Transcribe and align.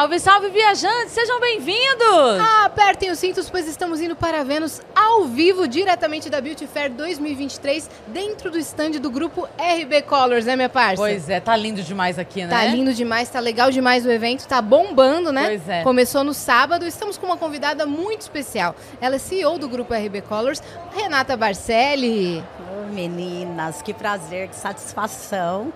Salve, 0.00 0.18
salve, 0.18 0.48
viajantes! 0.48 1.12
Sejam 1.12 1.38
bem-vindos! 1.40 2.40
Ah, 2.40 2.64
apertem 2.64 3.10
os 3.10 3.18
cintos, 3.18 3.50
pois 3.50 3.68
estamos 3.68 4.00
indo 4.00 4.16
para 4.16 4.42
Vênus 4.42 4.80
ao 4.94 5.26
vivo, 5.26 5.68
diretamente 5.68 6.30
da 6.30 6.40
Beauty 6.40 6.66
Fair 6.66 6.90
2023, 6.90 7.90
dentro 8.06 8.50
do 8.50 8.58
stand 8.58 8.92
do 8.92 9.10
grupo 9.10 9.46
RB 9.58 10.00
Colors, 10.00 10.46
né, 10.46 10.56
minha 10.56 10.70
parça? 10.70 10.96
Pois 10.96 11.28
é, 11.28 11.38
tá 11.38 11.54
lindo 11.54 11.82
demais 11.82 12.18
aqui, 12.18 12.44
né? 12.44 12.48
Tá 12.48 12.64
lindo 12.64 12.94
demais, 12.94 13.28
tá 13.28 13.40
legal 13.40 13.70
demais 13.70 14.06
o 14.06 14.10
evento, 14.10 14.48
tá 14.48 14.62
bombando, 14.62 15.30
né? 15.30 15.44
Pois 15.44 15.68
é. 15.68 15.82
Começou 15.82 16.24
no 16.24 16.32
sábado, 16.32 16.86
estamos 16.86 17.18
com 17.18 17.26
uma 17.26 17.36
convidada 17.36 17.84
muito 17.84 18.22
especial. 18.22 18.74
Ela 19.02 19.16
é 19.16 19.18
CEO 19.18 19.58
do 19.58 19.68
grupo 19.68 19.92
RB 19.92 20.22
Colors, 20.22 20.62
Renata 20.96 21.36
Barcelli. 21.36 22.42
Ô, 22.58 22.90
meninas, 22.90 23.82
que 23.82 23.92
prazer, 23.92 24.48
que 24.48 24.56
satisfação 24.56 25.70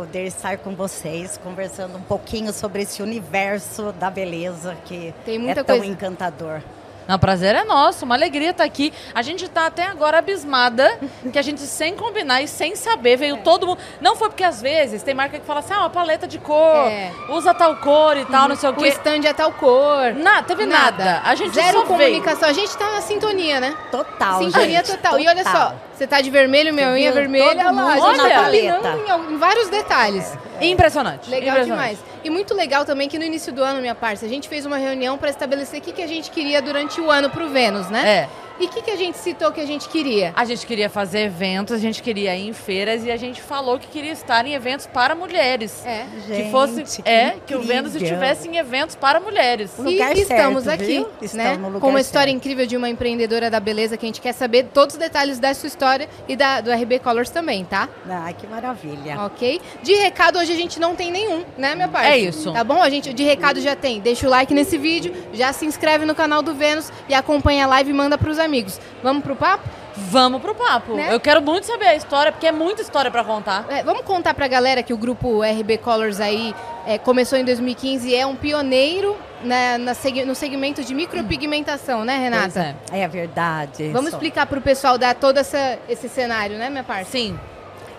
poder 0.00 0.24
estar 0.24 0.56
com 0.56 0.74
vocês, 0.74 1.36
conversando 1.36 1.98
um 1.98 2.00
pouquinho 2.00 2.54
sobre 2.54 2.80
esse 2.82 3.02
universo 3.02 3.92
da 3.92 4.10
beleza 4.10 4.74
que 4.86 5.12
é 5.26 5.54
tão 5.62 5.76
coisa. 5.76 5.92
encantador. 5.92 6.62
Não, 7.10 7.16
o 7.16 7.18
prazer 7.18 7.56
é 7.56 7.64
nosso, 7.64 8.04
uma 8.04 8.14
alegria 8.14 8.50
estar 8.50 8.62
aqui. 8.62 8.92
A 9.12 9.20
gente 9.20 9.48
tá 9.48 9.66
até 9.66 9.84
agora 9.84 10.18
abismada 10.18 10.96
que 11.32 11.36
a 11.36 11.42
gente, 11.42 11.60
sem 11.62 11.96
combinar 11.96 12.40
e 12.40 12.46
sem 12.46 12.76
saber, 12.76 13.16
veio 13.16 13.38
todo 13.38 13.66
mundo. 13.66 13.80
Não 14.00 14.14
foi 14.14 14.28
porque 14.28 14.44
às 14.44 14.62
vezes 14.62 15.02
tem 15.02 15.12
marca 15.12 15.36
que 15.40 15.44
fala 15.44 15.58
assim, 15.58 15.72
ah, 15.74 15.80
uma 15.80 15.90
paleta 15.90 16.28
de 16.28 16.38
cor, 16.38 16.86
É. 16.86 17.10
usa 17.30 17.52
tal 17.52 17.74
cor 17.78 18.16
e 18.16 18.24
tal, 18.26 18.48
não 18.48 18.54
sei 18.54 18.68
o 18.70 18.72
O 18.72 18.76
quê. 18.76 18.86
stand 18.90 19.24
é 19.26 19.32
tal 19.32 19.50
cor. 19.54 20.14
Nada, 20.14 20.44
teve 20.44 20.64
nada. 20.66 21.20
A 21.24 21.34
gente 21.34 21.52
Zero 21.52 21.80
só 21.80 21.84
comunicação. 21.86 22.48
A 22.48 22.52
gente 22.52 22.76
tá 22.78 22.88
na 22.92 23.00
sintonia, 23.00 23.58
né? 23.58 23.76
Total, 23.90 24.44
Sintonia 24.44 24.78
gente, 24.84 24.92
total. 24.92 25.18
E 25.18 25.26
olha 25.26 25.42
só, 25.42 25.50
total. 25.50 25.74
você 25.92 26.06
tá 26.06 26.20
de 26.20 26.30
vermelho, 26.30 26.72
minha 26.72 26.90
Você 26.90 26.94
unha 26.94 27.08
é 27.08 27.12
vermelha. 27.12 27.44
Olha 27.44 27.70
lá, 27.72 27.92
a 27.92 27.96
mundo 27.96 28.06
gente 28.06 28.16
na 28.18 28.28
tá 28.30 28.44
combinando 28.44 29.30
em, 29.30 29.34
em 29.34 29.36
vários 29.36 29.68
detalhes. 29.68 30.38
Impressionante. 30.60 31.28
Legal 31.28 31.56
impressionante. 31.56 31.88
demais. 31.96 32.10
E 32.22 32.28
muito 32.28 32.54
legal 32.54 32.84
também 32.84 33.08
que 33.08 33.18
no 33.18 33.24
início 33.24 33.50
do 33.50 33.64
ano, 33.64 33.80
minha 33.80 33.94
parça, 33.94 34.26
a 34.26 34.28
gente 34.28 34.46
fez 34.46 34.66
uma 34.66 34.76
reunião 34.76 35.16
para 35.16 35.30
estabelecer 35.30 35.80
o 35.80 35.82
que, 35.82 35.90
que 35.90 36.02
a 36.02 36.06
gente 36.06 36.30
queria 36.30 36.60
durante 36.60 36.99
o 37.00 37.10
ano 37.10 37.30
pro 37.30 37.48
Vênus, 37.48 37.88
né? 37.88 38.08
É. 38.08 38.40
E 38.60 38.66
o 38.66 38.68
que, 38.68 38.82
que 38.82 38.90
a 38.90 38.96
gente 38.96 39.16
citou 39.16 39.50
que 39.50 39.60
a 39.60 39.64
gente 39.64 39.88
queria? 39.88 40.34
A 40.36 40.44
gente 40.44 40.66
queria 40.66 40.90
fazer 40.90 41.20
eventos, 41.20 41.74
a 41.74 41.78
gente 41.78 42.02
queria 42.02 42.36
ir 42.36 42.46
em 42.46 42.52
feiras 42.52 43.06
e 43.06 43.10
a 43.10 43.16
gente 43.16 43.40
falou 43.40 43.78
que 43.78 43.88
queria 43.88 44.12
estar 44.12 44.46
em 44.46 44.52
eventos 44.52 44.86
para 44.86 45.14
mulheres. 45.14 45.82
É. 45.86 46.04
que 46.12 46.34
Gente, 46.34 46.50
fosse 46.50 46.82
que 47.02 47.08
é 47.08 47.36
que 47.46 47.54
o 47.54 47.62
Vênus 47.62 47.94
estivesse 47.94 48.46
em 48.48 48.58
eventos 48.58 48.94
para 48.94 49.18
mulheres. 49.18 49.72
No 49.78 49.88
lugar 49.90 50.14
e 50.14 50.20
estamos 50.20 50.64
certo, 50.64 50.82
aqui, 50.82 50.92
viu? 50.92 51.08
Estão 51.22 51.42
né? 51.42 51.56
no 51.56 51.66
lugar 51.68 51.80
Com 51.80 51.88
uma 51.88 52.02
história 52.02 52.30
certo. 52.30 52.36
incrível 52.36 52.66
de 52.66 52.76
uma 52.76 52.90
empreendedora 52.90 53.48
da 53.48 53.58
beleza 53.58 53.96
que 53.96 54.04
a 54.04 54.08
gente 54.08 54.20
quer 54.20 54.34
saber 54.34 54.64
todos 54.74 54.94
os 54.94 55.00
detalhes 55.00 55.38
da 55.38 55.54
sua 55.54 55.66
história 55.66 56.06
e 56.28 56.36
da, 56.36 56.60
do 56.60 56.70
RB 56.70 56.98
Colors 56.98 57.30
também, 57.30 57.64
tá? 57.64 57.88
Ai, 58.06 58.34
que 58.34 58.46
maravilha. 58.46 59.22
Ok? 59.22 59.58
De 59.82 59.94
recado, 59.94 60.38
hoje 60.38 60.52
a 60.52 60.56
gente 60.56 60.78
não 60.78 60.94
tem 60.94 61.10
nenhum, 61.10 61.46
né, 61.56 61.74
minha 61.74 61.88
parte? 61.88 62.08
É 62.08 62.18
isso. 62.18 62.52
Tá 62.52 62.62
bom? 62.62 62.82
A 62.82 62.90
gente 62.90 63.14
de 63.14 63.22
recado 63.22 63.58
já 63.58 63.74
tem. 63.74 64.00
Deixa 64.00 64.26
o 64.26 64.30
like 64.30 64.52
nesse 64.52 64.76
vídeo, 64.76 65.14
já 65.32 65.50
se 65.54 65.64
inscreve 65.64 66.04
no 66.04 66.14
canal 66.14 66.42
do 66.42 66.54
Vênus 66.54 66.79
e 67.08 67.14
acompanha 67.14 67.64
a 67.64 67.68
live 67.68 67.90
e 67.90 67.92
manda 67.92 68.16
pros 68.16 68.38
amigos. 68.38 68.80
Vamos 69.02 69.22
pro 69.22 69.34
papo? 69.34 69.68
Vamos 69.96 70.40
pro 70.40 70.54
papo. 70.54 70.94
Né? 70.94 71.12
Eu 71.12 71.18
quero 71.20 71.42
muito 71.42 71.66
saber 71.66 71.86
a 71.88 71.94
história, 71.96 72.30
porque 72.32 72.46
é 72.46 72.52
muita 72.52 72.80
história 72.80 73.10
pra 73.10 73.24
contar. 73.24 73.66
É, 73.68 73.82
vamos 73.82 74.02
contar 74.02 74.32
pra 74.34 74.46
galera 74.48 74.82
que 74.82 74.92
o 74.94 74.96
grupo 74.96 75.42
RB 75.42 75.78
Colors 75.78 76.20
aí 76.20 76.54
é, 76.86 76.96
começou 76.96 77.36
em 77.38 77.44
2015 77.44 78.08
e 78.08 78.14
é 78.14 78.24
um 78.24 78.34
pioneiro 78.36 79.16
na- 79.42 79.76
na 79.78 79.92
seg- 79.94 80.24
no 80.24 80.34
segmento 80.34 80.82
de 80.82 80.94
micropigmentação, 80.94 82.04
né, 82.04 82.14
Pois 82.18 82.54
Renata? 82.54 82.76
é. 82.92 83.00
É 83.02 83.08
verdade. 83.08 83.88
Vamos 83.88 84.10
Só- 84.10 84.16
explicar 84.16 84.46
pro 84.46 84.60
pessoal 84.60 84.96
dar 84.96 85.14
todo 85.14 85.38
essa, 85.38 85.78
esse 85.88 86.08
cenário, 86.08 86.56
né, 86.56 86.70
minha 86.70 86.84
parte? 86.84 87.10
Sim. 87.10 87.38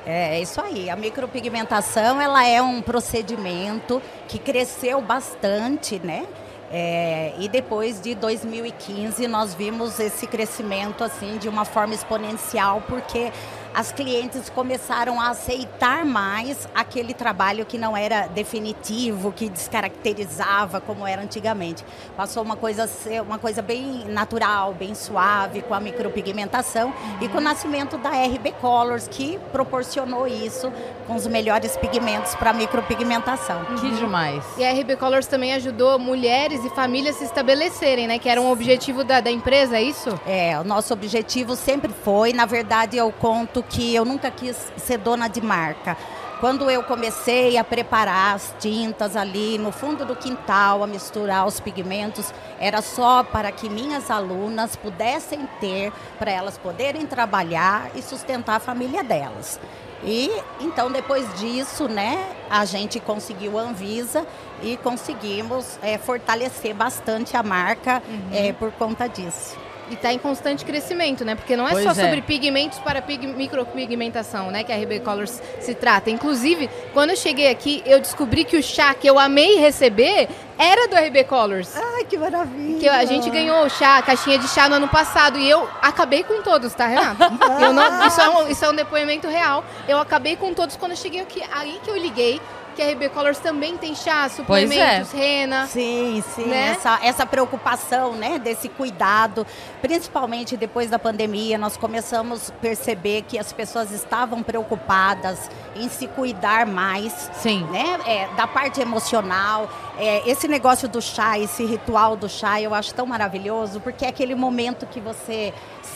É 0.04 0.40
isso 0.42 0.60
aí. 0.60 0.90
A 0.90 0.96
micropigmentação 0.96 2.20
ela 2.20 2.48
é 2.48 2.60
um 2.62 2.82
procedimento 2.82 4.02
que 4.28 4.40
cresceu 4.40 5.00
bastante, 5.02 6.00
né? 6.04 6.26
É, 6.74 7.34
e 7.38 7.50
depois 7.50 8.00
de 8.00 8.16
2015 8.16 9.28
nós 9.28 9.54
vimos 9.54 10.00
esse 10.00 10.26
crescimento 10.26 11.04
assim 11.04 11.38
de 11.38 11.50
uma 11.50 11.66
forma 11.66 11.94
exponencial 11.94 12.82
porque 12.88 13.30
as 13.74 13.92
clientes 13.92 14.50
começaram 14.50 15.20
a 15.20 15.30
aceitar 15.30 16.06
mais 16.06 16.68
aquele 16.76 17.14
trabalho 17.14 17.66
que 17.66 17.78
não 17.78 17.96
era 17.96 18.28
definitivo, 18.28 19.32
que 19.32 19.50
descaracterizava 19.50 20.82
como 20.82 21.08
era 21.08 21.22
antigamente. 21.22 21.86
Passou 22.16 22.44
uma 22.44 22.56
coisa 22.56 22.84
a 22.84 23.22
uma 23.22 23.40
coisa 23.40 23.62
bem 23.62 24.06
natural, 24.06 24.74
bem 24.74 24.94
suave 24.94 25.62
com 25.62 25.74
a 25.74 25.80
micropigmentação 25.80 26.94
e 27.22 27.28
com 27.28 27.38
o 27.38 27.42
nascimento 27.42 27.98
da 27.98 28.10
RB 28.10 28.54
Colors 28.60 29.08
que 29.08 29.40
proporcionou 29.52 30.28
isso 30.28 30.72
com 31.08 31.16
os 31.16 31.26
melhores 31.28 31.78
pigmentos 31.78 32.36
para 32.36 32.54
micropigmentação. 32.54 33.66
Que 33.80 33.92
demais. 33.92 34.44
E 34.58 34.66
a 34.66 34.72
RB 34.72 34.96
Colors 34.98 35.28
também 35.28 35.54
ajudou 35.54 35.98
mulheres 35.98 36.64
e 36.64 36.70
famílias 36.70 37.16
se 37.16 37.24
estabelecerem, 37.24 38.08
né? 38.08 38.20
Que 38.20 38.30
era 38.30 38.42
um 38.42 38.52
objetivo 38.52 39.04
da, 39.04 39.20
da 39.22 39.32
empresa, 39.32 39.78
é 39.78 39.84
isso? 39.84 40.10
É, 40.26 40.60
o 40.60 40.64
nosso 40.64 40.94
objetivo 40.94 41.56
sempre 41.56 41.92
foi, 42.04 42.34
na 42.34 42.46
verdade, 42.46 42.98
eu 42.98 43.12
conto 43.12 43.61
que 43.64 43.94
eu 43.94 44.06
nunca 44.06 44.32
quis 44.32 44.72
ser 44.78 44.98
dona 44.98 45.28
de 45.28 45.42
marca. 45.42 45.98
Quando 46.40 46.72
eu 46.72 46.82
comecei 46.82 47.56
a 47.56 47.64
preparar 47.64 48.34
as 48.34 48.56
tintas 48.60 49.16
ali 49.16 49.60
no 49.60 49.72
fundo 49.72 50.04
do 50.04 50.16
quintal, 50.16 50.82
a 50.84 50.88
misturar 50.88 51.46
os 51.46 51.60
pigmentos, 51.60 52.34
era 52.60 52.82
só 52.82 53.24
para 53.24 53.52
que 53.52 53.70
minhas 53.70 54.10
alunas 54.10 54.76
pudessem 54.76 55.48
ter, 55.60 55.94
para 56.18 56.32
elas 56.32 56.58
poderem 56.58 57.06
trabalhar 57.06 57.92
e 57.94 58.02
sustentar 58.02 58.56
a 58.56 58.60
família 58.60 59.04
delas. 59.04 59.60
E 60.04 60.32
então 60.60 60.92
depois 60.92 61.32
disso, 61.40 61.88
né, 61.88 62.28
a 62.50 62.66
gente 62.66 63.00
conseguiu 63.00 63.60
a 63.60 63.62
Anvisa 63.62 64.26
e 64.64 64.78
conseguimos 64.78 65.78
eh, 65.84 66.00
fortalecer 66.00 66.74
bastante 66.74 67.38
a 67.38 67.44
marca 67.44 68.02
eh, 68.34 68.52
por 68.54 68.72
conta 68.72 69.08
disso. 69.08 69.56
E 69.92 69.96
tá 69.98 70.14
em 70.14 70.18
constante 70.18 70.64
crescimento, 70.64 71.26
né? 71.26 71.36
Porque 71.36 71.56
não 71.58 71.68
é 71.68 71.72
Pois 71.72 71.84
só 71.84 71.92
é. 71.92 71.94
sobre 71.96 72.22
pigmentos 72.22 72.80
para 72.80 73.02
pig 73.02 73.28
micropigmentação, 73.28 74.50
né? 74.50 74.64
Que 74.64 74.72
a 74.72 74.78
RB 74.78 75.02
Colors 75.02 75.42
se 75.60 75.74
trata. 75.76 76.10
Inclusive, 76.10 76.70
quando 76.94 77.10
eu 77.10 77.16
cheguei 77.18 77.50
aqui, 77.50 77.84
eu 77.86 78.00
descobri 78.00 78.46
que 78.46 78.56
o 78.56 78.64
chá 78.64 78.94
que 78.94 79.06
eu 79.08 79.20
amei 79.20 79.56
receber 79.58 80.30
era 80.58 80.88
do 80.88 80.96
RB 80.96 81.24
Colors. 81.26 81.76
Ai, 81.76 82.06
que 82.06 82.18
maravilha! 82.18 82.80
Que 82.80 82.88
a 82.88 83.04
gente 83.06 83.30
ganhou 83.30 83.66
o 83.66 83.70
chá, 83.70 83.98
a 83.98 84.02
caixinha 84.02 84.38
de 84.38 84.48
chá 84.48 84.70
no 84.70 84.76
ano 84.76 84.88
passado 84.88 85.38
e 85.38 85.50
eu 85.50 85.68
acabei 85.82 86.24
com 86.24 86.42
todos, 86.42 86.74
tá, 86.74 86.88
Renata? 86.88 87.32
Eu 87.62 87.74
não- 87.74 88.08
isso, 88.08 88.22
é 88.22 88.30
um, 88.30 88.48
isso 88.48 88.64
é 88.66 88.70
um 88.70 88.76
depoimento 88.76 89.28
real. 89.28 89.64
Eu 89.88 89.98
acabei 90.00 90.36
com 90.36 90.54
todos 90.54 90.76
quando 90.78 90.92
eu 90.92 90.98
cheguei 90.98 91.20
aqui. 91.22 91.44
Aí 91.52 91.80
que 91.84 91.90
eu 91.90 91.98
liguei 91.98 92.40
que 92.82 92.84
a 92.84 92.92
RB 92.94 93.10
Colors 93.10 93.38
também 93.38 93.78
tem 93.78 93.94
chá, 93.94 94.28
Pois 94.48 94.72
é. 94.72 95.04
suplementos, 95.04 95.12
rena. 95.12 95.68
Sim, 95.68 96.24
sim, 96.36 96.46
Né? 96.46 96.70
essa, 96.72 97.00
essa 97.04 97.26
preocupação, 97.26 98.14
né, 98.14 98.40
desse 98.40 98.68
cuidado, 98.70 99.46
principalmente 99.82 100.58
depois 100.58 100.90
da 100.90 100.98
pandemia, 100.98 101.58
nós 101.58 101.78
começamos 101.78 102.50
a 102.50 102.54
perceber 102.54 103.24
que 103.24 103.38
as 103.38 103.54
pessoas 103.54 103.92
estavam 103.92 104.42
preocupadas 104.42 105.50
em 105.76 105.88
se 105.90 106.08
cuidar 106.08 106.66
mais, 106.66 107.30
Sim. 107.34 107.64
né, 107.72 108.00
é, 108.06 108.28
da 108.36 108.48
parte 108.48 108.82
emocional. 108.82 109.70
É, 109.98 110.28
esse 110.30 110.48
negócio 110.48 110.88
do 110.90 111.02
chá, 111.02 111.38
esse 111.38 111.64
ritual 111.64 112.16
do 112.16 112.28
chá, 112.28 112.60
eu 112.60 112.74
acho 112.74 112.94
tão 112.96 113.06
maravilhoso, 113.06 113.80
porque 113.80 114.06
é 114.06 114.10
aquele 114.10 114.34
momento 114.34 114.88
que 114.88 115.00
você 115.00 115.54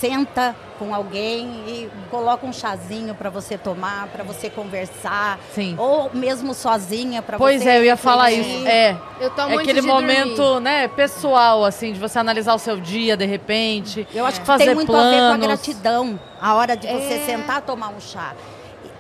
senta 0.10 0.56
com 0.78 0.94
alguém 0.94 1.48
e 1.68 1.90
coloca 2.12 2.46
um 2.46 2.52
chazinho 2.54 3.16
para 3.16 3.30
você 3.30 3.58
tomar, 3.58 4.08
para 4.08 4.24
você 4.24 4.50
conversar, 4.50 5.40
Sim. 5.54 5.76
ou 5.78 6.12
mesmo 6.14 6.54
sozinha 6.54 7.22
para 7.22 7.38
você. 7.38 7.44
Pois 7.44 7.66
é, 7.66 7.78
eu 7.80 7.86
ia 7.86 7.96
falar 7.98 8.26
refletir. 8.30 8.58
isso. 8.60 8.68
É. 8.68 8.98
Eu 9.20 9.30
tomo 9.32 9.58
É 9.58 9.62
aquele 9.62 9.82
momento, 9.82 10.36
dormir. 10.36 10.62
né, 10.64 10.88
pessoal, 10.90 11.64
assim, 11.64 11.94
de 11.94 12.00
você 12.00 12.20
analisar 12.20 12.54
o 12.54 12.60
seu 12.60 12.78
dia, 12.80 13.16
de 13.16 13.26
repente. 13.26 14.08
Eu 14.14 14.26
acho 14.26 14.42
que 14.42 14.46
fazer 14.46 14.66
tem 14.66 14.76
muito 14.76 14.88
planos. 14.92 15.08
a 15.08 15.12
ver 15.12 15.28
com 15.40 15.44
a 15.44 15.48
gratidão, 15.48 16.20
a 16.42 16.56
hora 16.56 16.76
de 16.76 16.88
você 16.88 17.14
É. 17.14 17.26
sentar 17.26 17.62
tomar 17.62 17.90
um 17.90 18.00
chá. 18.00 18.34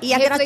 E 0.02 0.14
a 0.14 0.18
Reflexão. 0.18 0.46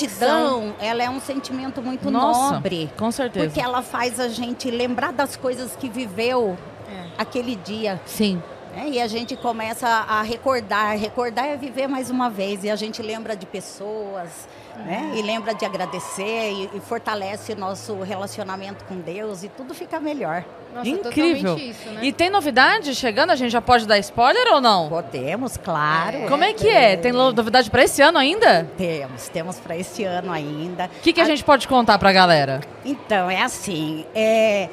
gratidão, 0.61 0.73
ela 0.79 1.03
é 1.03 1.09
um 1.09 1.19
sentimento 1.19 1.81
muito 1.81 2.09
Nossa, 2.09 2.53
nobre. 2.55 2.89
com 2.97 3.11
certeza. 3.11 3.47
Porque 3.47 3.59
ela 3.61 3.81
faz 3.81 4.19
a 4.19 4.27
gente 4.27 4.69
lembrar 4.71 5.11
das 5.11 5.35
coisas 5.35 5.75
que 5.75 5.89
viveu 5.89 6.57
É. 6.89 7.03
aquele 7.17 7.55
dia. 7.55 7.99
Sim. 8.05 8.41
Né? 8.75 8.89
E 8.89 9.01
a 9.01 9.07
gente 9.07 9.35
começa 9.35 9.87
a 9.87 10.21
recordar. 10.21 10.97
Recordar 10.97 11.45
é 11.47 11.57
viver 11.57 11.87
mais 11.87 12.09
uma 12.09 12.29
vez. 12.29 12.63
E 12.63 12.69
a 12.69 12.75
gente 12.75 13.01
lembra 13.01 13.35
de 13.35 13.45
pessoas, 13.45 14.47
né? 14.77 15.13
E 15.15 15.21
lembra 15.21 15.53
de 15.53 15.65
agradecer 15.65 16.51
e, 16.51 16.69
e 16.77 16.79
fortalece 16.79 17.53
o 17.53 17.55
nosso 17.55 17.99
relacionamento 18.01 18.85
com 18.85 18.95
Deus 18.95 19.43
e 19.43 19.49
tudo 19.49 19.73
fica 19.73 19.99
melhor. 19.99 20.43
Nossa, 20.73 20.87
Incrível. 20.87 21.57
isso, 21.57 21.89
né? 21.89 21.99
E 22.03 22.11
tem 22.11 22.29
novidade 22.29 22.93
chegando? 22.93 23.31
A 23.31 23.35
gente 23.35 23.51
já 23.51 23.61
pode 23.61 23.87
dar 23.87 23.97
spoiler 23.97 24.53
ou 24.53 24.61
não? 24.61 24.87
Podemos, 24.87 25.57
claro. 25.57 26.27
Como 26.27 26.43
é 26.43 26.53
que 26.53 26.67
é? 26.69 26.95
Tem 26.95 27.11
novidade 27.11 27.69
pra 27.71 27.83
esse 27.83 28.01
ano 28.01 28.17
ainda? 28.17 28.69
Temos, 28.77 29.29
temos 29.29 29.59
para 29.59 29.75
esse 29.75 30.03
ano 30.03 30.31
ainda. 30.31 30.85
O 30.85 31.01
que, 31.01 31.13
que 31.13 31.21
a 31.21 31.25
gente 31.25 31.43
pode 31.43 31.67
contar 31.67 31.97
pra 31.97 32.11
galera? 32.11 32.61
Então, 32.85 33.29
é 33.29 33.41
assim, 33.41 34.05
é, 34.13 34.69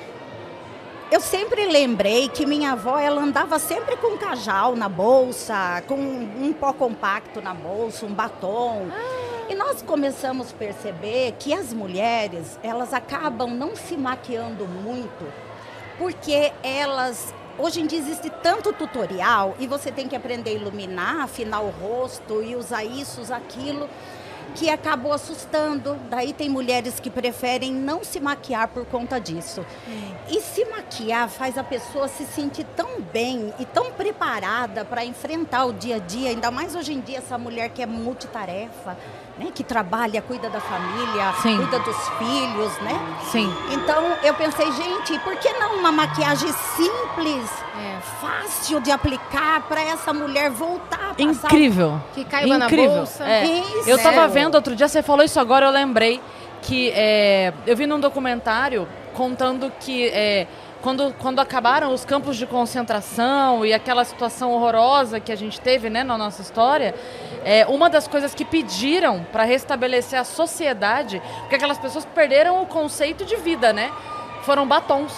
eu 1.10 1.20
sempre 1.20 1.66
lembrei 1.66 2.28
que 2.28 2.44
minha 2.44 2.72
avó, 2.72 2.98
ela 2.98 3.22
andava 3.22 3.58
sempre 3.58 3.96
com 3.96 4.14
um 4.14 4.18
cajal 4.18 4.74
na 4.74 4.88
bolsa, 4.88 5.82
com 5.86 5.94
um 5.94 6.52
pó 6.52 6.72
compacto 6.72 7.40
na 7.40 7.54
bolsa, 7.54 8.06
um 8.06 8.12
batom. 8.12 8.88
E 9.48 9.54
nós 9.54 9.82
começamos 9.82 10.50
a 10.50 10.56
perceber 10.56 11.34
que 11.38 11.54
as 11.54 11.72
mulheres, 11.72 12.58
elas 12.62 12.92
acabam 12.92 13.48
não 13.50 13.76
se 13.76 13.96
maquiando 13.96 14.66
muito 14.66 15.24
porque 15.98 16.52
elas 16.62 17.32
Hoje 17.58 17.80
em 17.80 17.86
dia 17.86 17.98
existe 17.98 18.28
tanto 18.42 18.70
tutorial 18.70 19.56
e 19.58 19.66
você 19.66 19.90
tem 19.90 20.06
que 20.06 20.14
aprender 20.14 20.50
a 20.50 20.52
iluminar, 20.52 21.22
afinar 21.22 21.60
o 21.60 21.70
rosto 21.70 22.42
e 22.42 22.54
usar 22.54 22.84
isso, 22.84 23.18
usar 23.18 23.38
aquilo 23.38 23.88
que 24.56 24.70
acabou 24.70 25.12
assustando. 25.12 25.96
Daí 26.08 26.32
tem 26.32 26.48
mulheres 26.48 26.98
que 26.98 27.10
preferem 27.10 27.72
não 27.72 28.02
se 28.02 28.18
maquiar 28.18 28.68
por 28.68 28.86
conta 28.86 29.20
disso. 29.20 29.64
Hum. 29.86 30.12
E 30.28 30.40
se 30.40 30.64
maquiar 30.64 31.28
faz 31.28 31.58
a 31.58 31.62
pessoa 31.62 32.08
se 32.08 32.24
sentir 32.24 32.64
tão 32.74 33.00
bem 33.00 33.52
e 33.58 33.64
tão 33.66 33.92
preparada 33.92 34.84
para 34.84 35.04
enfrentar 35.04 35.66
o 35.66 35.72
dia 35.72 35.96
a 35.96 35.98
dia, 35.98 36.30
ainda 36.30 36.50
mais 36.50 36.74
hoje 36.74 36.94
em 36.94 37.00
dia 37.00 37.18
essa 37.18 37.36
mulher 37.36 37.68
que 37.68 37.82
é 37.82 37.86
multitarefa, 37.86 38.96
né, 39.38 39.50
que 39.54 39.62
trabalha, 39.62 40.22
cuida 40.22 40.48
da 40.48 40.60
família, 40.60 41.34
Sim. 41.42 41.56
cuida 41.58 41.78
dos 41.80 42.08
filhos, 42.18 42.78
né? 42.80 43.18
Sim. 43.30 43.52
Então 43.70 44.02
eu 44.22 44.32
pensei, 44.34 44.72
gente, 44.72 45.18
por 45.20 45.36
que 45.36 45.52
não 45.52 45.76
uma 45.78 45.92
maquiagem 45.92 46.50
simples, 46.52 47.50
é. 47.78 48.00
fácil 48.20 48.80
de 48.80 48.90
aplicar 48.90 49.60
para 49.68 49.82
essa 49.82 50.12
mulher 50.12 50.50
voltar? 50.50 51.05
Incrível. 51.18 52.00
Que 52.14 52.24
caiba 52.24 52.56
Incrível. 52.56 52.90
na 52.90 52.96
bolsa. 52.96 53.24
É. 53.24 53.44
Isso. 53.44 53.88
Eu 53.88 53.96
estava 53.96 54.28
vendo 54.28 54.54
outro 54.54 54.74
dia, 54.76 54.88
você 54.88 55.02
falou 55.02 55.24
isso 55.24 55.40
agora, 55.40 55.66
eu 55.66 55.70
lembrei 55.70 56.20
que 56.62 56.90
é, 56.90 57.52
eu 57.66 57.76
vi 57.76 57.86
num 57.86 58.00
documentário 58.00 58.88
contando 59.14 59.72
que 59.80 60.08
é, 60.08 60.46
quando, 60.82 61.12
quando 61.14 61.40
acabaram 61.40 61.92
os 61.92 62.04
campos 62.04 62.36
de 62.36 62.46
concentração 62.46 63.64
e 63.64 63.72
aquela 63.72 64.04
situação 64.04 64.52
horrorosa 64.52 65.18
que 65.18 65.32
a 65.32 65.36
gente 65.36 65.60
teve 65.60 65.88
né, 65.88 66.04
na 66.04 66.18
nossa 66.18 66.42
história, 66.42 66.94
é, 67.44 67.66
uma 67.66 67.88
das 67.88 68.06
coisas 68.06 68.34
que 68.34 68.44
pediram 68.44 69.24
para 69.32 69.44
restabelecer 69.44 70.18
a 70.18 70.24
sociedade, 70.24 71.20
porque 71.40 71.56
aquelas 71.56 71.78
pessoas 71.78 72.04
perderam 72.04 72.62
o 72.62 72.66
conceito 72.66 73.24
de 73.24 73.36
vida, 73.36 73.72
né? 73.72 73.90
Foram 74.42 74.66
batons. 74.66 75.12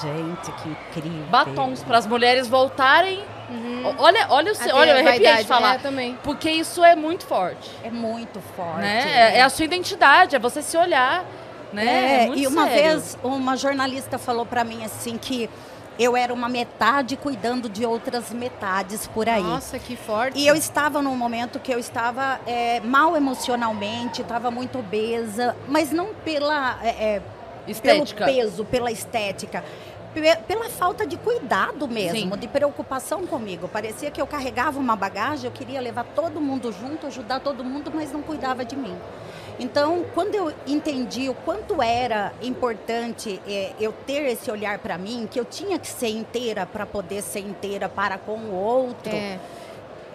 Gente, 0.00 0.52
que 0.62 0.68
incrível. 0.70 1.26
Batons 1.30 1.82
para 1.82 1.98
as 1.98 2.06
mulheres 2.06 2.48
voltarem. 2.48 3.22
Uhum. 3.54 3.94
Olha, 3.98 4.26
olha, 4.30 4.52
o, 4.52 4.76
olha, 4.76 4.90
eu 4.90 5.08
arrepiei 5.08 5.36
de 5.36 5.44
falar. 5.44 5.76
É, 5.76 5.78
também. 5.78 6.18
Porque 6.24 6.50
isso 6.50 6.82
é 6.82 6.96
muito 6.96 7.24
forte. 7.24 7.70
É 7.84 7.90
muito 7.90 8.40
forte. 8.56 8.80
Né? 8.80 9.32
É, 9.34 9.38
é 9.38 9.42
a 9.42 9.48
sua 9.48 9.64
identidade, 9.64 10.34
é 10.34 10.38
você 10.38 10.60
se 10.60 10.76
olhar. 10.76 11.24
Né? 11.72 11.84
É, 11.84 12.28
é 12.28 12.36
e 12.36 12.46
uma 12.46 12.66
sério. 12.66 12.82
vez 12.82 13.18
uma 13.22 13.56
jornalista 13.56 14.18
falou 14.18 14.46
para 14.46 14.62
mim 14.62 14.84
assim 14.84 15.18
que 15.18 15.50
eu 15.98 16.16
era 16.16 16.32
uma 16.32 16.48
metade 16.48 17.16
cuidando 17.16 17.68
de 17.68 17.86
outras 17.86 18.30
metades 18.32 19.06
por 19.06 19.28
aí. 19.28 19.42
Nossa, 19.42 19.78
que 19.78 19.96
forte. 19.96 20.38
E 20.38 20.46
eu 20.46 20.56
estava 20.56 21.00
num 21.00 21.16
momento 21.16 21.60
que 21.60 21.72
eu 21.72 21.78
estava 21.78 22.40
é, 22.46 22.80
mal 22.80 23.16
emocionalmente, 23.16 24.22
estava 24.22 24.50
muito 24.50 24.78
obesa, 24.78 25.54
mas 25.68 25.92
não 25.92 26.08
pela 26.24 26.78
é, 26.82 26.88
é 26.88 27.22
pelo 27.80 28.04
peso, 28.06 28.64
pela 28.64 28.90
estética 28.90 29.64
pela 30.46 30.68
falta 30.68 31.06
de 31.06 31.16
cuidado 31.16 31.88
mesmo, 31.88 32.34
Sim. 32.34 32.38
de 32.38 32.48
preocupação 32.48 33.26
comigo. 33.26 33.68
Parecia 33.68 34.10
que 34.10 34.20
eu 34.20 34.26
carregava 34.26 34.78
uma 34.78 34.94
bagagem, 34.94 35.46
eu 35.46 35.52
queria 35.52 35.80
levar 35.80 36.04
todo 36.14 36.40
mundo 36.40 36.72
junto, 36.72 37.06
ajudar 37.06 37.40
todo 37.40 37.64
mundo, 37.64 37.90
mas 37.92 38.12
não 38.12 38.22
cuidava 38.22 38.64
de 38.64 38.76
mim. 38.76 38.96
Então, 39.58 40.04
quando 40.14 40.34
eu 40.34 40.52
entendi 40.66 41.28
o 41.28 41.34
quanto 41.34 41.80
era 41.80 42.32
importante 42.42 43.40
é, 43.46 43.72
eu 43.78 43.92
ter 43.92 44.22
esse 44.26 44.50
olhar 44.50 44.78
para 44.78 44.98
mim, 44.98 45.28
que 45.30 45.38
eu 45.38 45.44
tinha 45.44 45.78
que 45.78 45.86
ser 45.86 46.08
inteira 46.08 46.66
para 46.66 46.84
poder 46.84 47.22
ser 47.22 47.40
inteira 47.40 47.88
para 47.88 48.18
com 48.18 48.36
o 48.36 48.52
outro, 48.52 49.12
é. 49.14 49.38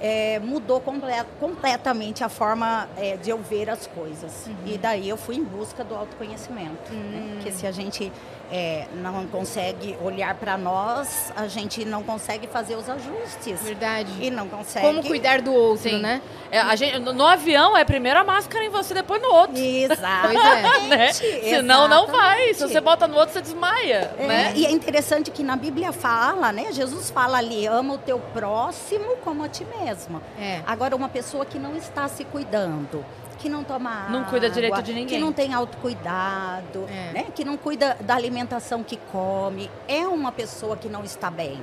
É, 0.02 0.40
mudou 0.40 0.80
comple 0.80 1.12
completamente 1.42 2.24
a 2.24 2.30
forma 2.30 2.88
é, 2.98 3.18
de 3.18 3.30
eu 3.30 3.38
ver 3.38 3.70
as 3.70 3.86
coisas. 3.86 4.48
Uhum. 4.48 4.56
E 4.66 4.78
daí 4.78 5.10
eu 5.10 5.18
fui 5.18 5.36
em 5.36 5.44
busca 5.44 5.84
do 5.84 5.94
autoconhecimento. 5.94 6.92
Uhum. 6.92 7.00
Né? 7.00 7.32
Porque 7.36 7.52
se 7.52 7.68
a 7.68 7.72
gente 7.72 8.12
é, 8.52 8.88
não 8.96 9.28
consegue 9.28 9.98
olhar 10.02 10.34
para 10.36 10.58
nós, 10.58 11.32
a 11.36 11.48
gente 11.48 11.86
não 11.86 12.04
consegue 12.04 12.48
fazer 12.48 12.76
os 12.76 12.90
ajustes. 12.90 13.62
Verdade. 13.62 14.12
E 14.20 14.32
não 14.32 14.48
consegue. 14.48 14.86
Como 14.86 15.04
cuidar 15.04 15.42
do 15.42 15.54
outro, 15.54 15.90
Sim. 15.90 16.00
né? 16.00 16.22
É, 16.52 16.60
a 16.60 16.76
gente, 16.76 16.98
no, 17.00 17.14
no, 17.14 17.26
avião 17.26 17.78
é 17.78 17.86
primeiro 17.86 18.20
a 18.20 18.24
máscara 18.24 18.66
em 18.66 18.70
você, 18.70 18.94
depois 18.94 19.22
no 19.22 19.30
outro. 19.30 19.58
Exato. 19.58 20.30
é. 20.30 20.80
né? 20.90 21.14
Senão 21.14 21.88
não 21.88 22.08
vai. 22.08 22.54
Se 22.54 22.68
você 22.68 22.82
bota 22.82 23.08
no 23.08 23.18
outro, 23.18 23.34
você 23.34 23.42
desmaia. 23.42 24.12
É, 24.18 24.28
né? 24.28 24.54
E 24.56 24.66
é 24.66 24.72
interessante 24.72 25.30
que 25.30 25.44
na 25.44 25.56
Bíblia 25.56 25.92
fala, 25.92 26.52
né? 26.52 26.72
Jesus 26.72 27.12
fala 27.12 27.38
ali, 27.38 27.68
ama 27.68 27.94
o 27.94 27.98
teu 27.98 28.20
próximo 28.34 29.18
como 29.24 29.44
a 29.44 29.50
ti 29.50 29.66
mesmo. 29.80 30.22
É. 30.40 30.62
Agora, 30.66 30.96
uma 30.96 31.10
pessoa 31.10 31.46
que 31.46 31.60
não 31.60 31.76
está 31.78 32.08
se 32.08 32.24
cuidando, 32.24 33.06
que 33.40 33.50
não 33.50 33.64
toma 33.64 33.90
água, 33.90 34.20
não 34.20 34.26
cuida 34.26 34.50
direito 34.50 34.82
de 34.82 34.94
ninguém, 34.94 35.08
que 35.08 35.18
não 35.18 35.34
tem 35.34 35.54
autocuidado, 35.54 36.86
é. 36.90 37.14
né? 37.14 37.26
que 37.34 37.44
não 37.44 37.58
cuida 37.58 37.98
da 38.02 38.16
alimentação 38.16 38.84
que 38.84 38.98
come, 39.12 39.72
é 39.88 40.06
uma 40.08 40.32
pessoa 40.32 40.76
que 40.76 40.90
não 40.90 41.04
está 41.04 41.32
bem. 41.32 41.60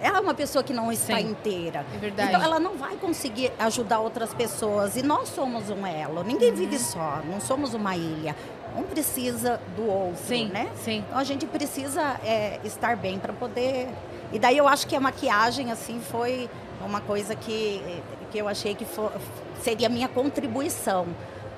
Ela 0.00 0.18
é 0.18 0.20
uma 0.20 0.34
pessoa 0.34 0.62
que 0.62 0.72
não 0.72 0.92
está 0.92 1.16
Sim, 1.16 1.30
inteira. 1.30 1.84
É 1.92 1.98
verdade. 1.98 2.28
Então 2.28 2.40
ela 2.40 2.60
não 2.60 2.76
vai 2.76 2.94
conseguir 2.96 3.52
ajudar 3.58 3.98
outras 3.98 4.32
pessoas. 4.32 4.96
E 4.96 5.02
nós 5.02 5.28
somos 5.28 5.70
um 5.70 5.84
elo. 5.84 6.22
Ninguém 6.22 6.50
uhum. 6.50 6.56
vive 6.56 6.78
só. 6.78 7.20
Não 7.28 7.40
somos 7.40 7.74
uma 7.74 7.96
ilha. 7.96 8.36
Um 8.76 8.84
precisa 8.84 9.60
do 9.74 9.84
outro, 9.88 10.22
sim, 10.24 10.46
né? 10.46 10.70
Sim. 10.84 11.04
Então 11.04 11.18
a 11.18 11.24
gente 11.24 11.46
precisa 11.46 12.00
é, 12.24 12.60
estar 12.62 12.96
bem 12.96 13.18
para 13.18 13.32
poder. 13.32 13.88
E 14.32 14.38
daí 14.38 14.56
eu 14.56 14.68
acho 14.68 14.86
que 14.86 14.94
a 14.94 15.00
maquiagem 15.00 15.72
assim 15.72 16.00
foi 16.00 16.48
uma 16.84 17.00
coisa 17.00 17.34
que, 17.34 17.82
que 18.30 18.38
eu 18.38 18.48
achei 18.48 18.74
que 18.74 18.84
for, 18.84 19.12
seria 19.62 19.88
minha 19.88 20.08
contribuição 20.08 21.06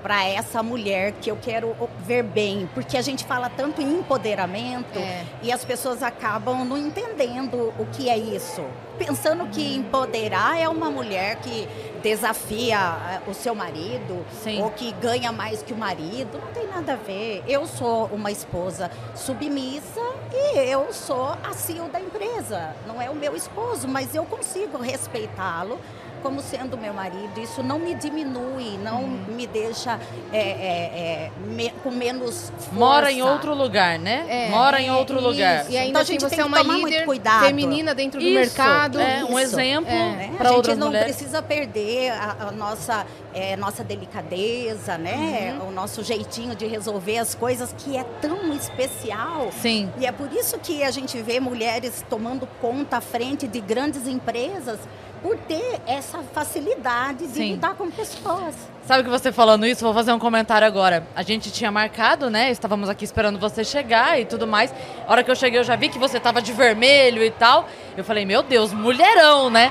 para 0.02 0.24
essa 0.24 0.62
mulher 0.62 1.12
que 1.20 1.30
eu 1.30 1.36
quero 1.36 1.74
ver 2.06 2.22
bem, 2.22 2.68
porque 2.74 2.96
a 2.96 3.02
gente 3.02 3.24
fala 3.24 3.50
tanto 3.50 3.80
em 3.80 3.98
empoderamento 3.98 4.98
é. 4.98 5.24
e 5.42 5.52
as 5.52 5.64
pessoas 5.64 6.02
acabam 6.02 6.64
não 6.64 6.76
entendendo 6.76 7.72
o 7.78 7.86
que 7.92 8.08
é 8.08 8.16
isso. 8.16 8.64
Pensando 8.98 9.46
que 9.46 9.60
uhum. 9.60 9.76
empoderar 9.76 10.58
é 10.58 10.68
uma 10.68 10.90
mulher 10.90 11.36
que 11.36 11.66
desafia 12.02 12.76
eh, 12.78 13.20
o 13.26 13.32
seu 13.32 13.54
marido 13.54 14.24
Sim. 14.42 14.62
ou 14.62 14.70
que 14.70 14.92
ganha 14.92 15.32
mais 15.32 15.62
que 15.62 15.72
o 15.72 15.76
marido, 15.76 16.38
não 16.38 16.52
tem 16.52 16.66
nada 16.66 16.92
a 16.92 16.96
ver. 16.96 17.42
Eu 17.46 17.66
sou 17.66 18.06
uma 18.06 18.30
esposa 18.30 18.90
submissa 19.14 20.00
e 20.32 20.58
eu 20.58 20.92
sou 20.92 21.28
a 21.42 21.52
CEO 21.54 21.88
da 21.88 22.00
empresa. 22.00 22.74
Não 22.86 23.00
é 23.00 23.08
o 23.08 23.14
meu 23.14 23.34
esposo, 23.34 23.88
mas 23.88 24.14
eu 24.14 24.24
consigo 24.24 24.78
respeitá-lo 24.78 25.78
como 26.20 26.40
sendo 26.40 26.76
meu 26.76 26.92
marido. 26.92 27.40
Isso 27.40 27.62
não 27.62 27.78
me 27.78 27.94
diminui, 27.94 28.78
não 28.82 29.04
hum. 29.04 29.24
me 29.28 29.46
deixa 29.46 29.98
é, 30.32 30.38
é, 30.38 30.40
é, 30.40 31.30
me, 31.46 31.70
com 31.82 31.90
menos 31.90 32.50
força. 32.50 32.74
Mora 32.74 33.12
em 33.12 33.22
outro 33.22 33.54
lugar, 33.54 33.98
né? 33.98 34.26
É. 34.28 34.50
Mora 34.50 34.80
em 34.80 34.90
outro 34.90 35.20
lugar. 35.20 35.70
E 35.70 35.76
ainda 35.76 36.00
então, 36.00 36.02
assim, 36.02 36.18
você 36.18 36.40
é 36.40 36.44
uma 36.44 36.62
líder 36.62 37.06
feminina 37.40 37.94
dentro 37.94 38.20
do 38.20 38.26
isso, 38.26 38.34
mercado. 38.34 39.00
É, 39.00 39.24
um 39.24 39.38
exemplo 39.38 39.90
é. 39.90 40.30
para 40.36 40.52
outras 40.52 40.78
mulheres. 40.78 41.02
A 41.02 41.06
gente 41.06 41.22
não 41.22 41.40
precisa 41.40 41.42
perder 41.42 42.10
a, 42.12 42.48
a 42.48 42.52
nossa, 42.52 43.06
é, 43.34 43.56
nossa 43.56 43.82
delicadeza, 43.82 44.98
né? 44.98 45.56
Uhum. 45.60 45.68
O 45.68 45.72
nosso 45.72 46.02
jeitinho 46.02 46.54
de 46.54 46.66
resolver 46.66 47.18
as 47.18 47.34
coisas 47.34 47.74
que 47.76 47.96
é 47.96 48.04
tão 48.20 48.52
especial. 48.52 49.50
Sim. 49.60 49.90
E 49.98 50.06
é 50.06 50.12
por 50.12 50.32
isso 50.32 50.58
que 50.58 50.82
a 50.82 50.90
gente 50.90 51.20
vê 51.22 51.40
mulheres 51.40 52.04
tomando 52.08 52.46
conta 52.60 52.98
à 52.98 53.00
frente 53.00 53.46
de 53.46 53.60
grandes 53.60 54.06
empresas 54.06 54.78
por 55.22 55.36
ter 55.36 55.80
essa 55.86 56.18
facilidade 56.32 57.26
de 57.26 57.34
Sim. 57.34 57.52
lidar 57.52 57.74
com 57.74 57.90
pessoas. 57.90 58.54
Sabe 58.86 59.04
que 59.04 59.10
você 59.10 59.30
falando 59.30 59.66
isso, 59.66 59.84
vou 59.84 59.94
fazer 59.94 60.12
um 60.12 60.18
comentário 60.18 60.66
agora. 60.66 61.06
A 61.14 61.22
gente 61.22 61.50
tinha 61.50 61.70
marcado, 61.70 62.30
né? 62.30 62.50
Estávamos 62.50 62.88
aqui 62.88 63.04
esperando 63.04 63.38
você 63.38 63.62
chegar 63.62 64.20
e 64.20 64.24
tudo 64.24 64.46
mais. 64.46 64.72
A 65.06 65.12
hora 65.12 65.22
que 65.22 65.30
eu 65.30 65.36
cheguei, 65.36 65.60
eu 65.60 65.64
já 65.64 65.76
vi 65.76 65.88
que 65.88 65.98
você 65.98 66.16
estava 66.16 66.40
de 66.40 66.52
vermelho 66.52 67.22
e 67.22 67.30
tal. 67.30 67.68
Eu 67.96 68.02
falei, 68.02 68.24
meu 68.24 68.42
Deus, 68.42 68.72
mulherão, 68.72 69.50
né? 69.50 69.70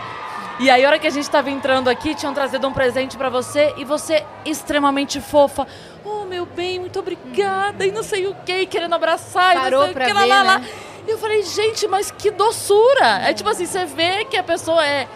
E 0.59 0.69
aí, 0.69 0.83
a 0.83 0.87
hora 0.89 0.99
que 0.99 1.07
a 1.07 1.09
gente 1.09 1.23
estava 1.23 1.49
entrando 1.49 1.87
aqui, 1.87 2.13
tinham 2.13 2.33
trazido 2.33 2.67
um 2.67 2.73
presente 2.73 3.17
para 3.17 3.29
você 3.29 3.73
e 3.77 3.85
você 3.85 4.25
extremamente 4.45 5.21
fofa. 5.21 5.65
Oh, 6.03 6.25
meu 6.25 6.45
bem, 6.45 6.79
muito 6.79 6.99
obrigada. 6.99 7.85
E 7.85 7.91
não 7.91 8.03
sei 8.03 8.27
o 8.27 8.35
que, 8.45 8.65
querendo 8.65 8.93
abraçar. 8.93 9.55
Parou 9.55 9.67
e 9.67 9.71
não 9.71 9.83
sei 9.85 9.93
pra 9.93 10.03
o 10.03 10.07
que, 10.07 10.13
ver, 10.13 10.25
lá, 10.25 10.43
lá, 10.43 10.59
né? 10.59 10.69
E 11.07 11.11
eu 11.11 11.17
falei, 11.17 11.41
gente, 11.43 11.87
mas 11.87 12.11
que 12.11 12.29
doçura. 12.29 13.21
É 13.23 13.33
tipo 13.33 13.49
assim, 13.49 13.65
você 13.65 13.85
vê 13.85 14.25
que 14.25 14.35
a 14.35 14.43
pessoa 14.43 14.85
é 14.85 15.07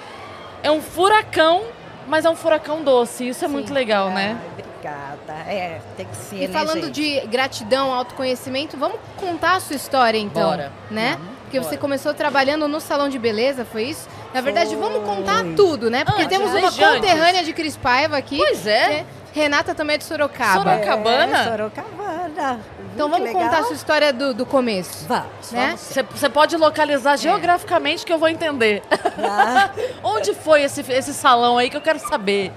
é 0.63 0.71
um 0.71 0.81
furacão, 0.81 1.63
mas 2.07 2.25
é 2.25 2.29
um 2.29 2.35
furacão 2.35 2.81
doce. 2.83 3.27
Isso 3.27 3.43
é 3.45 3.47
Sim. 3.47 3.53
muito 3.53 3.73
legal, 3.73 4.09
né? 4.09 4.37
Obrigada. 4.53 5.33
É, 5.47 5.79
tem 5.95 6.05
que 6.05 6.15
ser, 6.15 6.35
E 6.37 6.47
né, 6.47 6.53
falando 6.53 6.85
gente? 6.85 6.91
de 7.21 7.27
gratidão, 7.27 7.93
autoconhecimento, 7.93 8.75
vamos 8.77 8.97
contar 9.17 9.55
a 9.55 9.59
sua 9.59 9.75
história 9.75 10.17
então, 10.17 10.49
Bora. 10.49 10.71
né? 10.89 11.17
Vamos. 11.17 11.33
Porque 11.43 11.59
Bora. 11.59 11.69
você 11.69 11.77
começou 11.77 12.13
trabalhando 12.13 12.67
no 12.67 12.79
salão 12.79 13.09
de 13.09 13.19
beleza, 13.19 13.63
foi 13.63 13.83
isso? 13.83 14.07
Na 14.33 14.41
verdade, 14.41 14.71
foi. 14.75 14.79
vamos 14.79 15.03
contar 15.07 15.43
tudo, 15.55 15.89
né? 15.89 16.03
Porque 16.03 16.25
temos 16.27 16.51
uma 16.51 16.71
conterrânea 16.71 17.43
de 17.43 17.53
Cris 17.53 17.77
Paiva 17.77 18.17
aqui. 18.17 18.37
Pois 18.37 18.65
é. 18.65 18.89
Né? 18.89 19.05
Renata 19.33 19.73
também 19.73 19.95
é 19.95 19.97
de 19.97 20.03
Sorocaba. 20.03 20.63
Sorocabana? 20.75 21.39
É, 21.39 21.43
Sorocabana. 21.49 22.59
Então 22.93 23.09
vamos 23.09 23.31
contar 23.31 23.59
a 23.59 23.63
sua 23.63 23.75
história 23.75 24.13
do, 24.13 24.33
do 24.33 24.45
começo. 24.45 25.07
Vamos. 25.07 25.51
Né? 25.51 25.75
Você 25.75 26.29
pode 26.29 26.55
localizar 26.55 27.13
é. 27.13 27.17
geograficamente 27.17 28.05
que 28.05 28.13
eu 28.13 28.19
vou 28.19 28.29
entender. 28.29 28.83
Ah. 29.17 29.71
Onde 30.03 30.33
foi 30.33 30.63
esse, 30.63 30.81
esse 30.91 31.13
salão 31.13 31.57
aí 31.57 31.69
que 31.69 31.77
eu 31.77 31.81
quero 31.81 31.99
saber? 31.99 32.51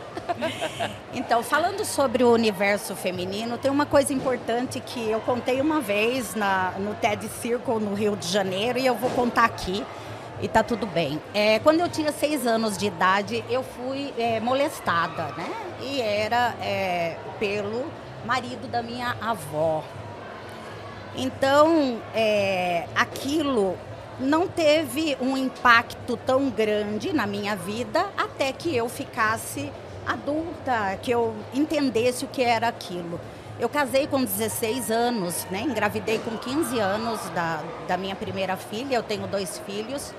Então, 1.15 1.43
falando 1.43 1.85
sobre 1.85 2.23
o 2.25 2.33
universo 2.33 2.95
feminino, 2.95 3.57
tem 3.57 3.71
uma 3.71 3.87
coisa 3.87 4.13
importante 4.13 4.81
que 4.81 5.11
eu 5.11 5.21
contei 5.21 5.61
uma 5.61 5.81
vez 5.81 6.35
na, 6.35 6.73
no 6.79 6.95
TED 6.95 7.29
Circle 7.29 7.81
no 7.81 7.95
Rio 7.95 8.17
de 8.17 8.29
Janeiro 8.29 8.79
e 8.79 8.87
eu 8.87 8.95
vou 8.95 9.09
contar 9.11 9.45
aqui 9.45 9.85
e 10.41 10.49
tá 10.49 10.63
tudo 10.63 10.87
bem. 10.87 11.21
É, 11.33 11.59
quando 11.61 11.81
eu 11.81 11.89
tinha 11.89 12.13
seis 12.13 12.47
anos 12.47 12.77
de 12.77 12.87
idade, 12.87 13.45
eu 13.49 13.63
fui 13.63 14.13
é, 14.19 14.39
molestada, 14.41 15.29
né? 15.37 15.51
E 15.81 16.01
era 16.01 16.55
é, 16.61 17.17
pelo 17.39 17.87
marido 18.25 18.69
da 18.69 18.83
minha 18.83 19.17
avó. 19.21 19.83
Então, 21.17 22.01
é, 22.15 22.87
aquilo 22.95 23.77
não 24.21 24.47
teve 24.47 25.17
um 25.21 25.37
impacto 25.37 26.17
tão 26.17 26.51
grande 26.51 27.13
na 27.13 27.27
minha 27.27 27.57
vida 27.57 28.07
até 28.17 28.53
que 28.53 28.75
eu 28.75 28.89
ficasse 28.89 29.73
adulta, 30.07 30.99
que 31.03 31.11
eu 31.11 31.35
entendesse 31.55 32.25
o 32.25 32.29
que 32.29 32.43
era 32.43 32.69
aquilo. 32.69 33.21
Eu 33.59 33.69
casei 33.69 34.07
com 34.07 34.23
16 34.23 34.91
anos, 34.91 35.47
né? 35.51 35.63
engravidei 35.63 36.19
com 36.19 36.37
15 36.37 36.79
anos 36.79 37.19
da, 37.31 37.63
da 37.89 37.97
minha 37.97 38.15
primeira 38.15 38.57
filha, 38.57 38.97
eu 38.97 39.03
tenho 39.03 39.27
dois 39.27 39.59
filhos. 39.65 40.15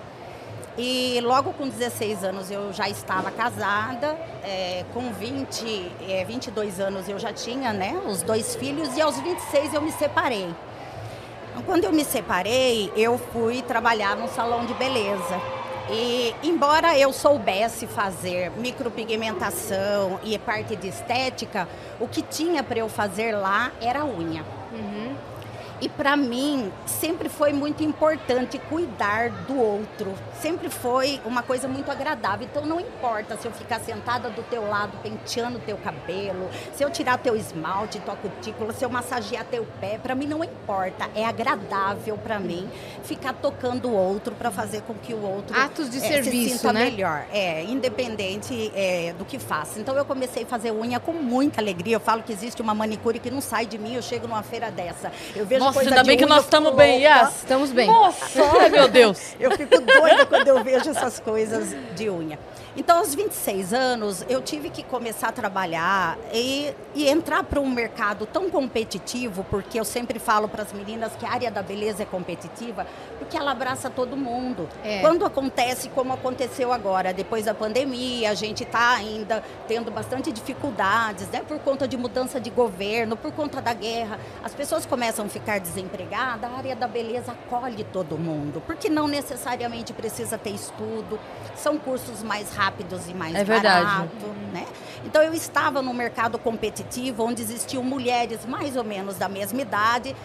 E 0.75 1.19
logo 1.21 1.53
com 1.53 1.67
16 1.67 2.23
anos 2.23 2.51
eu 2.51 2.71
já 2.71 2.87
estava 2.87 3.31
casada, 3.31 4.15
é, 4.43 4.85
com 4.93 5.11
20, 5.11 5.91
é, 6.07 6.23
22 6.25 6.79
anos 6.79 7.09
eu 7.09 7.17
já 7.17 7.33
tinha 7.33 7.73
né, 7.73 7.99
os 8.07 8.21
dois 8.21 8.55
filhos 8.55 8.95
e 8.95 9.01
aos 9.01 9.19
26 9.19 9.73
eu 9.73 9.81
me 9.81 9.91
separei. 9.91 10.47
Quando 11.65 11.83
eu 11.83 11.91
me 11.91 12.03
separei, 12.03 12.91
eu 12.95 13.17
fui 13.17 13.61
trabalhar 13.61 14.15
no 14.15 14.27
salão 14.27 14.65
de 14.65 14.73
beleza. 14.73 15.41
E 15.89 16.35
embora 16.43 16.97
eu 16.97 17.13
soubesse 17.13 17.87
fazer 17.87 18.51
micropigmentação 18.51 20.19
e 20.23 20.37
parte 20.37 20.75
de 20.75 20.89
estética, 20.89 21.67
o 21.99 22.07
que 22.07 22.21
tinha 22.21 22.61
para 22.61 22.79
eu 22.79 22.89
fazer 22.89 23.31
lá 23.31 23.71
era 23.81 24.03
unha. 24.03 24.43
Uhum. 24.71 24.96
E 25.79 25.87
para 25.87 26.17
mim 26.17 26.71
sempre 26.85 27.29
foi 27.29 27.53
muito 27.53 27.83
importante 27.83 28.57
cuidar 28.57 29.29
do 29.29 29.59
outro. 29.59 30.13
Sempre 30.41 30.69
foi 30.69 31.21
uma 31.23 31.43
coisa 31.43 31.67
muito 31.67 31.91
agradável. 31.91 32.47
Então 32.49 32.65
não 32.65 32.79
importa 32.79 33.37
se 33.37 33.47
eu 33.47 33.51
ficar 33.51 33.79
sentada 33.79 34.29
do 34.29 34.41
teu 34.43 34.67
lado 34.67 34.97
penteando 35.03 35.59
teu 35.59 35.77
cabelo, 35.77 36.49
se 36.73 36.83
eu 36.83 36.89
tirar 36.89 37.17
teu 37.19 37.35
esmalte, 37.35 37.99
tua 37.99 38.15
cutícula, 38.15 38.73
se 38.73 38.83
eu 38.83 38.89
massagear 38.89 39.45
teu 39.45 39.67
pé, 39.79 39.99
para 40.01 40.15
mim 40.15 40.25
não 40.25 40.43
importa. 40.43 41.09
É 41.13 41.25
agradável 41.25 42.17
para 42.17 42.39
mim 42.39 42.67
ficar 43.03 43.33
tocando 43.33 43.89
o 43.89 43.93
outro 43.93 44.33
para 44.33 44.49
fazer 44.49 44.81
com 44.81 44.95
que 44.95 45.13
o 45.13 45.21
outro 45.21 45.55
atos 45.55 45.89
de 45.89 45.97
é, 45.97 46.01
serviço, 46.01 46.49
se 46.49 46.57
sinta 46.57 46.73
né? 46.73 46.85
melhor. 46.85 47.25
É, 47.31 47.63
independente 47.63 48.71
é, 48.73 49.13
do 49.13 49.25
que 49.25 49.37
faça. 49.37 49.79
Então 49.79 49.95
eu 49.95 50.05
comecei 50.05 50.43
a 50.43 50.45
fazer 50.47 50.71
unha 50.71 50.99
com 50.99 51.13
muita 51.13 51.61
alegria. 51.61 51.97
Eu 51.97 51.99
falo 51.99 52.23
que 52.23 52.33
existe 52.33 52.61
uma 52.63 52.73
manicure 52.73 53.19
que 53.19 53.29
não 53.29 53.41
sai 53.41 53.67
de 53.67 53.77
mim. 53.77 53.93
Eu 53.93 54.01
chego 54.01 54.27
numa 54.27 54.43
feira 54.43 54.71
dessa, 54.71 55.11
eu 55.35 55.45
vejo 55.45 55.66
nossa, 55.67 55.81
ainda 55.81 56.03
bem 56.03 56.17
que 56.17 56.25
nós 56.25 56.43
estamos 56.43 56.73
bem, 56.73 57.01
Yas. 57.01 57.37
Estamos 57.37 57.71
bem. 57.71 57.87
Nossa, 57.87 58.41
ai 58.59 58.69
meu 58.69 58.87
Deus. 58.87 59.19
eu 59.39 59.51
fico 59.51 59.79
doida 59.79 60.25
quando 60.25 60.47
eu 60.47 60.63
vejo 60.63 60.89
essas 60.89 61.19
coisas 61.19 61.75
de 61.95 62.09
unha. 62.09 62.39
Então, 62.79 62.99
aos 62.99 63.15
26 63.15 63.73
anos, 63.73 64.23
eu 64.29 64.39
tive 64.39 64.69
que 64.69 64.83
começar 64.83 65.29
a 65.29 65.31
trabalhar 65.31 66.15
e, 66.31 66.71
e 66.93 67.09
entrar 67.09 67.43
para 67.43 67.59
um 67.59 67.67
mercado 67.67 68.27
tão 68.27 68.51
competitivo, 68.51 69.43
porque 69.49 69.79
eu 69.79 69.83
sempre 69.83 70.19
falo 70.19 70.47
para 70.47 70.61
as 70.61 70.71
meninas 70.71 71.15
que 71.15 71.25
a 71.25 71.31
área 71.31 71.49
da 71.49 71.63
beleza 71.63 72.03
é 72.03 72.05
competitiva, 72.05 72.85
porque 73.17 73.35
ela 73.35 73.49
abraça 73.49 73.89
todo 73.89 74.15
mundo. 74.15 74.69
É. 74.83 75.01
Quando 75.01 75.25
acontece 75.25 75.89
como 75.89 76.13
aconteceu 76.13 76.71
agora, 76.71 77.11
depois 77.11 77.45
da 77.45 77.53
pandemia, 77.55 78.29
a 78.29 78.35
gente 78.35 78.61
está 78.61 78.91
ainda 78.91 79.43
tendo 79.67 79.89
bastante 79.89 80.31
dificuldades, 80.31 81.27
né, 81.29 81.41
por 81.47 81.57
conta 81.57 81.87
de 81.87 81.97
mudança 81.97 82.39
de 82.39 82.51
governo, 82.51 83.17
por 83.17 83.31
conta 83.31 83.59
da 83.59 83.73
guerra, 83.73 84.19
as 84.43 84.53
pessoas 84.53 84.85
começam 84.85 85.25
a 85.25 85.29
ficar 85.29 85.59
desempregadas, 85.59 86.47
a 86.47 86.55
área 86.55 86.75
da 86.75 86.87
beleza 86.87 87.31
acolhe 87.31 87.83
todo 87.85 88.19
mundo, 88.19 88.61
porque 88.67 88.87
não 88.87 89.07
necessariamente 89.07 89.93
precisa 89.93 90.37
ter 90.37 90.51
estudo, 90.51 91.19
são 91.55 91.79
cursos 91.79 92.21
mais 92.21 92.51
rápidos 92.51 92.66
rápidos 92.67 93.07
e 93.07 93.13
mais 93.13 93.33
é 93.35 93.45
barato, 93.45 94.27
né? 94.51 94.65
Então 95.05 95.23
eu 95.23 95.33
estava 95.33 95.81
no 95.81 95.93
mercado 95.93 96.37
competitivo 96.37 97.23
onde 97.23 97.41
existiam 97.41 97.81
mulheres 97.81 98.45
mais 98.45 98.75
ou 98.75 98.83
menos 98.83 99.15
da 99.15 99.29
mesma 99.29 99.61
idade, 99.61 100.15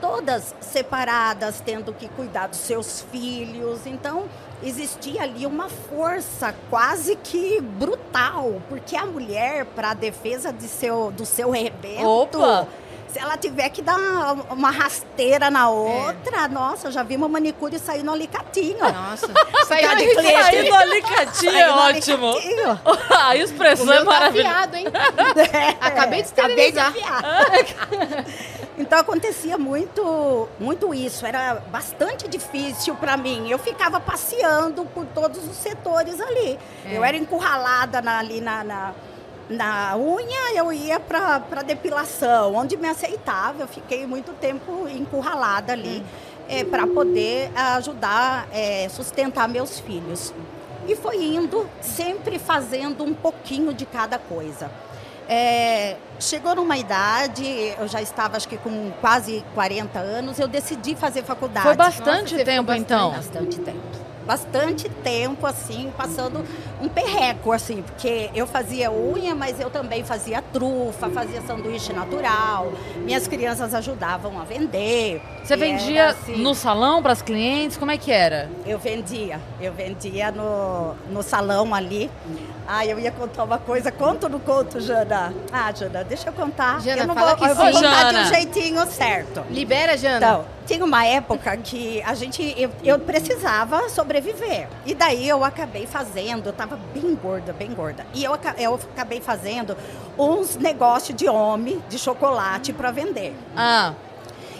todas 0.00 0.54
separadas, 0.60 1.60
tendo 1.60 1.92
que 1.92 2.08
cuidar 2.08 2.46
dos 2.46 2.58
seus 2.58 3.04
filhos. 3.12 3.86
Então 3.86 4.24
existia 4.62 5.22
ali 5.22 5.44
uma 5.44 5.68
força 5.68 6.54
quase 6.70 7.16
que 7.16 7.60
brutal, 7.60 8.62
porque 8.68 8.96
a 8.96 9.04
mulher 9.04 9.66
para 9.66 9.90
a 9.90 9.94
defesa 9.94 10.52
de 10.52 10.68
seu, 10.68 11.10
do 11.10 11.26
seu 11.26 11.50
rebento 11.50 12.06
Opa! 12.06 12.66
Se 13.12 13.18
ela 13.18 13.36
tiver 13.36 13.68
que 13.70 13.82
dar 13.82 13.96
uma 14.50 14.70
rasteira 14.70 15.50
na 15.50 15.68
outra, 15.68 16.44
é. 16.44 16.48
nossa, 16.48 16.92
já 16.92 17.02
vi 17.02 17.16
uma 17.16 17.28
manicure 17.28 17.76
sair 17.78 18.04
no 18.04 18.12
alicatinho. 18.12 18.78
Nossa, 18.78 19.26
sair 19.66 19.96
de 19.96 20.14
cliente. 20.14 20.42
Sair 20.42 20.70
no 20.70 20.76
alicatinho 20.76 21.56
é 21.56 21.70
ótimo. 21.70 22.30
Alicatinho. 22.30 22.80
a 23.18 23.36
expressão 23.36 23.92
é 23.92 24.04
maravilhosa. 24.04 24.68
Tá 24.68 24.78
hein? 24.78 24.86
É. 25.52 25.68
Acabei 25.80 26.22
de 26.22 26.28
esterilizar. 26.28 26.94
Acabei 26.96 27.64
de 27.64 27.74
Então 28.78 28.98
acontecia 29.00 29.58
muito, 29.58 30.48
muito 30.60 30.94
isso. 30.94 31.26
Era 31.26 31.54
bastante 31.70 32.28
difícil 32.28 32.94
para 32.94 33.16
mim. 33.16 33.50
Eu 33.50 33.58
ficava 33.58 33.98
passeando 33.98 34.84
por 34.84 35.04
todos 35.06 35.46
os 35.48 35.56
setores 35.56 36.20
ali. 36.20 36.58
É. 36.86 36.96
Eu 36.96 37.04
era 37.04 37.16
encurralada 37.16 38.00
na, 38.00 38.18
ali 38.18 38.40
na, 38.40 38.62
na 38.62 38.94
na 39.50 39.96
unha 39.96 40.56
eu 40.56 40.72
ia 40.72 41.00
para 41.00 41.62
depilação, 41.62 42.54
onde 42.54 42.76
me 42.76 42.88
aceitava. 42.88 43.62
Eu 43.62 43.68
fiquei 43.68 44.06
muito 44.06 44.32
tempo 44.32 44.88
encurralada 44.88 45.72
ali 45.72 46.02
é, 46.48 46.64
para 46.64 46.86
poder 46.86 47.50
ajudar, 47.54 48.48
é, 48.52 48.88
sustentar 48.88 49.48
meus 49.48 49.80
filhos. 49.80 50.32
E 50.86 50.94
foi 50.96 51.22
indo, 51.22 51.68
sempre 51.80 52.38
fazendo 52.38 53.04
um 53.04 53.12
pouquinho 53.12 53.74
de 53.74 53.84
cada 53.84 54.18
coisa. 54.18 54.70
É, 55.28 55.96
chegou 56.18 56.56
numa 56.56 56.76
idade, 56.76 57.44
eu 57.78 57.86
já 57.86 58.02
estava 58.02 58.36
acho 58.36 58.48
que 58.48 58.56
com 58.56 58.90
quase 59.00 59.44
40 59.54 59.98
anos, 59.98 60.38
eu 60.38 60.48
decidi 60.48 60.96
fazer 60.96 61.22
faculdade. 61.22 61.66
Foi 61.66 61.76
bastante 61.76 62.32
Nossa, 62.32 62.44
tempo 62.44 62.64
bastante, 62.64 62.82
então? 62.82 63.10
Bastante 63.12 63.58
tempo 63.60 64.10
bastante 64.30 64.88
tempo, 64.88 65.44
assim, 65.44 65.92
passando 65.96 66.44
um 66.80 66.88
perreco, 66.88 67.52
assim, 67.52 67.82
porque 67.82 68.30
eu 68.34 68.46
fazia 68.46 68.90
unha, 68.90 69.34
mas 69.34 69.60
eu 69.60 69.70
também 69.70 70.02
fazia 70.02 70.42
trufa, 70.42 71.08
fazia 71.10 71.42
sanduíche 71.42 71.92
natural. 71.92 72.72
Minhas 72.96 73.28
crianças 73.28 73.74
ajudavam 73.74 74.40
a 74.40 74.44
vender. 74.44 75.20
Você 75.44 75.56
vendia 75.56 76.10
assim, 76.10 76.36
no 76.36 76.54
salão 76.54 77.02
para 77.02 77.12
as 77.12 77.22
clientes? 77.22 77.76
Como 77.76 77.90
é 77.90 77.98
que 77.98 78.10
era? 78.10 78.48
Eu 78.66 78.78
vendia. 78.78 79.40
Eu 79.60 79.72
vendia 79.72 80.30
no, 80.30 80.94
no 81.10 81.22
salão 81.22 81.74
ali. 81.74 82.10
Ah, 82.66 82.86
eu 82.86 82.98
ia 82.98 83.10
contar 83.10 83.44
uma 83.44 83.58
coisa. 83.58 83.90
Conto 83.90 84.24
ou 84.24 84.30
não 84.30 84.38
conto, 84.38 84.80
Jana? 84.80 85.34
Ah, 85.52 85.72
Jana, 85.72 86.04
deixa 86.04 86.28
eu 86.28 86.32
contar. 86.32 86.80
Jana, 86.80 87.02
eu 87.02 87.06
não 87.06 87.14
vou, 87.14 87.28
eu 87.28 87.36
sim. 87.36 87.54
vou 87.54 87.72
contar 87.72 87.80
Jana. 87.80 88.12
de 88.12 88.18
um 88.18 88.34
jeitinho 88.34 88.86
certo. 88.86 89.44
Libera, 89.50 89.96
Jana. 89.96 90.16
Então, 90.18 90.44
tinha 90.66 90.84
uma 90.84 91.04
época 91.04 91.56
que 91.56 92.00
a 92.02 92.14
gente, 92.14 92.54
eu, 92.56 92.70
eu 92.84 92.98
precisava 93.00 93.88
sobreviver. 93.88 94.68
E 94.86 94.94
daí 94.94 95.28
eu 95.28 95.44
acabei 95.44 95.84
fazendo, 95.84 96.46
eu 96.46 96.52
bem 96.76 97.14
gorda, 97.14 97.52
bem 97.52 97.72
gorda. 97.72 98.06
E 98.14 98.24
eu, 98.24 98.32
eu 98.58 98.74
acabei 98.74 99.20
fazendo 99.20 99.76
uns 100.18 100.56
negócios 100.56 101.16
de 101.16 101.28
homem, 101.28 101.82
de 101.88 101.98
chocolate 101.98 102.72
para 102.72 102.90
vender. 102.90 103.34
Ah. 103.56 103.94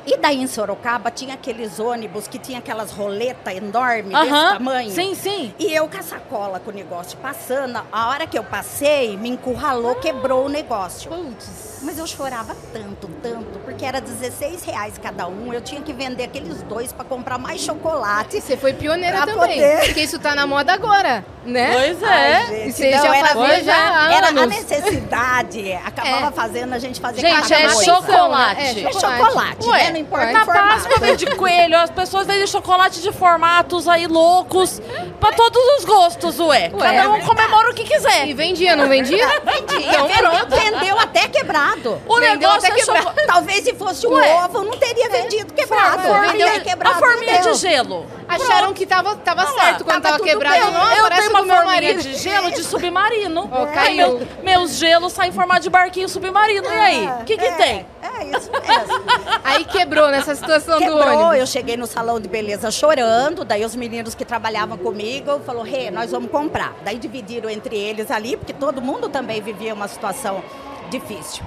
E 0.06 0.16
daí 0.16 0.40
em 0.40 0.46
Sorocaba 0.46 1.10
tinha 1.10 1.34
aqueles 1.34 1.78
ônibus 1.78 2.26
que 2.26 2.38
tinha 2.38 2.58
aquelas 2.58 2.90
roletas 2.90 3.54
enormes 3.54 4.14
Aham. 4.14 4.24
desse 4.24 4.58
tamanho. 4.58 4.90
Sim, 4.90 5.14
sim. 5.14 5.54
E 5.58 5.72
eu 5.72 5.88
com 5.88 5.98
a 5.98 6.02
sacola 6.02 6.58
com 6.58 6.70
o 6.70 6.74
negócio 6.74 7.18
passando, 7.18 7.80
a 7.92 8.08
hora 8.08 8.26
que 8.26 8.38
eu 8.38 8.42
passei, 8.42 9.16
me 9.16 9.28
encurralou, 9.28 9.94
quebrou 9.96 10.46
o 10.46 10.48
negócio. 10.48 11.10
Putz. 11.10 11.80
Mas 11.82 11.98
eu 11.98 12.06
chorava 12.06 12.56
tanto, 12.72 13.08
tanto, 13.22 13.50
porque 13.80 13.87
era 13.87 13.99
16 13.99 14.62
reais 14.64 14.94
cada 15.02 15.26
um. 15.26 15.54
Eu 15.54 15.62
tinha 15.62 15.80
que 15.80 15.90
vender 15.94 16.25
aqueles 16.25 16.60
dois 16.64 16.92
para 16.92 17.02
comprar 17.02 17.38
mais 17.38 17.62
chocolate. 17.62 18.38
Você 18.38 18.54
foi 18.54 18.75
pioneira 18.75 19.20
também. 19.20 19.37
poder. 19.37 19.87
Porque 19.87 20.02
isso 20.02 20.18
tá 20.18 20.34
na 20.34 20.46
moda 20.46 20.75
agora, 20.75 21.25
né? 21.46 21.70
Pois 21.72 22.02
Ai, 22.02 22.30
é. 22.32 22.46
gente, 22.46 22.68
E 22.68 22.72
você 22.75 22.90
não, 22.90 23.02
já 23.02 23.16
era, 23.16 23.28
fazia 23.28 23.64
já 23.64 23.75
há 23.75 24.12
era 24.12 24.28
a 24.28 24.46
necessidade, 24.46 25.72
acabava 25.82 26.26
É. 26.26 26.30
fazendo 26.30 26.75
a 26.75 26.78
gente 26.78 27.00
fazer 27.00 27.22
Gente, 27.22 27.40
cada 27.49 27.54
é 27.54 27.62
coisa. 27.68 27.84
chocolate. 27.84 28.60
É, 28.60 28.82
É 28.84 28.92
chocolate, 28.92 29.66
Ué, 29.66 29.84
né? 29.84 29.90
Não 29.92 29.96
importa 30.00 30.30
Na. 30.32 30.44
Páscoa 30.44 30.99
vende 30.99 31.25
coelho, 31.37 31.78
as 31.78 31.90
pessoas 31.90 32.26
vendem 32.26 32.46
chocolate 32.46 33.00
de 33.00 33.10
formatos 33.12 33.88
aí 33.88 34.06
loucos, 34.06 34.82
pra 35.18 35.32
todos 35.32 35.62
os 35.78 35.84
gostos, 35.87 36.38
ué. 36.38 36.70
Ué, 36.75 36.78
Cada 36.96 37.08
um 37.10 37.16
é 37.16 37.20
comemora 37.20 37.70
o 37.70 37.75
que 37.75 37.84
quiser. 37.84 38.28
E 38.28 38.34
vendia, 38.34 38.76
não 38.76 38.87
vendia? 38.88 39.26
Vendia, 39.26 39.88
Então, 39.88 40.06
vendeu, 40.06 40.49
vendeu 40.49 40.99
até 40.99 41.28
quebrado. 41.28 41.99
O 42.06 42.16
Vendeu 42.16 42.50
negócio 42.50 42.70
é 42.70 42.78
chocolate. 42.78 43.26
Talvez 43.26 43.69
se 43.70 43.74
fosse 43.76 44.06
um 44.06 44.12
Ué. 44.12 44.44
ovo, 44.44 44.64
não 44.64 44.76
teria 44.76 45.08
vendido 45.08 45.52
quebrado. 45.52 46.02
Forma, 46.02 46.32
Vendeu 46.32 46.46
vendeu- 46.48 46.62
quebrado, 46.64 46.96
a 46.96 46.98
forminha 46.98 47.40
de 47.40 47.54
gelo. 47.54 48.06
Acharam 48.28 48.72
que 48.72 48.86
tava, 48.86 49.16
tava 49.16 49.42
Ah 49.42 49.52
lá, 49.52 49.60
certo 49.64 49.84
quando 49.84 50.02
tava 50.02 50.18
tava, 50.18 50.24
quebrado. 50.28 50.54
bem. 50.64 50.72
Não, 50.72 50.92
eu 50.92 51.02
parece 51.02 51.20
tenho 51.28 51.30
uma 51.30 51.42
do 51.42 51.48
forminha 51.62 51.94
de 51.96 52.14
gelo 52.16 52.50
de 52.52 52.62
submarino. 52.64 53.48
Ó, 53.50 53.64
Aí 53.64 53.72
caiu. 53.74 54.18
meu- 54.18 54.28
meus 54.42 54.76
gelos 54.76 55.12
saem 55.12 55.30
em 55.30 55.32
formato 55.32 55.60
de 55.62 55.70
barquinho 55.70 56.08
submarino. 56.08 56.64
E 56.66 56.68
aí? 56.68 57.06
O 57.20 57.24
que 57.24 57.36
que 57.36 57.44
é, 57.44 57.52
tem? 57.52 57.86
É 58.02 58.24
isso 58.36 58.50
mesmo. 58.52 59.04
Aí 59.44 59.64
quebrou 59.64 60.08
nessa 60.10 60.34
situação 60.34 60.74
do 60.78 60.84
Quebrou, 60.84 61.00
ônibus. 61.00 61.38
eu 61.38 61.46
cheguei 61.46 61.76
no 61.76 61.86
salão 61.86 62.20
de 62.20 62.28
beleza 62.28 62.70
chorando, 62.70 63.44
daí 63.44 63.64
os 63.64 63.74
meninos 63.74 64.14
que 64.14 64.24
trabalhavam 64.24 64.76
comigo 64.78 65.40
falaram, 65.44 65.64
Rê, 65.64 65.90
nós 65.90 66.10
vamos 66.10 66.30
comprar. 66.30 66.74
Daí 66.84 66.98
dividiram 66.98 67.48
entre 67.50 67.76
eles 67.76 68.10
ali, 68.10 68.36
porque 68.36 68.52
todo 68.52 68.80
mundo 68.80 69.08
também 69.08 69.40
vivia 69.40 69.72
uma 69.74 69.88
situação 69.88 70.42
difícil. 70.90 71.42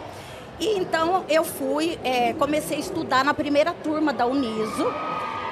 E 0.60 0.78
então 0.78 1.26
eu 1.30 1.44
fui, 1.44 2.00
é, 2.04 2.34
comecei 2.34 2.78
a 2.78 2.80
estudar 2.80 3.24
na 3.24 3.34
primeira 3.34 3.74
turma 3.74 4.14
da 4.14 4.26
Uniso, 4.26 4.94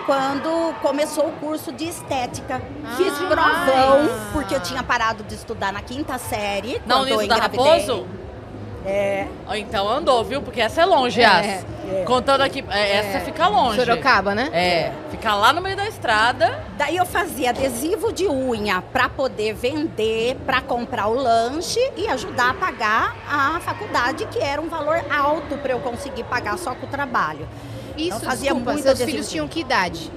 quando 0.06 0.74
começou 0.82 1.28
o 1.28 1.32
curso 1.34 1.72
de 1.72 1.86
estética. 1.88 2.62
Fiz 2.98 3.14
Ah. 3.20 3.28
provão, 3.28 4.10
porque 4.34 4.56
eu 4.56 4.60
tinha 4.62 4.84
parado 4.84 5.24
de 5.24 5.36
estudar 5.36 5.72
na 5.74 5.82
quinta 5.82 6.18
série. 6.18 6.82
Na 6.86 7.02
Uniso 7.02 7.28
da. 7.28 7.36
Raposo? 7.36 8.08
É, 8.86 9.28
Então 9.58 9.88
andou, 9.90 10.24
viu? 10.24 10.42
Porque 10.42 10.60
essa 10.62 10.82
é 10.82 10.86
longe, 10.86 11.22
É, 11.22 11.24
Yas. 11.24 11.46
é. 11.46 12.04
Contando 12.06 12.42
aqui, 12.42 12.64
é, 12.70 12.98
essa 12.98 13.20
fica 13.20 13.48
longe. 13.48 13.78
Sorocaba, 13.80 14.34
né? 14.34 14.50
É, 14.54 14.92
fica 15.12 15.34
lá 15.36 15.52
no 15.52 15.62
meio 15.62 15.76
da 15.76 15.88
estrada. 15.88 16.64
Daí 16.78 16.96
eu 16.98 17.06
fazia 17.06 17.50
adesivo 17.50 18.12
de 18.14 18.28
unha 18.28 18.82
para 18.82 19.10
poder 19.10 19.54
vender, 19.54 20.36
para 20.46 20.62
comprar 20.62 21.08
o 21.08 21.14
lanche 21.14 21.80
e 21.98 22.08
ajudar 22.08 22.52
a 22.52 22.54
pagar 22.54 23.16
a 23.30 23.60
faculdade, 23.60 24.26
que 24.28 24.40
era 24.40 24.62
um 24.62 24.70
valor 24.70 25.04
alto 25.12 25.58
para 25.58 25.74
eu 25.74 25.80
conseguir 25.80 26.24
pagar 26.24 26.58
só 26.58 26.74
com 26.74 26.86
o 26.86 26.90
trabalho. 26.90 27.48
Isso, 27.98 28.16
Eu 28.18 28.20
fazia 28.22 28.52
desculpa, 28.52 28.74
seus 28.74 28.86
adesivo. 28.86 29.12
filhos 29.12 29.30
tinham 29.30 29.48
que 29.48 29.60
idade? 29.60 30.10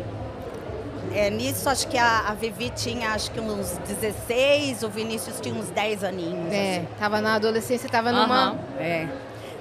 É, 1.14 1.30
nisso, 1.30 1.68
acho 1.68 1.86
que 1.86 1.96
a, 1.96 2.28
a 2.28 2.34
Vivi 2.34 2.70
tinha 2.70 3.10
acho 3.10 3.30
que 3.30 3.38
uns 3.38 3.78
16, 3.86 4.82
o 4.82 4.88
Vinícius 4.88 5.40
tinha 5.40 5.54
uns 5.54 5.70
10 5.70 6.02
aninhos. 6.02 6.52
É, 6.52 6.78
assim. 6.78 6.88
tava 6.98 7.20
na 7.20 7.34
adolescência, 7.36 7.88
tava 7.88 8.10
numa... 8.10 8.48
Aham. 8.48 8.58
É. 8.78 9.08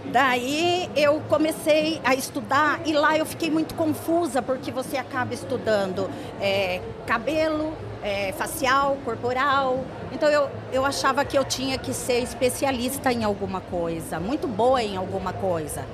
Daí 0.05 0.89
eu 0.95 1.21
comecei 1.29 2.01
a 2.03 2.13
estudar 2.13 2.81
e 2.85 2.91
lá 2.91 3.17
eu 3.17 3.25
fiquei 3.25 3.49
muito 3.49 3.73
confusa 3.75 4.41
porque 4.41 4.69
você 4.69 4.97
acaba 4.97 5.33
estudando 5.33 6.09
é, 6.41 6.81
cabelo, 7.07 7.73
é, 8.03 8.33
facial, 8.33 8.97
corporal. 9.05 9.85
Então 10.11 10.27
eu, 10.27 10.49
eu 10.73 10.85
achava 10.85 11.23
que 11.23 11.37
eu 11.37 11.45
tinha 11.45 11.77
que 11.77 11.93
ser 11.93 12.19
especialista 12.19 13.13
em 13.13 13.23
alguma 13.23 13.61
coisa, 13.61 14.19
muito 14.19 14.45
boa 14.45 14.83
em 14.83 14.97
alguma 14.97 15.31
coisa. 15.31 15.85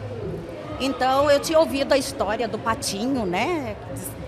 Então 0.79 1.29
eu 1.29 1.39
tinha 1.39 1.59
ouvido 1.59 1.93
a 1.93 1.97
história 1.97 2.47
do 2.47 2.57
patinho, 2.57 3.25
né? 3.25 3.75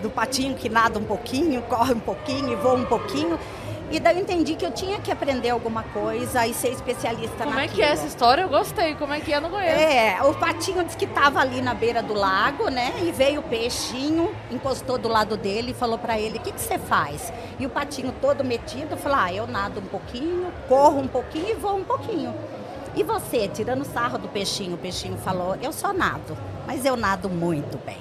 Do 0.02 0.10
patinho 0.10 0.54
que 0.56 0.68
nada 0.68 0.98
um 0.98 1.04
pouquinho, 1.04 1.62
corre 1.62 1.94
um 1.94 2.00
pouquinho 2.00 2.52
e 2.52 2.56
voa 2.56 2.74
um 2.74 2.84
pouquinho. 2.84 3.38
E 3.92 4.00
daí 4.00 4.16
eu 4.16 4.22
entendi 4.22 4.54
que 4.54 4.64
eu 4.64 4.72
tinha 4.72 4.98
que 5.00 5.12
aprender 5.12 5.50
alguma 5.50 5.82
coisa 5.82 6.46
e 6.46 6.54
ser 6.54 6.70
especialista 6.70 7.44
Como 7.44 7.50
é 7.58 7.62
naquilo. 7.62 7.74
que 7.76 7.82
é 7.82 7.90
essa 7.90 8.06
história? 8.06 8.40
Eu 8.40 8.48
gostei. 8.48 8.94
Como 8.94 9.12
é 9.12 9.20
que 9.20 9.30
é? 9.30 9.36
Eu 9.36 9.42
não 9.42 9.50
conheço. 9.50 9.76
É, 9.76 10.18
o 10.22 10.32
patinho 10.32 10.82
disse 10.82 10.96
que 10.96 11.04
estava 11.04 11.40
ali 11.40 11.60
na 11.60 11.74
beira 11.74 12.02
do 12.02 12.14
lago, 12.14 12.70
né? 12.70 12.90
E 13.02 13.12
veio 13.12 13.40
o 13.40 13.42
peixinho, 13.42 14.34
encostou 14.50 14.96
do 14.96 15.08
lado 15.08 15.36
dele 15.36 15.72
e 15.72 15.74
falou 15.74 15.98
para 15.98 16.18
ele: 16.18 16.38
O 16.38 16.40
que, 16.40 16.52
que 16.52 16.60
você 16.60 16.78
faz? 16.78 17.30
E 17.58 17.66
o 17.66 17.68
patinho 17.68 18.14
todo 18.18 18.42
metido 18.42 18.96
falou: 18.96 19.18
Ah, 19.18 19.32
eu 19.32 19.46
nado 19.46 19.78
um 19.80 19.84
pouquinho, 19.84 20.50
corro 20.68 20.98
um 20.98 21.06
pouquinho 21.06 21.50
e 21.50 21.54
vou 21.54 21.76
um 21.76 21.84
pouquinho. 21.84 22.34
E 22.96 23.02
você, 23.02 23.46
tirando 23.46 23.84
sarro 23.84 24.16
do 24.16 24.28
peixinho, 24.28 24.74
o 24.74 24.78
peixinho 24.78 25.18
falou: 25.18 25.54
Eu 25.60 25.70
só 25.70 25.92
nado, 25.92 26.34
mas 26.66 26.86
eu 26.86 26.96
nado 26.96 27.28
muito 27.28 27.76
bem. 27.84 27.98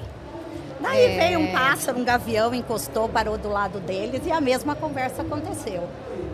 Daí 0.81 1.05
É. 1.05 1.19
veio 1.19 1.39
um 1.39 1.51
pássaro, 1.51 1.99
um 1.99 2.03
gavião, 2.03 2.53
encostou, 2.53 3.07
parou 3.07 3.37
do 3.37 3.49
lado 3.49 3.79
deles 3.79 4.21
e 4.25 4.31
a 4.31 4.41
mesma 4.41 4.75
conversa 4.75 5.21
aconteceu. 5.21 5.87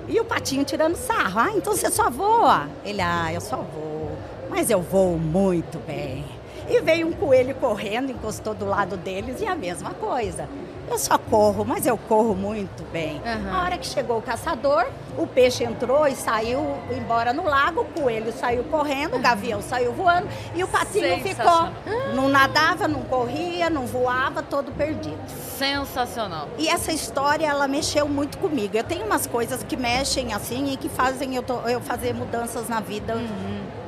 E 0.07 0.19
o 0.19 0.25
patinho 0.25 0.63
tirando 0.63 0.95
sarro. 0.95 1.39
Ah, 1.39 1.51
então 1.55 1.73
você 1.75 1.89
só 1.91 2.09
voa? 2.09 2.67
Ele, 2.85 3.01
ah, 3.01 3.31
eu 3.33 3.41
só 3.41 3.57
vou. 3.57 4.11
Mas 4.49 4.69
eu 4.69 4.81
voo 4.81 5.17
muito 5.17 5.77
bem. 5.85 6.23
E 6.69 6.81
veio 6.81 7.07
um 7.07 7.11
coelho 7.13 7.55
correndo, 7.55 8.11
encostou 8.11 8.53
do 8.53 8.65
lado 8.65 8.97
deles 8.97 9.41
e 9.41 9.45
a 9.45 9.55
mesma 9.55 9.91
coisa. 9.91 10.47
Eu 10.89 10.97
só 10.97 11.17
corro, 11.17 11.65
mas 11.65 11.85
eu 11.85 11.97
corro 11.97 12.33
muito 12.33 12.83
bem. 12.91 13.21
Aham. 13.25 13.53
A 13.57 13.61
hora 13.63 13.77
que 13.77 13.85
chegou 13.85 14.17
o 14.17 14.21
caçador, 14.21 14.85
o 15.17 15.27
peixe 15.27 15.63
entrou 15.63 16.07
e 16.07 16.15
saiu 16.15 16.77
embora 16.95 17.33
no 17.33 17.43
lago, 17.43 17.81
o 17.81 17.85
coelho 18.01 18.31
saiu 18.31 18.63
correndo, 18.65 19.17
o 19.17 19.19
gavião 19.19 19.61
saiu 19.61 19.91
voando 19.93 20.27
e 20.55 20.63
o 20.63 20.67
patinho 20.67 21.19
ficou. 21.21 21.69
Não 22.15 22.29
nadava, 22.29 22.87
não 22.87 23.01
corria, 23.01 23.69
não 23.69 23.85
voava, 23.85 24.41
todo 24.41 24.71
perdido. 24.71 25.17
Sensacional. 25.57 26.47
E 26.57 26.69
essa 26.69 26.91
história, 26.93 27.45
ela 27.45 27.67
mexeu 27.67 28.07
muito 28.07 28.37
comigo. 28.37 28.77
Eu 28.77 28.83
tenho 28.83 29.05
umas 29.05 29.27
coisas 29.27 29.61
que 29.63 29.75
mexem 29.75 30.33
assim 30.33 30.71
e 30.71 30.77
que 30.77 30.87
fazem 30.87 31.35
eu, 31.35 31.43
to- 31.43 31.61
eu 31.67 31.81
fazer 31.81 32.13
mudanças 32.13 32.69
na 32.69 32.79
vida. 32.79 33.15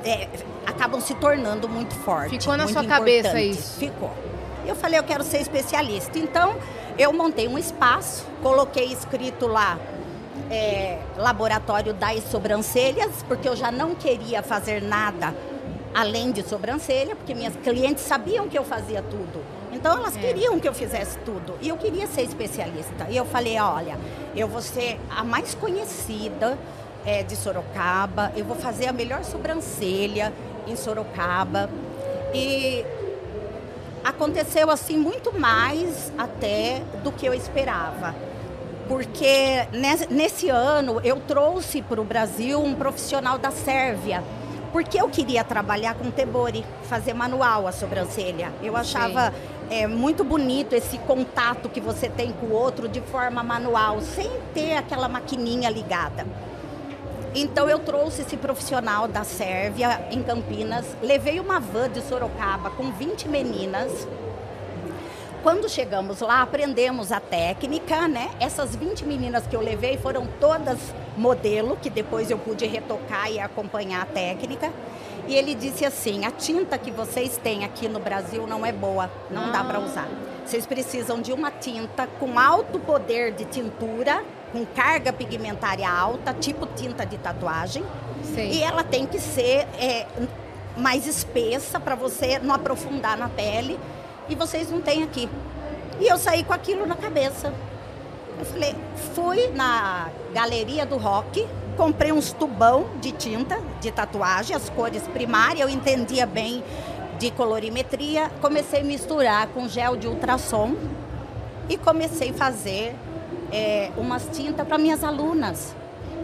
é, 0.04 0.28
acabam 0.66 1.00
se 1.02 1.14
tornando 1.16 1.68
muito 1.70 1.94
fortes. 1.96 2.38
Ficou 2.44 2.56
na 2.58 2.68
sua 2.68 2.84
cabeça 2.86 3.30
importantes. 3.30 3.60
isso? 3.60 3.80
Ficou. 3.80 4.12
Eu 4.66 4.76
falei, 4.76 5.00
eu 5.00 5.04
quero 5.04 5.24
ser 5.24 5.40
especialista. 5.42 6.18
Então, 6.20 6.56
eu 7.00 7.14
montei 7.14 7.48
um 7.48 7.58
espaço, 7.58 8.26
coloquei 8.44 8.92
escrito 8.92 9.48
lá 9.48 9.80
é, 10.52 11.00
Laboratório 11.18 11.94
das 11.94 12.24
Sobrancelhas, 12.26 13.24
porque 13.28 13.48
eu 13.48 13.56
já 13.56 13.72
não 13.72 13.96
queria 13.96 14.44
fazer 14.44 14.82
nada 14.82 15.34
além 15.94 16.32
de 16.32 16.44
sobrancelha, 16.44 17.16
porque 17.16 17.34
minhas 17.34 17.56
clientes 17.56 18.04
sabiam 18.04 18.48
que 18.48 18.58
eu 18.58 18.64
fazia 18.64 19.02
tudo. 19.02 19.42
Então 19.72 19.98
elas 19.98 20.16
É. 20.16 20.20
queriam 20.20 20.60
que 20.60 20.68
eu 20.68 20.74
fizesse 20.74 21.18
tudo. 21.20 21.56
E 21.62 21.70
eu 21.70 21.78
queria 21.78 22.06
ser 22.06 22.22
especialista. 22.24 23.08
E 23.10 23.16
eu 23.18 23.26
falei, 23.26 23.58
olha, 23.60 23.98
eu 24.36 24.48
vou 24.48 24.62
ser 24.62 25.00
a 25.16 25.24
mais 25.24 25.56
conhecida 25.56 26.58
é, 27.06 27.24
de 27.24 27.36
Sorocaba, 27.36 28.32
eu 28.36 28.44
vou 28.46 28.56
fazer 28.56 28.88
a 28.88 28.94
melhor 28.94 29.24
sobrancelha 29.24 30.34
em 30.68 30.76
Sorocaba. 30.76 31.70
E 32.34 32.86
aconteceu 34.04 34.70
assim 34.70 34.98
muito 34.98 35.38
mais 35.38 36.12
até 36.18 36.82
do 37.04 37.12
que 37.12 37.26
eu 37.26 37.34
esperava. 37.34 38.16
Porque 38.88 39.68
nes- 39.72 40.08
nesse 40.10 40.50
ano 40.50 41.00
eu 41.04 41.18
trouxe 41.20 41.82
para 41.82 42.02
o 42.02 42.04
Brasil 42.04 42.60
um 42.62 42.74
profissional 42.74 43.38
da 43.38 43.52
Sérvia. 43.52 44.24
Porque 44.72 45.02
eu 45.02 45.10
queria 45.10 45.44
trabalhar 45.44 45.96
com 45.96 46.12
tebori, 46.12 46.64
fazer 46.84 47.14
manual 47.14 47.68
a 47.68 47.72
sobrancelha. 47.72 48.52
Eu 48.62 48.76
achava 48.78 49.34
é, 49.70 49.88
muito 49.88 50.24
bonito 50.24 50.74
esse 50.74 50.98
contato 51.00 51.70
que 51.70 51.80
você 51.82 52.08
tem 52.10 52.32
com 52.32 52.48
o 52.48 52.52
outro 52.54 52.88
de 52.88 53.02
forma 53.02 53.42
manual, 53.44 54.00
sem 54.02 54.30
ter 54.54 54.76
aquela 54.78 55.08
maquininha 55.10 55.70
ligada. 55.70 56.26
Então 57.36 57.70
eu 57.70 57.78
trouxe 57.80 58.24
esse 58.24 58.36
profissional 58.36 59.08
da 59.08 59.24
Sérvia 59.24 60.08
em 60.10 60.24
Campinas, 60.24 60.86
levei 61.02 61.40
uma 61.40 61.60
van 61.60 61.90
de 61.90 62.02
Sorocaba 62.02 62.72
com 62.72 62.92
20 62.92 63.28
meninas. 63.28 64.08
Quando 65.44 65.70
chegamos 65.70 66.20
lá, 66.22 66.42
aprendemos 66.42 67.12
a 67.12 67.20
técnica, 67.20 68.08
né? 68.08 68.32
Essas 68.40 68.76
20 68.76 69.06
meninas 69.06 69.46
que 69.48 69.56
eu 69.56 69.62
levei 69.62 69.96
foram 69.98 70.28
todas 70.40 70.78
modelo, 71.16 71.78
que 71.78 71.90
depois 71.90 72.32
eu 72.32 72.38
pude 72.38 72.66
retocar 72.66 73.32
e 73.32 73.40
acompanhar 73.40 74.02
a 74.02 74.06
técnica. 74.06 74.74
E 75.28 75.36
ele 75.36 75.54
disse 75.54 75.86
assim: 75.86 76.26
a 76.26 76.32
tinta 76.32 76.78
que 76.78 76.92
vocês 76.92 77.38
têm 77.38 77.64
aqui 77.64 77.88
no 77.88 78.00
Brasil 78.00 78.48
não 78.48 78.66
é 78.66 78.72
boa, 78.72 79.10
não 79.30 79.52
dá 79.52 79.64
para 79.64 79.80
usar. 79.80 80.10
Vocês 80.46 80.66
precisam 80.66 81.22
de 81.22 81.32
uma 81.32 81.52
tinta 81.52 82.08
com 82.20 82.40
alto 82.40 82.80
poder 82.80 83.32
de 83.32 83.46
tintura, 83.46 84.24
com 84.52 84.66
carga 84.66 85.14
pigmentária 85.14 85.90
alta, 85.90 86.34
tipo 86.34 86.66
tinta 86.68 87.06
de 87.06 87.18
tatuagem. 87.18 87.84
Sei. 88.34 88.52
E 88.52 88.64
ela 88.64 88.84
tem 88.84 89.06
que 89.06 89.20
ser 89.20 89.68
é, 89.80 90.06
mais 90.78 91.06
espessa 91.08 91.80
para 91.80 91.96
você 91.96 92.40
não 92.40 92.56
aprofundar 92.56 93.18
na 93.18 93.30
pele. 93.30 93.80
E 94.28 94.36
vocês 94.36 94.70
não 94.70 94.82
têm 94.82 95.04
aqui. 95.04 95.30
E 96.00 96.08
eu 96.08 96.18
saí 96.18 96.44
com 96.44 96.54
aquilo 96.54 96.86
na 96.86 96.96
cabeça. 96.96 97.54
Eu 98.40 98.46
falei, 98.46 98.76
fui 99.14 99.50
na 99.50 100.10
galeria 100.34 100.86
do 100.86 100.96
rock, 100.96 101.46
comprei 101.76 102.12
uns 102.12 102.32
tubão 102.32 102.90
de 103.02 103.12
tinta, 103.12 103.60
de 103.82 103.92
tatuagem, 103.92 104.56
as 104.56 104.70
cores 104.70 105.04
primárias, 105.10 105.60
eu 105.62 105.70
entendia 105.70 106.26
bem 106.26 106.64
de 107.18 107.32
colorimetria, 107.32 108.32
comecei 108.40 108.80
a 108.80 108.84
misturar 108.84 109.48
com 109.48 109.68
gel 109.68 109.98
de 109.98 110.08
ultrassom 110.08 110.74
e 111.68 111.76
comecei 111.76 112.30
a 112.30 112.34
fazer 112.34 112.96
é, 113.52 113.92
umas 113.98 114.28
tintas 114.32 114.68
para 114.68 114.78
minhas 114.78 115.04
alunas. 115.04 115.76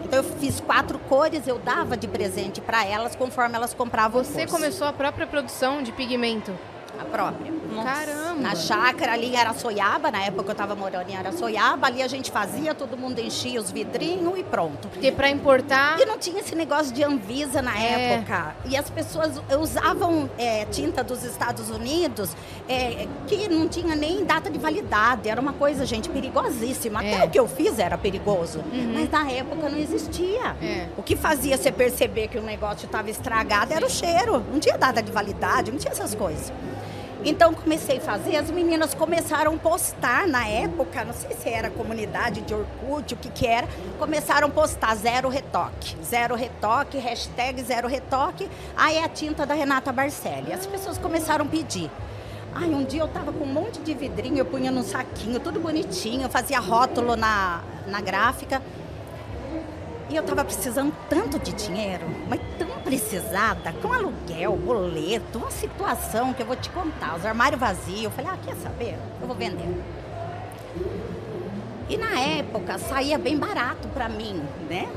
Então 0.04 0.20
eu 0.20 0.24
fiz 0.24 0.60
quatro 0.60 0.98
cores, 1.00 1.48
eu 1.48 1.58
dava 1.58 1.96
de 1.96 2.06
presente 2.06 2.60
para 2.60 2.84
elas 2.84 3.16
conforme 3.16 3.56
elas 3.56 3.74
compravam 3.74 4.22
Você 4.22 4.46
começou 4.46 4.86
a 4.86 4.92
própria 4.92 5.26
produção 5.26 5.82
de 5.82 5.90
pigmento. 5.90 6.52
A 7.00 7.04
própria. 7.04 7.52
Caramba. 7.82 8.40
Na 8.40 8.54
chácara 8.54 9.12
ali 9.12 9.26
em 9.34 9.36
Araçoiaba, 9.36 10.10
na 10.10 10.22
época 10.22 10.48
eu 10.48 10.52
estava 10.52 10.74
morando 10.74 11.10
em 11.10 11.16
Araçoiaba, 11.16 11.86
ali 11.86 12.02
a 12.02 12.08
gente 12.08 12.30
fazia, 12.30 12.74
todo 12.74 12.96
mundo 12.96 13.18
enchia 13.20 13.60
os 13.60 13.70
vidrinhos 13.70 14.38
e 14.38 14.42
pronto. 14.42 14.88
Porque 14.88 15.12
para 15.12 15.28
importar. 15.28 15.98
E 16.00 16.04
não 16.06 16.16
tinha 16.18 16.40
esse 16.40 16.54
negócio 16.54 16.92
de 16.94 17.02
Anvisa 17.04 17.60
na 17.60 17.78
É. 17.78 18.14
época. 18.14 18.56
E 18.64 18.76
as 18.76 18.88
pessoas 18.88 19.40
usavam 19.60 20.30
é, 20.38 20.64
tinta 20.66 21.04
dos 21.04 21.22
Estados 21.22 21.68
Unidos 21.70 22.30
é, 22.68 23.06
que 23.26 23.48
não 23.48 23.68
tinha 23.68 23.94
nem 23.94 24.24
data 24.24 24.48
de 24.50 24.58
validade. 24.58 25.28
Era 25.28 25.40
uma 25.40 25.52
coisa, 25.52 25.84
gente, 25.84 26.08
perigosíssima. 26.08 27.00
Até 27.00 27.16
É. 27.22 27.24
o 27.24 27.30
que 27.30 27.38
eu 27.38 27.46
fiz 27.48 27.78
era 27.78 27.98
perigoso. 27.98 28.62
Mas 28.94 29.10
na 29.10 29.30
época 29.30 29.68
não 29.68 29.78
existia. 29.78 30.56
É. 30.62 30.86
O 30.96 31.02
que 31.02 31.14
fazia 31.16 31.56
você 31.58 31.70
perceber 31.70 32.28
que 32.28 32.38
o 32.38 32.42
negócio 32.42 32.86
estava 32.86 33.10
estragado 33.10 33.72
era 33.72 33.84
o 33.84 33.90
cheiro. 33.90 34.42
Não 34.52 34.58
tinha 34.58 34.78
data 34.78 35.02
de 35.02 35.12
validade, 35.12 35.70
não 35.70 35.78
tinha 35.78 35.92
essas 35.92 36.14
coisas. 36.14 36.52
Então 37.28 37.52
comecei 37.52 37.98
a 37.98 38.00
fazer, 38.00 38.36
as 38.36 38.52
meninas 38.52 38.94
começaram 38.94 39.54
a 39.54 39.58
postar 39.58 40.28
na 40.28 40.46
época, 40.46 41.04
não 41.04 41.12
sei 41.12 41.34
se 41.36 41.48
era 41.48 41.68
comunidade 41.68 42.40
de 42.42 42.54
Orkut, 42.54 43.14
o 43.14 43.16
que 43.16 43.28
que 43.28 43.44
era, 43.44 43.66
começaram 43.98 44.46
a 44.46 44.50
postar 44.50 44.94
zero 44.94 45.28
retoque, 45.28 45.96
zero 46.04 46.36
retoque, 46.36 46.98
hashtag 46.98 47.60
zero 47.64 47.88
retoque, 47.88 48.48
aí 48.76 48.98
é 48.98 49.04
a 49.04 49.08
tinta 49.08 49.44
da 49.44 49.54
Renata 49.54 49.90
Barcelli. 49.90 50.52
As 50.52 50.66
pessoas 50.66 50.98
começaram 50.98 51.44
a 51.44 51.48
pedir. 51.48 51.90
Ai, 52.54 52.68
um 52.68 52.84
dia 52.84 53.00
eu 53.00 53.08
tava 53.08 53.32
com 53.32 53.42
um 53.42 53.52
monte 53.52 53.80
de 53.80 53.92
vidrinho, 53.92 54.38
eu 54.38 54.44
punha 54.44 54.70
num 54.70 54.84
saquinho, 54.84 55.40
tudo 55.40 55.58
bonitinho, 55.58 56.22
eu 56.22 56.30
fazia 56.30 56.60
rótulo 56.60 57.16
na, 57.16 57.60
na 57.88 58.00
gráfica. 58.00 58.62
E 60.08 60.14
eu 60.14 60.22
tava 60.22 60.44
precisando 60.44 60.94
tanto 61.08 61.38
de 61.38 61.52
dinheiro, 61.52 62.04
mas 62.28 62.40
tão 62.58 62.68
precisada, 62.84 63.72
com 63.82 63.92
aluguel, 63.92 64.56
boleto, 64.56 65.38
uma 65.38 65.50
situação 65.50 66.32
que 66.32 66.42
eu 66.42 66.46
vou 66.46 66.54
te 66.54 66.70
contar, 66.70 67.16
os 67.16 67.26
armários 67.26 67.60
vazios. 67.60 68.04
Eu 68.04 68.10
falei, 68.12 68.30
ah, 68.32 68.38
quer 68.44 68.54
saber? 68.56 68.96
Eu 69.20 69.26
vou 69.26 69.34
vender. 69.34 69.68
E 71.88 71.96
na 71.96 72.20
época 72.20 72.78
saía 72.78 73.18
bem 73.18 73.36
barato 73.36 73.88
para 73.88 74.08
mim, 74.08 74.42
né? 74.68 74.88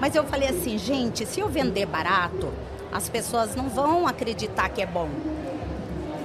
Mas 0.00 0.14
eu 0.14 0.24
falei 0.24 0.48
assim, 0.48 0.78
gente, 0.78 1.26
se 1.26 1.40
eu 1.40 1.48
vender 1.48 1.84
barato, 1.84 2.50
as 2.90 3.08
pessoas 3.08 3.54
não 3.54 3.68
vão 3.68 4.06
acreditar 4.06 4.68
que 4.70 4.80
é 4.80 4.86
bom. 4.86 5.08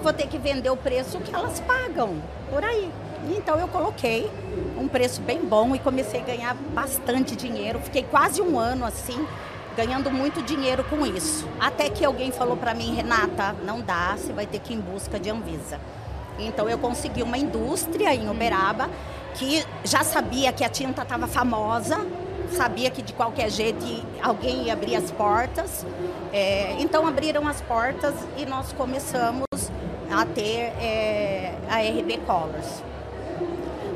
Vou 0.02 0.14
ter 0.14 0.28
que 0.28 0.38
vender 0.38 0.70
o 0.70 0.78
preço 0.78 1.20
que 1.20 1.34
elas 1.34 1.60
pagam 1.62 2.22
por 2.50 2.64
aí. 2.64 2.90
Então 3.30 3.60
eu 3.60 3.68
coloquei 3.68 4.30
um 4.78 4.88
preço 4.88 5.22
bem 5.22 5.40
bom 5.40 5.76
e 5.76 5.80
comecei 5.80 6.22
a 6.22 6.24
ganhar 6.24 6.56
bastante 6.74 7.36
dinheiro. 7.36 7.80
Fiquei 7.80 8.04
quase 8.04 8.42
um 8.42 8.60
ano 8.60 8.86
assim, 8.86 9.26
ganhando 9.76 10.12
muito 10.12 10.42
dinheiro 10.42 10.84
com 10.86 11.06
isso. 11.06 11.48
Até 11.60 11.90
que 11.90 12.04
alguém 12.04 12.32
falou 12.32 12.58
para 12.58 12.74
mim, 12.74 12.96
Renata, 12.96 13.56
não 13.66 13.82
dá, 13.82 14.16
você 14.18 14.34
vai 14.34 14.46
ter 14.46 14.60
que 14.60 14.74
ir 14.74 14.78
em 14.78 14.82
busca 14.82 15.20
de 15.20 15.30
Anvisa. 15.30 15.80
Então 16.38 16.68
eu 16.70 16.78
consegui 16.78 17.22
uma 17.22 17.38
indústria 17.38 18.14
em 18.14 18.30
Uberaba 18.30 18.90
que 19.36 19.66
já 19.84 20.04
sabia 20.04 20.52
que 20.52 20.64
a 20.64 20.70
tinta 20.70 21.02
estava 21.02 21.28
famosa, 21.28 22.06
sabia 22.52 22.92
que 22.92 23.02
de 23.02 23.14
qualquer 23.14 23.50
jeito 23.50 23.86
alguém 24.22 24.64
ia 24.64 24.74
abrir 24.74 24.96
as 24.96 25.12
portas. 25.12 25.86
É, 26.32 26.76
então 26.80 27.08
abriram 27.08 27.48
as 27.48 27.62
portas 27.62 28.14
e 28.38 28.46
nós 28.46 28.74
começamos 28.74 29.46
a 30.12 30.26
ter 30.26 30.74
é, 30.80 31.56
a 31.70 31.80
RB 31.80 32.18
Colors. 32.26 32.84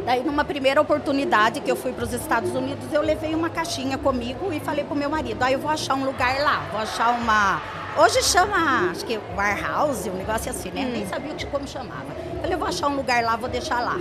Daí, 0.08 0.24
numa 0.24 0.46
primeira 0.46 0.80
oportunidade 0.80 1.60
que 1.60 1.70
eu 1.70 1.76
fui 1.76 1.92
para 1.92 2.06
os 2.06 2.14
Estados 2.14 2.56
Unidos, 2.56 2.94
eu 2.94 3.02
levei 3.02 3.36
uma 3.36 3.50
caixinha 3.50 3.98
comigo 3.98 4.54
e 4.54 4.60
falei 4.62 4.86
pro 4.86 4.96
meu 4.96 5.10
marido, 5.10 5.44
aí 5.44 5.52
eu 5.52 5.60
vou 5.60 5.70
achar 5.70 5.96
um 5.96 6.06
lugar 6.06 6.40
lá, 6.40 6.66
vou 6.72 6.80
achar 6.80 7.10
uma... 7.10 7.62
Hoje 7.98 8.24
chama, 8.24 8.90
acho 8.90 9.04
que 9.04 9.20
warehouse, 9.36 10.10
um 10.10 10.14
negócio 10.14 10.50
assim, 10.50 10.72
né? 10.72 10.86
Nem 10.86 11.06
sabia 11.06 11.34
o 11.34 11.48
como 11.48 11.68
chamava. 11.68 12.06
Falei, 12.40 12.54
eu 12.54 12.58
vou 12.58 12.70
achar 12.70 12.88
um 12.88 12.96
lugar 12.96 13.22
lá, 13.22 13.36
vou 13.36 13.50
deixar 13.50 13.82
lá. 13.82 14.00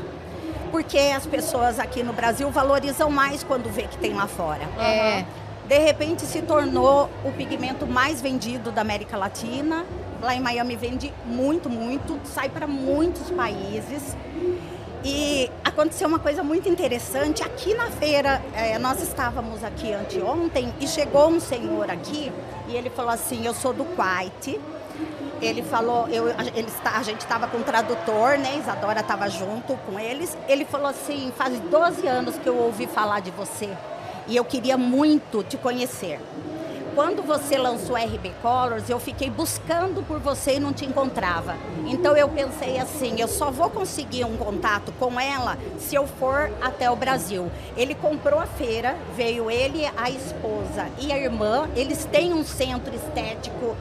Porque 0.70 0.96
as 0.96 1.26
pessoas 1.26 1.80
aqui 1.80 2.04
no 2.04 2.12
Brasil 2.12 2.48
valorizam 2.52 3.10
mais 3.10 3.42
quando 3.42 3.68
vê 3.68 3.82
que 3.82 3.98
tem 3.98 4.14
lá 4.14 4.28
fora. 4.28 4.62
É. 4.78 5.24
De 5.66 5.78
repente 5.80 6.22
se 6.24 6.40
tornou 6.40 7.10
o 7.24 7.32
pigmento 7.32 7.84
mais 7.84 8.20
vendido 8.22 8.70
da 8.70 8.80
América 8.80 9.16
Latina. 9.16 9.84
Lá 10.22 10.36
em 10.36 10.40
Miami 10.40 10.76
vende 10.76 11.12
muito, 11.24 11.68
muito, 11.68 12.16
sai 12.22 12.48
para 12.48 12.68
muitos 12.68 13.28
países. 13.32 14.16
E 15.08 15.48
aconteceu 15.62 16.08
uma 16.08 16.18
coisa 16.18 16.42
muito 16.42 16.68
interessante. 16.68 17.40
Aqui 17.40 17.74
na 17.74 17.86
feira, 17.86 18.42
eh, 18.52 18.76
nós 18.76 19.00
estávamos 19.00 19.62
aqui 19.62 19.92
anteontem 19.92 20.74
e 20.80 20.88
chegou 20.88 21.28
um 21.28 21.38
senhor 21.38 21.88
aqui 21.88 22.32
e 22.66 22.74
ele 22.74 22.90
falou 22.90 23.12
assim: 23.12 23.46
Eu 23.46 23.54
sou 23.54 23.72
do 23.72 23.84
Kuwait. 23.84 24.58
Ele 25.40 25.62
falou, 25.62 26.08
eu, 26.08 26.28
ele 26.28 26.66
a 26.82 27.02
gente 27.04 27.20
estava 27.20 27.46
com 27.46 27.58
o 27.58 27.62
tradutor, 27.62 28.36
né? 28.36 28.56
Isadora 28.58 29.00
estava 29.00 29.28
junto 29.28 29.76
com 29.86 30.00
eles. 30.00 30.36
Ele 30.48 30.64
falou 30.64 30.88
assim: 30.88 31.32
Faz 31.36 31.56
12 31.60 32.04
anos 32.04 32.36
que 32.36 32.48
eu 32.48 32.56
ouvi 32.56 32.88
falar 32.88 33.20
de 33.20 33.30
você 33.30 33.70
e 34.26 34.34
eu 34.34 34.44
queria 34.44 34.76
muito 34.76 35.44
te 35.44 35.56
conhecer. 35.56 36.18
Quando 36.96 37.22
você 37.22 37.58
lançou 37.58 37.94
RB 37.94 38.32
Colors, 38.40 38.88
eu 38.88 38.98
fiquei 38.98 39.28
buscando 39.28 40.02
por 40.02 40.18
você 40.18 40.54
e 40.54 40.58
não 40.58 40.72
te 40.72 40.86
encontrava. 40.86 41.54
Então 41.86 42.16
eu 42.16 42.26
pensei 42.26 42.78
assim, 42.78 43.20
eu 43.20 43.28
só 43.28 43.50
vou 43.50 43.68
conseguir 43.68 44.24
um 44.24 44.34
contato 44.38 44.90
com 44.98 45.20
ela 45.20 45.58
se 45.78 45.94
eu 45.94 46.06
for 46.06 46.50
até 46.58 46.90
o 46.90 46.96
Brasil. 46.96 47.52
Ele 47.76 47.94
comprou 47.94 48.40
a 48.40 48.46
feira, 48.46 48.96
veio 49.14 49.50
ele, 49.50 49.86
a 49.94 50.08
esposa 50.08 50.88
e 50.98 51.12
a 51.12 51.18
irmã. 51.18 51.68
Eles 51.76 52.06
têm 52.06 52.32
um 52.32 52.42
centro 52.42 52.94
estético, 52.94 53.76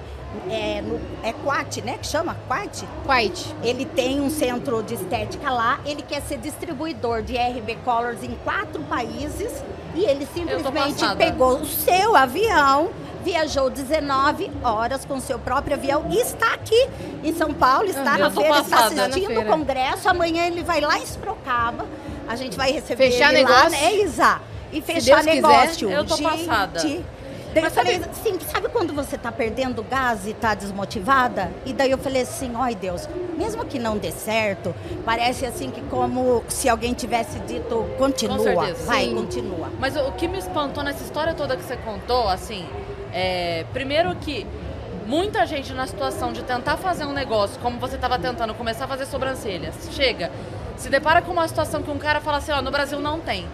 é, 0.49 0.81
no, 0.81 0.99
é 1.23 1.31
Quat, 1.31 1.77
né? 1.85 1.97
Que 1.97 2.07
chama 2.07 2.35
Quat? 2.49 2.83
White. 3.07 3.55
Ele 3.63 3.85
tem 3.85 4.19
um 4.19 4.29
centro 4.29 4.83
de 4.83 4.95
estética 4.95 5.49
lá, 5.49 5.79
ele 5.85 6.01
quer 6.01 6.21
ser 6.21 6.37
distribuidor 6.37 7.21
de 7.21 7.37
RB 7.37 7.77
Colors 7.85 8.21
em 8.23 8.35
quatro 8.43 8.83
países 8.83 9.63
e 9.95 10.03
ele 10.03 10.25
simplesmente 10.25 11.15
pegou 11.15 11.61
o 11.61 11.65
seu 11.65 12.17
avião, 12.17 12.89
viajou 13.25 13.71
19 13.71 14.51
horas 14.63 15.03
com 15.03 15.19
seu 15.19 15.39
próprio 15.39 15.75
avião 15.75 16.05
e 16.11 16.17
está 16.19 16.53
aqui 16.53 16.87
em 17.23 17.33
São 17.35 17.51
Paulo, 17.51 17.85
está 17.89 18.19
na 18.19 18.29
feira, 18.29 18.59
está 18.59 18.77
passada. 18.77 19.05
assistindo 19.07 19.33
Na 19.33 19.41
o 19.41 19.45
congresso, 19.45 20.07
amanhã 20.07 20.45
ele 20.45 20.61
vai 20.63 20.79
lá 20.79 20.99
em 20.99 21.05
Sorocaba, 21.07 21.85
a 22.27 22.35
gente 22.35 22.55
vai 22.55 22.71
receber 22.71 23.09
Fechar 23.11 23.33
ele 23.33 23.41
lá, 23.43 23.63
negócio? 23.65 23.71
né, 23.71 23.93
Isa? 23.95 24.39
E 24.71 24.79
fechar 24.79 25.01
Deus 25.01 25.19
quiser, 25.21 25.35
negócio. 25.35 25.89
eu 25.89 26.05
tô 26.05 26.17
passada. 26.19 26.79
Daí 27.53 27.63
Mas 27.63 27.71
eu 27.77 27.83
falei 27.83 27.99
sabe- 28.01 28.11
assim, 28.11 28.39
sabe 28.51 28.67
quando 28.67 28.93
você 28.93 29.17
tá 29.17 29.31
perdendo 29.31 29.81
gás 29.81 30.27
e 30.27 30.33
tá 30.33 30.53
desmotivada? 30.53 31.49
E 31.65 31.71
daí 31.71 31.89
eu 31.89 31.97
falei 31.97 32.23
assim, 32.23 32.51
ai 32.55 32.75
Deus, 32.75 33.07
mesmo 33.37 33.63
que 33.65 33.79
não 33.79 33.97
dê 33.97 34.11
certo, 34.11 34.75
parece 35.05 35.45
assim 35.45 35.71
que 35.71 35.79
como 35.83 36.43
se 36.49 36.67
alguém 36.67 36.93
tivesse 36.93 37.39
dito, 37.39 37.85
continua, 37.97 38.39
certeza. 38.39 38.83
vai, 38.85 39.05
Sim. 39.05 39.15
continua. 39.15 39.69
Mas 39.79 39.95
o 39.95 40.11
que 40.11 40.27
me 40.27 40.37
espantou 40.37 40.83
nessa 40.83 41.01
história 41.01 41.33
toda 41.33 41.55
que 41.55 41.63
você 41.63 41.77
contou, 41.77 42.27
assim, 42.27 42.65
é, 43.15 43.65
primeiro 43.71 44.13
que 44.17 44.45
muita 45.07 45.45
gente 45.45 45.71
na 45.71 45.87
situação 45.87 46.33
de 46.33 46.43
tentar 46.43 46.75
fazer 46.75 47.05
um 47.05 47.13
negócio, 47.13 47.57
como 47.61 47.79
você 47.79 47.95
estava 47.95 48.19
tentando, 48.19 48.53
começar 48.53 48.83
a 48.83 48.87
fazer 48.89 49.05
sobrancelhas, 49.05 49.73
chega, 49.93 50.29
se 50.75 50.89
depara 50.89 51.21
com 51.21 51.31
uma 51.31 51.47
situação 51.47 51.81
que 51.81 51.89
um 51.89 51.97
cara 51.97 52.19
fala 52.19 52.39
assim, 52.39 52.51
ó, 52.51 52.61
no 52.61 52.71
Brasil 52.71 52.99
não 52.99 53.21
tem. 53.21 53.47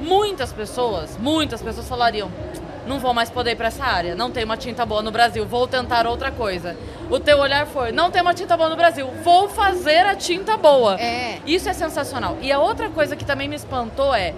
Muitas 0.00 0.54
pessoas, 0.54 1.18
muitas 1.18 1.60
pessoas 1.60 1.86
falariam, 1.86 2.30
não 2.86 2.98
vou 2.98 3.12
mais 3.12 3.28
poder 3.28 3.52
ir 3.52 3.56
pra 3.56 3.66
essa 3.66 3.84
área, 3.84 4.14
não 4.14 4.30
tem 4.30 4.42
uma 4.42 4.56
tinta 4.56 4.86
boa 4.86 5.02
no 5.02 5.10
Brasil, 5.10 5.44
vou 5.44 5.68
tentar 5.68 6.06
outra 6.06 6.30
coisa. 6.32 6.74
O 7.10 7.20
teu 7.20 7.38
olhar 7.38 7.66
foi, 7.66 7.92
não 7.92 8.10
tem 8.10 8.22
uma 8.22 8.32
tinta 8.32 8.56
boa 8.56 8.70
no 8.70 8.76
Brasil, 8.76 9.06
vou 9.22 9.50
fazer 9.50 10.06
a 10.06 10.16
tinta 10.16 10.56
boa. 10.56 10.98
É. 10.98 11.40
Isso 11.46 11.68
é 11.68 11.74
sensacional. 11.74 12.38
E 12.40 12.50
a 12.50 12.58
outra 12.58 12.88
coisa 12.88 13.14
que 13.14 13.24
também 13.24 13.48
me 13.48 13.56
espantou 13.56 14.14
é, 14.14 14.32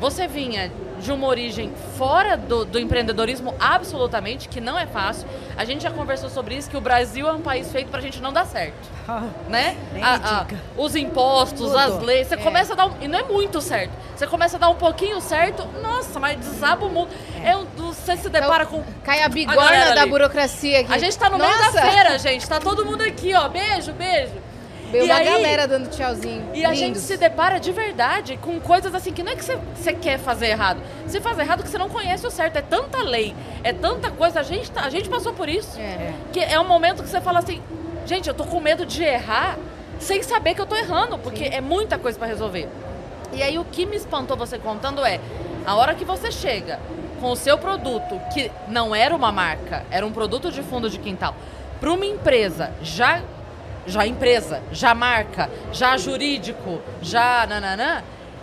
você 0.00 0.26
vinha 0.26 0.70
de 1.04 1.12
uma 1.12 1.26
origem 1.26 1.70
fora 1.98 2.36
do, 2.36 2.64
do 2.64 2.78
empreendedorismo, 2.78 3.54
absolutamente, 3.60 4.48
que 4.48 4.60
não 4.60 4.78
é 4.78 4.86
fácil. 4.86 5.28
A 5.56 5.64
gente 5.64 5.82
já 5.82 5.90
conversou 5.90 6.30
sobre 6.30 6.56
isso, 6.56 6.70
que 6.70 6.76
o 6.76 6.80
Brasil 6.80 7.28
é 7.28 7.32
um 7.32 7.40
país 7.42 7.70
feito 7.70 7.88
pra 7.90 8.00
gente 8.00 8.20
não 8.22 8.32
dar 8.32 8.46
certo. 8.46 8.74
Né? 9.48 9.76
Nem 9.92 10.02
A- 10.02 10.14
a- 10.14 10.46
os 10.80 10.96
impostos, 10.96 11.60
Tudo. 11.70 11.76
as 11.78 12.02
leis, 12.02 12.26
você 12.26 12.34
É. 12.34 12.38
começa 12.38 12.72
a 12.72 12.76
dar 12.76 12.86
um, 12.86 12.94
E 13.02 13.06
não 13.06 13.18
é 13.18 13.22
muito 13.22 13.60
certo. 13.60 13.92
Você 14.16 14.26
começa 14.26 14.56
a 14.56 14.60
dar 14.60 14.68
um 14.70 14.74
pouquinho 14.76 15.20
certo, 15.20 15.66
nossa, 15.82 16.18
mas 16.18 16.38
desaba 16.38 16.86
o 16.86 16.88
mundo. 16.88 17.10
É. 17.44 17.54
um- 17.56 17.66
você 17.76 18.16
se 18.16 18.28
depara 18.30 18.64
com. 18.64 18.82
Cai 19.04 19.20
a 19.22 19.26
A 19.26 19.28
bigorna 19.28 19.60
galera 19.62 19.94
da 19.94 20.00
ali. 20.02 20.10
burocracia 20.10 20.80
aqui. 20.80 20.92
A 20.92 20.98
gente 20.98 21.18
tá 21.18 21.28
no 21.28 21.36
meio 21.36 21.50
Nossa! 21.50 21.72
da 21.72 21.82
feira, 21.82 22.18
gente. 22.18 22.48
Tá 22.48 22.58
todo 22.58 22.84
mundo 22.86 23.02
aqui, 23.02 23.34
ó. 23.34 23.48
Beijo, 23.48 23.92
beijo. 23.92 24.32
Veio 24.94 25.06
E 25.06 25.10
uma 25.10 25.16
aí- 25.18 25.24
galera 25.24 25.66
dando 25.66 25.90
tchauzinho. 25.90 26.50
E 26.54 26.64
a 26.64 26.68
gente 26.72 26.84
Lindos. 26.86 27.02
se 27.02 27.16
depara 27.16 27.58
de 27.58 27.72
verdade 27.72 28.36
com 28.40 28.60
coisas 28.60 28.94
assim 28.94 29.12
que 29.12 29.24
não 29.24 29.32
é 29.32 29.34
que 29.34 29.44
você, 29.44 29.92
quer 29.92 30.18
fazer 30.20 30.46
errado. 30.46 30.80
Você 31.04 31.20
faz 31.20 31.36
errado 31.36 31.64
que 31.64 31.68
você 31.68 31.76
não 31.78 31.88
conhece 31.88 32.24
o 32.24 32.30
certo. 32.30 32.56
É 32.58 32.62
tanta 32.62 33.02
lei, 33.02 33.34
é 33.64 33.72
tanta 33.72 34.08
coisa. 34.12 34.38
A 34.38 34.42
gente, 34.44 34.70
tá- 34.70 34.82
a 34.82 34.90
gente 34.90 35.08
passou 35.08 35.32
por 35.32 35.48
isso. 35.48 35.80
É. 35.80 36.12
Que 36.32 36.38
é 36.38 36.60
um 36.60 36.66
momento 36.68 37.02
que 37.02 37.08
você 37.08 37.20
fala 37.20 37.40
assim, 37.40 37.60
gente, 38.06 38.28
eu 38.28 38.34
tô 38.34 38.44
com 38.44 38.60
medo 38.60 38.86
de 38.86 39.02
errar 39.02 39.58
sem 39.98 40.22
saber 40.22 40.54
que 40.54 40.60
eu 40.60 40.66
tô 40.66 40.76
errando, 40.76 41.18
porque 41.18 41.42
é 41.44 41.60
muita 41.60 41.98
coisa 41.98 42.16
pra 42.16 42.28
resolver. 42.28 42.68
E 43.32 43.42
aí 43.42 43.58
o 43.58 43.64
que 43.64 43.84
me 43.86 43.96
espantou 43.96 44.36
você 44.36 44.58
contando 44.58 45.04
é 45.04 45.18
a 45.66 45.74
hora 45.74 45.92
que 45.94 46.04
você 46.04 46.30
chega 46.30 46.78
com 47.20 47.32
o 47.32 47.36
seu 47.36 47.58
produto, 47.58 48.20
que 48.32 48.48
não 48.68 48.94
era 48.94 49.12
uma 49.14 49.32
marca, 49.32 49.82
era 49.90 50.06
um 50.06 50.12
produto 50.12 50.52
de 50.52 50.62
fundo 50.62 50.88
de 50.88 50.98
quintal, 51.00 51.34
para 51.80 51.90
uma 51.90 52.06
empresa 52.06 52.70
já 52.80 53.20
já 53.86 54.06
empresa, 54.06 54.62
já 54.72 54.94
marca, 54.94 55.50
já 55.72 55.96
jurídico, 55.96 56.80
já 57.02 57.46
nananã, 57.46 58.02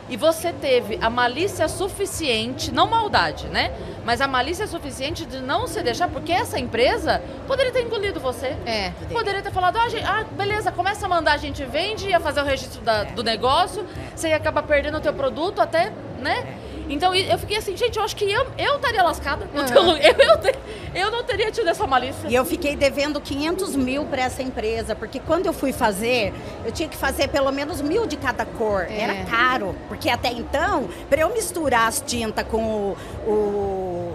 e 0.10 0.18
você 0.18 0.52
teve 0.52 1.00
a 1.02 1.10
malícia 1.10 1.68
suficiente, 1.70 2.70
não 2.72 2.86
maldade, 2.88 3.48
né? 3.48 3.72
Mas 4.04 4.20
a 4.20 4.28
malícia 4.28 4.68
suficiente 4.68 5.26
de 5.26 5.38
não 5.40 5.68
se 5.68 5.82
deixar, 5.82 6.10
porque 6.10 6.34
essa 6.34 6.60
empresa 6.60 7.22
poderia 7.48 7.72
ter 7.72 7.84
engolido 7.84 8.20
você. 8.20 8.58
É. 8.66 8.92
Poderia 9.10 9.42
ter 9.42 9.52
falado, 9.52 9.78
ah, 9.78 9.88
gente, 9.88 10.04
ah, 10.06 10.26
beleza, 10.32 10.70
começa 10.72 11.06
a 11.06 11.10
mandar, 11.10 11.34
a 11.34 11.38
gente 11.38 11.64
vende, 11.64 12.10
ia 12.10 12.20
fazer 12.20 12.42
o 12.42 12.44
registro 12.44 12.82
da- 12.82 13.04
do 13.06 13.24
negócio, 13.24 13.86
você 14.14 14.30
ia 14.30 14.36
acabar 14.36 14.64
perdendo 14.64 14.98
o 14.98 15.02
teu 15.02 15.14
produto 15.14 15.62
até, 15.62 15.94
né? 16.20 16.58
Então 16.92 17.16
eu 17.16 17.38
fiquei 17.38 17.58
assim, 17.58 17.76
gente, 17.76 17.98
eu 17.98 18.04
acho 18.04 18.16
que 18.16 18.26
eu, 18.26 18.46
eu 18.58 18.76
estaria 18.76 19.02
lascada. 19.02 19.46
lugar. 19.46 19.62
Eu, 20.02 20.16
eu, 20.16 21.06
eu 21.06 21.12
não 21.12 21.24
teria 21.24 21.50
tido 21.52 21.70
essa 21.70 21.88
malícia. 21.88 22.28
E 22.28 22.36
eu 22.36 22.44
fiquei 22.44 22.76
devendo 22.76 23.22
500 23.22 23.76
mil 23.76 24.04
para 24.06 24.24
essa 24.24 24.42
empresa, 24.42 24.94
porque 24.94 25.20
quando 25.20 25.46
eu 25.46 25.54
fui 25.54 25.72
fazer, 25.72 26.34
eu 26.66 26.72
tinha 26.72 26.90
que 26.90 26.98
fazer 26.98 27.30
pelo 27.30 27.52
menos 27.52 27.82
mil 27.82 28.06
de 28.06 28.18
cada 28.18 28.46
cor. 28.46 28.88
É. 28.90 29.00
Era 29.02 29.26
caro, 29.26 29.76
porque 29.88 30.10
até 30.10 30.32
então, 30.32 30.90
para 31.10 31.22
eu 31.22 31.34
misturar 31.34 31.88
as 31.88 32.02
tintas 32.02 32.46
com 32.46 32.62
o, 32.62 32.98
o 33.26 34.14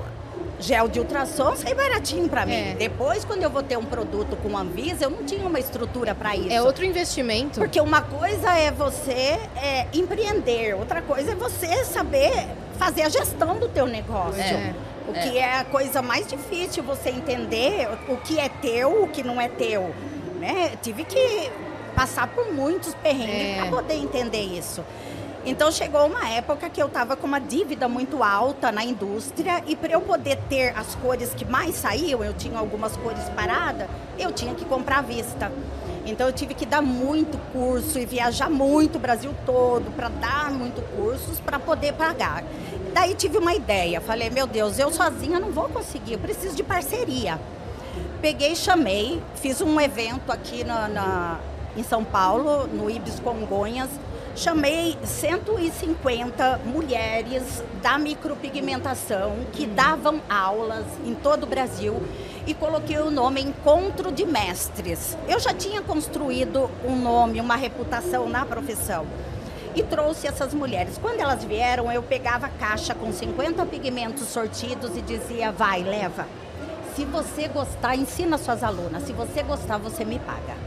gel 0.60 0.88
de 0.88 0.98
ultrassom, 0.98 1.56
sai 1.56 1.74
baratinho 1.74 2.28
para 2.28 2.44
mim. 2.44 2.54
É. 2.54 2.74
Depois, 2.74 3.24
quando 3.24 3.42
eu 3.42 3.50
vou 3.50 3.62
ter 3.62 3.76
um 3.78 3.84
produto 3.84 4.36
com 4.36 4.56
Anvisa, 4.56 5.04
eu 5.04 5.10
não 5.10 5.24
tinha 5.24 5.46
uma 5.46 5.58
estrutura 5.58 6.14
para 6.14 6.36
isso. 6.36 6.52
É 6.52 6.60
outro 6.60 6.84
investimento. 6.84 7.58
Porque 7.58 7.80
uma 7.80 8.02
coisa 8.02 8.52
é 8.52 8.70
você 8.70 9.38
é, 9.56 9.86
empreender, 9.92 10.74
outra 10.74 11.00
coisa 11.00 11.32
é 11.32 11.34
você 11.34 11.84
saber 11.84 12.46
fazer 12.76 13.02
a 13.02 13.08
gestão 13.08 13.58
do 13.58 13.68
teu 13.68 13.86
negócio. 13.86 14.40
É. 14.40 14.74
O 15.08 15.12
que 15.12 15.38
é 15.38 15.60
a 15.60 15.64
coisa 15.64 16.02
mais 16.02 16.26
difícil 16.26 16.82
você 16.82 17.10
entender 17.10 17.88
o 18.08 18.16
que 18.16 18.38
é 18.40 18.48
teu, 18.48 19.04
o 19.04 19.08
que 19.08 19.22
não 19.22 19.40
é 19.40 19.48
teu. 19.48 19.94
Né? 20.40 20.72
Tive 20.82 21.04
que 21.04 21.50
passar 21.94 22.26
por 22.28 22.52
muitos 22.52 22.94
perrengues 22.94 23.56
É. 23.56 23.60
para 23.60 23.70
poder 23.70 23.94
entender 23.94 24.42
isso. 24.42 24.84
Então 25.44 25.70
chegou 25.70 26.04
uma 26.06 26.28
época 26.28 26.68
que 26.68 26.82
eu 26.82 26.88
estava 26.88 27.14
com 27.16 27.24
uma 27.24 27.38
dívida 27.40 27.88
muito 27.88 28.22
alta 28.24 28.72
na 28.72 28.84
indústria 28.84 29.62
e 29.64 29.76
para 29.76 29.92
eu 29.92 30.00
poder 30.00 30.36
ter 30.48 30.76
as 30.76 30.96
cores 30.96 31.32
que 31.34 31.44
mais 31.44 31.76
saíam, 31.76 32.22
eu 32.24 32.34
tinha 32.34 32.58
algumas 32.58 32.96
cores 32.96 33.22
paradas, 33.28 33.86
eu 34.18 34.32
tinha 34.32 34.54
que 34.56 34.64
comprar 34.64 34.98
à 34.98 35.02
vista. 35.02 35.52
Então 36.06 36.26
eu 36.28 36.32
tive 36.32 36.54
que 36.54 36.64
dar 36.64 36.80
muito 36.80 37.36
curso 37.52 37.98
e 37.98 38.06
viajar 38.06 38.48
muito 38.48 38.96
o 38.96 38.98
Brasil 38.98 39.34
todo 39.44 39.90
para 39.96 40.08
dar 40.08 40.50
muito 40.50 40.80
cursos 40.96 41.40
para 41.40 41.58
poder 41.58 41.92
pagar. 41.94 42.44
Daí 42.94 43.14
tive 43.14 43.36
uma 43.38 43.52
ideia, 43.54 44.00
falei, 44.00 44.30
meu 44.30 44.46
Deus, 44.46 44.78
eu 44.78 44.90
sozinha 44.92 45.38
não 45.40 45.50
vou 45.50 45.68
conseguir, 45.68 46.14
eu 46.14 46.18
preciso 46.18 46.54
de 46.56 46.62
parceria. 46.62 47.38
Peguei 48.22 48.54
chamei, 48.54 49.20
fiz 49.34 49.60
um 49.60 49.80
evento 49.80 50.30
aqui 50.32 50.64
na, 50.64 50.88
na- 50.88 51.38
em 51.76 51.82
São 51.82 52.02
Paulo, 52.04 52.66
no 52.68 52.88
Ibis 52.90 53.20
Congonhas. 53.20 53.90
Chamei 54.36 54.98
150 55.02 56.60
mulheres 56.66 57.64
da 57.80 57.96
micropigmentação 57.96 59.34
que 59.50 59.66
davam 59.66 60.20
aulas 60.28 60.84
em 61.06 61.14
todo 61.14 61.44
o 61.44 61.46
Brasil 61.46 61.94
e 62.46 62.52
coloquei 62.52 62.98
o 62.98 63.10
nome 63.10 63.40
Encontro 63.40 64.12
de 64.12 64.26
Mestres. 64.26 65.16
Eu 65.26 65.40
já 65.40 65.54
tinha 65.54 65.80
construído 65.80 66.70
um 66.84 66.94
nome, 66.94 67.40
uma 67.40 67.56
reputação 67.56 68.28
na 68.28 68.44
profissão 68.44 69.06
e 69.74 69.82
trouxe 69.82 70.26
essas 70.26 70.52
mulheres. 70.52 70.98
Quando 70.98 71.18
elas 71.18 71.42
vieram, 71.42 71.90
eu 71.90 72.02
pegava 72.02 72.44
a 72.44 72.50
caixa 72.50 72.94
com 72.94 73.10
50 73.10 73.64
pigmentos 73.64 74.28
sortidos 74.28 74.94
e 74.98 75.00
dizia: 75.00 75.50
vai, 75.50 75.82
leva. 75.82 76.26
Se 76.94 77.06
você 77.06 77.48
gostar, 77.48 77.96
ensina 77.96 78.36
suas 78.36 78.62
alunas. 78.62 79.04
Se 79.04 79.14
você 79.14 79.42
gostar, 79.42 79.78
você 79.78 80.04
me 80.04 80.18
paga. 80.18 80.65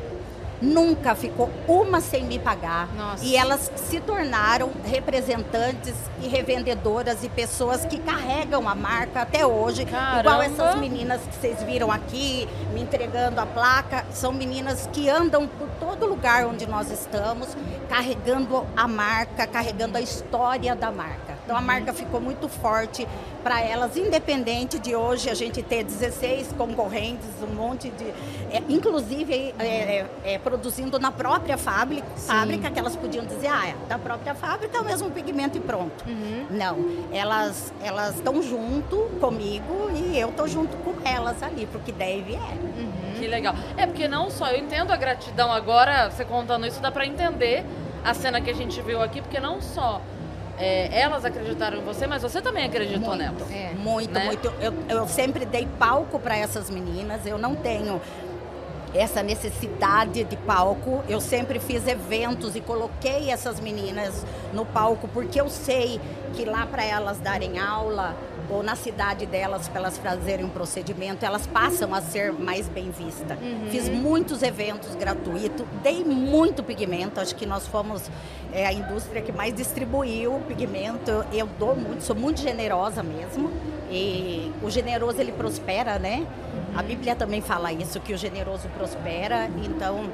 Nunca 0.62 1.16
ficou 1.16 1.50
uma 1.68 2.02
sem 2.02 2.24
me 2.24 2.38
pagar. 2.38 2.88
Nossa. 2.96 3.24
E 3.24 3.36
elas 3.36 3.72
se 3.76 4.00
tornaram 4.00 4.72
representantes 4.84 5.94
e 6.22 6.28
revendedoras 6.28 7.24
e 7.24 7.30
pessoas 7.30 7.86
que 7.86 7.98
carregam 8.00 8.68
a 8.68 8.76
marca 8.76 9.22
até 9.22 9.46
hoje. 9.46 9.84
Igual 9.84 10.02
Caramba! 10.02 10.46
essas 10.46 10.76
meninas 10.76 11.22
que 11.22 11.36
vocês 11.36 11.64
viram 11.64 11.92
aqui, 11.92 12.48
me 12.74 12.82
entregando 12.82 13.40
a 13.40 13.46
placa. 13.46 14.06
São 14.12 14.32
meninas 14.32 14.90
que 14.92 15.10
andam 15.10 15.48
por 15.48 15.68
todo 15.80 16.06
lugar 16.06 16.46
onde 16.46 16.68
nós 16.68 16.92
estamos, 16.92 17.56
carregando 17.90 18.66
a 18.78 18.88
marca, 18.88 19.48
carregando 19.48 19.98
a 19.98 20.02
história 20.02 20.76
da 20.76 20.92
marca. 20.92 21.38
Então 21.44 21.58
a 21.58 21.62
marca 21.62 21.92
ficou 21.92 22.22
muito 22.22 22.48
forte 22.48 23.08
para 23.44 23.60
elas, 23.60 23.98
independente 23.98 24.78
de 24.78 24.96
hoje 24.96 25.30
a 25.30 25.34
gente 25.34 25.64
ter 25.64 25.84
16 25.84 26.54
concorrentes, 26.54 27.28
um 27.42 27.56
monte 27.56 27.90
de. 27.90 28.06
é, 28.52 28.62
inclusive 28.70 29.56
é, 29.58 29.66
é, 29.66 30.06
é, 30.24 30.38
produzindo 30.38 31.00
na 31.00 31.12
própria 31.12 31.58
fábrica, 31.58 32.06
fábrica, 32.16 32.70
que 32.70 32.78
elas 32.78 32.96
podiam 32.96 33.26
dizer, 33.26 33.48
ah, 33.48 33.68
é 33.70 33.76
da 33.88 33.98
própria 33.98 34.36
fábrica 34.36 34.78
é 34.78 34.82
o 34.82 34.86
mesmo 34.86 35.10
pigmento 35.10 35.58
e 35.58 35.62
pronto. 35.62 36.06
Não, 36.52 36.78
elas 37.12 37.74
elas 37.82 38.18
estão 38.18 38.44
junto 38.44 38.98
comigo 39.20 39.90
e 39.96 40.20
eu 40.20 40.32
tô 40.32 40.46
junto 40.48 40.78
com 40.78 40.94
elas 41.04 41.42
ali, 41.42 41.68
porque 41.72 41.92
deve 41.92 42.36
é. 42.36 43.09
Que 43.20 43.28
legal. 43.28 43.54
É 43.78 43.86
porque 43.86 44.08
não 44.08 44.30
só, 44.30 44.48
eu 44.48 44.58
entendo 44.58 44.92
a 44.92 44.96
gratidão 44.98 45.52
agora, 45.52 46.10
você 46.10 46.24
contando 46.26 46.66
isso, 46.66 46.82
dá 46.82 46.92
pra 46.92 47.06
entender 47.06 47.66
a 48.04 48.14
cena 48.14 48.40
que 48.42 48.50
a 48.50 48.54
gente 48.54 48.82
viu 48.82 49.02
aqui, 49.02 49.22
porque 49.22 49.40
não 49.40 49.62
só 49.62 50.02
é, 50.58 50.90
elas 51.00 51.24
acreditaram 51.26 51.78
em 51.78 51.82
você, 51.84 52.06
mas 52.08 52.22
você 52.22 52.42
também 52.42 52.66
acreditou 52.66 53.16
nelas. 53.16 53.50
É. 53.52 53.72
Muito, 53.76 54.12
Né? 54.14 54.26
muito. 54.26 54.54
Eu, 54.60 54.74
eu 54.90 55.08
sempre 55.08 55.46
dei 55.46 55.68
palco 55.78 56.20
para 56.20 56.38
essas 56.38 56.70
meninas. 56.70 57.26
Eu 57.26 57.38
não 57.38 57.56
tenho 57.56 58.02
essa 58.94 59.22
necessidade 59.24 60.24
de 60.24 60.36
palco. 60.36 61.04
Eu 61.08 61.22
sempre 61.22 61.60
fiz 61.60 61.88
eventos 61.88 62.56
e 62.56 62.62
coloquei 62.62 63.30
essas 63.32 63.60
meninas 63.60 64.26
no 64.54 64.66
palco 64.66 65.08
porque 65.08 65.40
eu 65.40 65.50
sei 65.50 66.02
que 66.34 66.44
lá 66.46 66.66
para 66.66 66.84
elas 66.84 67.20
darem 67.20 67.60
aula 67.60 68.16
ou 68.50 68.64
na 68.64 68.76
cidade 68.76 69.26
delas 69.26 69.68
para 69.68 69.80
elas 69.80 69.98
fazerem 69.98 70.46
um 70.46 70.50
procedimento, 70.50 71.26
elas 71.26 71.46
passam 71.46 71.94
a 71.94 72.02
ser 72.02 72.34
mais 72.34 72.68
bem 72.68 72.90
vistas. 72.92 73.38
Fiz 73.70 73.88
muitos 73.88 74.42
eventos 74.42 74.96
gratuitos, 74.96 75.66
dei 75.84 76.04
muito 76.04 76.64
pigmento. 76.64 77.20
Acho 77.20 77.36
que 77.36 77.46
nós 77.46 77.68
fomos 77.68 78.10
é, 78.52 78.66
a 78.66 78.74
indústria 78.74 79.22
que 79.22 79.32
mais 79.32 79.54
distribuiu 79.54 80.36
o 80.36 80.42
pigmento. 80.42 81.12
Eu 81.32 81.48
dou 81.60 81.76
muito, 81.76 82.04
sou 82.04 82.16
muito 82.16 82.42
generosa 82.42 83.04
mesmo. 83.04 83.52
E 83.92 84.52
o 84.62 84.70
generoso 84.70 85.20
ele 85.20 85.32
prospera, 85.32 85.98
né? 85.98 86.26
A 86.76 86.84
Bíblia 86.84 87.16
também 87.16 87.42
fala 87.42 87.72
isso, 87.72 88.00
que 88.00 88.14
o 88.14 88.18
generoso 88.18 88.68
prospera. 88.70 89.50
Então, 89.64 90.12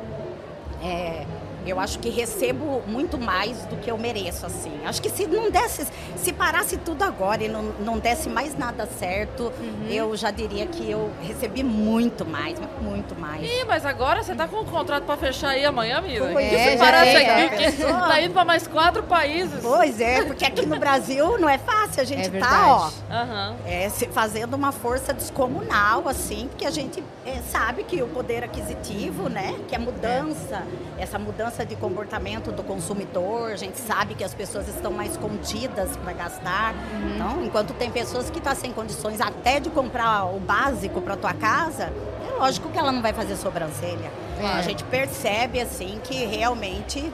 é, 0.81 1.25
eu 1.65 1.79
acho 1.79 1.99
que 1.99 2.09
recebo 2.09 2.81
muito 2.87 3.17
mais 3.17 3.57
do 3.65 3.75
que 3.77 3.89
eu 3.89 3.97
mereço, 3.97 4.45
assim. 4.45 4.71
Acho 4.85 5.01
que 5.01 5.09
se 5.09 5.25
não 5.27 5.49
desse, 5.49 5.87
se 6.15 6.31
parasse 6.33 6.77
tudo 6.77 7.03
agora 7.03 7.43
e 7.43 7.47
não, 7.47 7.63
não 7.79 7.97
desse 7.99 8.29
mais 8.29 8.57
nada 8.57 8.85
certo, 8.99 9.51
eu 9.89 10.15
já 10.15 10.31
diria 10.31 10.65
que 10.67 10.89
eu 10.89 11.11
recebi 11.21 11.63
muito 11.63 12.25
mais, 12.25 12.57
muito 12.81 13.19
mais. 13.19 13.43
Ih, 13.43 13.63
mas 13.65 13.85
agora 13.85 14.23
você 14.23 14.35
tá 14.35 14.47
com 14.47 14.57
um 14.57 14.65
contrato 14.65 15.03
pra 15.03 15.17
fechar 15.17 15.49
aí 15.49 15.65
amanhã, 15.65 15.97
amiga? 15.97 16.29
Pois 16.31 16.49
que 16.49 16.55
é, 16.55 16.71
se 16.71 16.77
parasse 16.77 17.11
tem, 17.11 17.29
aqui, 17.29 17.63
é. 17.63 17.71
que 17.71 17.83
tá 17.83 18.21
indo 18.21 18.33
pra 18.33 18.45
mais 18.45 18.67
quatro 18.67 19.03
países. 19.03 19.59
Pois 19.61 19.99
é, 20.01 20.23
porque 20.23 20.45
aqui 20.45 20.65
no 20.65 20.77
Brasil 20.77 21.37
não 21.39 21.49
é 21.49 21.57
fácil, 21.57 22.01
a 22.01 22.05
gente 22.05 22.35
É 22.35 22.39
tá, 22.39 22.65
ó. 22.67 22.89
Aham. 23.13 23.55
é, 23.65 23.89
se- 23.89 24.07
fazendo 24.07 24.53
uma 24.55 24.71
força 24.71 25.13
descomunal, 25.13 26.07
assim, 26.07 26.47
porque 26.49 26.65
a 26.65 26.71
gente 26.71 27.03
é, 27.25 27.39
sabe 27.51 27.83
que 27.83 28.01
o 28.01 28.07
poder 28.07 28.43
aquisitivo, 28.43 29.29
né, 29.29 29.55
que 29.67 29.75
a 29.75 29.79
mudança, 29.79 30.63
essa 30.97 31.17
mudança 31.19 31.54
de 31.63 31.75
comportamento 31.75 32.51
do 32.51 32.63
consumidor, 32.63 33.51
a 33.51 33.55
gente 33.55 33.77
sabe 33.77 34.15
que 34.15 34.23
as 34.23 34.33
pessoas 34.33 34.67
estão 34.67 34.91
mais 34.91 35.15
contidas 35.15 35.95
para 35.97 36.13
gastar. 36.13 36.73
Então, 37.13 37.43
enquanto 37.43 37.73
tem 37.73 37.91
pessoas 37.91 38.29
que 38.29 38.39
estão 38.39 38.55
sem 38.55 38.73
condições 38.73 39.21
até 39.21 39.59
de 39.59 39.69
comprar 39.69 40.25
o 40.25 40.39
básico 40.39 40.99
para 41.01 41.15
tua 41.15 41.33
casa, 41.33 41.93
é 42.27 42.39
lógico 42.39 42.69
que 42.69 42.77
ela 42.77 42.91
não 42.91 43.01
vai 43.01 43.13
fazer 43.13 43.35
sobrancelha. 43.35 44.11
É. 44.41 44.47
A 44.47 44.61
gente 44.61 44.83
percebe, 44.85 45.61
assim, 45.61 45.99
que 46.03 46.25
realmente 46.25 47.11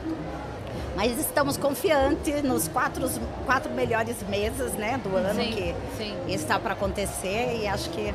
mas 0.95 1.17
estamos 1.17 1.55
confiantes 1.55 2.43
nos 2.43 2.67
quatro, 2.67 3.09
quatro 3.45 3.71
melhores 3.71 4.21
meses 4.27 4.73
né, 4.73 4.99
do 5.01 5.15
ano 5.15 5.41
Sim, 5.41 5.51
que 5.51 5.75
sim. 5.97 6.15
está 6.27 6.59
para 6.59 6.73
acontecer 6.73 7.59
e 7.61 7.67
acho 7.67 7.89
que 7.91 8.13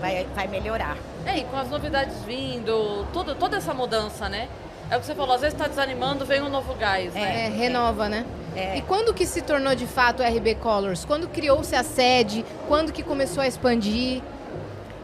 vai, 0.00 0.26
vai 0.34 0.48
melhorar. 0.48 0.96
É, 1.24 1.38
e 1.38 1.44
com 1.44 1.56
as 1.56 1.68
novidades 1.68 2.16
vindo, 2.24 3.06
tudo, 3.12 3.34
toda 3.34 3.56
essa 3.56 3.72
mudança, 3.72 4.28
né? 4.28 4.48
É 4.92 4.96
o 4.98 5.00
que 5.00 5.06
você 5.06 5.14
falou, 5.14 5.34
às 5.34 5.40
vezes 5.40 5.56
tá 5.56 5.66
desanimando, 5.66 6.26
vem 6.26 6.42
um 6.42 6.50
novo 6.50 6.74
gás, 6.74 7.14
né? 7.14 7.46
É, 7.46 7.48
renova, 7.48 8.10
né? 8.10 8.26
É. 8.54 8.76
E 8.76 8.82
quando 8.82 9.14
que 9.14 9.24
se 9.24 9.40
tornou 9.40 9.74
de 9.74 9.86
fato 9.86 10.22
RB 10.22 10.56
Colors? 10.56 11.02
Quando 11.06 11.26
criou-se 11.30 11.74
a 11.74 11.82
sede? 11.82 12.44
Quando 12.68 12.92
que 12.92 13.02
começou 13.02 13.42
a 13.42 13.46
expandir? 13.46 14.20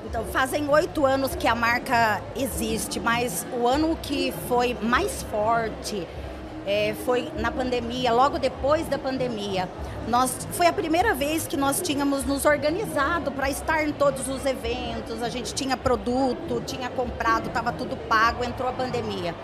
Então, 0.04 0.26
fazem 0.26 0.68
oito 0.68 1.06
anos 1.06 1.34
que 1.34 1.48
a 1.48 1.54
marca 1.54 2.20
existe, 2.36 3.00
mas 3.00 3.46
o 3.58 3.66
ano 3.66 3.96
que 4.02 4.30
foi 4.46 4.76
mais 4.82 5.22
forte 5.22 6.06
é, 6.66 6.94
foi 7.06 7.32
na 7.38 7.50
pandemia, 7.50 8.12
logo 8.12 8.38
depois 8.38 8.86
da 8.88 8.98
pandemia. 8.98 9.66
Nós, 10.06 10.46
foi 10.50 10.66
a 10.66 10.72
primeira 10.72 11.14
vez 11.14 11.46
que 11.46 11.56
nós 11.56 11.80
tínhamos 11.80 12.26
nos 12.26 12.44
organizado 12.44 13.32
para 13.32 13.48
estar 13.48 13.88
em 13.88 13.92
todos 13.92 14.28
os 14.28 14.44
eventos. 14.44 15.22
A 15.22 15.30
gente 15.30 15.54
tinha 15.54 15.78
produto, 15.78 16.62
tinha 16.66 16.90
comprado, 16.90 17.46
estava 17.46 17.72
tudo 17.72 17.96
pago, 17.96 18.44
entrou 18.44 18.68
a 18.68 18.72
pandemia. 18.74 19.34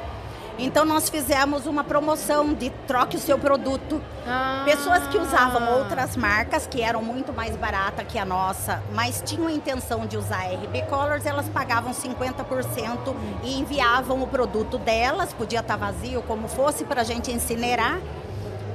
Então 0.58 0.84
nós 0.84 1.08
fizemos 1.08 1.66
uma 1.66 1.82
promoção 1.82 2.54
de 2.54 2.70
troque 2.86 3.16
o 3.16 3.20
seu 3.20 3.38
produto. 3.38 4.00
Ah. 4.26 4.62
Pessoas 4.64 5.06
que 5.08 5.18
usavam 5.18 5.78
outras 5.78 6.16
marcas 6.16 6.66
que 6.66 6.80
eram 6.80 7.02
muito 7.02 7.32
mais 7.32 7.56
baratas 7.56 8.06
que 8.06 8.18
a 8.18 8.24
nossa, 8.24 8.82
mas 8.92 9.22
tinham 9.24 9.48
a 9.48 9.52
intenção 9.52 10.06
de 10.06 10.16
usar 10.16 10.44
RB 10.44 10.82
Colors, 10.88 11.26
elas 11.26 11.48
pagavam 11.48 11.92
50% 11.92 13.14
e 13.42 13.58
enviavam 13.58 14.22
o 14.22 14.26
produto 14.26 14.78
delas, 14.78 15.32
podia 15.32 15.60
estar 15.60 15.76
vazio 15.76 16.22
como 16.22 16.46
fosse 16.48 16.84
para 16.84 17.00
a 17.00 17.04
gente 17.04 17.32
incinerar. 17.32 17.98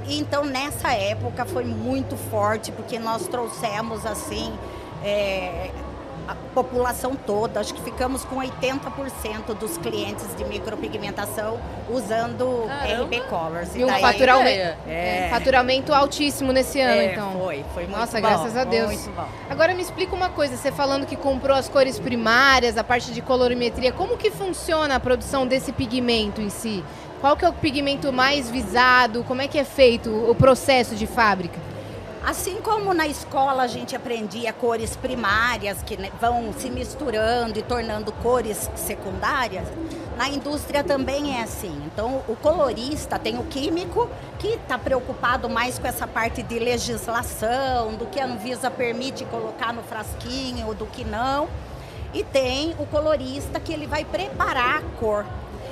Então 0.07 0.43
nessa 0.43 0.91
época 0.91 1.45
foi 1.45 1.63
muito 1.63 2.17
forte 2.17 2.71
porque 2.71 2.99
nós 2.99 3.27
trouxemos 3.27 4.05
assim 4.05 4.51
é, 5.03 5.71
a 6.29 6.35
população 6.53 7.15
toda, 7.15 7.59
acho 7.59 7.73
que 7.73 7.81
ficamos 7.81 8.23
com 8.23 8.35
80% 8.35 9.55
dos 9.59 9.79
clientes 9.79 10.27
de 10.37 10.45
micropigmentação 10.45 11.59
usando 11.89 12.67
Caramba. 12.67 13.03
RB 13.05 13.21
Colors. 13.21 13.75
E, 13.75 13.83
um 13.83 13.87
daí, 13.87 13.99
faturamento, 13.99 14.77
é. 14.87 15.27
faturamento 15.31 15.91
altíssimo 15.91 16.51
nesse 16.51 16.79
ano, 16.79 17.01
é, 17.01 17.13
então. 17.13 17.31
Foi, 17.31 17.65
foi 17.73 17.83
muito 17.85 17.97
Nossa, 17.97 18.21
bom, 18.21 18.27
graças 18.27 18.55
a 18.55 18.63
Deus. 18.63 18.91
Muito 18.91 19.15
bom. 19.15 19.27
Agora 19.49 19.73
me 19.73 19.81
explica 19.81 20.15
uma 20.15 20.29
coisa, 20.29 20.55
você 20.55 20.71
falando 20.71 21.07
que 21.07 21.15
comprou 21.15 21.57
as 21.57 21.67
cores 21.67 21.97
primárias, 21.97 22.77
a 22.77 22.83
parte 22.83 23.11
de 23.11 23.23
colorimetria, 23.23 23.91
como 23.91 24.15
que 24.15 24.29
funciona 24.29 24.95
a 24.95 24.99
produção 24.99 25.47
desse 25.47 25.71
pigmento 25.71 26.41
em 26.41 26.51
si? 26.51 26.83
Qual 27.21 27.35
que 27.35 27.43
é 27.43 27.49
o 27.49 27.53
pigmento 27.53 28.13
mais 28.13 28.51
visado? 28.51 29.23
Como 29.23 29.41
é 29.41 29.47
que 29.47 29.57
é 29.57 29.63
feito 29.63 30.11
o 30.29 30.35
processo 30.35 30.95
de 30.95 31.07
fábrica? 31.07 31.59
Assim 32.23 32.57
como 32.61 32.93
na 32.93 33.07
escola 33.07 33.63
a 33.63 33.67
gente 33.67 33.95
aprendia 33.95 34.51
cores 34.51 34.95
primárias 34.95 35.81
que 35.81 35.95
né, 35.95 36.11
vão 36.19 36.53
se 36.53 36.69
misturando 36.69 37.57
e 37.57 37.61
tornando 37.61 38.11
cores 38.11 38.69
secundárias, 38.75 39.65
na 40.17 40.27
indústria 40.27 40.83
também 40.83 41.37
é 41.37 41.43
assim. 41.43 41.81
Então, 41.85 42.21
o 42.27 42.35
colorista 42.35 43.17
tem 43.17 43.39
o 43.39 43.43
químico 43.43 44.09
que 44.37 44.49
está 44.49 44.77
preocupado 44.77 45.49
mais 45.49 45.79
com 45.79 45.87
essa 45.87 46.05
parte 46.05 46.43
de 46.43 46.59
legislação, 46.59 47.93
do 47.95 48.05
que 48.05 48.19
a 48.19 48.25
Anvisa 48.25 48.69
permite 48.69 49.23
colocar 49.25 49.71
no 49.71 49.81
frasquinho, 49.81 50.73
do 50.73 50.85
que 50.85 51.05
não. 51.05 51.47
E 52.13 52.21
tem 52.21 52.75
o 52.77 52.85
colorista 52.85 53.61
que 53.61 53.71
ele 53.71 53.87
vai 53.87 54.03
preparar 54.03 54.79
a 54.79 54.81
cor. 54.99 55.25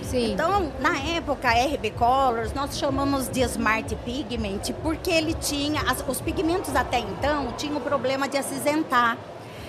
Sim. 0.03 0.33
Então, 0.33 0.71
na 0.79 0.97
época, 0.97 1.49
RB 1.49 1.91
Colors, 1.91 2.53
nós 2.53 2.77
chamamos 2.77 3.27
de 3.27 3.41
Smart 3.41 3.95
Pigment 3.97 4.73
porque 4.81 5.10
ele 5.10 5.33
tinha, 5.33 5.81
as, 5.81 6.03
os 6.07 6.21
pigmentos 6.21 6.75
até 6.75 6.99
então 6.99 7.53
tinham 7.57 7.77
o 7.77 7.81
problema 7.81 8.27
de 8.27 8.38
acinzentar. 8.38 9.17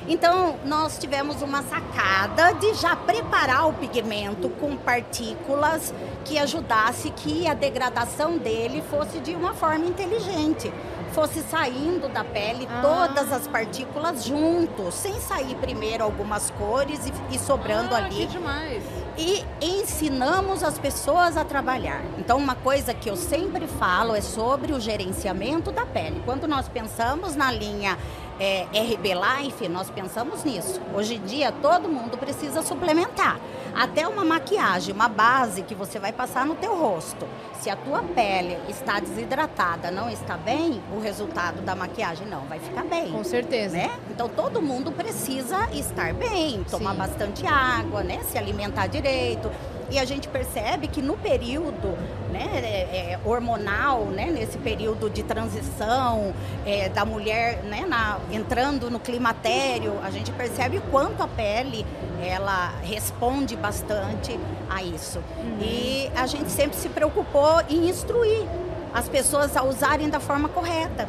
Então, 0.06 0.56
nós 0.64 0.96
tivemos 0.96 1.42
uma 1.42 1.62
sacada 1.62 2.52
de 2.52 2.72
já 2.74 2.96
preparar 2.96 3.68
o 3.68 3.74
pigmento 3.74 4.48
com 4.48 4.74
partículas 4.76 5.92
que 6.24 6.38
ajudasse 6.38 7.10
que 7.10 7.46
a 7.46 7.52
degradação 7.52 8.38
dele 8.38 8.82
fosse 8.90 9.18
de 9.18 9.34
uma 9.34 9.52
forma 9.52 9.84
inteligente 9.84 10.72
fosse 11.18 11.42
saindo 11.42 12.08
da 12.08 12.22
pele 12.22 12.68
ah. 12.70 12.80
todas 12.80 13.32
as 13.32 13.48
partículas 13.48 14.24
juntos, 14.24 14.94
sem 14.94 15.18
sair 15.18 15.56
primeiro 15.56 16.04
algumas 16.04 16.48
cores 16.50 17.08
e, 17.08 17.34
e 17.34 17.38
sobrando 17.40 17.92
ah, 17.92 17.98
ali. 17.98 18.14
Que 18.14 18.26
demais. 18.26 18.84
E 19.16 19.44
ensinamos 19.60 20.62
as 20.62 20.78
pessoas 20.78 21.36
a 21.36 21.44
trabalhar. 21.44 22.04
Então, 22.18 22.38
uma 22.38 22.54
coisa 22.54 22.94
que 22.94 23.10
eu 23.10 23.16
sempre 23.16 23.66
falo 23.66 24.14
é 24.14 24.20
sobre 24.20 24.72
o 24.72 24.78
gerenciamento 24.78 25.72
da 25.72 25.84
pele. 25.84 26.22
Quando 26.24 26.46
nós 26.46 26.68
pensamos 26.68 27.34
na 27.34 27.50
linha 27.50 27.98
é, 28.38 28.68
RB 28.72 29.10
Life, 29.14 29.68
nós 29.68 29.90
pensamos 29.90 30.44
nisso. 30.44 30.80
Hoje 30.94 31.16
em 31.16 31.22
dia, 31.22 31.50
todo 31.50 31.88
mundo 31.88 32.16
precisa 32.16 32.62
suplementar. 32.62 33.40
Até 33.78 34.08
uma 34.08 34.24
maquiagem, 34.24 34.92
uma 34.92 35.06
base 35.06 35.62
que 35.62 35.72
você 35.72 36.00
vai 36.00 36.12
passar 36.12 36.44
no 36.44 36.56
teu 36.56 36.76
rosto. 36.76 37.28
Se 37.60 37.70
a 37.70 37.76
tua 37.76 38.02
pele 38.02 38.58
está 38.68 38.98
desidratada, 38.98 39.88
não 39.88 40.10
está 40.10 40.36
bem, 40.36 40.82
o 40.92 40.98
resultado 40.98 41.62
da 41.62 41.76
maquiagem 41.76 42.26
não 42.26 42.40
vai 42.46 42.58
ficar 42.58 42.82
bem. 42.82 43.12
Com 43.12 43.22
certeza. 43.22 43.76
Né? 43.76 43.88
Então, 44.10 44.28
todo 44.28 44.60
mundo 44.60 44.90
precisa 44.90 45.68
estar 45.72 46.12
bem, 46.12 46.64
tomar 46.68 46.90
Sim. 46.90 46.98
bastante 46.98 47.46
água, 47.46 48.02
né? 48.02 48.18
se 48.24 48.36
alimentar 48.36 48.88
direito. 48.88 49.48
E 49.90 49.98
a 49.98 50.04
gente 50.04 50.28
percebe 50.28 50.86
que 50.86 51.00
no 51.00 51.16
período 51.16 51.96
né, 52.30 52.46
é, 52.54 53.12
é, 53.12 53.20
hormonal, 53.24 54.04
né, 54.06 54.26
nesse 54.26 54.58
período 54.58 55.08
de 55.08 55.22
transição 55.22 56.34
é, 56.66 56.88
da 56.90 57.04
mulher 57.04 57.62
né, 57.64 57.86
na, 57.88 58.18
entrando 58.30 58.90
no 58.90 59.00
climatério, 59.00 59.94
a 60.02 60.10
gente 60.10 60.30
percebe 60.32 60.78
o 60.78 60.82
quanto 60.82 61.22
a 61.22 61.28
pele 61.28 61.86
ela 62.20 62.74
responde 62.82 63.56
bastante 63.56 64.38
a 64.68 64.82
isso. 64.82 65.18
Uhum. 65.38 65.58
E 65.62 66.10
a 66.14 66.26
gente 66.26 66.50
sempre 66.50 66.76
se 66.76 66.88
preocupou 66.88 67.62
em 67.68 67.88
instruir 67.88 68.44
as 68.92 69.08
pessoas 69.08 69.56
a 69.56 69.62
usarem 69.62 70.10
da 70.10 70.20
forma 70.20 70.48
correta. 70.48 71.08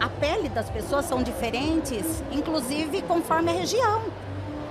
A 0.00 0.08
pele 0.08 0.48
das 0.48 0.70
pessoas 0.70 1.04
são 1.04 1.22
diferentes, 1.22 2.22
inclusive 2.32 3.02
conforme 3.02 3.50
a 3.50 3.54
região. 3.54 4.02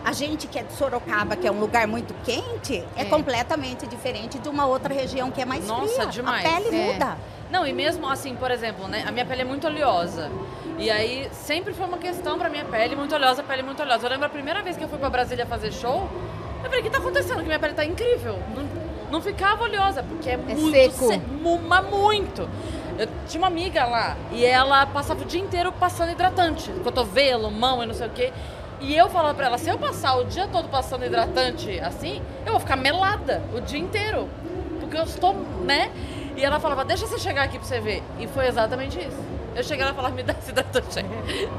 A 0.03 0.11
gente 0.13 0.47
que 0.47 0.57
é 0.57 0.63
de 0.63 0.73
Sorocaba, 0.73 1.35
que 1.35 1.47
é 1.47 1.51
um 1.51 1.59
lugar 1.59 1.87
muito 1.87 2.13
quente, 2.23 2.83
é, 2.95 3.01
é 3.01 3.05
completamente 3.05 3.85
diferente 3.87 4.39
de 4.39 4.49
uma 4.49 4.65
outra 4.65 4.93
região 4.93 5.29
que 5.31 5.41
é 5.41 5.45
mais 5.45 5.67
Nossa, 5.67 5.93
fria. 5.93 6.05
demais. 6.07 6.45
A 6.45 6.49
pele 6.49 6.75
é. 6.75 6.93
muda. 6.93 7.17
Não, 7.51 7.65
e 7.65 7.73
mesmo 7.73 8.07
assim, 8.07 8.35
por 8.35 8.51
exemplo, 8.51 8.87
né, 8.87 9.03
a 9.07 9.11
minha 9.11 9.25
pele 9.25 9.41
é 9.41 9.45
muito 9.45 9.65
oleosa. 9.67 10.29
E 10.77 10.89
aí 10.89 11.29
sempre 11.33 11.73
foi 11.73 11.85
uma 11.85 11.97
questão 11.97 12.37
pra 12.37 12.49
minha 12.49 12.63
pele 12.63 12.95
muito 12.95 13.13
oleosa, 13.13 13.43
pele 13.43 13.63
muito 13.63 13.81
oleosa. 13.81 14.05
Eu 14.05 14.11
lembro 14.11 14.25
a 14.27 14.29
primeira 14.29 14.61
vez 14.61 14.77
que 14.77 14.83
eu 14.83 14.87
fui 14.87 14.97
pra 14.97 15.09
Brasília 15.09 15.45
fazer 15.45 15.71
show, 15.71 16.09
eu 16.63 16.69
falei, 16.69 16.79
o 16.79 16.83
que 16.83 16.89
tá 16.89 16.97
acontecendo? 16.99 17.39
Que 17.39 17.45
minha 17.45 17.59
pele 17.59 17.73
tá 17.73 17.83
incrível. 17.83 18.39
Não, 18.55 18.63
não 19.11 19.21
ficava 19.21 19.63
oleosa, 19.63 20.03
porque 20.03 20.29
é, 20.29 20.33
é 20.33 20.37
muito 20.37 20.71
seco. 20.71 21.07
Se, 21.07 21.21
mas 21.67 21.89
muito. 21.89 22.47
Eu 22.97 23.07
tinha 23.27 23.41
uma 23.41 23.47
amiga 23.47 23.85
lá 23.85 24.17
e 24.31 24.45
ela 24.45 24.85
passava 24.85 25.21
o 25.21 25.25
dia 25.25 25.39
inteiro 25.39 25.71
passando 25.71 26.11
hidratante. 26.11 26.69
Cotovelo, 26.83 27.49
mão 27.49 27.81
e 27.81 27.85
não 27.85 27.93
sei 27.93 28.07
o 28.07 28.09
quê. 28.09 28.33
E 28.79 28.95
eu 28.95 29.09
falava 29.09 29.33
pra 29.33 29.47
ela, 29.47 29.57
se 29.57 29.69
eu 29.69 29.77
passar 29.77 30.15
o 30.17 30.25
dia 30.25 30.47
todo 30.47 30.69
passando 30.69 31.05
hidratante 31.05 31.79
assim, 31.81 32.21
eu 32.45 32.51
vou 32.51 32.59
ficar 32.59 32.75
melada 32.77 33.41
o 33.53 33.59
dia 33.59 33.79
inteiro. 33.79 34.29
Porque 34.79 34.97
eu 34.97 35.03
estou, 35.03 35.33
né? 35.63 35.91
E 36.35 36.43
ela 36.43 36.59
falava, 36.59 36.85
deixa 36.85 37.05
você 37.05 37.19
chegar 37.19 37.43
aqui 37.43 37.59
pra 37.59 37.67
você 37.67 37.79
ver. 37.81 38.01
E 38.17 38.27
foi 38.27 38.47
exatamente 38.47 38.97
isso. 38.97 39.17
Eu 39.55 39.63
cheguei 39.63 39.83
lá 39.83 39.91
e 39.91 39.95
falava, 39.95 40.15
me 40.15 40.23
dá 40.23 40.33
esse 40.39 40.51
hidratante. 40.51 41.05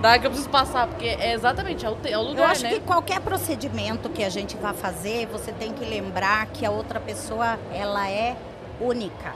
Dá 0.01 0.19
que 0.19 0.27
eu 0.27 0.31
preciso 0.31 0.49
passar, 0.49 0.87
porque 0.87 1.07
é 1.07 1.35
exatamente, 1.35 1.85
é 1.85 1.91
o, 1.91 1.99
é 2.05 2.17
o 2.17 2.23
lugar, 2.23 2.45
Eu 2.45 2.45
acho 2.47 2.63
né? 2.63 2.71
que 2.71 2.81
qualquer 2.81 3.21
procedimento 3.21 4.09
que 4.09 4.25
a 4.25 4.31
gente 4.31 4.57
vá 4.57 4.73
fazer, 4.73 5.27
você 5.27 5.53
tem 5.53 5.73
que 5.75 5.85
lembrar 5.85 6.47
que 6.47 6.65
a 6.65 6.71
outra 6.71 6.99
pessoa, 6.99 7.59
ela 7.75 8.09
é 8.09 8.37
única. 8.81 9.35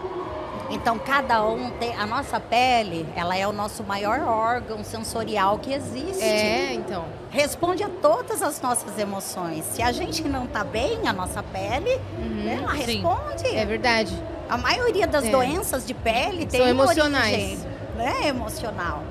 Então 0.75 0.99
cada 0.99 1.47
um 1.47 1.71
tem 1.71 1.95
a 1.95 2.05
nossa 2.05 2.41
pele, 2.41 3.07
ela 3.15 3.37
é 3.37 3.47
o 3.47 3.53
nosso 3.53 3.85
maior 3.85 4.21
órgão 4.23 4.83
sensorial 4.83 5.57
que 5.61 5.73
existe. 5.73 6.21
É, 6.21 6.75
então. 6.75 7.05
Responde 7.31 7.85
a 7.85 7.89
todas 7.89 8.43
as 8.43 8.61
nossas 8.61 8.99
emoções. 8.99 9.65
Se 9.67 9.81
a 9.81 9.93
gente 9.93 10.25
não 10.25 10.49
tá 10.49 10.65
bem, 10.65 11.07
a 11.07 11.13
nossa 11.13 11.45
pele, 11.45 12.01
uhum, 12.19 12.45
né, 12.45 12.59
ela 12.61 12.73
sim. 12.73 13.03
responde. 13.03 13.57
É 13.57 13.65
verdade. 13.65 14.21
A 14.49 14.59
maioria 14.59 15.07
das 15.07 15.25
é. 15.25 15.31
doenças 15.31 15.87
de 15.87 15.95
pele 15.95 16.45
tem 16.45 16.61
São 16.61 16.69
emocionais. 16.69 17.33
origem, 17.33 17.59
né, 17.97 18.27
emocional. 18.27 19.05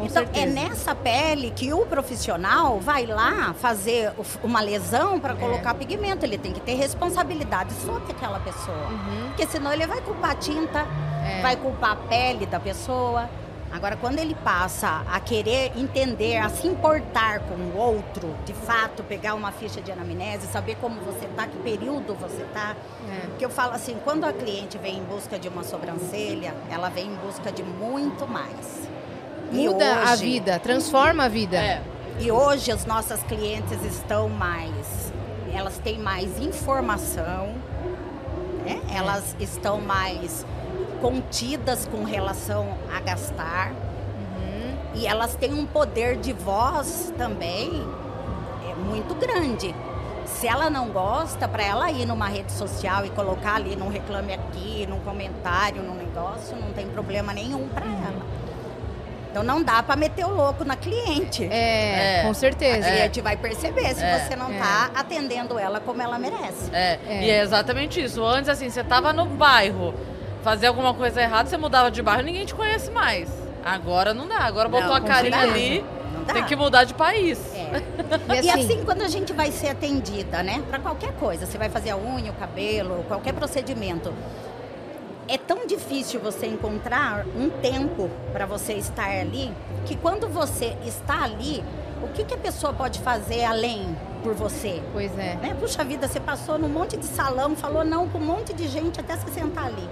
Com 0.00 0.06
então, 0.06 0.24
certeza. 0.24 0.46
é 0.46 0.48
nessa 0.48 0.94
pele 0.94 1.50
que 1.50 1.72
o 1.74 1.84
profissional 1.84 2.80
vai 2.80 3.04
lá 3.04 3.54
fazer 3.54 4.12
uma 4.42 4.60
lesão 4.60 5.20
para 5.20 5.34
é. 5.34 5.36
colocar 5.36 5.70
é. 5.70 5.74
pigmento. 5.74 6.24
Ele 6.24 6.38
tem 6.38 6.52
que 6.52 6.60
ter 6.60 6.74
responsabilidade 6.74 7.72
sobre 7.74 8.10
aquela 8.12 8.40
pessoa. 8.40 8.88
Uhum. 8.88 9.28
Porque 9.28 9.46
senão 9.46 9.70
ele 9.72 9.86
vai 9.86 10.00
culpar 10.00 10.30
a 10.30 10.34
tinta, 10.34 10.86
é. 11.22 11.42
vai 11.42 11.54
culpar 11.56 11.92
a 11.92 11.96
pele 11.96 12.46
da 12.46 12.58
pessoa. 12.58 13.28
Agora, 13.72 13.96
quando 13.96 14.18
ele 14.18 14.34
passa 14.34 15.04
a 15.08 15.20
querer 15.20 15.70
entender, 15.76 16.38
a 16.38 16.48
se 16.48 16.66
importar 16.66 17.38
com 17.40 17.54
o 17.54 17.76
outro, 17.76 18.34
de 18.44 18.52
fato, 18.52 19.04
pegar 19.04 19.34
uma 19.34 19.52
ficha 19.52 19.80
de 19.80 19.92
anamnese, 19.92 20.48
saber 20.48 20.76
como 20.80 21.00
você 21.02 21.26
está, 21.26 21.46
que 21.46 21.56
período 21.58 22.14
você 22.14 22.42
está. 22.42 22.74
É. 23.08 23.26
Porque 23.26 23.44
eu 23.44 23.50
falo 23.50 23.74
assim, 23.74 23.96
quando 24.02 24.24
a 24.24 24.32
cliente 24.32 24.76
vem 24.78 24.98
em 24.98 25.04
busca 25.04 25.38
de 25.38 25.46
uma 25.46 25.62
sobrancelha, 25.62 26.52
ela 26.68 26.88
vem 26.88 27.06
em 27.06 27.14
busca 27.16 27.52
de 27.52 27.62
muito 27.62 28.26
mais. 28.26 28.88
Muda 29.50 29.84
hoje, 30.02 30.12
a 30.12 30.16
vida, 30.16 30.58
transforma 30.58 31.24
a 31.24 31.28
vida. 31.28 31.56
É. 31.56 31.82
E 32.18 32.30
hoje 32.30 32.70
as 32.70 32.84
nossas 32.84 33.22
clientes 33.24 33.82
estão 33.84 34.28
mais, 34.28 35.12
elas 35.52 35.78
têm 35.78 35.98
mais 35.98 36.38
informação, 36.38 37.54
né? 38.64 38.80
É. 38.92 38.96
elas 38.96 39.34
estão 39.40 39.80
mais 39.80 40.44
contidas 41.00 41.86
com 41.90 42.04
relação 42.04 42.76
a 42.94 43.00
gastar. 43.00 43.70
Uhum. 43.72 44.76
E 44.94 45.06
elas 45.06 45.34
têm 45.34 45.54
um 45.54 45.64
poder 45.66 46.16
de 46.16 46.32
voz 46.32 47.12
também 47.16 47.82
é 48.70 48.74
muito 48.74 49.14
grande. 49.14 49.74
Se 50.26 50.46
ela 50.46 50.70
não 50.70 50.88
gosta, 50.90 51.48
para 51.48 51.62
ela 51.64 51.90
ir 51.90 52.06
numa 52.06 52.26
rede 52.28 52.52
social 52.52 53.04
e 53.04 53.10
colocar 53.10 53.56
ali 53.56 53.74
num 53.74 53.88
reclame 53.88 54.32
aqui, 54.34 54.86
num 54.88 55.00
comentário, 55.00 55.82
num 55.82 55.94
negócio, 55.94 56.56
não 56.56 56.72
tem 56.72 56.86
problema 56.86 57.32
nenhum 57.32 57.66
para 57.68 57.84
Uhum. 57.86 57.92
ela. 58.04 58.39
Então 59.30 59.42
não 59.44 59.62
dá 59.62 59.82
para 59.82 59.94
meter 59.96 60.24
o 60.26 60.30
louco 60.34 60.64
na 60.64 60.74
cliente. 60.76 61.44
É, 61.50 62.18
É. 62.18 62.22
com 62.24 62.30
A 62.30 62.34
certeza. 62.34 62.88
cliente 62.90 63.20
vai 63.20 63.36
perceber 63.36 63.94
se 63.94 64.02
É. 64.02 64.18
você 64.18 64.34
não 64.34 64.50
É. 64.50 64.54
está 64.56 64.90
atendendo 64.94 65.58
ela 65.58 65.78
como 65.80 66.02
ela 66.02 66.18
merece. 66.18 66.68
É, 66.72 66.98
É. 67.08 67.22
e 67.24 67.30
é 67.30 67.40
exatamente 67.42 68.02
isso. 68.02 68.24
Antes, 68.24 68.48
assim, 68.48 68.68
você 68.68 68.82
tava 68.82 69.12
no 69.12 69.26
bairro, 69.26 69.94
fazia 70.42 70.68
alguma 70.68 70.92
coisa 70.94 71.20
errada, 71.22 71.48
você 71.48 71.56
mudava 71.56 71.90
de 71.90 72.02
bairro, 72.02 72.22
ninguém 72.22 72.44
te 72.44 72.54
conhece 72.54 72.90
mais. 72.90 73.28
Agora 73.64 74.12
não 74.12 74.26
dá. 74.26 74.38
Agora 74.40 74.68
botou 74.68 74.88
Não, 74.88 74.94
a 74.96 75.00
carinha 75.00 75.36
certeza. 75.38 75.54
ali, 75.54 75.84
Não 76.14 76.24
dá. 76.24 76.32
tem 76.32 76.44
que 76.44 76.56
mudar 76.56 76.84
de 76.84 76.94
país. 76.94 77.38
É. 77.54 77.60
E 78.32 78.34
E 78.46 78.50
assim, 78.50 78.64
assim, 78.64 78.84
quando 78.84 79.02
a 79.02 79.08
gente 79.08 79.32
vai 79.32 79.52
ser 79.52 79.68
atendida, 79.68 80.42
né? 80.42 80.60
Para 80.68 80.78
qualquer 80.80 81.12
coisa, 81.12 81.46
você 81.46 81.56
vai 81.56 81.68
fazer 81.68 81.90
a 81.90 81.96
unha, 81.96 82.32
o 82.32 82.34
cabelo, 82.34 83.04
qualquer 83.06 83.32
procedimento. 83.34 84.12
É 85.30 85.38
tão 85.38 85.64
difícil 85.64 86.18
você 86.18 86.44
encontrar 86.48 87.24
um 87.36 87.48
tempo 87.62 88.10
para 88.32 88.46
você 88.46 88.72
estar 88.72 89.08
ali, 89.08 89.54
que 89.86 89.96
quando 89.96 90.26
você 90.26 90.76
está 90.84 91.22
ali, 91.22 91.62
o 92.02 92.08
que, 92.08 92.24
que 92.24 92.34
a 92.34 92.36
pessoa 92.36 92.72
pode 92.72 92.98
fazer 92.98 93.44
além 93.44 93.96
por 94.24 94.34
você? 94.34 94.82
pois 94.92 95.16
é. 95.16 95.36
Né? 95.36 95.56
Puxa 95.60 95.84
vida, 95.84 96.08
você 96.08 96.18
passou 96.18 96.58
num 96.58 96.68
monte 96.68 96.96
de 96.96 97.06
salão, 97.06 97.54
falou 97.54 97.84
não 97.84 98.08
com 98.08 98.18
um 98.18 98.24
monte 98.24 98.52
de 98.52 98.66
gente 98.66 98.98
até 98.98 99.16
se 99.16 99.30
sentar 99.30 99.66
ali. 99.66 99.88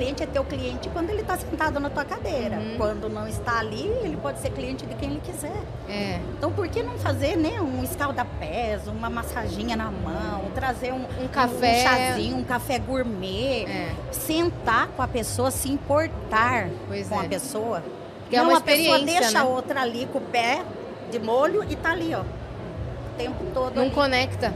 Cliente 0.00 0.22
é 0.22 0.26
teu 0.26 0.42
cliente 0.44 0.88
quando 0.88 1.10
ele 1.10 1.20
está 1.20 1.36
sentado 1.36 1.78
na 1.78 1.90
tua 1.90 2.06
cadeira. 2.06 2.56
Uhum. 2.56 2.74
Quando 2.78 3.06
não 3.10 3.28
está 3.28 3.58
ali, 3.58 3.82
ele 4.02 4.16
pode 4.16 4.38
ser 4.40 4.48
cliente 4.48 4.86
de 4.86 4.94
quem 4.94 5.10
ele 5.10 5.20
quiser. 5.20 5.62
É. 5.86 6.18
Então, 6.38 6.50
por 6.50 6.66
que 6.68 6.82
não 6.82 6.96
fazer 6.98 7.36
né, 7.36 7.60
um 7.60 7.84
escalda-pés, 7.84 8.88
uma 8.88 9.10
massaginha 9.10 9.76
na 9.76 9.90
mão, 9.90 10.50
trazer 10.54 10.94
um, 10.94 11.04
Um 11.22 11.28
café. 11.28 11.80
um 11.80 11.82
chazinho, 11.82 12.36
um 12.38 12.44
café 12.44 12.78
gourmet, 12.78 13.66
É. 13.66 13.94
sentar 14.10 14.88
com 14.96 15.02
a 15.02 15.06
pessoa, 15.06 15.50
se 15.50 15.70
importar 15.70 16.70
Pois 16.88 17.06
com 17.06 17.20
é. 17.20 17.26
a 17.26 17.28
pessoa. 17.28 17.82
Que 18.30 18.36
é 18.36 18.38
não, 18.38 18.48
uma 18.48 18.56
a 18.58 18.62
pessoa 18.62 19.00
deixa 19.00 19.32
né? 19.32 19.40
a 19.40 19.44
outra 19.44 19.82
ali 19.82 20.08
com 20.10 20.16
o 20.16 20.22
pé 20.22 20.62
de 21.10 21.18
molho 21.18 21.62
e 21.68 21.76
tá 21.76 21.90
ali, 21.90 22.14
ó. 22.14 22.20
O 22.22 23.16
tempo 23.18 23.44
todo 23.52 23.74
Não 23.74 23.82
ali. 23.82 23.90
conecta, 23.90 24.54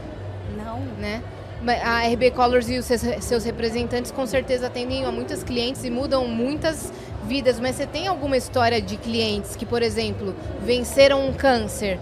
Não. 0.57 0.79
né? 0.97 1.21
A 1.67 2.07
RB 2.07 2.31
Colors 2.31 2.69
e 2.69 2.77
os 2.77 2.85
seus, 2.85 3.43
representantes 3.43 4.11
com 4.11 4.25
certeza 4.27 4.67
atendem 4.67 5.05
a 5.05 5.11
muitas 5.11 5.43
clientes 5.43 5.83
e 5.83 5.89
mudam 5.89 6.27
muitas 6.27 6.93
vidas. 7.25 7.59
Mas 7.59 7.75
você 7.75 7.87
tem 7.87 8.07
alguma 8.07 8.37
história 8.37 8.81
de 8.81 8.97
clientes 8.97 9.55
que, 9.55 9.65
por 9.65 9.81
exemplo, 9.81 10.35
venceram 10.63 11.27
um 11.27 11.33
câncer 11.33 11.99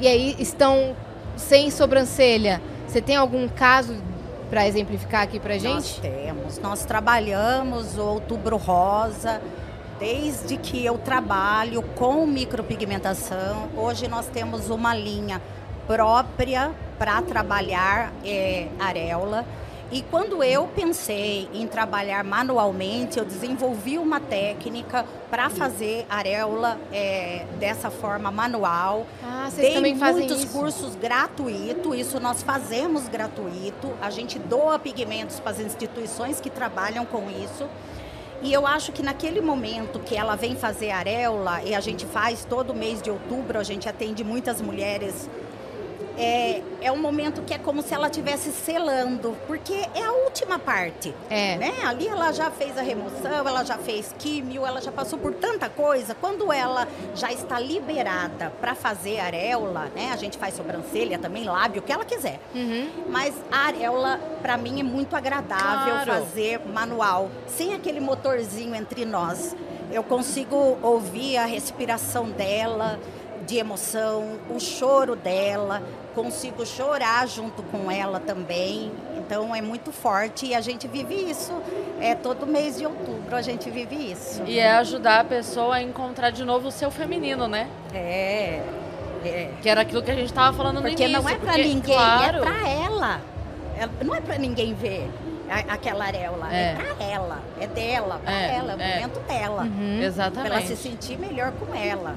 e 0.00 0.08
aí 0.08 0.34
estão 0.38 0.96
sem 1.36 1.70
sobrancelha? 1.70 2.60
Você 2.86 3.02
tem 3.02 3.16
algum 3.16 3.48
caso 3.48 3.96
para 4.48 4.66
exemplificar 4.66 5.22
aqui 5.22 5.38
Nós 5.54 5.62
gente? 5.62 6.00
temos. 6.00 6.58
Nós 6.58 6.84
trabalhamos 6.84 7.98
o 7.98 8.02
Outubro 8.02 8.56
Rosa 8.56 9.40
desde 9.98 10.56
que 10.56 10.84
eu 10.84 10.98
trabalho 10.98 11.82
com 11.94 12.26
micropigmentação. 12.26 13.68
Hoje 13.76 14.08
nós 14.08 14.26
temos 14.26 14.68
uma 14.68 14.94
linha 14.94 15.40
própria 15.86 16.72
para 17.02 17.20
trabalhar 17.20 18.12
é, 18.24 18.68
areola. 18.78 19.44
E 19.90 20.02
quando 20.02 20.40
eu 20.40 20.68
pensei 20.68 21.48
em 21.52 21.66
trabalhar 21.66 22.22
manualmente, 22.22 23.18
eu 23.18 23.24
desenvolvi 23.24 23.98
uma 23.98 24.20
técnica 24.20 25.04
para 25.28 25.50
fazer 25.50 26.06
areola 26.08 26.78
é, 26.92 27.44
dessa 27.58 27.90
forma 27.90 28.30
manual. 28.30 29.04
Ah, 29.20 29.48
vocês 29.50 29.66
Tem 29.66 29.74
também 29.74 29.98
fazem 29.98 30.28
muitos 30.28 30.44
isso. 30.44 30.56
cursos 30.56 30.94
gratuitos, 30.94 31.98
isso 31.98 32.20
nós 32.20 32.40
fazemos 32.40 33.08
gratuito. 33.08 33.92
A 34.00 34.08
gente 34.08 34.38
doa 34.38 34.78
pigmentos 34.78 35.40
para 35.40 35.50
as 35.50 35.58
instituições 35.58 36.40
que 36.40 36.50
trabalham 36.50 37.04
com 37.04 37.28
isso. 37.28 37.68
E 38.42 38.52
eu 38.52 38.64
acho 38.64 38.92
que 38.92 39.02
naquele 39.02 39.40
momento 39.40 39.98
que 39.98 40.16
ela 40.16 40.36
vem 40.36 40.54
fazer 40.54 40.92
areola, 40.92 41.62
e 41.64 41.74
a 41.74 41.80
gente 41.80 42.06
faz 42.06 42.44
todo 42.44 42.72
mês 42.72 43.02
de 43.02 43.10
outubro, 43.10 43.58
a 43.58 43.64
gente 43.64 43.88
atende 43.88 44.22
muitas 44.22 44.60
mulheres. 44.60 45.28
É, 46.22 46.62
é 46.82 46.92
um 46.92 46.96
momento 46.98 47.42
que 47.42 47.52
é 47.54 47.58
como 47.58 47.82
se 47.82 47.92
ela 47.94 48.06
estivesse 48.08 48.50
selando, 48.52 49.36
porque 49.46 49.74
é 49.94 50.02
a 50.02 50.12
última 50.12 50.58
parte. 50.58 51.14
É. 51.28 51.56
Né? 51.56 51.72
Ali 51.84 52.06
ela 52.08 52.32
já 52.32 52.50
fez 52.50 52.76
a 52.78 52.82
remoção, 52.82 53.46
ela 53.46 53.64
já 53.64 53.76
fez 53.78 54.14
químio, 54.18 54.64
ela 54.66 54.80
já 54.80 54.92
passou 54.92 55.18
por 55.18 55.34
tanta 55.34 55.68
coisa. 55.68 56.14
Quando 56.14 56.52
ela 56.52 56.86
já 57.14 57.32
está 57.32 57.58
liberada 57.58 58.52
para 58.60 58.74
fazer 58.74 59.20
areola, 59.20 59.90
né? 59.94 60.10
A 60.12 60.16
gente 60.16 60.38
faz 60.38 60.54
sobrancelha 60.54 61.18
também, 61.18 61.44
lábio, 61.44 61.80
o 61.80 61.84
que 61.84 61.92
ela 61.92 62.04
quiser. 62.04 62.40
Uhum. 62.54 62.88
Mas 63.08 63.34
a 63.50 63.66
areola, 63.66 64.20
para 64.40 64.56
mim, 64.56 64.80
é 64.80 64.82
muito 64.82 65.16
agradável 65.16 65.92
Claro. 66.04 66.12
fazer 66.12 66.60
manual, 66.66 67.30
sem 67.46 67.74
aquele 67.74 68.00
motorzinho 68.00 68.74
entre 68.74 69.04
nós. 69.04 69.54
Eu 69.90 70.02
consigo 70.02 70.78
ouvir 70.82 71.36
a 71.36 71.44
respiração 71.44 72.30
dela, 72.30 72.98
de 73.46 73.56
emoção, 73.58 74.38
o 74.50 74.58
choro 74.60 75.16
dela, 75.16 75.82
consigo 76.14 76.64
chorar 76.64 77.26
junto 77.26 77.62
com 77.64 77.90
ela 77.90 78.20
também. 78.20 78.90
Então 79.16 79.54
é 79.54 79.60
muito 79.62 79.92
forte 79.92 80.46
e 80.46 80.54
a 80.54 80.60
gente 80.60 80.86
vive 80.88 81.14
isso. 81.14 81.52
É 82.00 82.14
todo 82.14 82.46
mês 82.46 82.78
de 82.78 82.86
outubro 82.86 83.34
a 83.36 83.42
gente 83.42 83.70
vive 83.70 83.94
isso. 84.12 84.42
E 84.46 84.58
é 84.58 84.72
ajudar 84.72 85.20
a 85.20 85.24
pessoa 85.24 85.76
a 85.76 85.82
encontrar 85.82 86.30
de 86.30 86.44
novo 86.44 86.68
o 86.68 86.72
seu 86.72 86.90
feminino, 86.90 87.46
né? 87.48 87.68
É. 87.94 88.62
é. 89.24 89.50
Que 89.62 89.68
era 89.68 89.82
aquilo 89.82 90.02
que 90.02 90.10
a 90.10 90.14
gente 90.14 90.32
tava 90.32 90.56
falando 90.56 90.76
no 90.76 90.82
Porque 90.82 91.04
início. 91.04 91.22
não 91.22 91.28
é 91.28 91.36
pra 91.36 91.52
porque, 91.52 91.68
ninguém, 91.68 91.94
claro, 91.94 92.38
é 92.38 92.40
pra 92.40 92.68
ela. 92.68 93.20
Não 94.04 94.14
é 94.14 94.20
pra 94.20 94.38
ninguém 94.38 94.74
ver 94.74 95.10
aquela 95.68 96.04
areola. 96.06 96.48
É. 96.52 96.72
É. 96.72 96.74
pra 96.74 97.04
ela. 97.06 97.38
É 97.60 97.66
dela, 97.66 98.20
pra 98.22 98.32
É, 98.32 98.56
ela, 98.56 98.72
é 98.72 98.76
o 98.76 98.80
é. 98.80 98.94
momento 98.94 99.20
dela. 99.20 99.62
Uhum. 99.62 99.96
Pra 99.98 100.06
Exatamente. 100.06 100.52
ela 100.52 100.62
se 100.62 100.76
sentir 100.76 101.18
melhor 101.18 101.52
com 101.52 101.74
ela. 101.74 102.14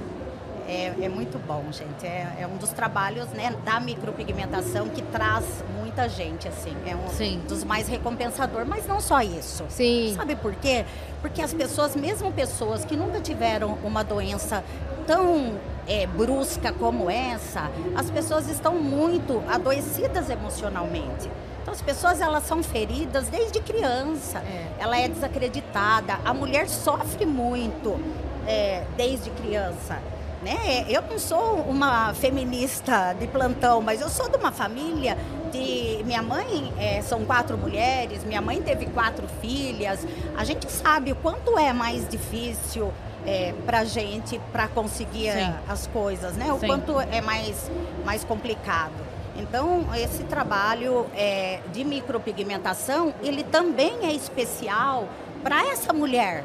É, 0.67 0.93
é 1.01 1.09
muito 1.09 1.37
bom, 1.45 1.63
gente. 1.71 2.05
É, 2.05 2.37
é 2.39 2.47
um 2.47 2.57
dos 2.57 2.71
trabalhos 2.71 3.27
né, 3.29 3.55
da 3.63 3.79
micropigmentação 3.79 4.89
que 4.89 5.01
traz 5.01 5.63
muita 5.77 6.09
gente, 6.09 6.47
assim. 6.47 6.75
É 6.85 6.95
um 6.95 7.07
Sim. 7.09 7.41
dos 7.47 7.63
mais 7.63 7.87
recompensador, 7.87 8.65
mas 8.65 8.87
não 8.87 8.99
só 8.99 9.21
isso. 9.21 9.65
Sim. 9.69 10.13
Sabe 10.15 10.35
por 10.35 10.55
quê? 10.55 10.85
Porque 11.21 11.41
as 11.41 11.53
pessoas, 11.53 11.95
mesmo 11.95 12.31
pessoas 12.31 12.83
que 12.83 12.95
nunca 12.97 13.19
tiveram 13.19 13.77
uma 13.83 14.03
doença 14.03 14.63
tão 15.05 15.53
é, 15.87 16.07
brusca 16.07 16.73
como 16.73 17.09
essa, 17.09 17.69
as 17.95 18.09
pessoas 18.09 18.49
estão 18.49 18.75
muito 18.75 19.43
adoecidas 19.47 20.29
emocionalmente. 20.29 21.29
Então 21.61 21.73
as 21.73 21.81
pessoas 21.81 22.21
elas 22.21 22.43
são 22.43 22.61
feridas 22.61 23.27
desde 23.27 23.59
criança. 23.59 24.39
É. 24.39 24.67
Ela 24.79 24.99
é 24.99 25.07
desacreditada. 25.07 26.19
A 26.23 26.33
mulher 26.33 26.67
sofre 26.69 27.25
muito 27.25 27.99
é, 28.47 28.83
desde 28.95 29.29
criança. 29.31 29.99
Né? 30.45 30.85
Eu 30.87 31.01
não 31.01 31.17
sou 31.17 31.55
uma 31.67 32.13
feminista 32.13 33.13
de 33.19 33.25
plantão, 33.25 33.81
mas 33.81 33.99
eu 33.99 34.09
sou 34.09 34.29
de 34.29 34.37
uma 34.37 34.51
família 34.51 35.17
de. 35.51 36.03
Minha 36.05 36.21
mãe 36.21 36.71
é, 36.77 37.01
são 37.01 37.25
quatro 37.25 37.57
mulheres, 37.57 38.23
minha 38.23 38.41
mãe 38.41 38.61
teve 38.61 38.85
quatro 38.85 39.27
filhas. 39.41 40.05
A 40.37 40.43
gente 40.43 40.71
sabe 40.71 41.11
o 41.11 41.15
quanto 41.15 41.57
é 41.57 41.73
mais 41.73 42.07
difícil 42.07 42.93
é, 43.25 43.55
para 43.65 43.83
gente 43.85 44.39
para 44.51 44.67
conseguir 44.67 45.31
Sim. 45.31 45.41
a- 45.67 45.73
as 45.73 45.87
coisas, 45.87 46.35
né? 46.37 46.53
O 46.53 46.59
Sim. 46.59 46.67
quanto 46.67 46.99
é 46.99 47.21
mais, 47.21 47.71
mais 48.05 48.23
complicado. 48.23 48.93
Então, 49.35 49.87
esse 49.95 50.23
trabalho 50.25 51.07
é, 51.15 51.59
de 51.73 51.83
micropigmentação, 51.83 53.15
ele 53.23 53.43
também 53.43 53.97
é 54.05 54.11
especial 54.13 55.09
para 55.41 55.71
essa 55.71 55.91
mulher, 55.91 56.43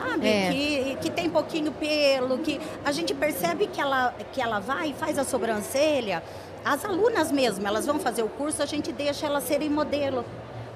sabe? 0.00 0.26
É. 0.26 0.50
Que, 0.50 0.96
que 1.02 1.10
tem 1.10 1.28
pouquinho 1.28 1.72
pelo, 1.72 2.38
que 2.38 2.60
a 2.84 2.92
gente 2.92 3.14
percebe 3.14 3.66
que 3.66 3.80
ela, 3.80 4.14
que 4.32 4.40
ela 4.40 4.58
vai 4.58 4.90
e 4.90 4.94
faz 4.94 5.18
a 5.18 5.24
sobrancelha. 5.24 6.22
As 6.64 6.84
alunas 6.84 7.30
mesmo, 7.30 7.66
elas 7.66 7.86
vão 7.86 7.98
fazer 7.98 8.22
o 8.22 8.28
curso, 8.28 8.62
a 8.62 8.66
gente 8.66 8.92
deixa 8.92 9.26
elas 9.26 9.44
serem 9.44 9.70
modelo. 9.70 10.24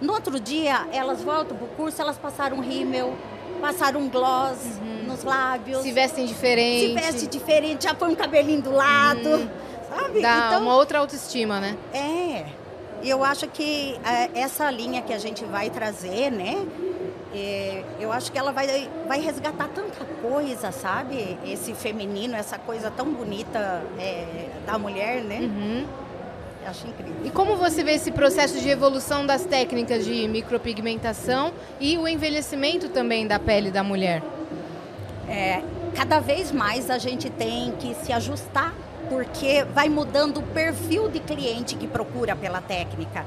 No 0.00 0.12
outro 0.12 0.38
dia, 0.40 0.86
elas 0.92 1.22
voltam 1.22 1.56
pro 1.56 1.66
curso, 1.68 2.00
elas 2.00 2.18
passaram 2.18 2.58
um 2.58 2.60
rímel, 2.60 3.14
passaram 3.60 4.00
um 4.00 4.08
gloss 4.08 4.58
nos 5.06 5.22
lábios. 5.22 5.82
Se 5.82 5.92
vestem 5.92 6.26
diferente. 6.26 6.88
Se 6.88 6.94
veste 6.94 7.26
diferente, 7.26 7.84
já 7.84 7.94
põe 7.94 8.10
um 8.10 8.14
cabelinho 8.14 8.62
do 8.62 8.72
lado, 8.72 9.48
sabe? 9.88 10.20
Dá 10.20 10.48
então, 10.48 10.62
uma 10.62 10.74
outra 10.74 10.98
autoestima, 10.98 11.60
né? 11.60 11.76
é. 11.92 12.64
E 13.04 13.10
eu 13.10 13.22
acho 13.22 13.46
que 13.48 14.00
é, 14.02 14.40
essa 14.40 14.70
linha 14.70 15.02
que 15.02 15.12
a 15.12 15.18
gente 15.18 15.44
vai 15.44 15.68
trazer, 15.68 16.30
né? 16.30 16.66
É, 17.34 17.82
eu 17.98 18.12
acho 18.12 18.30
que 18.30 18.38
ela 18.38 18.52
vai, 18.52 18.88
vai 19.08 19.20
resgatar 19.20 19.68
tanta 19.68 20.04
coisa, 20.22 20.70
sabe? 20.70 21.36
Esse 21.44 21.74
feminino, 21.74 22.36
essa 22.36 22.58
coisa 22.58 22.90
tão 22.90 23.12
bonita 23.12 23.82
é, 23.98 24.50
da 24.64 24.78
mulher, 24.78 25.20
né? 25.22 25.40
Uhum. 25.40 25.84
Acho 26.64 26.86
incrível. 26.86 27.16
E 27.24 27.30
como 27.30 27.56
você 27.56 27.82
vê 27.82 27.92
esse 27.92 28.10
processo 28.10 28.58
de 28.60 28.68
evolução 28.68 29.26
das 29.26 29.44
técnicas 29.44 30.04
de 30.04 30.28
micropigmentação 30.28 31.52
e 31.80 31.98
o 31.98 32.06
envelhecimento 32.06 32.88
também 32.88 33.26
da 33.26 33.38
pele 33.38 33.70
da 33.70 33.82
mulher? 33.82 34.22
É, 35.28 35.62
cada 35.94 36.20
vez 36.20 36.52
mais 36.52 36.88
a 36.88 36.98
gente 36.98 37.28
tem 37.28 37.72
que 37.72 37.94
se 37.94 38.12
ajustar, 38.12 38.72
porque 39.08 39.64
vai 39.74 39.88
mudando 39.88 40.38
o 40.38 40.42
perfil 40.42 41.08
de 41.08 41.18
cliente 41.18 41.74
que 41.74 41.86
procura 41.86 42.36
pela 42.36 42.60
técnica. 42.60 43.26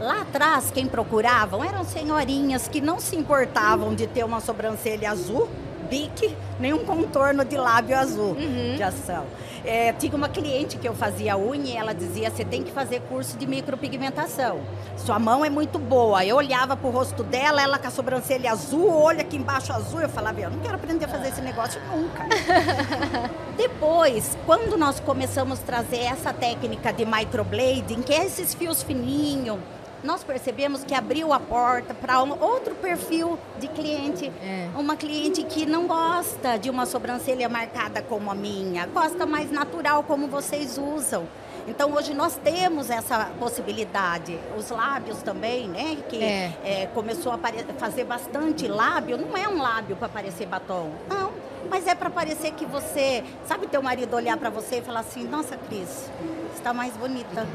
Lá 0.00 0.22
atrás, 0.22 0.70
quem 0.70 0.86
procuravam 0.86 1.64
eram 1.64 1.84
senhorinhas 1.84 2.68
que 2.68 2.80
não 2.80 3.00
se 3.00 3.16
importavam 3.16 3.94
de 3.94 4.06
ter 4.06 4.24
uma 4.24 4.40
sobrancelha 4.40 5.10
azul, 5.10 5.48
bique, 5.90 6.36
nem 6.60 6.72
um 6.72 6.84
contorno 6.84 7.44
de 7.44 7.56
lábio 7.56 7.96
azul 7.98 8.36
Uhum. 8.38 8.76
de 8.76 8.82
ação. 8.82 9.24
É, 9.64 9.92
tinha 9.92 10.14
uma 10.14 10.28
cliente 10.28 10.78
que 10.78 10.88
eu 10.88 10.94
fazia 10.94 11.36
unha 11.36 11.74
e 11.74 11.76
ela 11.76 11.92
dizia: 11.92 12.30
você 12.30 12.44
tem 12.44 12.62
que 12.62 12.70
fazer 12.70 13.00
curso 13.08 13.36
de 13.36 13.44
micropigmentação. 13.46 14.60
Sua 14.96 15.18
mão 15.18 15.44
é 15.44 15.50
muito 15.50 15.78
boa. 15.80 16.24
Eu 16.24 16.36
olhava 16.36 16.76
pro 16.76 16.90
rosto 16.90 17.24
dela, 17.24 17.60
ela 17.60 17.76
com 17.76 17.88
a 17.88 17.90
sobrancelha 17.90 18.52
azul, 18.52 18.88
olho 18.88 19.20
aqui 19.20 19.36
embaixo 19.36 19.72
azul. 19.72 20.00
Eu 20.00 20.08
falava: 20.08 20.40
eu 20.40 20.50
não 20.50 20.60
quero 20.60 20.76
aprender 20.76 21.06
a 21.06 21.08
fazer 21.08 21.28
esse 21.28 21.40
negócio 21.40 21.80
nunca. 21.90 22.24
Depois, 23.56 24.38
quando 24.46 24.76
nós 24.76 25.00
começamos 25.00 25.58
a 25.58 25.62
trazer 25.62 26.02
essa 26.04 26.32
técnica 26.32 26.92
de 26.92 27.04
microblading, 27.04 28.02
que 28.02 28.12
é 28.12 28.24
esses 28.26 28.54
fios 28.54 28.82
fininhos, 28.82 29.58
nós 30.02 30.22
percebemos 30.24 30.84
que 30.84 30.94
abriu 30.94 31.32
a 31.32 31.40
porta 31.40 31.92
para 31.94 32.22
um 32.22 32.40
outro 32.42 32.74
perfil 32.76 33.38
de 33.58 33.68
cliente. 33.68 34.32
É. 34.42 34.68
Uma 34.76 34.96
cliente 34.96 35.42
que 35.42 35.66
não 35.66 35.86
gosta 35.86 36.56
de 36.58 36.70
uma 36.70 36.86
sobrancelha 36.86 37.48
marcada 37.48 38.00
como 38.02 38.30
a 38.30 38.34
minha, 38.34 38.86
gosta 38.86 39.26
mais 39.26 39.50
natural 39.50 40.02
como 40.04 40.28
vocês 40.28 40.78
usam. 40.78 41.26
Então 41.66 41.92
hoje 41.92 42.14
nós 42.14 42.36
temos 42.36 42.88
essa 42.88 43.26
possibilidade. 43.38 44.38
Os 44.56 44.70
lábios 44.70 45.22
também, 45.22 45.68
né? 45.68 45.98
Que 46.08 46.22
É. 46.22 46.52
é, 46.64 46.86
começou 46.94 47.30
a 47.32 47.38
fazer 47.78 48.04
bastante 48.04 48.66
lábio. 48.66 49.18
Não 49.18 49.36
é 49.36 49.46
um 49.48 49.60
lábio 49.60 49.94
para 49.96 50.08
parecer 50.08 50.46
batom. 50.46 50.90
Não. 51.08 51.30
Mas 51.68 51.86
é 51.86 51.94
para 51.94 52.08
parecer 52.08 52.52
que 52.52 52.64
você. 52.64 53.22
Sabe 53.46 53.66
teu 53.66 53.82
marido 53.82 54.14
olhar 54.16 54.38
para 54.38 54.48
você 54.48 54.78
e 54.78 54.80
falar 54.82 55.00
assim: 55.00 55.24
Nossa, 55.24 55.58
Cris, 55.58 56.10
está 56.56 56.72
mais 56.72 56.96
bonita. 56.96 57.46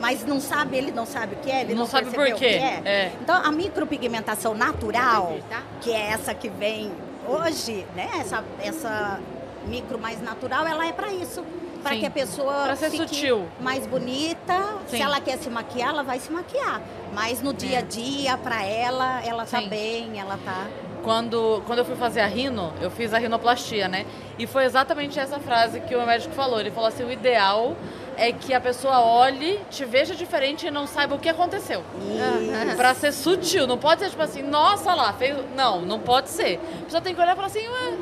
Mas 0.00 0.24
não 0.24 0.40
sabe, 0.40 0.76
ele 0.76 0.90
não 0.92 1.06
sabe 1.06 1.34
o 1.34 1.38
que 1.38 1.50
é, 1.50 1.60
ele 1.62 1.74
Não 1.74 1.80
não, 1.82 1.86
sabe 1.86 2.10
por 2.10 2.24
quê. 2.26 2.32
o 2.32 2.36
que 2.36 2.44
é. 2.46 2.82
É. 2.84 3.12
Então 3.20 3.36
a 3.36 3.50
micropigmentação 3.52 4.54
natural, 4.54 5.36
tá? 5.48 5.62
que 5.80 5.92
é 5.92 6.10
essa 6.10 6.34
que 6.34 6.48
vem 6.48 6.90
hoje, 7.26 7.86
né? 7.94 8.08
Essa, 8.20 8.44
essa 8.60 9.20
micro 9.66 9.98
mais 9.98 10.20
natural, 10.20 10.66
ela 10.66 10.86
é 10.86 10.92
para 10.92 11.12
isso. 11.12 11.42
Para 11.82 11.96
que 11.96 12.06
a 12.06 12.10
pessoa 12.10 12.64
Pra 12.64 12.76
ser 12.76 12.90
fique 12.90 13.08
sutil. 13.08 13.46
mais 13.60 13.86
bonita. 13.86 14.54
Sim. 14.86 14.96
Se 14.96 15.02
ela 15.02 15.20
quer 15.20 15.36
se 15.36 15.50
maquiar, 15.50 15.90
ela 15.90 16.02
vai 16.02 16.18
se 16.18 16.32
maquiar. 16.32 16.80
Mas 17.12 17.42
no 17.42 17.52
dia 17.52 17.80
a 17.80 17.82
dia, 17.82 18.38
para 18.38 18.64
ela, 18.64 19.20
ela 19.22 19.44
tá 19.44 19.60
Sim. 19.60 19.68
bem, 19.68 20.18
ela 20.18 20.38
tá. 20.42 20.66
Quando, 21.02 21.62
quando 21.66 21.80
eu 21.80 21.84
fui 21.84 21.94
fazer 21.96 22.20
a 22.22 22.26
rino, 22.26 22.72
eu 22.80 22.90
fiz 22.90 23.12
a 23.12 23.18
rinoplastia, 23.18 23.86
né? 23.86 24.06
E 24.38 24.46
foi 24.46 24.64
exatamente 24.64 25.20
essa 25.20 25.38
frase 25.38 25.80
que 25.80 25.94
o 25.94 26.06
médico 26.06 26.34
falou. 26.34 26.58
Ele 26.58 26.70
falou 26.70 26.88
assim: 26.88 27.04
o 27.04 27.12
ideal 27.12 27.76
é 28.16 28.32
que 28.32 28.52
a 28.54 28.60
pessoa 28.60 29.00
olhe, 29.00 29.60
te 29.70 29.84
veja 29.84 30.14
diferente 30.14 30.66
e 30.66 30.70
não 30.70 30.86
saiba 30.86 31.14
o 31.14 31.18
que 31.18 31.28
aconteceu. 31.28 31.82
Aham. 32.00 32.76
Pra 32.76 32.94
ser 32.94 33.12
sutil, 33.12 33.66
não 33.66 33.78
pode 33.78 34.00
ser 34.02 34.10
tipo 34.10 34.22
assim, 34.22 34.42
nossa 34.42 34.94
lá, 34.94 35.12
fez. 35.12 35.36
Não, 35.56 35.80
não 35.82 35.98
pode 35.98 36.28
ser. 36.30 36.60
A 36.80 36.84
pessoa 36.84 37.00
tem 37.00 37.14
que 37.14 37.20
olhar 37.20 37.32
e 37.32 37.36
falar 37.36 37.46
assim, 37.48 37.66
ué, 37.66 37.92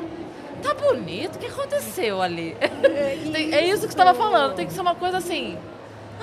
tá 0.61 0.73
bonito, 0.73 1.35
o 1.35 1.39
que 1.39 1.47
aconteceu 1.47 2.21
ali? 2.21 2.55
Tem- 3.31 3.53
é 3.53 3.65
isso 3.65 3.81
que 3.87 3.91
você 3.93 3.97
tava 3.97 4.13
falando, 4.13 4.55
tem 4.55 4.65
que 4.67 4.73
ser 4.73 4.81
uma 4.81 4.95
coisa 4.95 5.17
assim. 5.17 5.57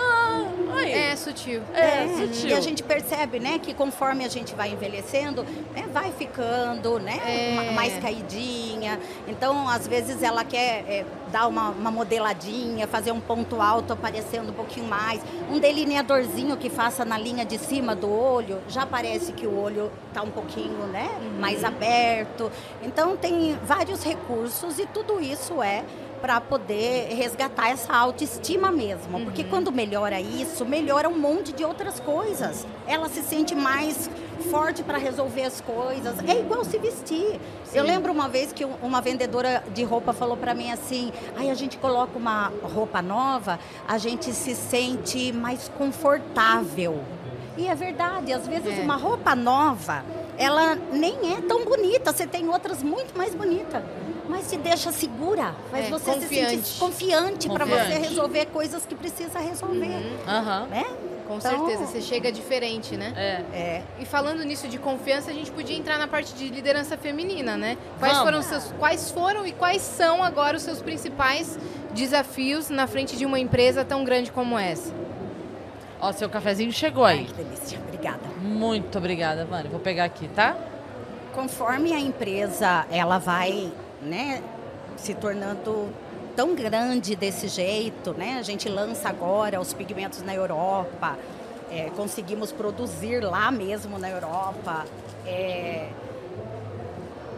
Ah, 0.02 0.44
aí. 0.78 0.92
É 0.92 1.16
sutil. 1.16 1.60
É, 1.74 2.04
É, 2.04 2.08
sutil. 2.26 2.50
E 2.50 2.54
a 2.54 2.60
gente 2.60 2.82
percebe, 2.82 3.38
né, 3.38 3.58
que 3.58 3.74
conforme 3.74 4.24
a 4.24 4.28
gente 4.28 4.54
vai 4.54 4.70
envelhecendo, 4.70 5.42
né, 5.74 5.84
vai 5.92 6.10
ficando, 6.12 6.98
né, 6.98 7.18
É. 7.26 7.54
ma- 7.54 7.72
mais 7.72 7.98
caidinha. 7.98 8.98
Então, 9.28 9.68
às 9.68 9.86
vezes 9.86 10.22
ela 10.22 10.44
quer 10.44 10.84
é, 10.88 11.04
dar 11.30 11.46
uma, 11.48 11.70
uma 11.70 11.90
modeladinha, 11.90 12.86
fazer 12.86 13.12
um 13.12 13.20
ponto 13.20 13.60
alto 13.60 13.92
aparecendo 13.92 14.50
um 14.50 14.54
pouquinho 14.54 14.86
mais, 14.86 15.20
um 15.50 15.58
delineadorzinho 15.58 16.56
que 16.56 16.70
faça 16.70 17.04
na 17.04 17.18
linha 17.18 17.44
de 17.44 17.58
cima 17.58 17.94
do 17.94 18.10
olho, 18.10 18.58
já 18.68 18.86
parece 18.86 19.32
que 19.32 19.46
o 19.46 19.58
olho 19.60 19.90
tá 20.14 20.22
um 20.22 20.30
pouquinho, 20.30 20.86
né, 20.86 21.08
mais 21.38 21.62
aberto. 21.64 22.50
Então, 22.82 23.16
tem 23.16 23.58
vários 23.64 24.02
recursos 24.02 24.78
e 24.78 24.86
tudo 24.86 25.20
isso 25.20 25.62
é 25.62 25.84
para 26.20 26.40
poder 26.40 27.14
resgatar 27.14 27.70
essa 27.70 27.92
autoestima 27.94 28.70
mesmo. 28.70 29.20
Porque 29.24 29.44
quando 29.44 29.72
melhora 29.72 30.20
isso, 30.20 30.64
melhora 30.64 31.08
um 31.08 31.18
monte 31.18 31.52
de 31.52 31.64
outras 31.64 31.98
coisas. 32.00 32.66
Ela 32.86 33.08
se 33.08 33.22
sente 33.22 33.54
mais 33.54 34.10
forte 34.50 34.82
para 34.82 34.98
resolver 34.98 35.44
as 35.44 35.60
coisas. 35.60 36.14
É 36.26 36.38
igual 36.40 36.64
se 36.64 36.78
vestir. 36.78 37.40
Eu 37.72 37.84
lembro 37.84 38.12
uma 38.12 38.28
vez 38.28 38.52
que 38.52 38.64
um- 38.64 38.74
uma 38.82 39.00
vendedora 39.00 39.62
de 39.72 39.84
roupa 39.84 40.12
falou 40.12 40.36
para 40.36 40.54
mim 40.54 40.70
assim: 40.70 41.12
"Aí 41.36 41.50
a 41.50 41.54
gente 41.54 41.78
coloca 41.78 42.18
uma 42.18 42.52
roupa 42.62 43.00
nova, 43.02 43.58
a 43.86 43.96
gente 43.98 44.32
se 44.32 44.54
sente 44.54 45.32
mais 45.32 45.70
confortável". 45.76 47.00
E 47.56 47.66
é 47.66 47.74
verdade, 47.74 48.32
às 48.32 48.46
vezes 48.46 48.78
É. 48.78 48.82
uma 48.82 48.96
roupa 48.96 49.34
nova, 49.34 50.02
ela 50.38 50.76
nem 50.92 51.34
é 51.36 51.40
tão 51.42 51.64
bonita, 51.64 52.12
você 52.12 52.26
tem 52.26 52.48
outras 52.48 52.82
muito 52.82 53.16
mais 53.16 53.34
bonitas. 53.34 53.82
Mas 54.30 54.48
te 54.48 54.56
deixa 54.56 54.92
segura, 54.92 55.54
faz 55.70 55.86
É, 55.86 55.90
você 55.90 56.12
se 56.12 56.20
confiante. 56.20 56.50
sentir 56.64 56.78
confiante 56.78 57.48
para 57.48 57.64
você 57.64 57.76
Confiante. 57.82 58.08
resolver 58.08 58.46
coisas 58.46 58.86
que 58.86 58.94
precisa 58.94 59.38
resolver, 59.40 60.16
Aham. 60.28 60.66
né? 60.70 60.84
Com 61.26 61.36
Então- 61.36 61.66
certeza, 61.68 61.86
você 61.86 62.00
chega 62.00 62.30
diferente, 62.32 62.96
né? 62.96 63.12
É. 63.16 63.56
É. 63.56 63.82
E 64.00 64.04
falando 64.04 64.42
nisso 64.44 64.66
de 64.68 64.78
confiança, 64.78 65.30
a 65.30 65.34
gente 65.34 65.50
podia 65.50 65.76
entrar 65.76 65.96
na 65.98 66.08
parte 66.08 66.32
de 66.34 66.48
liderança 66.48 66.96
feminina, 66.96 67.56
né? 67.56 67.76
Quais 67.98 68.14
Vamos. 68.14 68.24
foram, 68.26 68.38
os 68.40 68.46
seus, 68.46 68.72
quais 68.78 69.10
foram 69.10 69.46
e 69.46 69.52
quais 69.52 69.80
são 69.82 70.22
agora 70.24 70.56
os 70.56 70.62
seus 70.62 70.80
principais 70.82 71.58
desafios 71.92 72.68
na 72.70 72.86
frente 72.86 73.16
de 73.16 73.24
uma 73.26 73.38
empresa 73.38 73.84
tão 73.84 74.04
grande 74.04 74.32
como 74.32 74.58
essa? 74.58 74.92
Ó, 76.00 76.10
seu 76.12 76.28
cafezinho 76.28 76.72
chegou 76.72 77.04
Ai, 77.04 77.18
aí. 77.18 77.24
que 77.26 77.34
delícia. 77.34 77.78
Obrigada. 77.86 78.20
Muito 78.42 78.96
obrigada, 78.98 79.44
Vânia. 79.44 79.70
Vou 79.70 79.80
pegar 79.80 80.04
aqui, 80.04 80.26
tá? 80.28 80.56
Conforme 81.32 81.92
a 81.92 81.98
empresa 82.00 82.86
ela 82.90 83.18
vai, 83.18 83.70
né, 84.02 84.42
se 84.96 85.14
tornando 85.14 85.88
tão 86.36 86.54
grande 86.54 87.16
desse 87.16 87.48
jeito, 87.48 88.12
né? 88.12 88.36
A 88.38 88.42
gente 88.42 88.68
lança 88.68 89.08
agora 89.08 89.60
os 89.60 89.72
pigmentos 89.72 90.22
na 90.22 90.34
Europa, 90.34 91.18
é, 91.70 91.90
conseguimos 91.96 92.52
produzir 92.52 93.20
lá 93.20 93.50
mesmo 93.50 93.98
na 93.98 94.08
Europa. 94.08 94.84
é, 95.26 95.88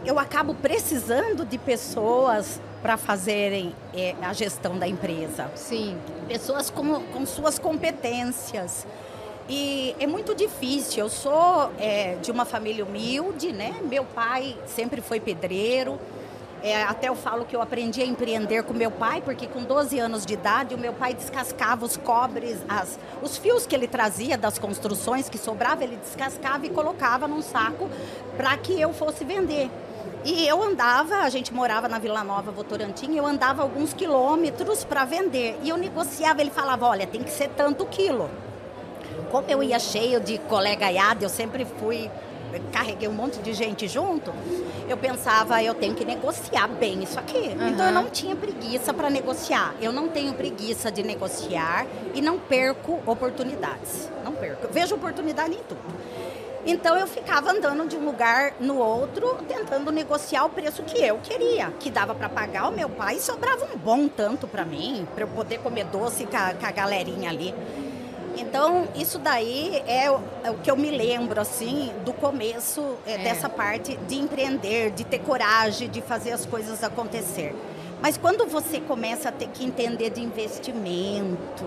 eu 0.05 0.19
acabo 0.19 0.53
precisando 0.53 1.45
de 1.45 1.57
pessoas 1.57 2.59
para 2.81 2.97
fazerem 2.97 3.73
é, 3.93 4.13
a 4.21 4.33
gestão 4.33 4.77
da 4.77 4.85
empresa 4.85 5.49
Sim. 5.55 5.97
pessoas 6.27 6.69
com, 6.69 7.01
com 7.01 7.25
suas 7.25 7.57
competências. 7.57 8.85
E 9.47 9.95
é 9.99 10.07
muito 10.07 10.35
difícil. 10.35 11.05
Eu 11.05 11.09
sou 11.09 11.71
é, 11.77 12.15
de 12.21 12.31
uma 12.31 12.45
família 12.45 12.83
humilde, 12.83 13.51
né? 13.51 13.75
Meu 13.83 14.03
pai 14.03 14.57
sempre 14.65 15.01
foi 15.01 15.19
pedreiro. 15.19 15.99
É, 16.63 16.81
até 16.81 17.09
eu 17.09 17.15
falo 17.15 17.43
que 17.43 17.53
eu 17.53 17.61
aprendi 17.61 18.01
a 18.01 18.05
empreender 18.05 18.63
com 18.63 18.73
meu 18.73 18.89
pai, 18.89 19.21
porque 19.21 19.47
com 19.47 19.61
12 19.61 19.99
anos 19.99 20.25
de 20.25 20.33
idade, 20.33 20.73
o 20.73 20.77
meu 20.77 20.93
pai 20.93 21.13
descascava 21.13 21.83
os 21.83 21.97
cobres, 21.97 22.57
as, 22.69 22.97
os 23.21 23.37
fios 23.37 23.67
que 23.67 23.75
ele 23.75 23.85
trazia 23.85 24.37
das 24.37 24.57
construções 24.57 25.27
que 25.27 25.37
sobrava, 25.37 25.83
ele 25.83 25.97
descascava 25.97 26.65
e 26.65 26.69
colocava 26.69 27.27
num 27.27 27.41
saco 27.41 27.89
para 28.37 28.55
que 28.55 28.79
eu 28.79 28.93
fosse 28.93 29.25
vender. 29.25 29.69
E 30.23 30.47
eu 30.47 30.63
andava, 30.63 31.17
a 31.17 31.29
gente 31.29 31.53
morava 31.53 31.89
na 31.89 31.99
Vila 31.99 32.23
Nova 32.23 32.49
Votorantim, 32.49 33.13
eu 33.13 33.25
andava 33.25 33.61
alguns 33.61 33.93
quilômetros 33.93 34.85
para 34.85 35.03
vender. 35.03 35.59
E 35.63 35.69
eu 35.69 35.75
negociava, 35.75 36.39
ele 36.39 36.49
falava, 36.49 36.87
olha, 36.87 37.05
tem 37.05 37.21
que 37.21 37.29
ser 37.29 37.49
tanto 37.49 37.85
quilo. 37.85 38.29
Como 39.29 39.49
eu 39.49 39.61
ia 39.61 39.79
cheio 39.79 40.21
de 40.21 40.37
colegaiada, 40.37 41.25
eu 41.25 41.29
sempre 41.29 41.65
fui, 41.65 42.09
carreguei 42.71 43.07
um 43.07 43.13
monte 43.13 43.39
de 43.39 43.53
gente 43.53 43.87
junto, 43.87 44.33
eu 44.87 44.97
pensava, 44.97 45.61
eu 45.63 45.73
tenho 45.73 45.95
que 45.95 46.05
negociar 46.05 46.67
bem 46.67 47.03
isso 47.03 47.19
aqui. 47.19 47.55
Então 47.69 47.87
eu 47.87 47.91
não 47.91 48.09
tinha 48.09 48.35
preguiça 48.35 48.93
para 48.93 49.09
negociar. 49.09 49.73
Eu 49.81 49.91
não 49.91 50.07
tenho 50.09 50.33
preguiça 50.33 50.91
de 50.91 51.03
negociar 51.03 51.85
e 52.13 52.21
não 52.21 52.37
perco 52.37 52.99
oportunidades. 53.05 54.09
Não 54.23 54.33
perco. 54.33 54.65
Eu 54.67 54.73
vejo 54.73 54.95
oportunidade 54.95 55.53
em 55.53 55.63
tudo. 55.63 55.81
Então 56.65 56.97
eu 56.97 57.05
ficava 57.05 57.51
andando 57.51 57.85
de 57.87 57.97
um 57.97 58.05
lugar 58.05 58.53
no 58.59 58.77
outro, 58.77 59.35
tentando 59.47 59.91
negociar 59.91 60.45
o 60.45 60.49
preço 60.49 60.81
que 60.83 60.97
eu 60.97 61.17
queria, 61.17 61.71
que 61.77 61.89
dava 61.91 62.15
para 62.15 62.29
pagar 62.29 62.69
o 62.69 62.71
meu 62.71 62.87
pai 62.87 63.17
e 63.17 63.19
sobrava 63.19 63.65
um 63.65 63.77
bom 63.77 64.07
tanto 64.07 64.47
para 64.47 64.63
mim, 64.63 65.05
para 65.13 65.25
eu 65.25 65.27
poder 65.27 65.59
comer 65.59 65.83
doce 65.85 66.25
com 66.25 66.37
a, 66.37 66.53
com 66.53 66.65
a 66.65 66.71
galerinha 66.71 67.29
ali. 67.29 67.53
Então, 68.35 68.87
isso 68.95 69.19
daí 69.19 69.81
é 69.87 70.09
o, 70.09 70.19
é 70.43 70.51
o 70.51 70.55
que 70.55 70.69
eu 70.69 70.75
me 70.75 70.89
lembro, 70.91 71.39
assim, 71.39 71.91
do 72.03 72.13
começo 72.13 72.95
é, 73.05 73.13
É. 73.13 73.17
dessa 73.19 73.47
parte 73.47 73.95
de 74.07 74.15
empreender, 74.15 74.91
de 74.91 75.03
ter 75.03 75.19
coragem, 75.19 75.89
de 75.89 76.01
fazer 76.01 76.31
as 76.31 76.45
coisas 76.45 76.83
acontecer. 76.83 77.55
Mas 78.01 78.17
quando 78.17 78.45
você 78.47 78.79
começa 78.81 79.29
a 79.29 79.31
ter 79.31 79.47
que 79.47 79.63
entender 79.63 80.09
de 80.09 80.21
investimento, 80.21 81.63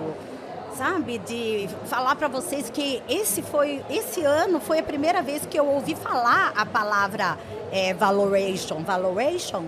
sabe, 0.76 1.18
de 1.18 1.68
falar 1.86 2.14
para 2.16 2.28
vocês 2.28 2.68
que 2.68 3.02
esse 3.08 3.40
foi, 3.42 3.82
esse 3.88 4.22
ano 4.22 4.60
foi 4.60 4.80
a 4.80 4.82
primeira 4.82 5.22
vez 5.22 5.46
que 5.46 5.58
eu 5.58 5.66
ouvi 5.66 5.94
falar 5.94 6.52
a 6.54 6.66
palavra 6.66 7.38
é, 7.72 7.94
valoration, 7.94 8.82
valoration, 8.82 9.64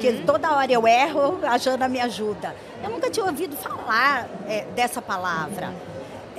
Que 0.00 0.12
toda 0.26 0.50
hora 0.56 0.72
eu 0.72 0.84
erro, 0.88 1.38
a 1.44 1.56
Jana 1.56 1.86
me 1.88 2.00
ajuda. 2.00 2.56
Eu 2.82 2.90
nunca 2.90 3.08
tinha 3.08 3.24
ouvido 3.24 3.54
falar 3.56 4.28
é, 4.48 4.64
dessa 4.74 5.00
palavra. 5.00 5.72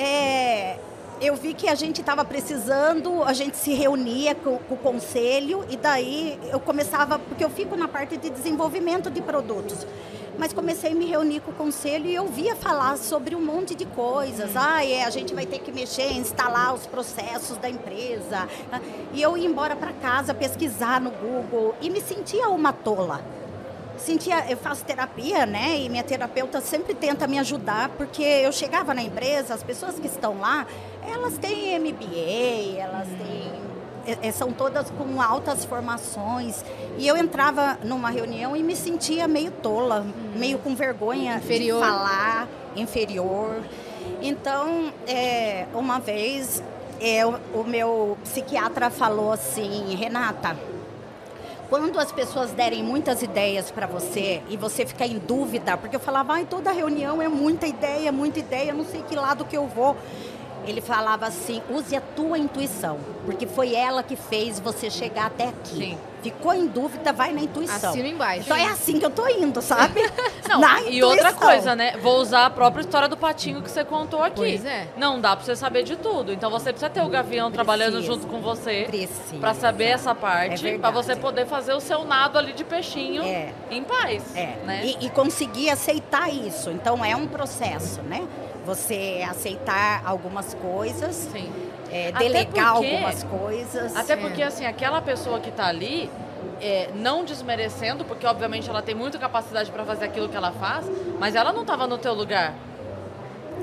É, 0.03 0.79
eu 1.21 1.35
vi 1.35 1.53
que 1.53 1.69
a 1.69 1.75
gente 1.75 2.01
estava 2.01 2.25
precisando, 2.25 3.23
a 3.23 3.33
gente 3.33 3.55
se 3.55 3.71
reunia 3.71 4.33
com, 4.33 4.57
com, 4.57 4.73
o 4.73 4.77
conselho 4.77 5.63
e 5.69 5.77
daí 5.77 6.39
eu 6.51 6.59
começava, 6.59 7.19
porque 7.19 7.45
eu 7.45 7.51
fico 7.51 7.75
na 7.75 7.87
parte 7.87 8.17
de 8.17 8.31
desenvolvimento 8.31 9.11
de 9.11 9.21
produtos. 9.21 9.85
Mas 10.39 10.53
comecei 10.53 10.93
a 10.93 10.95
me 10.95 11.05
reunir 11.05 11.41
com 11.41 11.51
o 11.51 11.53
conselho 11.53 12.07
e 12.07 12.15
eu 12.15 12.25
via 12.25 12.55
falar 12.55 12.97
sobre 12.97 13.35
um 13.35 13.45
monte 13.45 13.75
de 13.75 13.85
coisas. 13.85 14.55
Ah, 14.55 14.83
é, 14.83 15.03
a 15.03 15.11
gente 15.11 15.35
vai 15.35 15.45
ter 15.45 15.59
que 15.59 15.71
mexer, 15.71 16.11
instalar 16.13 16.73
os 16.73 16.87
processos 16.87 17.57
da 17.57 17.69
empresa. 17.69 18.49
E 19.13 19.21
eu 19.21 19.37
ia 19.37 19.47
embora 19.47 19.75
para 19.75 19.93
casa 19.93 20.33
pesquisar 20.33 20.99
no 20.99 21.11
Google 21.11 21.75
e 21.79 21.91
me 21.91 22.01
sentia 22.01 22.49
uma 22.49 22.73
tola 22.73 23.21
sentia, 24.01 24.45
eu 24.49 24.57
faço 24.57 24.83
terapia, 24.83 25.45
né? 25.45 25.77
E 25.79 25.89
minha 25.89 26.03
terapeuta 26.03 26.59
sempre 26.59 26.93
tenta 26.93 27.27
me 27.27 27.39
ajudar, 27.39 27.89
porque 27.89 28.23
eu 28.23 28.51
chegava 28.51 28.93
na 28.93 29.01
empresa, 29.01 29.53
as 29.53 29.63
pessoas 29.63 29.99
que 29.99 30.07
estão 30.07 30.39
lá, 30.39 30.65
elas 31.07 31.37
têm 31.37 31.79
MBA, 31.79 32.79
elas 32.79 33.07
têm 33.07 33.71
é, 34.05 34.27
é, 34.27 34.31
são 34.31 34.51
todas 34.51 34.89
com 34.91 35.21
altas 35.21 35.65
formações. 35.65 36.63
E 36.97 37.07
eu 37.07 37.15
entrava 37.15 37.77
numa 37.83 38.09
reunião 38.09 38.55
e 38.55 38.63
me 38.63 38.75
sentia 38.75 39.27
meio 39.27 39.51
tola, 39.51 40.05
meio 40.35 40.57
com 40.57 40.75
vergonha 40.75 41.35
inferior. 41.35 41.81
de 41.81 41.87
falar, 41.87 42.47
inferior. 42.75 43.61
Então, 44.21 44.91
é, 45.07 45.67
uma 45.73 45.99
vez, 45.99 46.63
o, 47.53 47.59
o 47.59 47.63
meu 47.63 48.17
psiquiatra 48.23 48.89
falou 48.89 49.31
assim, 49.31 49.95
Renata, 49.95 50.57
quando 51.71 51.97
as 52.01 52.11
pessoas 52.11 52.51
derem 52.51 52.83
muitas 52.83 53.21
ideias 53.21 53.71
para 53.71 53.87
você 53.87 54.43
e 54.49 54.57
você 54.57 54.85
ficar 54.85 55.07
em 55.07 55.17
dúvida, 55.17 55.77
porque 55.77 55.95
eu 55.95 56.01
falava, 56.01 56.33
ai, 56.33 56.45
toda 56.45 56.69
reunião 56.69 57.21
é 57.21 57.29
muita 57.29 57.65
ideia, 57.65 58.11
muita 58.11 58.39
ideia, 58.39 58.73
não 58.73 58.83
sei 58.83 59.01
que 59.03 59.15
lado 59.15 59.45
que 59.45 59.55
eu 59.55 59.65
vou 59.67 59.95
ele 60.65 60.81
falava 60.81 61.25
assim: 61.25 61.61
use 61.69 61.95
a 61.95 62.01
tua 62.01 62.37
intuição, 62.37 62.99
porque 63.25 63.47
foi 63.47 63.75
ela 63.75 64.03
que 64.03 64.15
fez 64.15 64.59
você 64.59 64.89
chegar 64.89 65.27
até 65.27 65.49
aqui. 65.49 65.75
Sim. 65.75 65.97
Ficou 66.21 66.53
em 66.53 66.67
dúvida, 66.67 67.11
vai 67.11 67.33
na 67.33 67.41
intuição. 67.41 67.89
Assina 67.89 68.07
embaixo. 68.07 68.41
Então 68.41 68.55
é 68.55 68.67
assim 68.67 68.99
que 68.99 69.05
eu 69.05 69.09
tô 69.09 69.27
indo, 69.27 69.59
sabe? 69.59 70.01
Não, 70.47 70.61
na 70.61 70.81
e 70.81 70.97
intuição. 70.97 71.09
outra 71.09 71.33
coisa, 71.33 71.75
né? 71.75 71.97
Vou 71.97 72.19
usar 72.19 72.45
a 72.45 72.49
própria 72.49 72.81
história 72.81 73.07
do 73.07 73.17
patinho 73.17 73.61
que 73.61 73.71
você 73.71 73.83
contou 73.83 74.21
aqui. 74.21 74.35
Pois 74.35 74.63
é. 74.63 74.87
Não 74.95 75.19
dá 75.19 75.35
pra 75.35 75.43
você 75.43 75.55
saber 75.55 75.81
de 75.81 75.95
tudo. 75.95 76.31
Então 76.31 76.51
você 76.51 76.71
precisa 76.71 76.91
ter 76.91 77.01
o 77.01 77.09
gavião 77.09 77.49
precisa. 77.49 77.51
trabalhando 77.51 78.03
junto 78.03 78.27
com 78.27 78.39
você. 78.39 78.83
Precisa. 78.87 79.37
Pra 79.39 79.55
saber 79.55 79.85
essa 79.85 80.13
parte. 80.13 80.67
É 80.67 80.77
pra 80.77 80.91
você 80.91 81.15
poder 81.15 81.47
fazer 81.47 81.73
o 81.73 81.79
seu 81.79 82.05
nado 82.05 82.37
ali 82.37 82.53
de 82.53 82.63
peixinho 82.63 83.23
é. 83.23 83.51
em 83.71 83.83
paz. 83.83 84.35
É. 84.35 84.57
Né? 84.63 84.81
E, 84.85 85.07
e 85.07 85.09
conseguir 85.09 85.71
aceitar 85.71 86.31
isso. 86.31 86.69
Então 86.69 87.03
é 87.03 87.15
um 87.15 87.25
processo, 87.25 88.01
né? 88.03 88.27
Você 88.65 89.25
aceitar 89.29 90.01
algumas 90.05 90.53
coisas, 90.53 91.29
é, 91.91 92.11
delegar 92.11 92.73
porque, 92.73 92.89
algumas 92.89 93.23
coisas. 93.23 93.95
Até 93.95 94.15
porque, 94.15 94.41
assim, 94.41 94.65
aquela 94.65 95.01
pessoa 95.01 95.39
que 95.39 95.49
está 95.49 95.67
ali, 95.67 96.09
é, 96.61 96.89
não 96.95 97.25
desmerecendo, 97.25 98.05
porque 98.05 98.25
obviamente 98.25 98.69
ela 98.69 98.81
tem 98.81 98.95
muita 98.95 99.17
capacidade 99.17 99.71
para 99.71 99.83
fazer 99.83 100.05
aquilo 100.05 100.29
que 100.29 100.37
ela 100.37 100.51
faz, 100.51 100.85
mas 101.19 101.35
ela 101.35 101.51
não 101.51 101.61
estava 101.61 101.87
no 101.87 101.97
teu 101.97 102.13
lugar. 102.13 102.53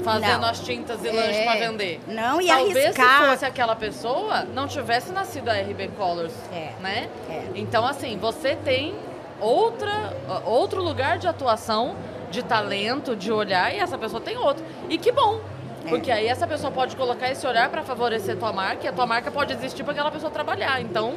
Fazendo 0.04 0.42
não. 0.42 0.48
as 0.48 0.60
tintas 0.60 1.02
e 1.02 1.08
é. 1.08 1.12
lanche 1.12 1.44
para 1.44 1.58
vender. 1.58 2.00
Não, 2.06 2.40
e 2.40 2.46
Talvez 2.46 2.76
arriscar. 2.76 3.22
se 3.22 3.30
fosse 3.30 3.44
aquela 3.44 3.74
pessoa, 3.74 4.44
não 4.44 4.68
tivesse 4.68 5.10
nascido 5.10 5.48
a 5.48 5.54
RB 5.54 5.88
Colors, 5.96 6.32
é. 6.52 6.72
né? 6.80 7.08
É. 7.28 7.42
Então, 7.56 7.84
assim, 7.84 8.16
você 8.16 8.54
tem 8.54 8.94
outra, 9.40 10.16
outro 10.44 10.82
lugar 10.82 11.18
de 11.18 11.26
atuação 11.26 11.96
de 12.30 12.42
talento, 12.42 13.16
de 13.16 13.32
olhar, 13.32 13.74
e 13.74 13.78
essa 13.78 13.98
pessoa 13.98 14.20
tem 14.20 14.36
outro. 14.36 14.64
E 14.88 14.98
que 14.98 15.10
bom! 15.12 15.40
É. 15.84 15.88
Porque 15.88 16.10
aí 16.10 16.26
essa 16.26 16.46
pessoa 16.46 16.70
pode 16.70 16.96
colocar 16.96 17.30
esse 17.30 17.46
olhar 17.46 17.68
para 17.70 17.82
favorecer 17.82 18.36
tua 18.36 18.52
marca 18.52 18.84
e 18.84 18.88
a 18.88 18.92
tua 18.92 19.06
marca 19.06 19.30
pode 19.30 19.52
existir 19.52 19.82
para 19.82 19.92
aquela 19.92 20.10
pessoa 20.10 20.30
trabalhar. 20.30 20.80
Então. 20.80 21.16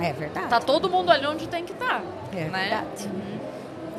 É 0.00 0.12
verdade. 0.12 0.48
Tá 0.48 0.60
todo 0.60 0.88
mundo 0.88 1.10
ali 1.10 1.26
onde 1.26 1.46
tem 1.46 1.64
que 1.64 1.72
estar. 1.72 2.00
Tá, 2.00 2.02
é 2.32 2.44
né? 2.44 2.60
verdade. 2.60 3.06
Uhum. 3.06 3.40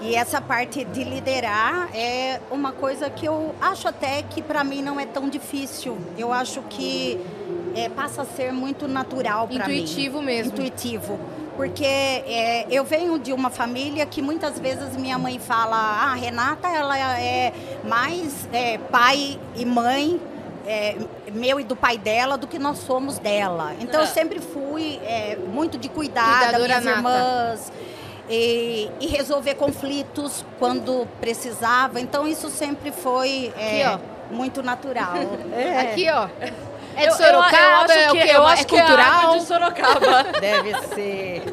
E 0.02 0.16
essa 0.16 0.42
parte 0.42 0.84
de 0.84 1.04
liderar 1.04 1.90
é 1.96 2.40
uma 2.50 2.72
coisa 2.72 3.08
que 3.10 3.26
eu 3.26 3.54
acho 3.62 3.88
até 3.88 4.24
que 4.24 4.42
para 4.42 4.64
mim 4.64 4.82
não 4.82 5.00
é 5.00 5.06
tão 5.06 5.30
difícil. 5.30 5.96
Eu 6.18 6.34
acho 6.34 6.62
que 6.64 7.20
é, 7.76 7.88
passa 7.88 8.24
a 8.24 8.26
ser 8.26 8.52
muito 8.52 8.88
natural 8.88 9.48
para 9.48 9.68
mim. 9.68 9.84
Intuitivo 9.84 10.22
mesmo. 10.22 10.54
Intuitivo 10.54 11.20
porque 11.56 11.86
é, 11.86 12.66
eu 12.70 12.84
venho 12.84 13.20
de 13.20 13.34
uma 13.34 13.50
família 13.50 14.06
que 14.06 14.22
muitas 14.22 14.60
vezes 14.60 14.96
minha 14.96 15.18
mãe 15.18 15.40
fala, 15.40 15.76
ah, 15.76 16.14
Renata, 16.14 16.68
ela 16.68 16.98
é 17.20 17.54
mais 17.84 18.48
é, 18.52 18.78
pai 18.78 19.40
e 19.56 19.66
mãe 19.66 20.20
é, 20.66 20.96
meu 21.34 21.60
e 21.60 21.64
do 21.64 21.76
pai 21.76 21.98
dela 21.98 22.38
do 22.38 22.48
que 22.48 22.60
nós 22.60 22.80
somos 22.80 23.18
dela. 23.18 23.74
Então 23.80 24.00
eu 24.00 24.06
é. 24.06 24.10
sempre 24.10 24.40
fui 24.40 25.00
é, 25.04 25.36
muito 25.36 25.78
de 25.78 25.90
cuidar 25.90 26.52
das 26.52 26.62
minhas 26.62 26.84
nata. 26.84 26.98
irmãs. 26.98 27.72
E, 28.30 28.90
e, 29.02 29.08
resolver 29.08 29.56
conflitos 29.56 30.46
quando 30.58 31.06
precisava. 31.20 32.00
Então 32.00 32.26
isso 32.26 32.50
sempre 32.50 32.90
foi 32.92 33.52
é, 33.60 33.86
Aqui, 33.86 34.00
muito 34.32 34.64
natural. 34.64 35.16
Aqui, 35.82 36.08
ó. 36.10 36.30
É 36.96 37.08
de 37.08 37.16
Sorocaba? 37.16 37.94
Eu, 37.94 38.00
eu, 38.00 38.02
eu 38.02 38.08
é 38.08 38.10
o 38.10 38.12
que? 38.12 38.30
Eu 38.30 38.46
acho 38.48 38.62
é 38.62 38.66
cultural? 38.66 39.20
Que 39.20 39.36
é 39.36 39.40
de 39.40 39.46
Sorocaba. 39.46 40.24
Deve 40.40 40.74
ser. 40.88 41.44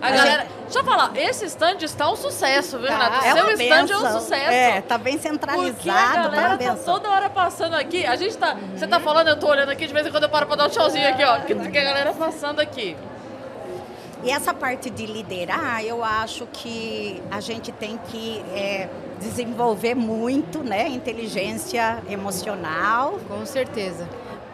A 0.00 0.10
galera, 0.10 0.46
deixa 0.62 0.78
eu 0.78 0.84
falar, 0.84 1.12
esse 1.16 1.44
stand 1.46 1.78
está 1.82 2.10
um 2.10 2.16
sucesso, 2.16 2.78
viu, 2.78 2.88
tá. 2.88 2.96
Renato? 2.96 3.26
É 3.26 3.32
Seu 3.32 3.50
stand 3.52 3.86
benção. 3.86 4.06
é 4.06 4.08
um 4.08 4.20
sucesso. 4.20 4.50
É, 4.50 4.80
tá 4.80 4.98
bem 4.98 5.18
centralizado. 5.18 5.74
Porque 5.74 5.90
a 5.90 6.28
galera 6.28 6.58
tá 6.58 6.74
toda 6.76 7.10
hora 7.10 7.30
passando 7.30 7.74
aqui. 7.74 8.06
A 8.06 8.16
gente 8.16 8.36
tá. 8.36 8.54
Uhum. 8.54 8.76
Você 8.76 8.86
tá 8.86 9.00
falando, 9.00 9.28
eu 9.28 9.38
tô 9.38 9.48
olhando 9.48 9.70
aqui, 9.70 9.86
de 9.86 9.92
vez 9.92 10.06
em 10.06 10.10
quando 10.10 10.24
eu 10.24 10.30
paro 10.30 10.46
pra 10.46 10.56
dar 10.56 10.66
um 10.66 10.70
tchauzinho 10.70 11.08
aqui, 11.08 11.24
ó. 11.24 11.40
Que, 11.40 11.54
que 11.54 11.78
a 11.78 11.84
galera 11.84 12.12
passando 12.12 12.60
aqui. 12.60 12.96
E 14.22 14.30
essa 14.30 14.52
parte 14.52 14.90
de 14.90 15.06
liderar, 15.06 15.82
eu 15.82 16.04
acho 16.04 16.46
que 16.52 17.22
a 17.30 17.40
gente 17.40 17.72
tem 17.72 17.98
que 18.10 18.44
é, 18.54 18.86
desenvolver 19.18 19.94
muito, 19.94 20.62
né? 20.62 20.88
Inteligência 20.88 22.02
emocional. 22.06 23.18
Com 23.26 23.46
certeza 23.46 24.06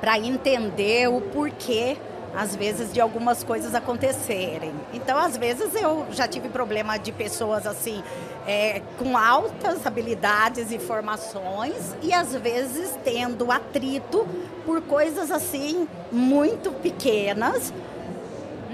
para 0.07 0.20
entender 0.20 1.09
o 1.09 1.20
porquê 1.20 1.96
às 2.32 2.54
vezes 2.54 2.92
de 2.92 3.00
algumas 3.00 3.42
coisas 3.42 3.74
acontecerem. 3.74 4.72
Então, 4.94 5.18
às 5.18 5.36
vezes 5.36 5.74
eu 5.74 6.07
já 6.12 6.28
tive 6.28 6.48
problema 6.48 6.96
de 6.96 7.11
pessoas 7.11 7.66
assim 7.66 8.04
é, 8.46 8.82
com 9.00 9.18
altas 9.18 9.84
habilidades 9.84 10.70
e 10.70 10.78
formações 10.78 11.96
e 12.04 12.14
às 12.14 12.32
vezes 12.36 12.96
tendo 13.02 13.50
atrito 13.50 14.28
por 14.64 14.80
coisas 14.82 15.28
assim 15.32 15.88
muito 16.12 16.70
pequenas 16.70 17.72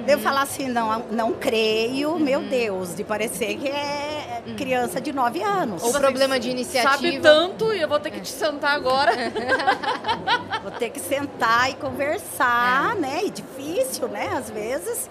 Uhum. 0.02 0.08
Eu 0.08 0.18
falar 0.18 0.42
assim, 0.42 0.68
não, 0.68 1.04
não 1.10 1.32
creio, 1.32 2.10
uhum. 2.10 2.18
meu 2.18 2.42
Deus, 2.42 2.94
de 2.94 3.04
parecer 3.04 3.56
que 3.56 3.68
é 3.68 4.42
criança 4.56 5.00
de 5.00 5.12
9 5.12 5.42
anos. 5.42 5.82
Ou 5.82 5.92
problema 5.92 6.38
de 6.38 6.50
iniciativa. 6.50 6.94
Sabe 6.94 7.20
tanto 7.20 7.72
e 7.72 7.80
eu 7.80 7.88
vou 7.88 8.00
ter 8.00 8.10
que 8.10 8.20
te 8.20 8.28
sentar 8.28 8.74
agora. 8.74 9.12
vou 10.62 10.72
ter 10.72 10.90
que 10.90 11.00
sentar 11.00 11.70
e 11.70 11.74
conversar, 11.74 12.96
é. 12.96 13.00
né? 13.00 13.20
E 13.24 13.30
difícil, 13.30 14.08
né, 14.08 14.30
às 14.36 14.50
vezes. 14.50 15.08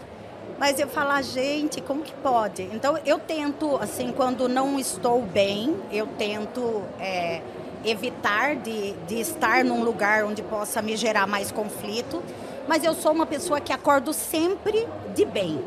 Mas 0.59 0.79
eu 0.79 0.87
falar, 0.87 1.15
ah, 1.15 1.21
gente, 1.21 1.81
como 1.81 2.03
que 2.03 2.13
pode? 2.15 2.63
Então 2.71 2.97
eu 3.05 3.17
tento, 3.17 3.77
assim, 3.77 4.11
quando 4.11 4.47
não 4.47 4.79
estou 4.79 5.21
bem, 5.21 5.75
eu 5.91 6.05
tento 6.05 6.83
é, 6.99 7.41
evitar 7.83 8.55
de, 8.57 8.93
de 9.07 9.19
estar 9.19 9.63
num 9.63 9.83
lugar 9.83 10.23
onde 10.23 10.43
possa 10.43 10.81
me 10.81 10.95
gerar 10.95 11.25
mais 11.25 11.51
conflito 11.51 12.21
mas 12.67 12.83
eu 12.83 12.93
sou 12.93 13.11
uma 13.11 13.25
pessoa 13.25 13.59
que 13.59 13.73
acordo 13.73 14.13
sempre 14.13 14.87
de 15.13 15.25
bem. 15.25 15.63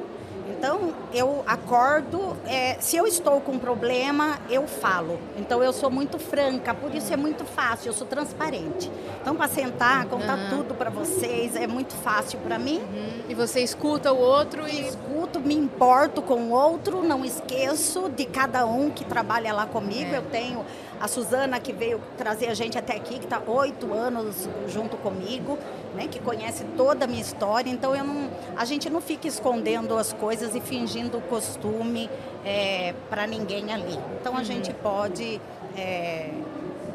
Então, 0.47 0.95
eu 1.13 1.43
acordo, 1.47 2.37
é, 2.47 2.79
se 2.81 2.97
eu 2.97 3.07
estou 3.07 3.39
com 3.41 3.53
um 3.53 3.59
problema, 3.59 4.39
eu 4.49 4.67
falo. 4.67 5.19
Então, 5.37 5.63
eu 5.63 5.75
sou 5.75 5.91
muito 5.91 6.19
franca, 6.19 6.73
por 6.73 6.95
isso 6.95 7.13
é 7.13 7.17
muito 7.19 7.45
fácil, 7.45 7.91
eu 7.91 7.93
sou 7.93 8.07
transparente. 8.07 8.91
Então, 9.21 9.37
para 9.37 9.47
sentar, 9.47 10.07
contar 10.07 10.39
uhum. 10.39 10.49
tudo 10.49 10.75
para 10.75 10.89
vocês, 10.89 11.55
é 11.55 11.67
muito 11.67 11.95
fácil 11.95 12.39
para 12.39 12.59
mim. 12.59 12.79
Uhum. 12.79 13.25
E 13.29 13.35
você 13.35 13.61
escuta 13.61 14.11
o 14.11 14.19
outro 14.19 14.67
e... 14.67 14.89
Escuto, 14.89 15.39
me 15.39 15.55
importo 15.55 16.23
com 16.23 16.35
o 16.35 16.51
outro, 16.51 17.03
não 17.03 17.25
esqueço 17.25 18.09
de 18.09 18.25
cada 18.25 18.65
um 18.65 18.91
que 18.91 19.05
trabalha 19.05 19.53
lá 19.53 19.67
comigo. 19.67 20.15
É. 20.15 20.19
Eu 20.19 20.23
tenho 20.23 20.65
a 21.01 21.09
Suzana, 21.09 21.61
que 21.61 21.73
veio 21.73 22.01
trazer 22.17 22.49
a 22.49 22.55
gente 22.55 22.79
até 22.79 22.97
aqui, 22.97 23.19
que 23.19 23.25
está 23.25 23.43
oito 23.47 23.93
anos 23.93 24.49
junto 24.69 24.97
comigo, 24.97 25.59
né, 25.95 26.09
que 26.09 26.19
conhece 26.19 26.65
toda 26.77 27.05
a 27.05 27.09
minha 27.09 27.21
história. 27.21 27.71
Então, 27.71 27.95
eu 27.95 28.05
não, 28.05 28.31
a 28.57 28.65
gente 28.65 28.89
não 28.91 29.01
fica 29.01 29.29
escondendo 29.29 29.97
as 29.97 30.13
coisas 30.13 30.55
e 30.55 30.61
fingindo 30.61 31.21
costume 31.23 32.11
é, 32.45 32.95
para 33.11 33.27
ninguém 33.27 33.73
ali. 33.73 33.99
Então, 34.21 34.35
a 34.35 34.39
uhum. 34.39 34.45
gente 34.45 34.73
pode 34.75 35.41
é, 35.77 36.31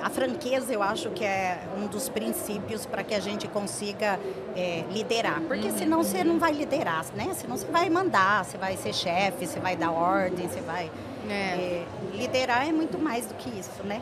a 0.01 0.09
franqueza 0.09 0.73
eu 0.73 0.81
acho 0.81 1.09
que 1.09 1.25
é 1.25 1.59
um 1.77 1.87
dos 1.87 2.07
princípios 2.09 2.85
para 2.85 3.03
que 3.03 3.13
a 3.13 3.19
gente 3.19 3.47
consiga 3.47 4.19
é, 4.55 4.83
liderar. 4.91 5.41
Porque 5.41 5.67
uhum. 5.67 5.77
senão 5.77 6.03
você 6.03 6.23
não 6.23 6.39
vai 6.39 6.53
liderar, 6.53 7.05
né? 7.15 7.33
Senão 7.33 7.57
você 7.57 7.67
vai 7.67 7.89
mandar, 7.89 8.45
você 8.45 8.57
vai 8.57 8.77
ser 8.77 8.93
chefe, 8.93 9.45
você 9.45 9.59
vai 9.59 9.75
dar 9.75 9.91
ordem, 9.91 10.47
você 10.47 10.61
vai. 10.61 10.89
É. 11.29 11.33
É, 11.33 11.85
liderar 12.13 12.67
é 12.67 12.71
muito 12.71 12.97
mais 12.97 13.25
do 13.25 13.33
que 13.35 13.49
isso, 13.49 13.83
né? 13.83 14.01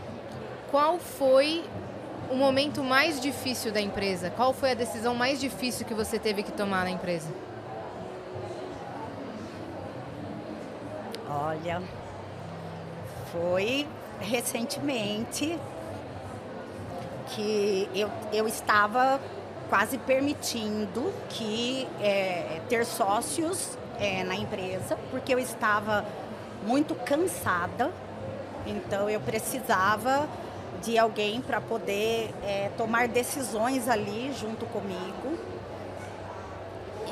Qual 0.71 0.97
foi 0.97 1.63
o 2.29 2.35
momento 2.35 2.83
mais 2.83 3.19
difícil 3.19 3.71
da 3.71 3.81
empresa? 3.81 4.29
Qual 4.29 4.53
foi 4.53 4.71
a 4.71 4.73
decisão 4.73 5.15
mais 5.15 5.39
difícil 5.39 5.85
que 5.85 5.93
você 5.93 6.19
teve 6.19 6.43
que 6.43 6.51
tomar 6.51 6.83
na 6.83 6.89
empresa? 6.89 7.29
Olha, 11.29 11.81
foi 13.31 13.87
recentemente 14.19 15.57
que 17.27 17.89
eu, 17.93 18.09
eu 18.31 18.47
estava 18.47 19.19
quase 19.69 19.97
permitindo 19.97 21.13
que 21.29 21.87
é, 22.01 22.61
ter 22.69 22.85
sócios 22.85 23.77
é, 23.99 24.23
na 24.23 24.35
empresa, 24.35 24.97
porque 25.11 25.33
eu 25.33 25.39
estava 25.39 26.05
muito 26.67 26.93
cansada, 26.93 27.89
então 28.65 29.09
eu 29.09 29.21
precisava 29.21 30.27
de 30.83 30.97
alguém 30.97 31.39
para 31.39 31.61
poder 31.61 32.35
é, 32.43 32.69
tomar 32.77 33.07
decisões 33.07 33.87
ali 33.87 34.33
junto 34.33 34.65
comigo. 34.65 35.37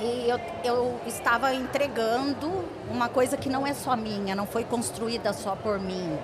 E 0.01 0.29
eu, 0.29 0.39
eu 0.63 0.99
estava 1.07 1.53
entregando 1.53 2.65
uma 2.91 3.07
coisa 3.07 3.37
que 3.37 3.47
não 3.47 3.65
é 3.65 3.73
só 3.73 3.95
minha, 3.95 4.35
não 4.35 4.45
foi 4.45 4.65
construída 4.65 5.31
só 5.31 5.55
por 5.55 5.79
mim. 5.79 6.19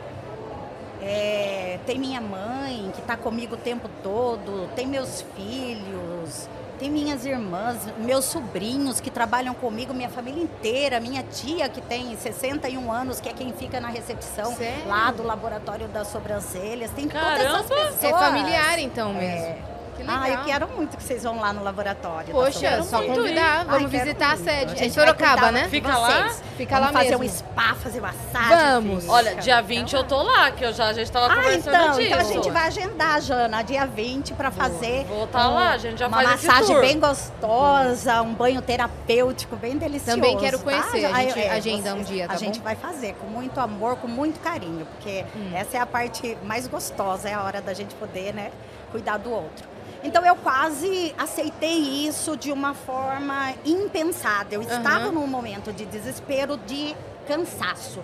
É, 1.01 1.79
tem 1.85 1.97
minha 1.97 2.19
mãe 2.19 2.91
que 2.93 2.99
está 2.99 3.15
comigo 3.15 3.55
o 3.55 3.57
tempo 3.57 3.89
todo, 4.03 4.69
tem 4.75 4.85
meus 4.85 5.21
filhos, 5.35 6.49
tem 6.81 6.89
minhas 6.89 7.27
irmãs, 7.27 7.77
meus 7.99 8.25
sobrinhos 8.25 8.99
que 8.99 9.11
trabalham 9.11 9.53
comigo, 9.53 9.93
minha 9.93 10.09
família 10.09 10.41
inteira, 10.41 10.99
minha 10.99 11.21
tia 11.21 11.69
que 11.69 11.79
tem 11.79 12.17
61 12.17 12.91
anos, 12.91 13.19
que 13.19 13.29
é 13.29 13.33
quem 13.33 13.53
fica 13.53 13.79
na 13.79 13.87
recepção 13.87 14.55
Sério? 14.55 14.87
lá 14.87 15.11
do 15.11 15.21
laboratório 15.21 15.87
das 15.87 16.07
sobrancelhas. 16.07 16.89
Tem 16.89 17.07
Caramba, 17.07 17.37
todas 17.37 17.71
essas 17.71 17.95
pessoas. 17.97 18.21
É 18.21 18.25
familiar 18.25 18.79
então 18.79 19.13
mesmo. 19.13 19.45
É, 19.45 19.70
ah, 20.07 20.29
eu 20.29 20.43
quero 20.43 20.67
muito 20.69 20.97
que 20.97 21.03
vocês 21.03 21.23
vão 21.23 21.39
lá 21.39 21.53
no 21.53 21.63
laboratório. 21.63 22.31
Poxa, 22.31 22.81
só 22.83 23.01
convidar. 23.03 23.65
Vamos 23.65 23.93
Ai, 23.93 23.99
visitar 23.99 24.33
a 24.33 24.37
sede. 24.37 24.81
É 24.81 24.85
em 24.85 24.89
Sorocaba, 24.89 25.51
né? 25.51 25.67
Fica 25.69 25.97
lá? 25.97 26.29
Fica 26.57 26.75
Vamos 26.75 26.93
lá 26.93 26.99
fazer 26.99 27.17
mesmo. 27.17 27.25
um 27.25 27.29
spa, 27.29 27.75
fazer 27.75 28.01
massagem. 28.01 28.57
Vamos. 28.57 29.09
Olha, 29.09 29.35
dia 29.35 29.61
20 29.61 29.95
eu 29.95 30.03
tô 30.03 30.21
lá, 30.21 30.51
que 30.51 30.63
eu 30.63 30.73
já, 30.73 30.87
a 30.87 30.93
gente 30.93 31.11
tava 31.11 31.31
ah, 31.31 31.35
conversando 31.35 31.75
então, 31.75 31.91
disso. 31.91 32.01
Então 32.01 32.19
a 32.19 32.23
gente 32.23 32.49
vai 32.49 32.67
agendar, 32.67 33.21
Jana, 33.21 33.61
dia 33.63 33.85
20 33.85 34.33
para 34.33 34.51
fazer. 34.51 35.05
Vou 35.05 35.25
estar 35.25 35.39
tá 35.39 35.49
um, 35.49 35.53
lá, 35.53 35.71
a 35.71 35.77
gente 35.77 35.97
já 35.97 36.07
uma 36.07 36.21
faz 36.21 36.43
massagem 36.43 36.79
bem 36.79 36.99
gostosa, 36.99 38.21
um 38.21 38.33
banho 38.33 38.61
terapêutico 38.61 39.55
bem 39.55 39.77
delicioso. 39.77 40.17
Também 40.17 40.37
quero 40.37 40.57
tá? 40.57 40.63
conhecer. 40.63 41.01
Tá? 41.01 41.15
A 41.15 41.21
gente 41.21 41.39
é, 41.39 41.49
agenda 41.51 41.93
um 41.95 42.03
dia, 42.03 42.27
tá 42.27 42.33
A 42.33 42.37
gente 42.37 42.59
vai 42.59 42.75
fazer 42.75 43.13
com 43.15 43.27
muito 43.27 43.59
amor, 43.59 43.97
com 43.97 44.07
muito 44.07 44.39
carinho, 44.39 44.85
porque 44.85 45.25
hum. 45.35 45.51
essa 45.53 45.77
é 45.77 45.79
a 45.79 45.85
parte 45.85 46.37
mais 46.43 46.67
gostosa, 46.67 47.29
é 47.29 47.33
a 47.33 47.43
hora 47.43 47.61
da 47.61 47.73
gente 47.73 47.95
poder, 47.95 48.33
né, 48.33 48.51
cuidar 48.91 49.17
do 49.17 49.31
outro. 49.31 49.71
Então 50.03 50.25
eu 50.25 50.35
quase 50.35 51.13
aceitei 51.17 52.07
isso 52.07 52.35
de 52.35 52.51
uma 52.51 52.73
forma 52.73 53.53
impensada. 53.65 54.55
Eu 54.55 54.61
estava 54.61 55.07
uhum. 55.07 55.11
num 55.13 55.27
momento 55.27 55.71
de 55.71 55.85
desespero, 55.85 56.57
de 56.57 56.95
cansaço, 57.27 58.03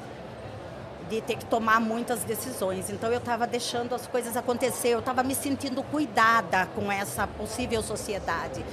de 1.09 1.21
ter 1.21 1.37
que 1.37 1.45
tomar 1.45 1.79
muitas 1.79 2.23
decisões. 2.23 2.89
Então 2.89 3.09
eu 3.11 3.17
estava 3.17 3.47
deixando 3.47 3.95
as 3.95 4.05
coisas 4.05 4.37
acontecer, 4.37 4.89
eu 4.89 4.99
estava 4.99 5.23
me 5.23 5.33
sentindo 5.33 5.81
cuidada 5.83 6.67
com 6.75 6.91
essa 6.91 7.25
possível 7.25 7.81
sociedade. 7.81 8.63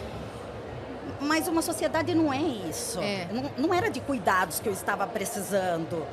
Mas 1.21 1.49
uma 1.49 1.63
sociedade 1.63 2.15
não 2.15 2.33
é 2.33 2.43
isso. 2.43 3.01
É. 3.01 3.27
Não, 3.33 3.51
não, 3.57 3.75
era 3.75 3.89
de 3.89 4.01
cuidados 4.01 4.61
que 4.61 4.69
eu 4.69 4.73
estava 4.73 5.07
precisando. 5.07 6.07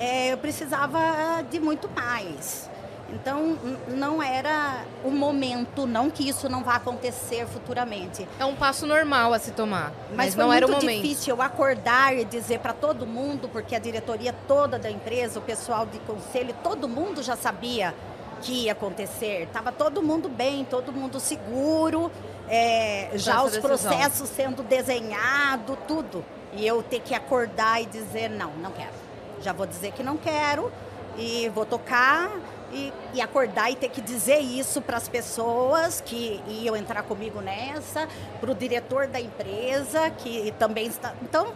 É, 0.00 0.32
eu 0.32 0.38
precisava 0.38 1.42
de 1.48 1.60
muito 1.60 1.88
mais. 1.90 2.68
Então, 3.08 3.56
não 3.88 4.20
era 4.20 4.84
o 5.04 5.10
momento, 5.10 5.86
não 5.86 6.10
que 6.10 6.28
isso 6.28 6.48
não 6.48 6.64
vá 6.64 6.74
acontecer 6.74 7.46
futuramente. 7.46 8.28
É 8.38 8.44
um 8.44 8.56
passo 8.56 8.86
normal 8.86 9.32
a 9.32 9.38
se 9.38 9.52
tomar, 9.52 9.92
mas, 10.10 10.16
mas 10.16 10.34
não 10.34 10.52
era 10.52 10.66
o 10.66 10.68
momento. 10.68 10.84
muito 10.84 11.02
difícil 11.02 11.36
eu 11.36 11.42
acordar 11.42 12.16
e 12.16 12.24
dizer 12.24 12.58
para 12.58 12.72
todo 12.72 13.06
mundo, 13.06 13.48
porque 13.48 13.76
a 13.76 13.78
diretoria 13.78 14.34
toda 14.48 14.78
da 14.78 14.90
empresa, 14.90 15.38
o 15.38 15.42
pessoal 15.42 15.86
de 15.86 15.98
conselho, 16.00 16.54
todo 16.64 16.88
mundo 16.88 17.22
já 17.22 17.36
sabia 17.36 17.94
que 18.42 18.64
ia 18.64 18.72
acontecer. 18.72 19.44
Estava 19.44 19.70
todo 19.70 20.02
mundo 20.02 20.28
bem, 20.28 20.64
todo 20.64 20.92
mundo 20.92 21.20
seguro, 21.20 22.10
é, 22.48 23.10
já 23.14 23.42
os 23.42 23.56
processos 23.58 24.28
sendo 24.28 24.62
desenhados, 24.62 25.76
tudo. 25.86 26.24
E 26.52 26.66
eu 26.66 26.82
ter 26.82 27.00
que 27.00 27.14
acordar 27.14 27.82
e 27.82 27.86
dizer, 27.86 28.28
não, 28.30 28.50
não 28.54 28.72
quero. 28.72 28.94
Já 29.42 29.52
vou 29.52 29.66
dizer 29.66 29.92
que 29.92 30.02
não 30.02 30.16
quero 30.16 30.72
e 31.16 31.48
vou 31.50 31.64
tocar 31.64 32.30
e, 32.72 32.92
e, 33.14 33.20
acordar 33.20 33.70
e 33.70 33.76
ter 33.76 33.88
que 33.88 34.00
dizer 34.00 34.38
isso 34.38 34.80
para 34.80 34.96
as 34.96 35.08
pessoas 35.08 36.00
que 36.00 36.42
iam 36.48 36.76
entrar 36.76 37.02
comigo 37.02 37.40
nessa, 37.40 38.08
para 38.40 38.50
o 38.50 38.54
diretor 38.54 39.06
da 39.06 39.20
empresa, 39.20 40.10
que 40.10 40.52
também 40.58 40.86
está. 40.86 41.14
Então, 41.22 41.52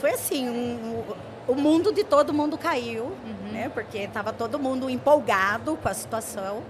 foi 0.00 0.12
assim, 0.12 0.48
um, 0.48 1.02
o 1.46 1.54
mundo 1.54 1.92
de 1.92 2.04
todo 2.04 2.32
mundo 2.32 2.56
caiu, 2.56 3.04
uhum. 3.04 3.52
né? 3.52 3.70
Porque 3.72 3.98
estava 3.98 4.32
todo 4.32 4.58
mundo 4.58 4.88
empolgado 4.88 5.76
com 5.76 5.88
a 5.88 5.94
situação. 5.94 6.62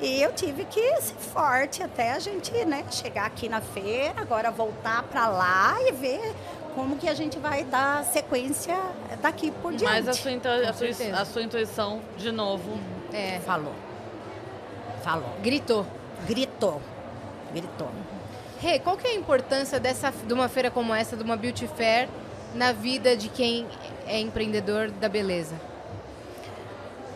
E 0.00 0.20
eu 0.20 0.32
tive 0.32 0.64
que 0.64 1.00
ser 1.00 1.14
forte 1.14 1.82
até 1.82 2.12
a 2.12 2.18
gente 2.18 2.52
né, 2.64 2.84
chegar 2.90 3.26
aqui 3.26 3.48
na 3.48 3.60
feira, 3.60 4.20
agora 4.20 4.50
voltar 4.50 5.02
para 5.04 5.28
lá 5.28 5.76
e 5.80 5.92
ver 5.92 6.34
como 6.74 6.96
que 6.96 7.08
a 7.08 7.14
gente 7.14 7.38
vai 7.38 7.64
dar 7.64 8.04
sequência 8.04 8.76
daqui 9.22 9.50
por 9.62 9.72
diante. 9.72 9.94
Mas 9.94 10.08
a 10.08 10.12
sua, 10.12 10.32
a 10.68 10.72
sua, 10.72 11.20
a 11.20 11.24
sua 11.24 11.42
intuição, 11.42 12.02
de 12.16 12.32
novo, 12.32 12.72
uhum. 12.72 12.93
É. 13.14 13.38
Falou. 13.46 13.72
Falou. 15.04 15.30
Gritou. 15.40 15.86
Gritou. 16.26 16.82
Gritou. 17.52 17.88
Rê, 18.60 18.72
hey, 18.72 18.78
qual 18.80 18.96
que 18.96 19.06
é 19.06 19.10
a 19.10 19.14
importância 19.14 19.78
dessa, 19.78 20.10
de 20.10 20.32
uma 20.32 20.48
feira 20.48 20.70
como 20.70 20.92
essa, 20.92 21.16
de 21.16 21.22
uma 21.22 21.36
Beauty 21.36 21.68
Fair, 21.68 22.08
na 22.54 22.72
vida 22.72 23.16
de 23.16 23.28
quem 23.28 23.66
é 24.06 24.18
empreendedor 24.18 24.90
da 24.90 25.08
beleza? 25.08 25.54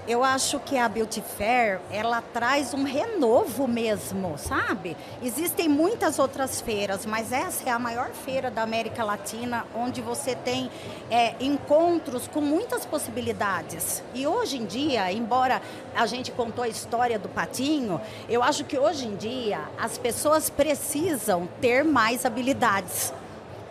Eu 0.08 0.24
acho 0.24 0.58
que 0.60 0.78
a 0.78 0.88
Beauty 0.88 1.20
Fair, 1.20 1.80
ela 1.90 2.22
traz 2.22 2.72
um 2.72 2.82
renovo 2.82 3.68
mesmo, 3.68 4.38
sabe? 4.38 4.96
Existem 5.22 5.68
muitas 5.68 6.18
outras 6.18 6.62
feiras, 6.62 7.04
mas 7.04 7.30
essa 7.30 7.68
é 7.68 7.70
a 7.70 7.78
maior 7.78 8.08
feira 8.08 8.50
da 8.50 8.62
América 8.62 9.04
Latina, 9.04 9.66
onde 9.74 10.00
você 10.00 10.34
tem 10.34 10.70
é, 11.10 11.34
encontros 11.38 12.26
com 12.26 12.40
muitas 12.40 12.86
possibilidades. 12.86 14.02
E 14.14 14.26
hoje 14.26 14.56
em 14.56 14.64
dia, 14.64 15.12
embora 15.12 15.60
a 15.94 16.06
gente 16.06 16.32
contou 16.32 16.64
a 16.64 16.68
história 16.68 17.18
do 17.18 17.28
patinho, 17.28 18.00
eu 18.30 18.42
acho 18.42 18.64
que 18.64 18.78
hoje 18.78 19.06
em 19.06 19.14
dia 19.14 19.60
as 19.78 19.98
pessoas 19.98 20.48
precisam 20.48 21.46
ter 21.60 21.84
mais 21.84 22.24
habilidades. 22.24 23.12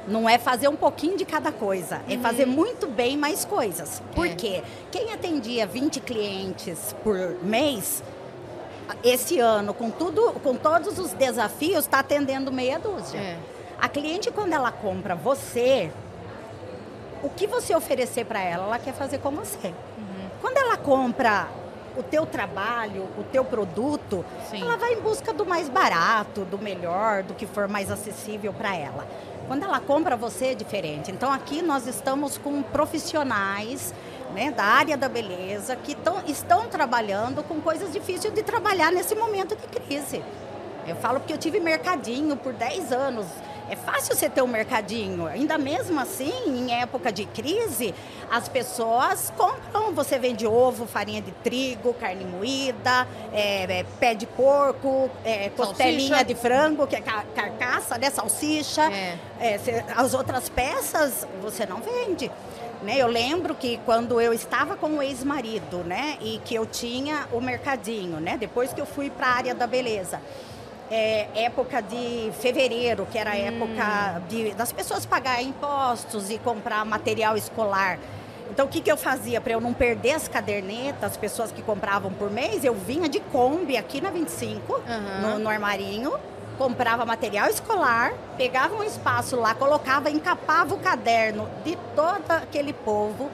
Não 0.07 0.27
é 0.27 0.37
fazer 0.37 0.67
um 0.67 0.75
pouquinho 0.75 1.17
de 1.17 1.25
cada 1.25 1.51
coisa, 1.51 2.01
é 2.07 2.13
uhum. 2.13 2.19
é 2.19 2.21
fazer 2.21 2.45
muito 2.45 2.87
bem 2.87 3.17
mais 3.17 3.43
coisas. 3.43 4.01
Por 4.15 4.27
é. 4.27 4.35
quê? 4.35 4.63
Quem 4.91 5.11
atendia 5.13 5.67
20 5.67 5.99
clientes 5.99 6.95
por 7.03 7.43
mês, 7.43 8.01
esse 9.03 9.39
ano, 9.39 9.73
com 9.73 9.91
tudo, 9.91 10.33
com 10.41 10.55
todos 10.55 10.97
os 10.97 11.11
desafios, 11.13 11.79
está 11.79 11.99
atendendo 11.99 12.51
meia 12.51 12.79
dúzia. 12.79 13.19
É. 13.19 13.37
A 13.79 13.89
cliente, 13.89 14.31
quando 14.31 14.53
ela 14.53 14.71
compra 14.71 15.13
você, 15.13 15.91
o 17.21 17.29
que 17.29 17.45
você 17.45 17.75
oferecer 17.75 18.25
para 18.25 18.41
ela, 18.41 18.65
ela 18.65 18.79
quer 18.79 18.93
fazer 18.93 19.19
com 19.19 19.31
você. 19.31 19.67
Uhum. 19.67 20.29
Quando 20.41 20.57
ela 20.57 20.77
compra 20.77 21.47
o 21.97 22.03
teu 22.03 22.25
trabalho, 22.25 23.07
o 23.17 23.23
teu 23.23 23.43
produto, 23.43 24.23
Sim. 24.49 24.61
ela 24.61 24.77
vai 24.77 24.93
em 24.93 25.01
busca 25.01 25.33
do 25.33 25.45
mais 25.45 25.67
barato, 25.67 26.45
do 26.45 26.57
melhor, 26.57 27.23
do 27.23 27.33
que 27.33 27.45
for 27.45 27.67
mais 27.67 27.91
acessível 27.91 28.53
para 28.53 28.75
ela. 28.75 29.07
Quando 29.47 29.63
ela 29.63 29.79
compra 29.79 30.15
você 30.15 30.47
é 30.47 30.55
diferente. 30.55 31.09
Então 31.09 31.31
aqui 31.31 31.61
nós 31.61 31.87
estamos 31.87 32.37
com 32.37 32.61
profissionais 32.61 33.93
né, 34.33 34.51
da 34.51 34.63
área 34.63 34.97
da 34.97 35.07
beleza 35.07 35.75
que 35.75 35.95
tão, 35.95 36.21
estão 36.27 36.67
trabalhando 36.67 37.43
com 37.43 37.59
coisas 37.61 37.91
difíceis 37.91 38.33
de 38.33 38.43
trabalhar 38.43 38.91
nesse 38.91 39.15
momento 39.15 39.55
de 39.55 39.67
crise. 39.67 40.21
Eu 40.85 40.95
falo 40.97 41.19
porque 41.19 41.33
eu 41.33 41.37
tive 41.37 41.59
mercadinho 41.59 42.35
por 42.37 42.53
10 42.53 42.91
anos 42.91 43.25
é 43.69 43.75
fácil 43.75 44.15
você 44.15 44.29
ter 44.29 44.41
um 44.41 44.47
mercadinho. 44.47 45.27
Ainda 45.27 45.57
mesmo 45.57 45.99
assim, 45.99 46.33
em 46.47 46.73
época 46.73 47.11
de 47.11 47.25
crise, 47.25 47.93
as 48.29 48.47
pessoas 48.47 49.31
compram. 49.35 49.93
Você 49.93 50.17
vende 50.17 50.45
ovo, 50.45 50.85
farinha 50.85 51.21
de 51.21 51.31
trigo, 51.31 51.93
carne 51.93 52.25
moída, 52.25 53.07
é, 53.33 53.79
é, 53.79 53.85
pé 53.99 54.13
de 54.13 54.25
porco, 54.25 55.09
é, 55.23 55.49
costelinha 55.49 56.23
de 56.23 56.35
frango, 56.35 56.87
que 56.87 56.95
é 56.95 57.01
carcaça, 57.01 57.97
né? 57.97 58.09
Salsicha. 58.09 58.83
É. 58.91 59.17
É, 59.39 59.59
as 59.95 60.13
outras 60.13 60.49
peças 60.49 61.27
você 61.41 61.65
não 61.65 61.81
vende. 61.81 62.31
Né? 62.81 62.97
Eu 62.97 63.07
lembro 63.07 63.55
que 63.55 63.79
quando 63.85 64.21
eu 64.21 64.31
estava 64.33 64.75
com 64.75 64.97
o 64.97 65.01
ex-marido, 65.01 65.77
né, 65.83 66.17
e 66.21 66.39
que 66.45 66.53
eu 66.53 66.65
tinha 66.65 67.27
o 67.31 67.41
mercadinho, 67.41 68.19
né, 68.19 68.37
depois 68.37 68.71
que 68.71 68.79
eu 68.79 68.85
fui 68.85 69.09
para 69.09 69.27
a 69.27 69.31
área 69.31 69.55
da 69.55 69.65
beleza, 69.65 70.21
é, 70.89 71.27
época 71.35 71.81
de 71.81 72.31
fevereiro, 72.39 73.07
que 73.11 73.17
era 73.17 73.31
a 73.31 73.37
época 73.37 74.21
de, 74.29 74.51
das 74.51 74.71
pessoas 74.71 75.05
pagarem 75.05 75.49
impostos 75.49 76.29
e 76.29 76.37
comprar 76.37 76.85
material 76.85 77.35
escolar. 77.35 77.99
Então, 78.49 78.65
o 78.65 78.69
que, 78.69 78.79
que 78.81 78.91
eu 78.91 78.97
fazia 78.97 79.41
para 79.41 79.53
eu 79.53 79.61
não 79.61 79.73
perder 79.73 80.13
as 80.13 80.27
cadernetas, 80.27 81.11
as 81.11 81.17
pessoas 81.17 81.51
que 81.51 81.61
compravam 81.61 82.11
por 82.11 82.31
mês? 82.31 82.63
Eu 82.63 82.73
vinha 82.73 83.09
de 83.09 83.19
Kombi 83.19 83.75
aqui 83.77 83.99
na 83.99 84.09
25, 84.09 84.73
Aham. 84.73 85.21
no, 85.21 85.39
no 85.39 85.49
armarinho, 85.49 86.13
comprava 86.57 87.05
material 87.05 87.49
escolar, 87.49 88.13
pegava 88.37 88.75
um 88.75 88.83
espaço 88.83 89.35
lá, 89.35 89.53
colocava, 89.53 90.09
encapava 90.09 90.73
o 90.73 90.79
caderno 90.79 91.47
de 91.63 91.77
todo 91.95 92.31
aquele 92.31 92.73
povo, 92.73 93.29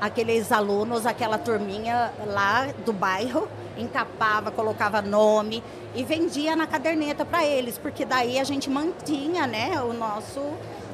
aqueles 0.00 0.52
alunos, 0.52 1.06
aquela 1.06 1.38
turminha 1.38 2.12
lá 2.26 2.66
do 2.84 2.92
bairro, 2.92 3.48
encapava, 3.76 4.50
colocava 4.50 5.00
nome 5.02 5.62
e 5.94 6.02
vendia 6.04 6.54
na 6.56 6.66
caderneta 6.66 7.24
para 7.24 7.44
eles, 7.44 7.78
porque 7.78 8.04
daí 8.04 8.38
a 8.38 8.44
gente 8.44 8.68
mantinha, 8.70 9.46
né, 9.46 9.80
o 9.82 9.92
nosso 9.92 10.40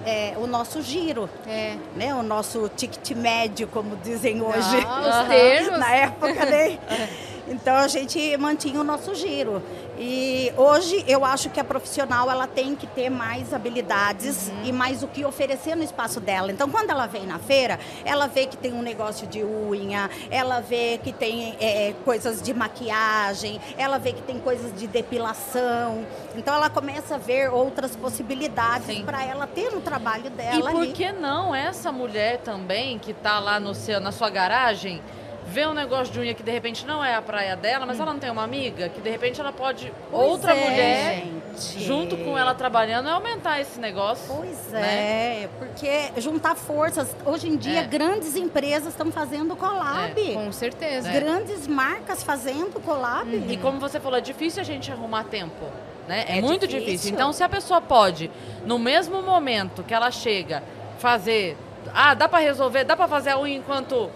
é, 0.05 0.35
o 0.37 0.49
nosso 0.49 0.83
giro, 0.83 1.30
É. 1.47 1.76
né, 1.95 2.12
o 2.12 2.24
nosso 2.24 2.68
ticket 2.76 3.12
médio, 3.16 3.68
como 3.68 3.95
dizem 3.97 4.43
hoje. 4.43 4.85
Ah, 4.85 5.22
os 5.22 5.28
termos. 5.28 5.78
Na 5.78 5.95
época, 5.95 6.45
né? 6.45 6.78
Então 7.47 7.76
a 7.76 7.87
gente 7.87 8.37
mantinha 8.37 8.80
o 8.80 8.85
nosso 8.85 9.14
giro. 9.14 9.62
E 10.05 10.53
hoje 10.57 11.05
eu 11.07 11.24
acho 11.24 11.48
que 11.48 11.61
a 11.61 11.64
profissional 11.64 12.28
ela 12.28 12.48
tem 12.48 12.74
que 12.74 12.88
ter 12.88 13.09
mais 13.09 13.55
habilidades 13.55 14.48
Uhum. 14.48 14.64
e 14.64 14.72
mais 14.72 15.05
o 15.05 15.07
que 15.07 15.24
oferecer 15.24 15.76
no 15.76 15.84
espaço 15.84 16.18
dela. 16.18 16.50
Então 16.50 16.68
quando 16.68 16.90
ela 16.90 17.07
vem 17.07 17.24
na 17.24 17.38
feira, 17.38 17.78
ela 18.05 18.26
vê 18.26 18.46
que 18.46 18.57
tem 18.57 18.72
um 18.72 18.82
negócio 18.82 19.28
de 19.28 19.44
unha, 19.44 20.11
ela 20.28 20.59
vê 20.61 20.98
que 21.00 21.12
tem 21.12 21.57
é, 21.61 21.94
coisas 22.05 22.42
de 22.42 22.53
maquiagem, 22.53 23.61
ela 23.78 23.96
vê 23.98 24.12
que 24.12 24.22
tem 24.22 24.40
coisas 24.40 24.74
de 24.76 24.88
depilação. 24.88 26.05
Então 26.34 26.53
ela 26.53 26.68
começa 26.68 27.14
a 27.14 27.18
ver 27.18 27.53
outras 27.53 27.94
possibilidades 27.94 28.98
para 29.03 29.24
ela 29.24 29.46
ter 29.46 29.70
no 29.70 29.80
trabalho 29.80 30.26
E 30.26 30.30
dela 30.30 30.70
por 30.72 30.82
ali. 30.82 30.92
que 30.92 31.12
não 31.12 31.55
essa 31.55 31.92
mulher 31.92 32.38
também, 32.38 32.98
que 32.98 33.12
tá 33.14 33.38
lá 33.38 33.61
no 33.61 33.72
seu, 33.72 34.00
na 34.00 34.11
sua 34.11 34.30
garagem, 34.30 35.00
vê 35.47 35.66
um 35.66 35.74
negócio 35.74 36.12
de 36.12 36.20
unha 36.20 36.34
que 36.34 36.43
de 36.43 36.51
repente 36.51 36.86
não 36.86 37.05
é 37.05 37.14
a 37.14 37.22
praia 37.22 37.55
dela, 37.57 37.84
mas 37.84 38.01
ela 38.01 38.12
não 38.12 38.20
tem 38.20 38.30
uma 38.30 38.43
amiga, 38.45 38.88
que 38.88 39.01
de 39.01 39.11
repente 39.11 39.40
ela 39.40 39.53
pode, 39.53 39.88
Hum. 39.88 39.93
Pois 40.11 40.22
outra 40.30 40.55
é, 40.57 40.70
mulher, 40.70 41.14
gente. 41.55 41.84
junto 41.84 42.16
com 42.16 42.38
ela 42.38 42.55
trabalhando, 42.55 43.09
é 43.09 43.12
aumentar 43.12 43.61
esse 43.61 43.78
negócio. 43.78 44.24
Pois 44.34 44.68
né? 44.70 44.80
é, 45.45 45.49
porque 45.59 46.20
juntar 46.20 46.55
forças. 46.55 47.14
Hoje 47.26 47.49
em 47.49 47.57
dia, 47.57 47.80
É. 47.80 47.84
grandes 47.84 48.36
empresas 48.36 48.88
estão 48.88 49.11
fazendo 49.12 49.55
collab. 49.57 50.14
Com 50.34 50.53
certeza. 50.53 51.09
É. 51.09 51.12
Grandes 51.20 51.66
marcas 51.66 52.22
fazendo 52.22 52.80
collab. 52.80 53.28
E 53.49 53.57
como 53.59 53.78
você 53.78 53.99
falou, 54.01 54.18
é 54.18 54.22
difícil 54.22 54.61
a 54.62 54.64
gente 54.64 54.90
arrumar 54.90 55.24
tempo. 55.24 55.64
Né? 56.09 56.24
É, 56.28 56.38
É 56.38 56.40
muito 56.40 56.66
difícil. 56.66 56.86
difícil. 56.93 57.12
Então, 57.12 57.32
se 57.32 57.45
a 57.45 57.49
pessoa 57.49 57.80
pode, 57.80 58.30
no 58.66 58.78
mesmo 58.78 59.22
momento 59.22 59.82
que 59.82 59.95
ela 59.95 60.11
chega, 60.11 60.62
fazer. 60.99 61.57
Ah, 61.95 62.14
dá 62.14 62.28
pra 62.28 62.38
resolver, 62.38 62.84
dá 62.84 62.97
pra 62.97 63.07
fazer 63.09 63.30
a 63.30 63.38
unha 63.38 63.57
enquanto. 63.57 64.11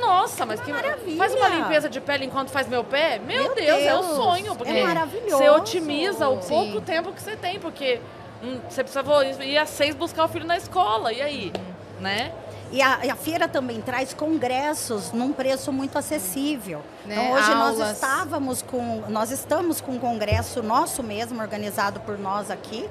Nossa, 0.00 0.46
mas 0.46 0.60
que 0.60 0.72
maravilha. 0.72 1.16
Faz 1.16 1.34
uma 1.34 1.48
limpeza 1.48 1.88
de 1.88 2.00
pele 2.00 2.24
enquanto 2.24 2.50
faz 2.50 2.66
meu 2.68 2.82
pé? 2.84 3.18
Meu, 3.18 3.42
Meu 3.44 3.54
Deus, 3.54 3.82
é 3.82 3.94
o 3.94 4.02
Deus, 4.02 4.16
sonho. 4.16 4.52
é 4.52 4.54
Porque 4.56 4.82
maravilhoso. 4.82 5.36
você 5.38 5.48
otimiza 5.50 6.28
o 6.28 6.40
Sim. 6.42 6.48
pouco 6.48 6.80
tempo 6.80 7.12
que 7.12 7.22
você 7.22 7.36
tem, 7.36 7.58
porque 7.60 8.00
hum, 8.42 8.58
você 8.68 8.82
precisa 8.82 9.44
ir 9.44 9.58
às 9.58 9.68
seis 9.70 9.94
buscar 9.94 10.24
o 10.24 10.28
filho 10.28 10.46
na 10.46 10.56
escola. 10.56 11.12
E 11.12 11.20
aí? 11.20 11.52
Né? 12.00 12.32
E 12.72 12.80
a, 12.80 13.00
a 13.12 13.16
feira 13.16 13.48
também 13.48 13.80
traz 13.80 14.14
congressos 14.14 15.10
num 15.12 15.32
preço 15.32 15.72
muito 15.72 15.98
acessível. 15.98 16.80
Né, 17.04 17.14
Então 17.16 17.32
hoje 17.32 17.50
nós 17.54 17.80
aulas. 17.80 17.90
estávamos 17.96 18.62
com, 18.62 19.02
nós 19.08 19.30
estamos 19.32 19.80
com 19.80 19.92
um 19.92 19.98
congresso 19.98 20.62
nosso 20.62 21.02
mesmo, 21.02 21.40
organizado 21.42 21.98
por 22.00 22.16
nós 22.16 22.48
aqui, 22.50 22.88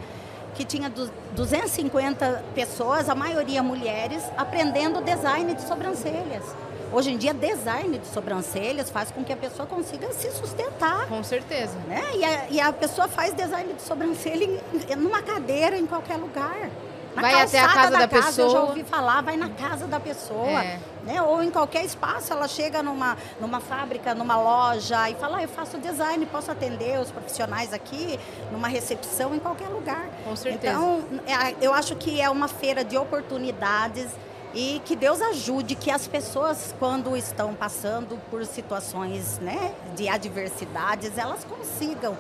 que 0.53 0.65
tinha 0.65 0.89
du- 0.89 1.09
250 1.33 2.43
pessoas, 2.53 3.07
a 3.09 3.15
maioria 3.15 3.63
mulheres, 3.63 4.21
aprendendo 4.37 5.01
design 5.01 5.53
de 5.53 5.61
sobrancelhas. 5.61 6.43
Hoje 6.91 7.11
em 7.11 7.17
dia, 7.17 7.33
design 7.33 7.97
de 7.99 8.07
sobrancelhas 8.07 8.89
faz 8.89 9.11
com 9.11 9.23
que 9.23 9.31
a 9.31 9.37
pessoa 9.37 9.67
consiga 9.67 10.11
se 10.11 10.31
sustentar. 10.31 11.07
Com 11.07 11.23
certeza. 11.23 11.77
Né? 11.87 12.03
E, 12.15 12.25
a, 12.25 12.49
e 12.49 12.59
a 12.61 12.73
pessoa 12.73 13.07
faz 13.07 13.33
design 13.33 13.73
de 13.73 13.81
sobrancelha 13.81 14.43
em, 14.45 14.59
em- 14.91 14.95
numa 14.95 15.21
cadeira, 15.21 15.77
em 15.77 15.85
qualquer 15.85 16.17
lugar. 16.17 16.69
Na 17.15 17.23
Vai 17.23 17.41
até 17.41 17.59
a 17.59 17.67
casa 17.67 17.91
da 17.91 17.97
Eu 17.97 17.99
já 18.01 18.07
pessoa. 18.07 18.59
ouvi 18.61 18.83
falar, 18.83 19.21
vai 19.21 19.35
na 19.35 19.49
casa 19.49 19.87
da 19.87 19.99
pessoa. 19.99 20.63
É. 20.63 20.79
Né? 21.03 21.21
Ou 21.21 21.43
em 21.43 21.49
qualquer 21.51 21.83
espaço, 21.83 22.31
ela 22.33 22.47
chega 22.47 22.81
numa, 22.83 23.17
numa 23.41 23.59
fábrica, 23.59 24.13
numa 24.15 24.37
loja 24.39 25.09
e 25.09 25.15
fala, 25.15 25.37
ah, 25.39 25.41
eu 25.43 25.47
faço 25.49 25.77
design, 25.79 26.23
posso 26.27 26.51
atender 26.51 26.99
os 26.99 27.11
profissionais 27.11 27.73
aqui, 27.73 28.19
numa 28.51 28.67
recepção, 28.67 29.33
em 29.35 29.39
qualquer 29.39 29.67
lugar. 29.69 30.07
Com 30.23 30.35
certeza. 30.35 30.73
Então, 30.73 31.03
é, 31.27 31.55
eu 31.61 31.73
acho 31.73 31.95
que 31.95 32.21
é 32.21 32.29
uma 32.29 32.47
feira 32.47 32.83
de 32.83 32.95
oportunidades 32.97 34.07
e 34.53 34.81
que 34.85 34.95
Deus 34.95 35.21
ajude 35.21 35.75
que 35.75 35.91
as 35.91 36.07
pessoas, 36.07 36.73
quando 36.79 37.15
estão 37.15 37.53
passando 37.53 38.19
por 38.29 38.45
situações 38.45 39.39
né, 39.39 39.73
de 39.95 40.09
adversidades, 40.09 41.17
elas 41.17 41.43
consigam 41.43 42.17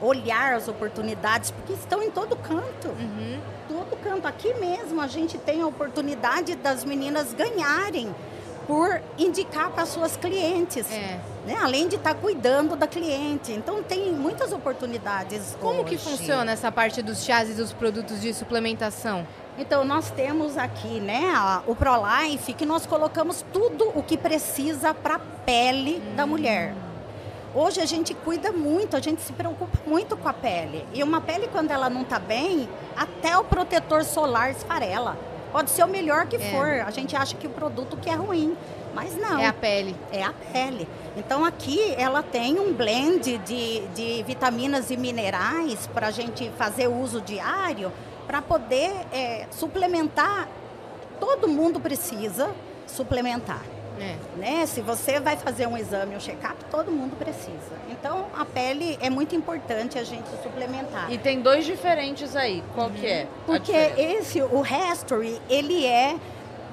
olhar 0.00 0.54
as 0.54 0.68
oportunidades, 0.68 1.50
porque 1.50 1.72
estão 1.72 2.02
em 2.02 2.10
todo 2.10 2.36
canto. 2.36 2.88
Uhum. 2.88 3.40
Todo 3.68 3.96
canto. 4.02 4.26
Aqui 4.26 4.52
mesmo 4.54 5.00
a 5.00 5.06
gente 5.06 5.38
tem 5.38 5.62
a 5.62 5.66
oportunidade 5.66 6.56
das 6.56 6.84
meninas 6.84 7.32
ganharem 7.32 8.12
por 8.66 9.00
indicar 9.18 9.70
para 9.70 9.84
suas 9.86 10.16
clientes. 10.16 10.90
É. 10.90 11.18
Né? 11.46 11.56
Além 11.60 11.88
de 11.88 11.96
estar 11.96 12.14
cuidando 12.14 12.76
da 12.76 12.86
cliente. 12.86 13.52
Então 13.52 13.82
tem 13.82 14.12
muitas 14.12 14.52
oportunidades. 14.52 15.56
Como 15.60 15.84
que 15.84 15.96
hoje. 15.96 16.04
funciona 16.04 16.52
essa 16.52 16.70
parte 16.70 17.02
dos 17.02 17.24
chás 17.24 17.50
e 17.50 17.54
dos 17.54 17.72
produtos 17.72 18.20
de 18.20 18.32
suplementação? 18.32 19.26
Então, 19.58 19.84
nós 19.84 20.10
temos 20.10 20.56
aqui, 20.56 20.98
né, 20.98 21.30
a- 21.36 21.62
o 21.66 21.74
ProLife, 21.76 22.54
que 22.54 22.64
nós 22.64 22.86
colocamos 22.86 23.44
tudo 23.52 23.90
o 23.94 24.02
que 24.02 24.16
precisa 24.16 24.94
para 24.94 25.16
a 25.16 25.18
pele 25.18 25.98
da 26.16 26.24
mulher. 26.24 26.72
Hoje 27.54 27.78
a 27.78 27.84
gente 27.84 28.14
cuida 28.14 28.50
muito, 28.50 28.96
a 28.96 29.00
gente 29.00 29.20
se 29.20 29.30
preocupa 29.34 29.76
muito 29.86 30.16
com 30.16 30.26
a 30.26 30.32
pele. 30.32 30.86
E 30.94 31.02
uma 31.02 31.20
pele, 31.20 31.48
quando 31.52 31.70
ela 31.70 31.90
não 31.90 32.00
está 32.00 32.18
bem, 32.18 32.66
até 32.96 33.36
o 33.36 33.44
protetor 33.44 34.04
solar 34.04 34.50
esfarela. 34.52 35.18
Pode 35.52 35.70
ser 35.70 35.84
o 35.84 35.88
melhor 35.88 36.26
que 36.26 36.36
É. 36.36 36.38
for. 36.38 36.66
A 36.86 36.90
gente 36.90 37.14
acha 37.14 37.36
que 37.36 37.46
o 37.46 37.50
produto 37.50 37.96
que 37.96 38.08
é 38.08 38.14
ruim, 38.14 38.56
mas 38.94 39.14
não. 39.16 39.38
É 39.38 39.46
a 39.46 39.52
pele. 39.52 39.94
É 40.10 40.22
a 40.22 40.32
pele. 40.32 40.88
Então 41.16 41.44
aqui 41.44 41.94
ela 41.96 42.22
tem 42.22 42.58
um 42.58 42.72
blend 42.72 43.38
de, 43.38 43.80
de 43.88 44.22
vitaminas 44.22 44.90
e 44.90 44.96
minerais 44.96 45.86
para 45.88 46.08
a 46.08 46.10
gente 46.10 46.50
fazer 46.56 46.88
uso 46.88 47.20
diário 47.20 47.92
para 48.26 48.40
poder 48.40 48.92
é, 49.12 49.46
suplementar. 49.50 50.48
Todo 51.20 51.46
mundo 51.46 51.78
precisa 51.78 52.50
suplementar. 52.86 53.62
É. 54.00 54.16
Né? 54.36 54.66
Se 54.66 54.80
você 54.80 55.20
vai 55.20 55.36
fazer 55.36 55.66
um 55.66 55.76
exame, 55.76 56.16
um 56.16 56.20
check-up, 56.20 56.56
todo 56.70 56.90
mundo 56.90 57.16
precisa. 57.16 57.76
Então 57.90 58.26
a 58.34 58.44
pele 58.44 58.98
é 59.00 59.10
muito 59.10 59.34
importante 59.34 59.98
a 59.98 60.04
gente 60.04 60.28
suplementar. 60.42 61.12
E 61.12 61.18
tem 61.18 61.40
dois 61.40 61.64
diferentes 61.64 62.34
aí. 62.34 62.62
Qual 62.74 62.90
que 62.90 63.06
é? 63.06 63.26
Porque 63.46 63.72
esse, 63.72 64.40
o 64.40 64.60
Restory, 64.60 65.40
ele 65.48 65.86
é 65.86 66.16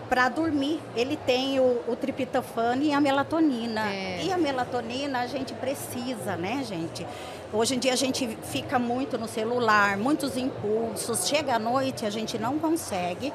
para 0.10 0.28
dormir. 0.28 0.82
Ele 0.96 1.16
tem 1.16 1.60
o, 1.60 1.82
o 1.88 1.96
triptofano 1.96 2.82
e 2.82 2.92
a 2.92 3.00
melatonina. 3.00 3.94
É. 3.94 4.24
E 4.24 4.34
a 4.34 4.38
melatonina 4.38 5.20
a 5.20 5.28
gente 5.28 5.54
precisa, 5.54 6.36
né, 6.36 6.64
gente? 6.68 7.06
Hoje 7.54 7.76
em 7.76 7.80
dia 7.80 7.94
a 7.94 7.96
gente 7.96 8.28
fica 8.44 8.80
muito 8.80 9.18
no 9.18 9.28
celular, 9.28 9.98
muitos 9.98 10.36
impulsos. 10.36 11.28
Chega 11.28 11.56
à 11.56 11.60
noite, 11.60 12.06
a 12.06 12.10
gente 12.10 12.38
não 12.40 12.58
consegue 12.58 13.32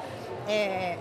é, 0.47 0.97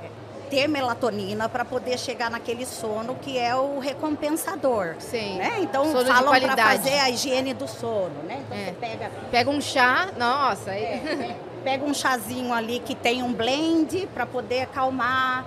ter 0.55 0.69
melatonina 0.69 1.49
para 1.49 1.65
poder 1.65 1.99
chegar 1.99 2.31
naquele 2.31 2.65
sono 2.65 3.17
que 3.17 3.37
é 3.39 3.55
o 3.57 3.79
recompensador. 3.81 4.95
Sim. 5.01 5.39
Né? 5.39 5.57
Então 5.61 5.85
Sono 5.91 6.07
falam 6.07 6.41
para 6.41 6.57
fazer 6.57 7.01
a 7.01 7.11
higiene 7.11 7.53
do 7.53 7.67
sono, 7.67 8.23
né? 8.27 8.41
Então 8.47 8.57
É. 8.57 8.65
você 8.67 8.73
pega 8.73 9.11
Pega 9.31 9.51
um 9.51 9.61
chá, 9.61 10.09
nossa, 10.17 10.71
aí- 10.71 10.85
é, 10.85 11.37
pega 11.65 11.85
um 11.85 11.93
chazinho 11.95 12.53
ali 12.53 12.79
que 12.79 12.95
tem 12.95 13.23
um 13.23 13.33
blend 13.33 14.07
para 14.15 14.25
poder 14.27 14.63
acalmar. 14.63 15.45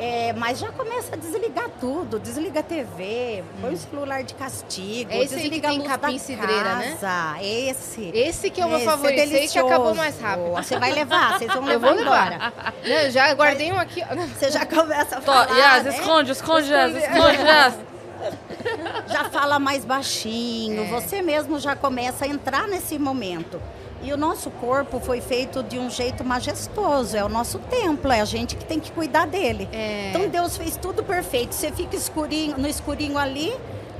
É, 0.00 0.32
mas 0.34 0.60
já 0.60 0.70
começa 0.70 1.14
a 1.14 1.16
desligar 1.16 1.68
tudo, 1.80 2.20
desliga 2.20 2.60
a 2.60 2.62
TV, 2.62 3.42
põe 3.60 3.74
o 3.74 3.76
celular 3.76 4.22
de 4.22 4.32
castigo, 4.34 5.10
Hum. 5.10 5.14
É 5.14 5.24
esse 5.24 5.34
aí 5.34 5.40
que 5.42 5.48
desliga 5.60 5.68
tem 5.68 5.86
a 5.92 6.08
luz 6.08 6.22
cidreira, 6.22 6.74
né? 6.76 6.96
casa, 7.00 7.42
Esse. 7.42 8.10
Esse 8.14 8.50
que 8.50 8.60
é 8.60 8.66
o 8.66 8.68
meu 8.68 8.80
favorito, 8.80 9.18
esse 9.18 9.52
que 9.52 9.58
acabou 9.58 9.92
delicioso. 9.92 9.96
mais 9.96 10.20
rápido. 10.20 10.50
Você 10.52 10.78
vai 10.78 10.92
levar, 10.92 11.38
vocês 11.38 11.52
vão 11.52 11.62
Eu 11.66 11.68
levar 11.68 11.88
vou 11.88 11.98
levar. 11.98 12.26
embora. 12.32 12.52
Não, 12.84 12.90
eu 12.96 13.10
já 13.10 13.34
guardei 13.34 13.72
um 13.72 13.78
aqui. 13.78 14.02
Você 14.38 14.50
já 14.52 14.64
começa 14.64 15.18
a 15.18 15.20
falar, 15.20 15.48
Yas, 15.56 15.84
né? 15.84 15.90
esconde, 15.90 16.30
esconde, 16.32 16.68
Esconde. 16.72 17.36
Yas. 17.42 17.74
já 19.08 19.24
fala 19.30 19.58
mais 19.58 19.84
baixinho, 19.84 20.82
É. 20.84 20.86
você 20.88 21.22
mesmo 21.22 21.58
já 21.58 21.74
começa 21.76 22.24
a 22.24 22.28
entrar 22.28 22.66
nesse 22.68 22.98
momento. 22.98 23.60
E 24.02 24.12
o 24.12 24.16
nosso 24.16 24.50
corpo 24.50 25.00
foi 25.00 25.20
feito 25.20 25.62
de 25.62 25.78
um 25.78 25.90
jeito 25.90 26.24
majestoso, 26.24 27.16
é 27.16 27.24
o 27.24 27.28
nosso 27.28 27.58
templo, 27.58 28.12
é 28.12 28.20
a 28.20 28.24
gente 28.24 28.54
que 28.54 28.64
tem 28.64 28.78
que 28.78 28.92
cuidar 28.92 29.26
dele. 29.26 29.68
É. 29.72 30.10
Então 30.10 30.28
Deus 30.28 30.56
fez 30.56 30.76
tudo 30.76 31.02
perfeito. 31.02 31.54
Você 31.54 31.72
fica 31.72 31.96
escurinho, 31.96 32.56
no 32.56 32.68
escurinho 32.68 33.18
ali, 33.18 33.52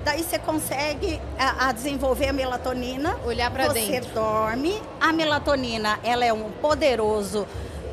daí 0.05 0.23
você 0.23 0.39
consegue 0.39 1.21
a, 1.39 1.69
a 1.69 1.73
desenvolver 1.73 2.29
a 2.29 2.33
melatonina. 2.33 3.17
Olhar 3.27 3.51
você 3.51 3.81
dentro. 3.81 4.15
dorme. 4.15 4.81
A 5.01 5.13
melatonina, 5.13 5.99
ela 6.05 6.25
é 6.25 6.33
um 6.33 6.51
poderoso 6.63 7.47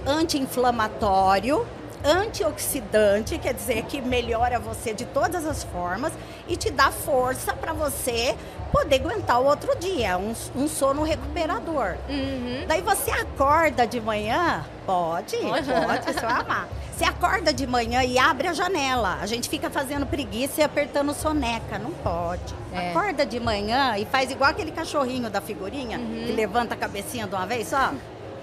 anti-inflamatório, 0.06 1.66
antioxidante, 2.06 3.38
quer 3.38 3.54
dizer 3.54 3.84
que 3.84 4.02
melhora 4.02 4.60
você 4.60 4.94
de 4.94 5.06
todas 5.06 5.46
as 5.46 5.64
formas 5.64 6.14
e 6.48 6.56
te 6.56 6.70
dá 6.72 6.92
força 6.92 7.54
para 7.54 7.74
você 7.74 8.36
poder 8.72 8.96
aguentar 8.98 9.40
o 9.42 9.46
outro 9.46 9.76
dia, 9.80 10.18
um, 10.18 10.34
um 10.56 10.68
sono 10.68 11.04
recuperador. 11.04 11.96
Uhum. 12.10 12.66
Daí 12.68 12.82
você 12.82 13.10
acorda 13.12 13.88
de 13.88 14.00
manhã, 14.02 14.66
pode, 14.86 15.38
pode, 15.38 15.66
você 15.66 16.20
vai 16.20 16.42
amar. 16.42 16.68
Você 16.96 17.04
acorda 17.04 17.54
de 17.54 17.68
manhã 17.68 18.04
e 18.06 18.18
abre 18.18 18.48
a 18.48 18.54
janela. 18.54 19.18
A 19.22 19.26
gente 19.26 19.50
fica 19.50 19.70
fazendo 19.70 20.06
preguiça 20.06 20.62
e 20.62 20.64
apertando 20.64 21.14
soneca. 21.14 21.78
Não 21.78 21.92
pode. 21.92 22.56
É. 22.72 22.92
Acorda 22.92 23.26
de 23.26 23.38
manhã 23.38 23.98
e 23.98 24.06
faz 24.06 24.32
igual 24.32 24.50
aquele 24.52 24.72
cachorrinho 24.72 25.30
da 25.30 25.42
figurinha, 25.42 25.98
Uhum. 26.00 26.24
que 26.26 26.32
levanta 26.32 26.74
a 26.74 26.78
cabecinha 26.78 27.28
de 27.28 27.36
uma 27.36 27.46
vez 27.46 27.68
só 27.68 27.92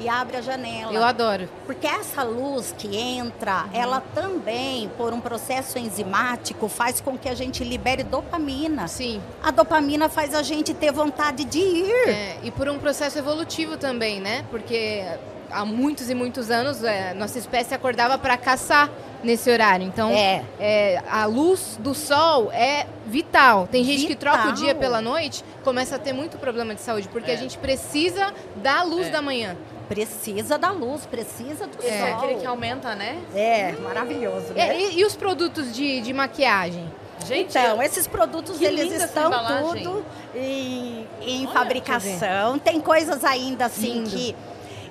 e 0.03 0.09
abre 0.09 0.36
a 0.36 0.40
janela. 0.40 0.92
Eu 0.92 1.05
adoro. 1.05 1.48
Porque 1.66 1.86
essa 1.86 2.22
luz 2.22 2.74
que 2.76 2.96
entra, 2.96 3.66
ela 3.72 4.03
também, 4.14 4.90
por 4.96 5.12
um 5.12 5.20
processo 5.20 5.78
enzimático, 5.78 6.68
faz 6.68 7.00
com 7.00 7.16
que 7.16 7.28
a 7.28 7.34
gente 7.34 7.62
libere 7.64 8.03
dopamina. 8.03 8.88
Sim. 8.88 9.20
A 9.42 9.50
dopamina 9.50 10.09
faz 10.09 10.34
a 10.34 10.42
gente 10.42 10.74
ter 10.74 10.92
vontade 10.92 11.44
de 11.44 11.59
ir. 11.59 12.09
É, 12.09 12.36
e 12.42 12.50
por 12.50 12.68
um 12.68 12.78
processo 12.78 13.18
evolutivo 13.18 13.76
também, 13.76 14.20
né? 14.20 14.44
Porque 14.50 15.05
há 15.50 15.64
muitos 15.64 16.09
e 16.11 16.14
muitos 16.14 16.50
anos 16.50 16.82
é, 16.82 17.14
nossa 17.14 17.38
espécie 17.38 17.74
acordava 17.74 18.16
para 18.18 18.36
caçar 18.36 18.90
nesse 19.22 19.48
horário. 19.50 19.86
Então, 19.86 20.11
É. 20.11 20.42
é, 20.59 21.03
a 21.09 21.26
luz 21.26 21.78
do 21.78 21.94
sol 21.94 22.50
é 22.53 22.86
vital. 23.07 23.68
Tem 23.70 23.84
gente 23.84 24.07
que 24.07 24.16
troca 24.16 24.38
o 24.38 24.40
Vital. 24.50 24.55
dia 24.55 24.74
pela 24.74 25.00
noite, 25.00 25.44
começa 25.62 25.94
a 25.94 25.98
ter 25.98 26.12
muito 26.12 26.38
problema 26.38 26.74
de 26.74 26.80
saúde, 26.80 27.09
porque 27.09 27.30
É. 27.30 27.34
a 27.34 27.36
gente 27.36 27.57
precisa 27.59 28.32
da 28.57 28.82
luz 28.82 29.07
É. 29.07 29.11
da 29.11 29.22
manhã. 29.22 29.57
Precisa 29.89 30.59
da 30.59 30.70
luz, 30.70 31.05
precisa 31.07 31.66
do 31.66 31.85
é 31.85 31.99
sol. 31.99 32.16
aquele 32.16 32.41
que 32.41 32.47
aumenta, 32.47 32.95
né? 32.95 33.20
É, 33.35 33.72
maravilhoso, 33.72 34.53
né? 34.55 34.68
É, 34.76 34.80
e, 34.80 35.01
e 35.01 35.05
os 35.05 35.14
produtos 35.16 35.74
de, 35.74 36.01
de 36.01 36.12
maquiagem? 36.12 36.91
Gente, 37.26 37.57
Então, 37.57 37.80
esses 37.83 38.07
produtos 38.07 38.61
eles 38.61 38.93
estão 39.03 39.30
tudo 39.30 40.05
em, 40.35 41.07
em 41.20 41.47
Olha, 41.47 41.53
fabricação. 41.55 42.59
Tem 42.59 42.80
coisas 42.80 43.24
ainda 43.24 43.66
assim 43.66 44.03
Lindo. 44.03 44.11
que 44.11 44.37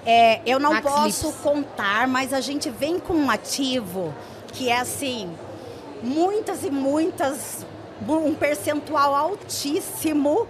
é, 0.06 0.40
eu 0.46 0.60
não 0.60 0.74
Max 0.74 0.84
posso 0.90 1.28
Lips. 1.28 1.42
contar, 1.42 2.08
mas 2.08 2.34
a 2.34 2.40
gente 2.42 2.70
vem 2.70 3.00
com 3.00 3.14
um 3.14 3.30
ativo 3.30 4.14
que 4.54 4.70
é 4.70 4.80
assim, 4.80 5.30
muitas 6.02 6.64
e 6.64 6.70
muitas, 6.72 7.66
um 8.08 8.34
percentual 8.34 9.16
altíssimo 9.16 10.48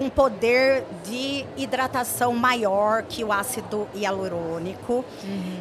com 0.00 0.08
poder 0.08 0.82
de 1.04 1.44
hidratação 1.58 2.32
maior 2.32 3.02
que 3.02 3.22
o 3.22 3.30
ácido 3.30 3.86
hialurônico. 3.94 5.04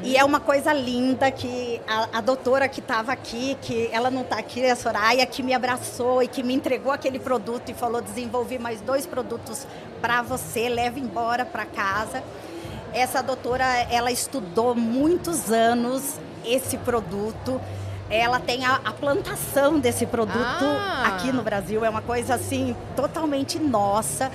E 0.01 0.15
é 0.15 0.23
uma 0.23 0.39
coisa 0.39 0.71
linda 0.71 1.29
que 1.29 1.81
a, 1.85 2.19
a 2.19 2.21
doutora 2.21 2.69
que 2.69 2.79
estava 2.79 3.11
aqui, 3.11 3.57
que 3.61 3.89
ela 3.91 4.09
não 4.09 4.21
está 4.21 4.37
aqui, 4.39 4.65
a 4.65 4.77
Soraya, 4.77 5.25
que 5.25 5.43
me 5.43 5.53
abraçou 5.53 6.23
e 6.23 6.27
que 6.29 6.41
me 6.41 6.53
entregou 6.53 6.93
aquele 6.93 7.19
produto 7.19 7.69
e 7.69 7.73
falou: 7.73 8.01
desenvolvi 8.01 8.57
mais 8.57 8.79
dois 8.79 9.05
produtos 9.05 9.67
para 9.99 10.21
você, 10.21 10.69
leve 10.69 11.01
embora 11.01 11.43
para 11.43 11.65
casa. 11.65 12.23
Essa 12.93 13.21
doutora, 13.21 13.65
ela 13.91 14.09
estudou 14.09 14.73
muitos 14.73 15.51
anos 15.51 16.17
esse 16.45 16.77
produto. 16.77 17.59
Ela 18.09 18.39
tem 18.39 18.65
a, 18.65 18.79
a 18.83 18.91
plantação 18.91 19.79
desse 19.79 20.05
produto 20.05 20.37
Ah. 20.65 21.03
aqui 21.07 21.31
no 21.31 21.43
Brasil. 21.43 21.85
É 21.85 21.89
uma 21.89 22.01
coisa 22.01 22.35
assim 22.35 22.75
totalmente 22.95 23.59
nossa, 23.59 24.31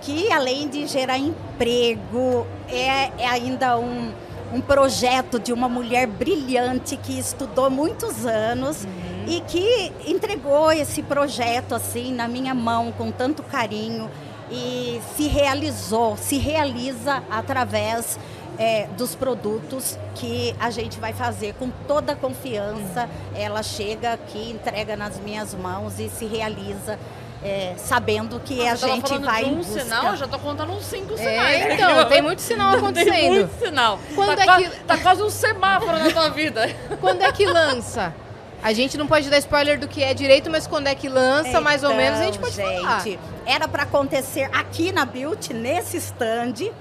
que 0.00 0.32
além 0.32 0.68
de 0.68 0.86
gerar 0.86 1.18
emprego, 1.18 2.46
é, 2.68 3.10
é 3.18 3.26
ainda 3.28 3.78
um, 3.78 4.12
um 4.52 4.60
projeto 4.60 5.38
de 5.38 5.52
uma 5.52 5.68
mulher 5.68 6.06
brilhante 6.06 6.96
que 6.96 7.18
estudou 7.18 7.68
muitos 7.68 8.24
anos 8.24 8.86
e 9.26 9.40
que 9.42 9.92
entregou 10.06 10.72
esse 10.72 11.02
projeto 11.02 11.74
assim 11.74 12.14
na 12.14 12.26
minha 12.26 12.54
mão 12.54 12.90
com 12.92 13.10
tanto 13.10 13.42
carinho 13.42 14.10
e 14.50 15.02
se 15.14 15.28
realizou, 15.28 16.16
se 16.16 16.38
realiza 16.38 17.22
através 17.30 18.18
é, 18.58 18.86
dos 18.96 19.14
produtos 19.14 19.98
que 20.14 20.54
a 20.58 20.70
gente 20.70 20.98
vai 20.98 21.12
fazer 21.12 21.54
com 21.54 21.70
toda 21.86 22.12
a 22.12 22.16
confiança. 22.16 23.08
Ela 23.34 23.62
chega 23.62 24.12
aqui, 24.14 24.50
entrega 24.50 24.96
nas 24.96 25.18
minhas 25.20 25.54
mãos 25.54 25.98
e 26.00 26.08
se 26.08 26.24
realiza 26.26 26.98
é, 27.42 27.74
sabendo 27.76 28.40
que 28.40 28.66
a 28.66 28.74
você 28.76 28.86
tava 28.88 28.94
gente 28.96 29.18
vai 29.18 29.44
de 29.44 29.50
um 29.50 29.54
busca. 29.58 29.80
sinal, 29.80 30.06
eu 30.06 30.16
já 30.16 30.26
tô 30.26 30.38
contando 30.40 30.72
uns 30.72 30.84
cinco 30.86 31.14
É, 31.14 31.16
sinais. 31.16 31.74
então, 31.74 32.04
tem 32.08 32.20
muito 32.20 32.40
sinal 32.42 32.70
Tem 32.72 32.78
acontecendo. 32.80 33.30
muito 33.32 33.64
sinal. 33.64 33.98
Quando 34.14 34.34
tá, 34.36 34.42
é 34.42 34.44
qua- 34.44 34.56
que- 34.58 34.70
tá 34.80 34.98
quase 34.98 35.22
um 35.22 35.30
semáforo 35.30 35.96
na 35.98 36.10
tua 36.10 36.28
vida. 36.30 36.68
Quando 37.00 37.22
é 37.22 37.30
que 37.30 37.46
lança? 37.46 38.12
A 38.60 38.72
gente 38.72 38.98
não 38.98 39.06
pode 39.06 39.30
dar 39.30 39.38
spoiler 39.38 39.78
do 39.78 39.86
que 39.86 40.02
é 40.02 40.12
direito, 40.12 40.50
mas 40.50 40.66
quando 40.66 40.88
é 40.88 40.94
que 40.96 41.08
lança, 41.08 41.60
mais 41.60 41.84
ou 41.84 41.94
menos, 41.94 42.18
a 42.18 42.24
gente 42.24 42.40
pode 42.40 42.60
Então, 42.60 42.82
falar. 42.82 42.98
gente, 43.04 43.20
Era 43.46 43.68
para 43.68 43.84
acontecer 43.84 44.50
aqui 44.52 44.90
na 44.90 45.04
Beauty, 45.04 45.54
nesse 45.54 45.96
stand, 45.98 46.72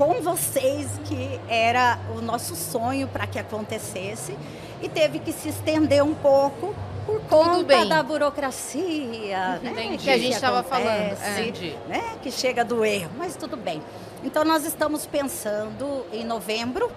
com 0.00 0.22
vocês, 0.22 0.88
que 1.04 1.38
era 1.46 1.98
o 2.16 2.22
nosso 2.22 2.56
sonho 2.56 3.06
para 3.06 3.26
que 3.26 3.38
acontecesse. 3.38 4.34
E 4.80 4.88
teve 4.88 5.18
que 5.18 5.30
se 5.30 5.50
estender 5.50 6.02
um 6.02 6.14
pouco 6.14 6.74
por 7.04 7.20
conta 7.28 7.84
da 7.84 8.02
burocracia, 8.02 9.60
né? 9.62 9.98
Que 9.98 10.08
a 10.08 10.16
gente 10.16 10.40
tava 10.40 10.62
falando, 10.62 11.12
acontece, 11.12 11.76
é. 11.86 11.88
Né? 11.88 12.16
Que 12.22 12.30
chega 12.32 12.64
do 12.64 12.82
erro, 12.82 13.10
mas 13.18 13.36
tudo 13.36 13.58
bem. 13.58 13.82
Então 14.24 14.42
nós 14.42 14.64
estamos 14.64 15.04
pensando 15.04 16.06
em 16.10 16.24
novembro. 16.24 16.90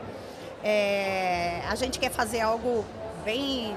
é, 0.64 1.60
a 1.70 1.76
gente 1.76 2.00
quer 2.00 2.10
fazer 2.10 2.40
algo 2.40 2.86
bem 3.26 3.76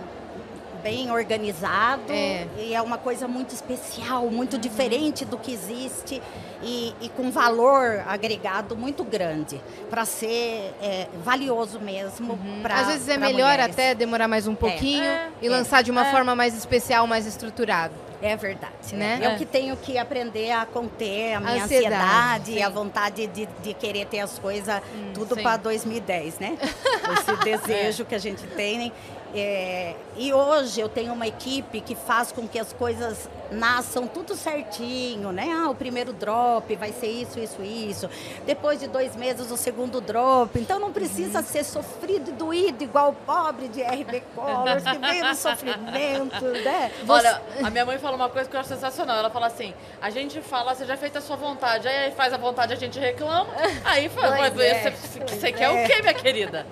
bem 0.86 1.10
organizado 1.10 2.12
É. 2.12 2.46
e 2.58 2.72
é 2.72 2.80
uma 2.80 2.96
coisa 2.96 3.26
muito 3.26 3.52
especial, 3.52 4.30
muito 4.30 4.56
diferente 4.56 5.24
do 5.24 5.36
que 5.36 5.52
existe 5.52 6.22
e, 6.62 6.94
e 7.00 7.08
com 7.08 7.28
valor 7.32 8.04
agregado 8.06 8.76
muito 8.76 9.02
grande 9.02 9.60
para 9.90 10.04
ser 10.04 10.72
é, 10.80 11.08
valioso 11.24 11.80
mesmo. 11.80 12.38
pra- 12.62 12.76
Às 12.82 12.86
vezes 12.86 13.08
é 13.08 13.16
melhor 13.18 13.50
mulheres. 13.50 13.74
até 13.74 13.96
demorar 13.96 14.28
mais 14.28 14.46
um 14.46 14.54
pouquinho 14.54 15.02
É, 15.02 15.28
e 15.42 15.48
é, 15.48 15.50
lançar 15.50 15.82
de 15.82 15.90
uma 15.90 16.06
é. 16.06 16.10
forma 16.12 16.36
mais 16.36 16.56
especial, 16.56 17.04
mais 17.08 17.26
estruturada. 17.26 17.92
É 18.22 18.34
verdade. 18.36 18.94
Né? 18.94 19.18
Eu 19.20 19.30
É. 19.32 19.34
que 19.34 19.44
tenho 19.44 19.76
que 19.76 19.98
aprender 19.98 20.50
a 20.52 20.64
conter 20.64 21.34
a 21.34 21.40
minha 21.40 21.64
Ansiedade, 21.64 21.94
ansiedade, 21.96 22.52
e 22.52 22.62
a 22.62 22.68
vontade 22.68 23.26
de, 23.26 23.46
de 23.62 23.74
querer 23.74 24.06
ter 24.06 24.20
as 24.20 24.38
coisas 24.38 24.80
tudo 25.12 25.34
sim. 25.34 25.42
para 25.42 25.56
2010, 25.58 26.38
né? 26.38 26.56
Esse 27.12 27.36
desejo 27.44 28.04
que 28.06 28.14
a 28.14 28.18
gente 28.18 28.46
tem. 28.46 28.90
É, 29.38 29.94
e 30.16 30.32
hoje 30.32 30.80
eu 30.80 30.88
tenho 30.88 31.12
uma 31.12 31.26
equipe 31.26 31.82
que 31.82 31.94
faz 31.94 32.32
com 32.32 32.48
que 32.48 32.58
as 32.58 32.72
coisas 32.72 33.28
nasçam 33.50 34.06
tudo 34.06 34.34
certinho, 34.34 35.30
né? 35.30 35.52
Ah, 35.52 35.70
o 35.70 35.74
primeiro 35.74 36.12
drop 36.12 36.74
vai 36.76 36.92
ser 36.92 37.08
isso, 37.08 37.38
isso, 37.38 37.62
isso. 37.62 38.10
Depois 38.44 38.80
de 38.80 38.86
dois 38.86 39.14
meses, 39.14 39.50
o 39.50 39.56
segundo 39.56 40.00
drop. 40.00 40.58
Então 40.58 40.78
não 40.78 40.92
precisa 40.92 41.42
ser 41.42 41.64
sofrido 41.64 42.30
e 42.30 42.32
doído 42.32 42.82
igual 42.82 43.10
o 43.10 43.12
pobre 43.12 43.68
de 43.68 43.82
RB 43.82 44.22
Colors, 44.34 44.82
que 44.82 44.98
veio 44.98 45.28
do 45.28 45.34
sofrimento, 45.34 46.44
né? 46.64 46.90
Olha, 47.08 47.42
a 47.62 47.70
minha 47.70 47.84
mãe 47.84 47.98
fala 47.98 48.16
uma 48.16 48.28
coisa 48.28 48.48
que 48.48 48.56
eu 48.56 48.60
acho 48.60 48.70
sensacional. 48.70 49.18
Ela 49.18 49.30
fala 49.30 49.46
assim: 49.46 49.74
a 50.00 50.10
gente 50.10 50.40
fala, 50.40 50.74
seja 50.74 50.96
feita 50.96 51.18
a 51.18 51.22
sua 51.22 51.36
vontade. 51.36 51.86
Aí 51.86 52.10
faz 52.12 52.32
a 52.32 52.36
vontade, 52.36 52.72
a 52.72 52.76
gente 52.76 52.98
reclama. 52.98 53.48
Aí 53.84 54.08
fala, 54.08 54.46
é, 54.46 54.50
você, 54.50 54.90
você 55.26 55.52
quer 55.52 55.64
é. 55.64 55.70
o 55.70 55.86
quê, 55.86 56.00
minha 56.00 56.14
querida? 56.14 56.66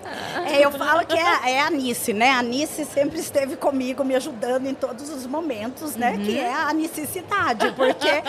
É, 0.46 0.64
eu 0.64 0.72
falo 0.72 1.06
que 1.06 1.16
é, 1.16 1.52
é 1.52 1.60
a 1.60 1.66
Anice, 1.66 2.12
né? 2.12 2.30
A 2.30 2.38
Anice 2.54 2.84
sempre 2.84 3.18
esteve 3.18 3.56
comigo, 3.56 4.04
me 4.04 4.14
ajudando 4.14 4.66
em 4.68 4.74
todos 4.74 5.10
os 5.10 5.26
momentos, 5.26 5.96
né? 5.96 6.16
Que 6.24 6.38
é 6.38 6.52
a 6.52 6.72
necessidade, 6.72 7.72
porque, 7.72 8.22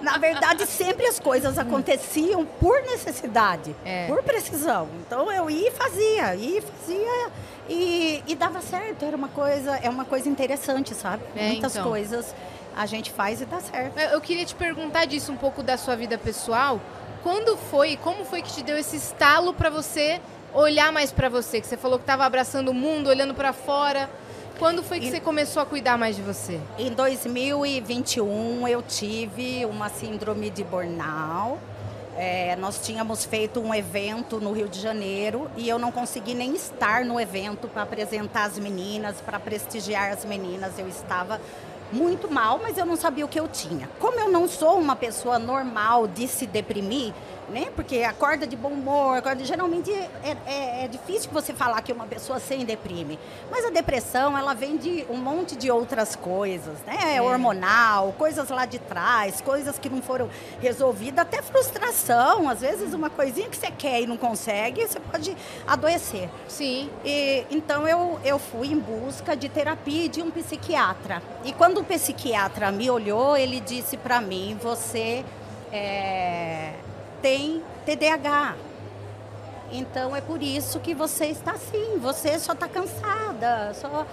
na 0.00 0.16
verdade, 0.16 0.64
sempre 0.64 1.06
as 1.06 1.18
coisas 1.18 1.58
aconteciam 1.58 2.46
por 2.46 2.80
necessidade, 2.82 3.74
É. 3.84 4.06
por 4.06 4.22
precisão. 4.22 4.88
Então, 5.04 5.30
eu 5.32 5.50
ia 5.50 5.68
e 5.68 5.72
fazia, 5.72 6.34
ia 6.36 6.58
e 6.58 6.60
fazia 6.60 7.30
e, 7.68 8.22
e 8.28 8.34
dava 8.36 8.60
certo. 8.60 9.04
Era 9.04 9.16
uma 9.16 9.28
coisa, 9.28 9.76
é 9.82 9.90
uma 9.90 10.04
coisa 10.04 10.28
interessante, 10.28 10.94
sabe? 10.94 11.24
É, 11.34 11.48
Muitas 11.48 11.74
então. 11.74 11.88
coisas 11.88 12.32
a 12.76 12.86
gente 12.86 13.10
faz 13.10 13.40
e 13.40 13.44
dá 13.44 13.58
certo. 13.60 13.98
Eu 13.98 14.10
eu 14.10 14.20
queria 14.20 14.44
te 14.44 14.54
perguntar 14.54 15.04
disso 15.06 15.32
um 15.32 15.36
pouco 15.36 15.64
da 15.64 15.76
sua 15.76 15.96
vida 15.96 16.16
pessoal. 16.16 16.80
Quando 17.24 17.56
foi, 17.56 17.96
como 17.96 18.24
foi 18.24 18.40
que 18.42 18.52
te 18.52 18.62
deu 18.62 18.76
esse 18.78 18.96
estalo 18.96 19.52
para 19.52 19.68
você 19.70 20.20
olhar 20.54 20.92
mais 20.92 21.12
para 21.12 21.28
você? 21.28 21.60
Que 21.60 21.66
você 21.66 21.76
falou 21.76 21.98
que 21.98 22.04
estava 22.04 22.24
abraçando 22.24 22.68
o 22.70 22.74
mundo, 22.74 23.08
olhando 23.08 23.34
para 23.34 23.52
fora. 23.52 24.08
Quando 24.58 24.82
foi 24.84 25.00
que 25.00 25.06
E- 25.06 25.10
você 25.10 25.20
começou 25.20 25.60
a 25.62 25.66
cuidar 25.66 25.98
mais 25.98 26.14
de 26.16 26.22
você? 26.22 26.60
Em 26.78 26.90
2021 26.92 28.66
eu 28.68 28.82
tive 28.82 29.64
uma 29.66 29.88
síndrome 29.88 30.50
de 30.50 30.62
burnout 30.64 31.58
É, 32.16 32.54
nós 32.54 32.78
tínhamos 32.80 33.24
feito 33.24 33.58
um 33.58 33.74
evento 33.74 34.38
no 34.38 34.52
Rio 34.52 34.68
de 34.68 34.80
Janeiro 34.80 35.50
e 35.56 35.68
eu 35.68 35.80
não 35.80 35.90
consegui 35.90 36.32
nem 36.32 36.54
estar 36.54 37.04
no 37.04 37.18
evento 37.20 37.66
para 37.66 37.82
apresentar 37.82 38.44
as 38.44 38.56
meninas, 38.56 39.16
para 39.20 39.40
prestigiar 39.40 40.12
as 40.12 40.24
meninas. 40.24 40.78
Eu 40.78 40.86
estava 40.86 41.40
muito 41.90 42.30
mal, 42.32 42.60
mas 42.62 42.78
eu 42.78 42.86
não 42.86 42.94
sabia 42.94 43.24
o 43.24 43.28
que 43.28 43.40
eu 43.40 43.48
tinha. 43.48 43.90
Como 43.98 44.16
eu 44.20 44.28
não 44.30 44.46
sou 44.46 44.78
uma 44.78 44.94
pessoa 44.94 45.40
normal 45.40 46.06
de 46.06 46.28
se 46.28 46.46
deprimir, 46.46 47.12
né? 47.48 47.68
Porque 47.74 48.02
acorda 48.02 48.46
de 48.46 48.56
bom 48.56 48.70
humor, 48.70 49.18
acorda, 49.18 49.44
geralmente 49.44 49.90
é, 49.92 50.36
é, 50.46 50.84
é, 50.84 50.88
difícil 50.88 51.30
você 51.32 51.52
falar 51.52 51.82
que 51.82 51.92
uma 51.92 52.06
pessoa 52.06 52.38
sem 52.38 52.64
deprime. 52.64 53.18
Mas 53.50 53.64
a 53.64 53.70
depressão, 53.70 54.36
ela 54.36 54.54
vem 54.54 54.76
de 54.76 55.06
um 55.10 55.16
monte 55.16 55.56
de 55.56 55.70
outras 55.70 56.16
coisas, 56.16 56.78
né? 56.86 57.16
É. 57.16 57.22
Hormonal, 57.22 58.12
coisas 58.18 58.48
lá 58.48 58.66
de 58.66 58.78
trás, 58.78 59.40
coisas 59.40 59.78
que 59.78 59.88
não 59.88 60.02
foram 60.02 60.28
resolvidas, 60.60 61.20
até 61.20 61.42
frustração. 61.42 62.48
Às 62.48 62.60
vezes 62.60 62.94
uma 62.94 63.10
coisinha 63.10 63.48
que 63.48 63.56
você 63.56 63.70
quer 63.70 64.02
e 64.02 64.06
não 64.06 64.16
consegue, 64.16 64.86
você 64.86 65.00
pode 65.00 65.36
adoecer. 65.66 66.28
Sim. 66.48 66.90
E, 67.04 67.46
então 67.50 67.86
eu, 67.86 68.18
eu 68.24 68.38
fui 68.38 68.68
em 68.68 68.78
busca 68.78 69.36
de 69.36 69.48
terapia 69.48 70.08
de 70.08 70.22
um 70.22 70.30
psiquiatra. 70.30 71.22
E 71.44 71.52
quando 71.52 71.78
o 71.78 71.84
psiquiatra 71.84 72.70
me 72.70 72.90
olhou, 72.90 73.36
ele 73.36 73.60
disse 73.60 73.96
para 73.96 74.20
mim, 74.20 74.58
você... 74.60 75.24
É, 75.72 76.74
tem 77.24 77.62
TDAH. 77.86 78.54
Então 79.72 80.14
é 80.14 80.20
por 80.20 80.42
isso 80.42 80.78
que 80.78 80.94
você 80.94 81.24
está 81.24 81.52
assim, 81.52 81.98
você 81.98 82.38
só 82.38 82.52
está 82.52 82.68
cansada, 82.68 83.72
só 83.72 84.06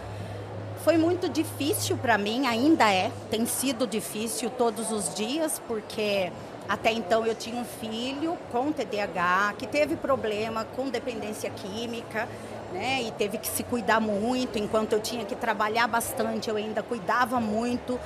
foi 0.85 0.97
muito 0.97 1.27
difícil 1.27 1.97
para 1.97 2.17
mim, 2.17 2.47
ainda 2.47 2.89
é, 2.89 3.11
tem 3.29 3.45
sido 3.45 3.85
difícil 3.85 4.49
todos 4.49 4.93
os 4.93 5.13
dias, 5.13 5.61
porque 5.67 6.31
até 6.69 6.93
então 6.93 7.25
eu 7.25 7.35
tinha 7.35 7.59
um 7.59 7.65
filho 7.65 8.37
com 8.49 8.71
TDAH 8.71 9.55
que 9.57 9.67
teve 9.67 9.97
problema 9.97 10.65
com 10.73 10.87
dependência 10.87 11.49
química, 11.49 12.29
né? 12.71 13.01
E 13.01 13.11
teve 13.11 13.37
que 13.37 13.47
se 13.47 13.63
cuidar 13.63 13.99
muito, 13.99 14.57
enquanto 14.57 14.93
eu 14.93 15.01
tinha 15.01 15.25
que 15.25 15.35
trabalhar 15.35 15.85
bastante, 15.85 16.49
eu 16.49 16.55
ainda 16.55 16.81
cuidava 16.81 17.41
muito 17.41 17.99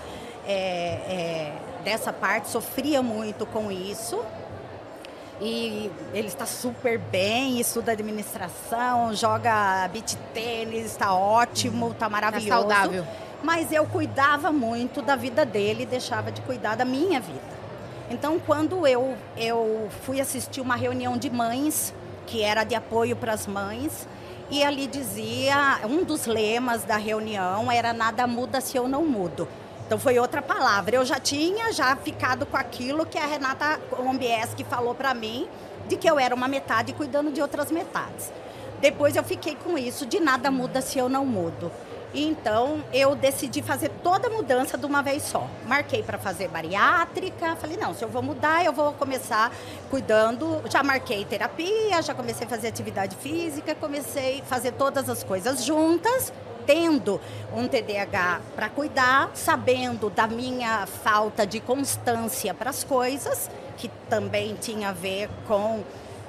é, 0.48 0.56
é, 0.56 1.54
dessa 1.84 2.12
parte, 2.12 2.50
sofria 2.50 3.04
muito 3.04 3.46
com 3.46 3.72
isso. 3.72 4.20
E 5.42 5.92
ele 6.14 6.28
está 6.28 6.46
super 6.46 6.98
bem, 6.98 7.60
estuda 7.60 7.92
administração, 7.92 9.14
joga 9.14 9.88
beach 9.90 10.18
tênis, 10.34 10.86
está 10.86 11.14
ótimo, 11.14 11.92
está 11.92 12.08
maravilhoso. 12.10 12.50
Tá 12.68 12.76
saudável. 12.76 13.06
Mas 13.44 13.72
eu 13.72 13.86
cuidava 13.86 14.52
muito 14.52 15.02
da 15.02 15.16
vida 15.16 15.46
dele 15.46 15.84
e 15.84 15.86
deixava 15.86 16.32
de 16.32 16.42
cuidar 16.42 16.76
da 16.76 16.86
minha 16.86 17.20
vida. 17.20 17.56
Então, 18.10 18.40
quando 18.40 18.88
eu, 18.88 19.18
eu 19.36 19.90
fui 20.04 20.22
assistir 20.22 20.62
uma 20.62 20.76
reunião 20.76 21.18
de 21.18 21.30
mães, 21.30 21.94
que 22.26 22.42
era 22.42 22.64
de 22.64 22.76
apoio 22.76 23.16
para 23.16 23.34
as 23.34 23.46
mães, 23.46 24.08
e 24.50 24.64
ali 24.64 24.88
dizia, 24.88 25.80
um 25.86 26.04
dos 26.04 26.28
lemas 26.28 26.84
da 26.84 26.98
reunião 26.98 27.72
era 27.72 27.92
nada 27.94 28.28
muda 28.28 28.62
se 28.62 28.78
eu 28.78 28.88
não 28.88 29.04
mudo. 29.04 29.48
Então 29.86 30.00
foi 30.00 30.18
outra 30.18 30.42
palavra. 30.42 30.96
Eu 30.96 31.06
já 31.06 31.20
tinha 31.20 31.72
já 31.72 31.96
ficado 31.96 32.46
com 32.46 32.58
aquilo 32.58 33.06
que 33.06 33.18
a 33.18 33.26
Renata 33.26 33.80
Ombieski 34.00 34.64
falou 34.64 34.96
para 34.96 35.14
mim, 35.14 35.48
de 35.88 35.96
que 35.96 36.10
eu 36.10 36.20
era 36.20 36.34
uma 36.34 36.48
metade 36.48 36.94
cuidando 36.94 37.32
de 37.32 37.42
outras 37.42 37.72
metades. 37.72 38.32
Depois 38.82 39.16
eu 39.16 39.24
fiquei 39.24 39.56
com 39.56 39.78
isso, 39.78 40.06
de 40.06 40.20
nada 40.20 40.50
muda 40.50 40.82
se 40.82 40.98
eu 40.98 41.08
não 41.08 41.26
mudo. 41.26 41.72
Então 42.14 42.84
eu 42.94 43.14
decidi 43.14 43.62
fazer 43.62 43.90
toda 44.02 44.28
a 44.28 44.32
mudança 44.32 44.78
de 44.78 44.86
uma 44.86 45.04
vez 45.04 45.22
só. 45.24 45.48
Marquei 45.68 46.02
para 46.02 46.18
fazer 46.18 46.48
bariátrica, 46.48 47.56
falei, 47.58 47.78
não, 47.78 47.94
se 47.94 48.04
eu 48.04 48.10
vou 48.10 48.24
mudar, 48.24 48.66
eu 48.66 48.74
vou 48.74 48.94
começar 48.94 49.52
cuidando. 49.92 50.62
Já 50.70 50.82
marquei 50.82 51.26
terapia, 51.26 52.02
já 52.02 52.16
comecei 52.16 52.48
a 52.48 52.50
fazer 52.50 52.70
atividade 52.70 53.16
física, 53.18 53.76
comecei 53.76 54.42
a 54.42 54.46
fazer 54.46 54.72
todas 54.72 55.10
as 55.10 55.24
coisas 55.24 55.64
juntas 55.64 56.34
tendo 56.66 57.20
um 57.56 57.68
TDAH 57.68 58.42
para 58.56 58.70
cuidar, 58.70 59.32
sabendo 59.34 60.10
da 60.10 60.28
minha 60.28 60.86
falta 60.86 61.46
de 61.46 61.60
constância 61.60 62.54
para 62.54 62.70
as 62.70 62.84
coisas, 62.84 63.50
que 63.78 63.90
também 64.10 64.56
tinha 64.56 64.90
a 64.90 64.94
ver 64.94 65.30
com 65.48 65.84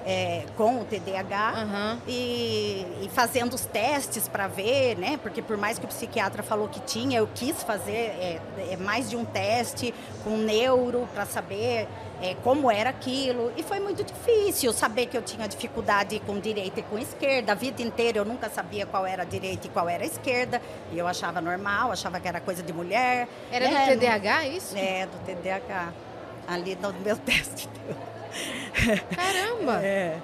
é, 0.06 0.44
com 0.56 0.80
o 0.80 0.84
TDAH 0.84 1.54
uhum. 1.56 1.98
e, 2.06 2.86
e, 3.02 3.10
fazendo 3.12 3.54
os 3.54 3.64
testes 3.66 4.28
para 4.28 4.46
ver, 4.46 4.96
né? 4.96 5.18
Porque 5.20 5.42
por 5.42 5.56
mais 5.56 5.80
que 5.80 5.84
o 5.84 5.88
psiquiatra 5.88 6.44
falou 6.44 6.68
que 6.68 6.78
tinha, 6.78 7.18
eu 7.18 7.28
quis 7.34 7.64
fazer 7.64 7.92
é, 7.92 8.40
é 8.70 8.76
mais 8.76 9.10
de 9.10 9.16
um 9.16 9.24
teste 9.24 9.92
com 10.22 10.36
neuro 10.36 11.08
para 11.12 11.26
saber 11.26 11.88
é, 12.22 12.34
como 12.42 12.70
era 12.70 12.90
aquilo. 12.90 13.52
E 13.56 13.62
foi 13.62 13.80
muito 13.80 14.02
difícil 14.02 14.72
saber 14.72 15.06
que 15.06 15.16
eu 15.16 15.22
tinha 15.22 15.46
dificuldade 15.46 16.20
com 16.20 16.38
direita 16.38 16.80
e 16.80 16.82
com 16.82 16.98
esquerda. 16.98 17.52
A 17.52 17.54
vida 17.54 17.82
inteira 17.82 18.18
eu 18.18 18.24
nunca 18.24 18.48
sabia 18.48 18.86
qual 18.86 19.06
era 19.06 19.22
a 19.22 19.24
direita 19.26 19.66
e 19.66 19.70
qual 19.70 19.88
era 19.88 20.02
a 20.02 20.06
esquerda. 20.06 20.60
E 20.92 20.98
eu 20.98 21.06
achava 21.06 21.40
normal, 21.40 21.92
achava 21.92 22.18
que 22.20 22.28
era 22.28 22.40
coisa 22.40 22.62
de 22.62 22.72
mulher. 22.72 23.28
Era 23.50 23.70
né? 23.70 23.86
do 23.86 24.00
TDAH 24.00 24.46
isso? 24.48 24.76
É, 24.76 25.06
do 25.06 25.18
TDAH. 25.24 25.92
Ali 26.48 26.76
no 26.80 26.92
meu 26.92 27.16
teste. 27.18 27.68
Caramba! 29.14 29.82
É. 29.82 30.18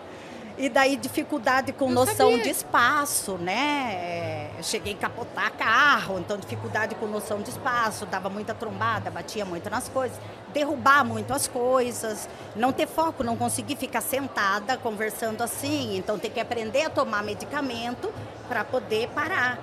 E 0.58 0.68
daí 0.68 0.96
dificuldade 0.96 1.72
com 1.72 1.86
Não 1.86 2.04
noção 2.04 2.30
sabia. 2.30 2.42
de 2.42 2.50
espaço, 2.50 3.38
né? 3.38 4.50
Eu 4.56 4.62
cheguei 4.62 4.92
a 4.94 4.96
capotar 4.96 5.50
carro, 5.52 6.18
então 6.18 6.36
dificuldade 6.36 6.94
com 6.94 7.06
noção 7.06 7.40
de 7.40 7.50
espaço, 7.50 8.04
dava 8.06 8.28
muita 8.28 8.54
trombada, 8.54 9.10
batia 9.10 9.44
muito 9.44 9.68
nas 9.70 9.88
coisas, 9.88 10.18
derrubar 10.52 11.04
muito 11.04 11.32
as 11.32 11.48
coisas, 11.48 12.28
não 12.54 12.70
ter 12.72 12.86
foco, 12.86 13.24
não 13.24 13.36
conseguir 13.36 13.76
ficar 13.76 14.02
sentada 14.02 14.76
conversando 14.76 15.42
assim, 15.42 15.96
então 15.96 16.18
ter 16.18 16.30
que 16.30 16.38
aprender 16.38 16.82
a 16.82 16.90
tomar 16.90 17.22
medicamento 17.22 18.12
para 18.46 18.62
poder 18.62 19.08
parar. 19.08 19.58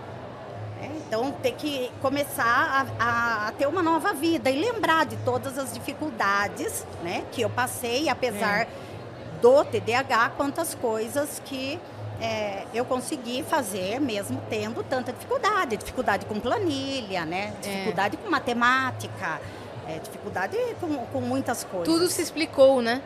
Né? 0.81 0.91
Então, 1.05 1.31
ter 1.31 1.51
que 1.53 1.91
começar 2.01 2.87
a, 2.99 3.03
a, 3.03 3.47
a, 3.47 3.51
ter 3.51 3.67
uma 3.67 3.83
nova 3.83 4.13
vida 4.13 4.49
e 4.49 4.59
lembrar 4.59 5.05
de 5.05 5.17
todas 5.17 5.57
as 5.57 5.73
dificuldades 5.73 6.85
né, 7.03 7.23
que 7.31 7.41
eu 7.41 7.49
passei, 7.49 8.09
apesar 8.09 8.61
é. 8.61 8.67
Do 9.41 9.63
TDAH, 9.65 10.31
quantas 10.37 10.75
coisas 10.75 11.41
que 11.45 11.79
é, 12.21 12.65
eu 12.73 12.83
consegui 12.85 13.43
fazer 13.43 13.99
mesmo 13.99 14.41
tendo 14.49 14.83
tanta 14.83 15.11
dificuldade. 15.13 15.77
Dificuldade 15.77 16.25
com 16.25 16.39
planilha, 16.39 17.25
né? 17.25 17.53
É. 17.63 17.69
Dificuldade 17.69 18.17
é. 18.17 18.23
com 18.23 18.29
matemática, 18.29 19.41
é, 19.87 19.99
dificuldade 19.99 20.57
com, 20.79 20.97
com 21.05 21.21
muitas 21.21 21.63
coisas. 21.63 21.87
Tudo 21.87 22.07
se 22.09 22.21
explicou, 22.21 22.81
né? 22.81 23.01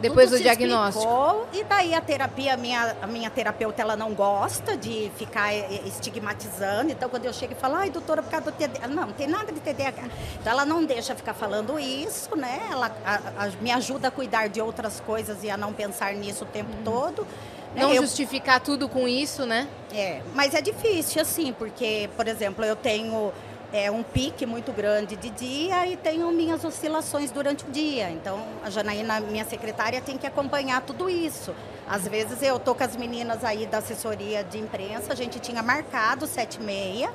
Depois 0.00 0.30
Tudo 0.30 0.38
do 0.38 0.42
diagnóstico. 0.42 1.46
E 1.52 1.64
daí 1.64 1.94
a 1.94 2.00
terapia, 2.00 2.54
a 2.54 2.56
minha, 2.56 2.96
a 3.02 3.06
minha 3.06 3.28
terapeuta, 3.30 3.82
ela 3.82 3.96
não 3.96 4.14
gosta 4.14 4.76
de 4.76 5.10
ficar 5.16 5.52
estigmatizando. 5.86 6.92
Então, 6.92 7.08
quando 7.08 7.24
eu 7.24 7.32
chego 7.32 7.52
e 7.52 7.56
falo, 7.56 7.74
ai, 7.74 7.90
doutora, 7.90 8.22
por 8.22 8.30
causa 8.30 8.50
do 8.50 8.52
TDAH. 8.52 8.88
Não, 8.88 9.06
não 9.06 9.12
tem 9.12 9.26
nada 9.26 9.50
de 9.50 9.60
TDAH. 9.60 10.08
Então, 10.40 10.52
ela 10.52 10.64
não 10.64 10.84
deixa 10.84 11.14
ficar 11.14 11.34
falando 11.34 11.78
isso, 11.78 12.36
né? 12.36 12.60
Ela 12.70 12.94
a, 13.04 13.14
a, 13.14 13.50
me 13.60 13.72
ajuda 13.72 14.08
a 14.08 14.10
cuidar 14.10 14.48
de 14.48 14.60
outras 14.60 15.00
coisas 15.00 15.42
e 15.42 15.50
a 15.50 15.56
não 15.56 15.72
pensar 15.72 16.14
nisso 16.14 16.44
o 16.44 16.46
tempo 16.46 16.70
uhum. 16.76 16.84
todo. 16.84 17.26
Né? 17.74 17.82
Não 17.82 17.92
eu, 17.92 18.02
justificar 18.02 18.60
tudo 18.60 18.88
com 18.88 19.08
isso, 19.08 19.44
né? 19.44 19.68
É, 19.92 20.22
mas 20.34 20.54
é 20.54 20.60
difícil, 20.60 21.20
assim, 21.20 21.52
porque, 21.52 22.08
por 22.16 22.26
exemplo, 22.28 22.64
eu 22.64 22.76
tenho 22.76 23.32
é 23.72 23.90
um 23.90 24.02
pique 24.02 24.46
muito 24.46 24.72
grande 24.72 25.16
de 25.16 25.30
dia 25.30 25.86
e 25.86 25.96
tenho 25.96 26.30
minhas 26.30 26.64
oscilações 26.64 27.30
durante 27.30 27.64
o 27.64 27.70
dia. 27.70 28.10
Então, 28.10 28.42
a 28.64 28.70
Janaína, 28.70 29.20
minha 29.20 29.44
secretária, 29.44 30.00
tem 30.00 30.16
que 30.16 30.26
acompanhar 30.26 30.80
tudo 30.82 31.10
isso. 31.10 31.54
Às 31.88 32.06
vezes 32.08 32.42
eu 32.42 32.58
tô 32.58 32.74
com 32.74 32.84
as 32.84 32.96
meninas 32.96 33.44
aí 33.44 33.66
da 33.66 33.78
assessoria 33.78 34.42
de 34.44 34.58
imprensa, 34.58 35.12
a 35.12 35.16
gente 35.16 35.38
tinha 35.38 35.62
marcado 35.62 36.26
sete 36.26 36.58
e 36.60 36.62
meia 36.62 37.10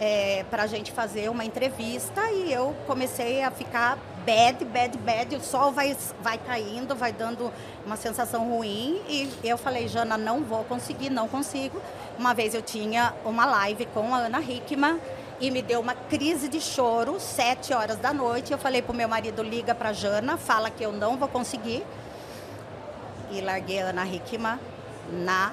é, 0.00 0.44
para 0.50 0.64
a 0.64 0.66
gente 0.66 0.90
fazer 0.92 1.30
uma 1.30 1.44
entrevista 1.44 2.20
e 2.30 2.52
eu 2.52 2.74
comecei 2.86 3.42
a 3.42 3.50
ficar 3.50 3.96
bad, 4.26 4.64
bad, 4.64 4.98
bad, 4.98 5.36
o 5.36 5.40
sol 5.40 5.72
vai, 5.72 5.96
vai 6.20 6.38
caindo, 6.38 6.94
vai 6.94 7.12
dando 7.12 7.52
uma 7.84 7.96
sensação 7.96 8.48
ruim 8.48 9.00
e 9.08 9.30
eu 9.44 9.56
falei, 9.56 9.88
Jana, 9.88 10.16
não 10.16 10.42
vou 10.42 10.64
conseguir, 10.64 11.10
não 11.10 11.28
consigo. 11.28 11.80
Uma 12.18 12.34
vez 12.34 12.54
eu 12.54 12.62
tinha 12.62 13.14
uma 13.24 13.46
live 13.46 13.86
com 13.86 14.14
a 14.14 14.18
Ana 14.18 14.40
Hickman, 14.40 15.00
e 15.42 15.50
me 15.50 15.60
deu 15.60 15.80
uma 15.80 15.94
crise 15.94 16.46
de 16.46 16.60
choro, 16.60 17.18
sete 17.18 17.74
horas 17.74 17.98
da 17.98 18.14
noite. 18.14 18.52
Eu 18.52 18.58
falei 18.58 18.80
pro 18.80 18.94
meu 18.94 19.08
marido, 19.08 19.42
liga 19.42 19.74
pra 19.74 19.92
Jana, 19.92 20.36
fala 20.36 20.70
que 20.70 20.84
eu 20.84 20.92
não 20.92 21.16
vou 21.16 21.26
conseguir. 21.26 21.84
E 23.32 23.40
larguei 23.40 23.82
a 23.82 23.86
Ana 23.86 24.06
Hickman 24.06 24.56
na 25.10 25.52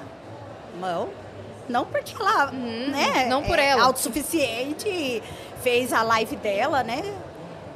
mão. 0.78 1.08
Não 1.68 1.84
porque 1.84 2.14
ela, 2.14 2.52
uhum, 2.52 2.90
né? 2.90 3.26
Não 3.26 3.42
por 3.42 3.58
é 3.58 3.66
ela. 3.66 3.82
Autossuficiente, 3.82 5.20
fez 5.60 5.92
a 5.92 6.02
live 6.02 6.36
dela, 6.36 6.84
né? 6.84 7.02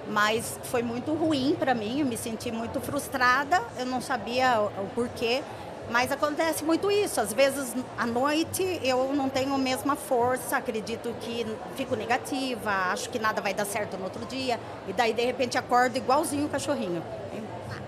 Mas 0.07 0.57
foi 0.65 0.85
muito 0.85 1.12
ruim 1.15 1.57
para 1.59 1.74
mim, 1.74 1.99
eu 1.99 2.07
me 2.07 2.16
senti 2.16 2.53
muito 2.53 2.81
frustrada, 2.81 3.61
eu 3.77 3.86
não 3.86 4.01
sabia 4.01 4.61
o 4.61 4.86
porquê. 4.95 5.43
Mas 5.90 6.11
acontece 6.11 6.65
muito 6.65 6.90
isso. 6.90 7.20
Às 7.20 7.32
vezes, 7.32 7.74
à 7.98 8.06
noite, 8.06 8.81
eu 8.82 9.12
não 9.12 9.28
tenho 9.28 9.55
a 9.55 9.59
mesma 9.59 9.97
força, 9.97 10.56
acredito 10.56 11.15
que 11.20 11.47
fico 11.77 11.94
negativa, 11.94 12.70
acho 12.93 13.09
que 13.11 13.19
nada 13.19 13.40
vai 13.40 13.52
dar 13.52 13.65
certo 13.65 13.97
no 13.97 14.05
outro 14.05 14.24
dia. 14.27 14.59
E 14.89 14.93
daí, 14.93 15.12
de 15.12 15.24
repente, 15.24 15.59
acordo 15.59 15.97
igualzinho 15.97 16.47
o 16.47 16.48
cachorrinho. 16.48 17.02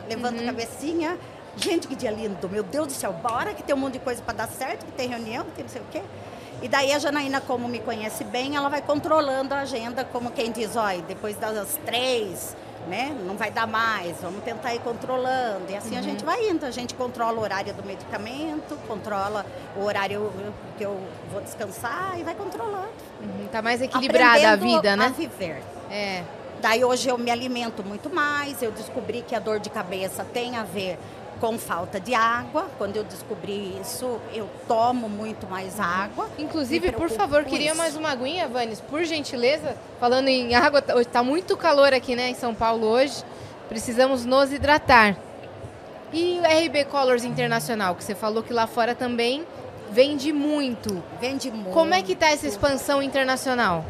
levanta 0.08 0.40
a 0.40 0.44
cabecinha. 0.44 1.18
Gente, 1.56 1.88
que 1.88 1.96
dia 1.96 2.10
lindo, 2.10 2.50
meu 2.50 2.62
Deus 2.62 2.88
do 2.88 2.92
céu, 2.92 3.14
bora 3.14 3.54
que 3.54 3.62
tem 3.62 3.74
um 3.74 3.78
monte 3.78 3.94
de 3.94 4.00
coisa 4.00 4.20
para 4.20 4.34
dar 4.34 4.48
certo, 4.48 4.84
que 4.84 4.92
tem 4.92 5.08
reunião, 5.08 5.42
que 5.46 5.52
tem 5.52 5.64
não 5.64 5.72
sei 5.72 5.80
o 5.80 5.86
quê. 5.90 6.02
E 6.60 6.68
daí 6.68 6.92
a 6.92 6.98
Janaína, 6.98 7.40
como 7.40 7.66
me 7.66 7.80
conhece 7.80 8.24
bem, 8.24 8.56
ela 8.56 8.68
vai 8.68 8.82
controlando 8.82 9.54
a 9.54 9.60
agenda, 9.60 10.04
como 10.04 10.30
quem 10.30 10.52
diz, 10.52 10.76
olha, 10.76 11.00
depois 11.02 11.36
das 11.36 11.78
três, 11.86 12.54
né? 12.86 13.16
Não 13.26 13.36
vai 13.36 13.50
dar 13.50 13.66
mais, 13.66 14.16
vamos 14.20 14.42
tentar 14.42 14.74
ir 14.74 14.80
controlando. 14.80 15.70
E 15.70 15.76
assim 15.76 15.92
uhum. 15.92 15.98
a 15.98 16.02
gente 16.02 16.24
vai 16.24 16.48
indo. 16.48 16.64
A 16.64 16.70
gente 16.70 16.94
controla 16.94 17.38
o 17.38 17.42
horário 17.42 17.74
do 17.74 17.84
medicamento, 17.84 18.76
controla 18.86 19.44
o 19.76 19.84
horário 19.84 20.32
que 20.76 20.84
eu 20.84 20.98
vou 21.32 21.40
descansar 21.40 22.18
e 22.18 22.22
vai 22.22 22.34
controlando. 22.34 22.88
Uhum. 23.20 23.48
Tá 23.50 23.62
mais 23.62 23.82
equilibrada 23.82 24.50
a 24.50 24.56
vida, 24.56 24.96
né? 24.96 25.06
A 25.06 25.08
viver. 25.08 25.62
É. 25.90 26.22
Daí 26.60 26.84
hoje 26.84 27.08
eu 27.08 27.18
me 27.18 27.30
alimento 27.30 27.84
muito 27.84 28.08
mais, 28.08 28.62
eu 28.62 28.72
descobri 28.72 29.22
que 29.22 29.34
a 29.34 29.38
dor 29.38 29.60
de 29.60 29.68
cabeça 29.68 30.24
tem 30.24 30.56
a 30.56 30.62
ver 30.62 30.98
com 31.40 31.58
falta 31.58 32.00
de 32.00 32.14
água. 32.14 32.68
Quando 32.78 32.96
eu 32.96 33.04
descobri 33.04 33.76
isso, 33.80 34.20
eu 34.32 34.48
tomo 34.66 35.08
muito 35.08 35.46
mais 35.46 35.78
água. 35.78 36.28
Inclusive, 36.38 36.92
por 36.92 37.10
favor, 37.10 37.44
queria 37.44 37.70
isso. 37.70 37.78
mais 37.78 37.96
uma 37.96 38.10
aguinha, 38.10 38.48
Vanes, 38.48 38.80
por 38.80 39.04
gentileza. 39.04 39.76
Falando 40.00 40.28
em 40.28 40.54
água, 40.54 40.80
está 40.80 41.04
tá 41.04 41.22
muito 41.22 41.56
calor 41.56 41.92
aqui, 41.92 42.14
né, 42.16 42.30
em 42.30 42.34
São 42.34 42.54
Paulo 42.54 42.86
hoje. 42.86 43.22
Precisamos 43.68 44.24
nos 44.24 44.52
hidratar. 44.52 45.16
E 46.12 46.40
o 46.40 46.66
RB 46.66 46.84
Colors 46.84 47.24
Internacional, 47.24 47.94
que 47.94 48.04
você 48.04 48.14
falou 48.14 48.42
que 48.42 48.52
lá 48.52 48.66
fora 48.66 48.94
também 48.94 49.44
vende 49.90 50.32
muito. 50.32 51.02
Vende 51.20 51.50
muito. 51.50 51.70
Como 51.70 51.92
é 51.92 52.02
que 52.02 52.12
está 52.12 52.30
essa 52.30 52.46
expansão 52.46 53.02
internacional? 53.02 53.84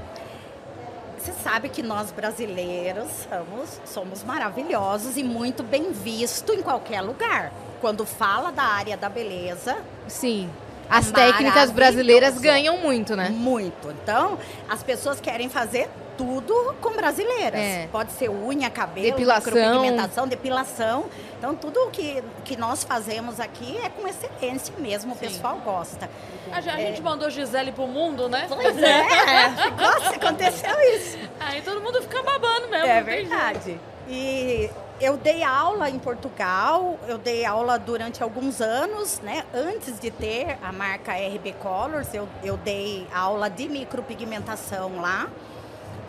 Você 1.26 1.32
sabe 1.42 1.68
que 1.68 1.82
nós 1.82 2.12
brasileiros 2.12 3.08
somos, 3.28 3.80
somos 3.84 4.22
maravilhosos 4.22 5.16
e 5.16 5.24
muito 5.24 5.64
bem 5.64 5.90
visto 5.90 6.52
em 6.52 6.62
qualquer 6.62 7.00
lugar. 7.00 7.52
Quando 7.80 8.06
fala 8.06 8.52
da 8.52 8.62
área 8.62 8.96
da 8.96 9.08
beleza. 9.08 9.76
Sim. 10.06 10.48
As 10.88 11.10
técnicas 11.10 11.72
brasileiras 11.72 12.38
ganham 12.38 12.78
muito, 12.78 13.16
né? 13.16 13.28
Muito. 13.30 13.90
Então, 13.90 14.38
as 14.68 14.84
pessoas 14.84 15.18
querem 15.18 15.48
fazer 15.48 15.90
tudo 16.16 16.74
com 16.80 16.90
brasileiras. 16.92 17.60
É. 17.60 17.88
Pode 17.90 18.12
ser 18.12 18.30
unha, 18.30 18.70
cabelo, 18.70 19.06
depilação, 19.06 20.26
depilação. 20.26 21.04
Então, 21.38 21.54
tudo 21.54 21.90
que, 21.90 22.22
que 22.44 22.56
nós 22.56 22.82
fazemos 22.84 23.38
aqui 23.40 23.76
é 23.78 23.88
com 23.88 24.06
excelência 24.08 24.74
mesmo, 24.78 25.12
o 25.12 25.16
pessoal 25.16 25.58
gosta. 25.64 26.08
A, 26.50 26.56
a 26.56 26.80
é. 26.80 26.86
gente 26.86 27.02
mandou 27.02 27.28
Gisele 27.30 27.72
pro 27.72 27.86
mundo, 27.86 28.28
né? 28.28 28.46
Pois 28.48 28.82
é, 28.82 29.48
nossa, 29.78 30.16
aconteceu 30.16 30.78
isso. 30.96 31.18
Aí 31.38 31.60
todo 31.62 31.80
mundo 31.80 32.00
fica 32.02 32.22
babando 32.22 32.68
mesmo. 32.68 32.86
É 32.86 33.02
verdade. 33.02 33.78
E 34.08 34.70
eu 35.00 35.16
dei 35.16 35.42
aula 35.42 35.90
em 35.90 35.98
Portugal, 35.98 36.98
eu 37.06 37.18
dei 37.18 37.44
aula 37.44 37.78
durante 37.78 38.22
alguns 38.22 38.60
anos, 38.60 39.20
né? 39.20 39.44
Antes 39.52 40.00
de 40.00 40.10
ter 40.10 40.58
a 40.62 40.72
marca 40.72 41.12
RB 41.12 41.54
Colors, 41.60 42.14
eu, 42.14 42.28
eu 42.42 42.56
dei 42.56 43.06
aula 43.12 43.50
de 43.50 43.68
micropigmentação 43.68 45.00
lá. 45.00 45.28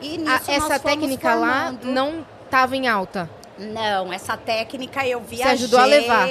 E 0.01 0.17
nisso 0.17 0.51
a, 0.51 0.53
essa 0.53 0.79
técnica 0.79 1.33
lá 1.35 1.73
não 1.83 2.25
estava 2.45 2.75
em 2.75 2.87
alta? 2.87 3.29
Não, 3.57 4.13
essa 4.13 4.37
técnica 4.37 5.05
eu 5.07 5.19
viajei. 5.19 5.57
Você 5.57 5.63
ajudou 5.63 5.79
a 5.79 5.85
levar? 5.85 6.27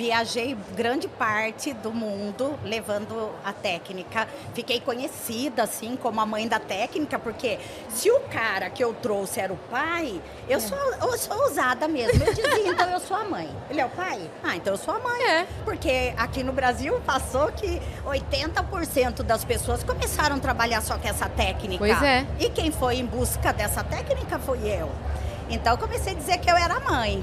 Viajei 0.00 0.56
grande 0.74 1.06
parte 1.06 1.74
do 1.74 1.92
mundo 1.92 2.58
levando 2.64 3.30
a 3.44 3.52
técnica. 3.52 4.26
Fiquei 4.54 4.80
conhecida 4.80 5.64
assim 5.64 5.94
como 5.94 6.18
a 6.22 6.24
mãe 6.24 6.48
da 6.48 6.58
técnica, 6.58 7.18
porque 7.18 7.58
se 7.90 8.10
o 8.10 8.18
cara 8.20 8.70
que 8.70 8.82
eu 8.82 8.94
trouxe 8.94 9.40
era 9.40 9.52
o 9.52 9.58
pai, 9.70 10.18
eu, 10.48 10.56
é. 10.56 10.60
sou, 10.60 10.78
eu 10.78 11.18
sou 11.18 11.44
usada 11.44 11.86
mesmo. 11.86 12.24
Eu 12.24 12.32
dizia, 12.32 12.70
então 12.70 12.88
eu 12.88 12.98
sou 12.98 13.14
a 13.14 13.24
mãe. 13.24 13.50
Ele 13.68 13.82
é 13.82 13.84
o 13.84 13.90
pai? 13.90 14.30
Ah, 14.42 14.56
então 14.56 14.72
eu 14.72 14.78
sou 14.78 14.94
a 14.94 15.00
mãe. 15.00 15.22
É. 15.22 15.46
Porque 15.66 16.14
aqui 16.16 16.42
no 16.42 16.54
Brasil 16.54 16.98
passou 17.04 17.52
que 17.52 17.78
80% 18.06 19.22
das 19.22 19.44
pessoas 19.44 19.82
começaram 19.82 20.36
a 20.36 20.40
trabalhar 20.40 20.80
só 20.80 20.96
com 20.96 21.06
essa 21.06 21.28
técnica. 21.28 21.76
Pois 21.76 22.02
é. 22.02 22.26
E 22.38 22.48
quem 22.48 22.72
foi 22.72 22.96
em 22.96 23.04
busca 23.04 23.52
dessa 23.52 23.84
técnica 23.84 24.38
foi 24.38 24.60
eu. 24.66 24.90
Então 25.50 25.76
comecei 25.76 26.14
a 26.14 26.16
dizer 26.16 26.38
que 26.38 26.50
eu 26.50 26.56
era 26.56 26.80
mãe. 26.80 27.22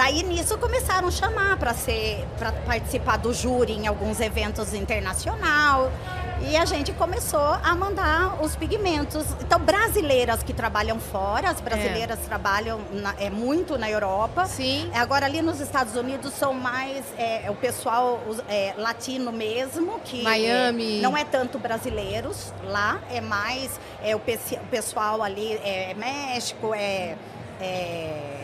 Daí 0.00 0.22
nisso 0.22 0.56
começaram 0.56 1.08
a 1.08 1.10
chamar 1.10 1.58
para 1.58 1.74
ser 1.74 2.26
para 2.38 2.52
participar 2.52 3.18
do 3.18 3.34
júri 3.34 3.74
em 3.74 3.86
alguns 3.86 4.18
eventos 4.18 4.72
internacional. 4.72 5.92
E 6.40 6.56
a 6.56 6.64
gente 6.64 6.90
começou 6.94 7.38
a 7.62 7.74
mandar 7.74 8.42
os 8.42 8.56
pigmentos. 8.56 9.26
Então, 9.42 9.60
brasileiras 9.60 10.42
que 10.42 10.54
trabalham 10.54 10.98
fora, 10.98 11.50
as 11.50 11.60
brasileiras 11.60 12.18
é. 12.18 12.22
trabalham 12.22 12.80
na, 12.94 13.14
é, 13.18 13.28
muito 13.28 13.76
na 13.76 13.90
Europa. 13.90 14.46
Sim. 14.46 14.90
Agora, 14.94 15.26
ali 15.26 15.42
nos 15.42 15.60
Estados 15.60 15.94
Unidos, 15.94 16.32
são 16.32 16.54
mais 16.54 17.04
é, 17.18 17.50
o 17.50 17.54
pessoal 17.54 18.22
é, 18.48 18.72
latino 18.78 19.30
mesmo, 19.30 20.00
que 20.02 20.22
Miami. 20.22 21.02
não 21.02 21.14
é 21.14 21.26
tanto 21.26 21.58
brasileiros 21.58 22.54
lá, 22.64 23.02
é 23.10 23.20
mais 23.20 23.78
é, 24.02 24.16
o, 24.16 24.18
o 24.18 24.66
pessoal 24.70 25.22
ali, 25.22 25.60
é 25.62 25.92
México, 25.92 26.72
é, 26.72 27.18
é, 27.60 27.60
é 27.60 28.39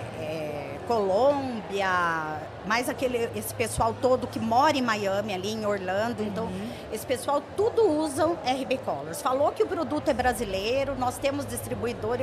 Colômbia, 0.87 2.41
mais 2.65 2.89
aquele 2.89 3.29
esse 3.35 3.53
pessoal 3.55 3.95
todo 4.01 4.27
que 4.27 4.39
mora 4.39 4.77
em 4.77 4.83
Miami, 4.83 5.35
ali 5.35 5.53
em 5.53 5.67
Orlando. 5.67 6.23
Então, 6.23 6.45
uhum. 6.45 6.71
Esse 6.93 7.07
pessoal 7.07 7.43
tudo 7.57 7.83
usam 7.89 8.39
RB 8.45 8.79
Colors. 8.79 9.21
Falou 9.21 9.53
que 9.53 9.63
o 9.63 9.67
produto 9.67 10.09
é 10.09 10.15
brasileiro, 10.15 10.95
nós 10.97 11.19
temos 11.19 11.45
distribuidor, 11.47 12.19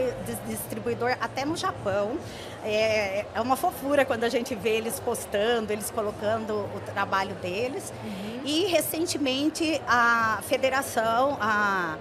distribuidor 0.47 1.15
até 1.19 1.45
no 1.45 1.55
Japão. 1.55 2.17
É, 2.63 3.25
é 3.33 3.41
uma 3.41 3.55
fofura 3.55 4.05
quando 4.05 4.23
a 4.23 4.29
gente 4.29 4.55
vê 4.55 4.77
eles 4.77 4.99
postando, 4.99 5.71
eles 5.71 5.91
colocando 5.91 6.53
o 6.53 6.79
trabalho 6.93 7.35
deles. 7.35 7.93
Uhum. 8.03 8.41
E 8.45 8.65
recentemente 8.65 9.81
a 9.87 10.39
federação 10.43 11.37
a, 11.39 11.97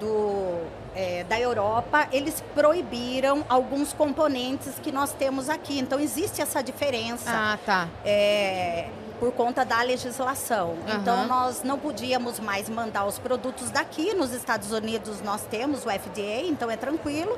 do 0.00 0.60
é, 0.94 1.24
da 1.24 1.38
Europa, 1.38 2.08
eles 2.12 2.42
proibiram 2.54 3.44
alguns 3.48 3.92
componentes 3.92 4.74
que 4.82 4.90
nós 4.90 5.12
temos 5.12 5.48
aqui. 5.48 5.78
Então, 5.78 5.98
existe 6.00 6.40
essa 6.40 6.62
diferença. 6.62 7.30
Ah, 7.30 7.58
tá. 7.64 7.88
É, 8.04 8.88
por 9.18 9.32
conta 9.32 9.64
da 9.64 9.82
legislação. 9.82 10.70
Uhum. 10.70 10.96
Então, 11.00 11.26
nós 11.26 11.62
não 11.62 11.78
podíamos 11.78 12.38
mais 12.38 12.68
mandar 12.68 13.04
os 13.04 13.18
produtos 13.18 13.70
daqui. 13.70 14.14
Nos 14.14 14.32
Estados 14.32 14.70
Unidos, 14.70 15.20
nós 15.22 15.42
temos 15.42 15.84
o 15.84 15.90
FDA, 15.90 16.42
então 16.44 16.70
é 16.70 16.76
tranquilo. 16.76 17.36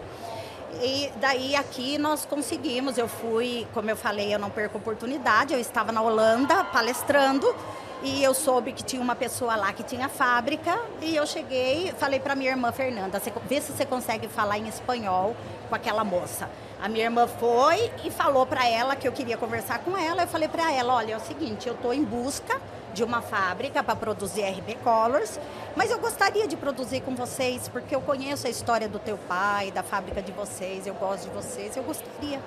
E 0.83 1.11
daí 1.17 1.57
aqui 1.57 1.99
nós 1.99 2.25
conseguimos. 2.25 2.97
Eu 2.97 3.09
fui, 3.09 3.67
como 3.75 3.91
eu 3.91 3.97
falei, 3.97 4.35
eu 4.35 4.39
não 4.39 4.51
perco 4.51 4.79
oportunidade. 4.79 5.53
Eu 5.53 5.61
estava 5.61 5.91
na 5.91 6.01
Holanda 6.01 6.65
palestrando 6.65 7.55
e 8.03 8.23
eu 8.23 8.33
soube 8.33 8.73
que 8.73 8.83
tinha 8.83 9.03
uma 9.03 9.15
pessoa 9.15 9.55
lá 9.57 9.73
que 9.73 9.83
tinha 9.83 10.09
fábrica 10.09 10.79
e 11.03 11.15
eu 11.15 11.27
cheguei, 11.27 11.93
falei 11.99 12.19
para 12.19 12.35
minha 12.35 12.51
irmã 12.51 12.73
Fernanda, 12.73 13.21
vê 13.47 13.61
se 13.61 13.73
você 13.73 13.85
consegue 13.85 14.27
falar 14.27 14.59
em 14.59 14.69
espanhol 14.69 15.37
com 15.69 15.75
aquela 15.75 16.03
moça. 16.03 16.49
A 16.83 16.89
minha 16.89 17.05
irmã 17.05 17.27
foi 17.27 17.93
e 18.03 18.11
falou 18.11 18.47
para 18.47 18.67
ela 18.67 18.97
que 18.97 19.07
eu 19.07 19.13
queria 19.13 19.37
conversar 19.37 19.81
com 19.81 19.97
ela. 19.99 20.23
Eu 20.23 20.29
falei 20.29 20.49
para 20.49 20.73
ela, 20.73 20.95
olha, 20.95 21.13
é 21.13 21.17
o 21.17 21.21
seguinte, 21.21 21.69
eu 21.69 21.75
estou 21.75 21.93
em 21.93 22.03
busca 22.03 22.59
de 22.95 23.05
uma 23.05 23.21
fábrica 23.21 23.83
para 23.83 23.95
produzir 23.95 24.43
RB 24.43 24.77
Colors, 24.83 25.39
mas 25.77 25.91
eu 25.91 25.99
gostaria 25.99 26.49
de 26.49 26.57
produzir 26.57 27.03
com 27.03 27.15
vocês 27.15 27.69
porque 27.69 27.95
eu 27.95 28.01
conheço 28.01 28.47
a 28.47 28.51
história 28.51 28.89
do 28.89 28.99
teu 28.99 29.19
pai, 29.29 29.71
da 29.71 29.83
fábrica 29.83 30.23
de 30.23 30.33
vocês, 30.33 30.87
eu 30.87 30.95
gosto 30.95 31.29
de 31.29 31.35
vocês, 31.35 31.77
eu 31.77 31.83
gostaria. 31.83 32.41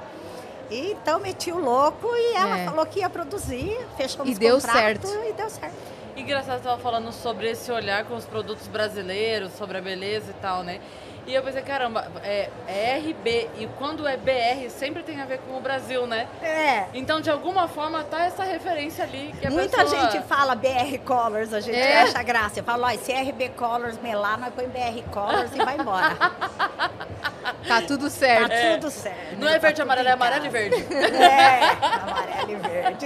E, 0.70 0.92
então 0.92 1.20
meti 1.20 1.52
o 1.52 1.60
louco 1.60 2.08
e 2.16 2.36
ela 2.36 2.58
é. 2.58 2.66
falou 2.66 2.86
que 2.86 3.00
ia 3.00 3.10
produzir, 3.10 3.78
fechou 3.98 4.26
e 4.26 4.34
deu 4.34 4.60
certo. 4.60 5.08
e 5.08 5.34
deu 5.34 5.50
certo. 5.50 5.76
Engraçado, 6.16 6.56
você 6.56 6.68
estava 6.68 6.82
falando 6.82 7.12
sobre 7.12 7.50
esse 7.50 7.72
olhar 7.72 8.06
com 8.06 8.16
os 8.16 8.26
produtos 8.26 8.68
brasileiros, 8.68 9.52
sobre 9.54 9.80
a 9.80 9.82
beleza 9.82 10.30
e 10.30 10.42
tal, 10.42 10.64
né? 10.64 10.80
E 11.26 11.34
eu 11.34 11.42
pensei, 11.42 11.62
caramba, 11.62 12.12
é, 12.22 12.50
é, 12.68 12.98
RB 12.98 13.50
e 13.58 13.68
quando 13.78 14.06
é 14.06 14.18
BR 14.18 14.70
sempre 14.70 15.02
tem 15.04 15.22
a 15.22 15.26
ver 15.26 15.40
com 15.40 15.58
o 15.58 15.62
Brasil, 15.62 16.06
né? 16.06 16.28
É. 16.42 16.88
Então, 16.94 17.22
de 17.22 17.30
alguma 17.30 17.68
forma, 17.68 18.04
tá 18.04 18.26
essa 18.26 18.44
referência 18.44 19.06
ali. 19.06 19.34
Que 19.40 19.50
Muita 19.50 19.78
pessoa... 19.78 20.12
gente 20.12 20.22
fala 20.24 20.54
BR 20.54 20.98
Colors, 21.06 21.54
a 21.54 21.62
gente 21.62 21.78
é. 21.78 22.02
acha 22.02 22.22
graça. 22.22 22.60
Eu 22.60 22.64
falo, 22.66 22.86
ó, 22.86 22.90
se 22.98 23.14
é 23.14 23.22
RB 23.22 23.50
Colors 23.50 23.98
melar, 24.02 24.38
nós 24.38 24.54
põe 24.54 24.68
BR 24.68 25.02
Colors 25.12 25.52
e 25.56 25.64
vai 25.64 25.78
embora. 25.78 26.16
tá 27.68 27.82
tudo 27.88 28.10
certo. 28.10 28.50
Tá 28.50 28.54
é. 28.54 28.78
tudo 28.78 28.92
certo. 28.92 29.40
Não 29.40 29.48
é 29.48 29.58
verde, 29.60 29.78
tá 29.78 29.84
amarelo, 29.84 30.10
é 30.10 30.12
amarelo 30.12 30.46
e 30.46 30.50
verde. 30.50 30.94
É, 30.94 31.70
amarelo 32.02 32.52
e 32.52 32.56
verde. 32.56 33.06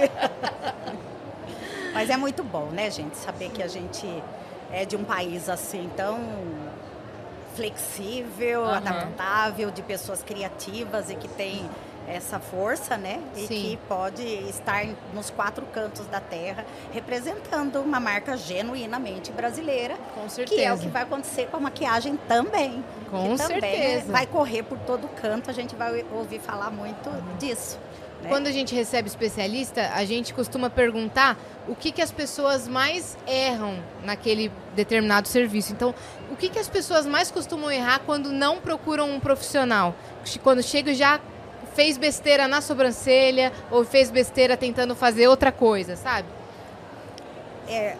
Mas 1.94 2.10
é 2.10 2.16
muito 2.16 2.42
bom, 2.42 2.66
né, 2.66 2.90
gente, 2.90 3.16
saber 3.16 3.50
que 3.50 3.62
a 3.62 3.68
gente 3.68 4.06
é 4.72 4.84
de 4.84 4.96
um 4.96 5.04
país 5.04 5.48
assim 5.48 5.90
tão 5.96 6.18
flexível, 7.58 8.60
uhum. 8.60 8.70
adaptável, 8.70 9.70
de 9.72 9.82
pessoas 9.82 10.22
criativas 10.22 11.10
e 11.10 11.16
que 11.16 11.26
tem 11.26 11.68
essa 12.06 12.38
força, 12.38 12.96
né? 12.96 13.20
E 13.36 13.40
Sim. 13.40 13.46
que 13.46 13.78
pode 13.88 14.22
estar 14.22 14.86
nos 15.12 15.28
quatro 15.28 15.66
cantos 15.66 16.06
da 16.06 16.20
terra, 16.20 16.64
representando 16.92 17.80
uma 17.80 17.98
marca 17.98 18.36
genuinamente 18.36 19.32
brasileira. 19.32 19.96
Com 20.14 20.28
certeza. 20.28 20.60
Que 20.60 20.66
é 20.66 20.72
o 20.72 20.78
que 20.78 20.88
vai 20.88 21.02
acontecer 21.02 21.48
com 21.48 21.58
a 21.58 21.60
maquiagem 21.60 22.16
também. 22.28 22.82
Com 23.10 23.32
que 23.32 23.38
certeza. 23.38 23.60
Também 23.60 24.12
vai 24.12 24.26
correr 24.26 24.62
por 24.62 24.78
todo 24.78 25.08
canto, 25.08 25.50
a 25.50 25.52
gente 25.52 25.74
vai 25.74 26.04
ouvir 26.12 26.38
falar 26.38 26.70
muito 26.70 27.10
disso. 27.38 27.78
Né? 28.22 28.28
Quando 28.28 28.46
a 28.46 28.52
gente 28.52 28.74
recebe 28.74 29.08
especialista, 29.08 29.90
a 29.94 30.04
gente 30.04 30.34
costuma 30.34 30.68
perguntar 30.68 31.36
o 31.68 31.74
que, 31.74 31.92
que 31.92 32.02
as 32.02 32.10
pessoas 32.10 32.66
mais 32.66 33.16
erram 33.26 33.78
naquele 34.02 34.50
determinado 34.74 35.28
serviço. 35.28 35.72
Então, 35.72 35.94
o 36.30 36.36
que, 36.36 36.48
que 36.48 36.58
as 36.58 36.68
pessoas 36.68 37.06
mais 37.06 37.30
costumam 37.30 37.70
errar 37.70 38.00
quando 38.04 38.30
não 38.30 38.58
procuram 38.58 39.10
um 39.10 39.20
profissional? 39.20 39.94
Quando 40.42 40.62
chega 40.62 40.94
já 40.94 41.20
fez 41.74 41.96
besteira 41.96 42.48
na 42.48 42.60
sobrancelha 42.60 43.52
ou 43.70 43.84
fez 43.84 44.10
besteira 44.10 44.56
tentando 44.56 44.94
fazer 44.94 45.28
outra 45.28 45.52
coisa, 45.52 45.96
sabe? 45.96 46.28
É, 47.68 47.96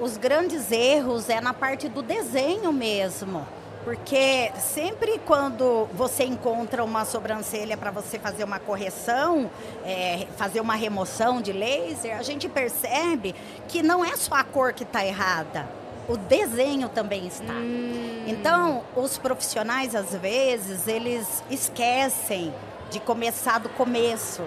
os 0.00 0.16
grandes 0.16 0.72
erros 0.72 1.28
é 1.28 1.40
na 1.40 1.54
parte 1.54 1.88
do 1.88 2.02
desenho 2.02 2.72
mesmo. 2.72 3.46
Porque 3.84 4.52
sempre 4.58 5.18
quando 5.24 5.88
você 5.94 6.24
encontra 6.24 6.84
uma 6.84 7.06
sobrancelha 7.06 7.78
para 7.78 7.90
você 7.90 8.18
fazer 8.18 8.44
uma 8.44 8.58
correção, 8.58 9.50
é, 9.86 10.26
fazer 10.36 10.60
uma 10.60 10.74
remoção 10.74 11.40
de 11.40 11.52
laser, 11.52 12.18
a 12.18 12.22
gente 12.22 12.46
percebe 12.46 13.34
que 13.68 13.82
não 13.82 14.04
é 14.04 14.14
só 14.16 14.34
a 14.34 14.44
cor 14.44 14.74
que 14.74 14.82
está 14.82 15.04
errada, 15.04 15.66
o 16.10 16.16
desenho 16.16 16.88
também 16.88 17.26
está. 17.26 17.52
Hum. 17.52 18.24
Então, 18.26 18.82
os 18.96 19.16
profissionais, 19.16 19.94
às 19.94 20.14
vezes, 20.14 20.88
eles 20.88 21.42
esquecem 21.50 22.52
de 22.90 22.98
começar 23.00 23.58
do 23.58 23.68
começo 23.68 24.42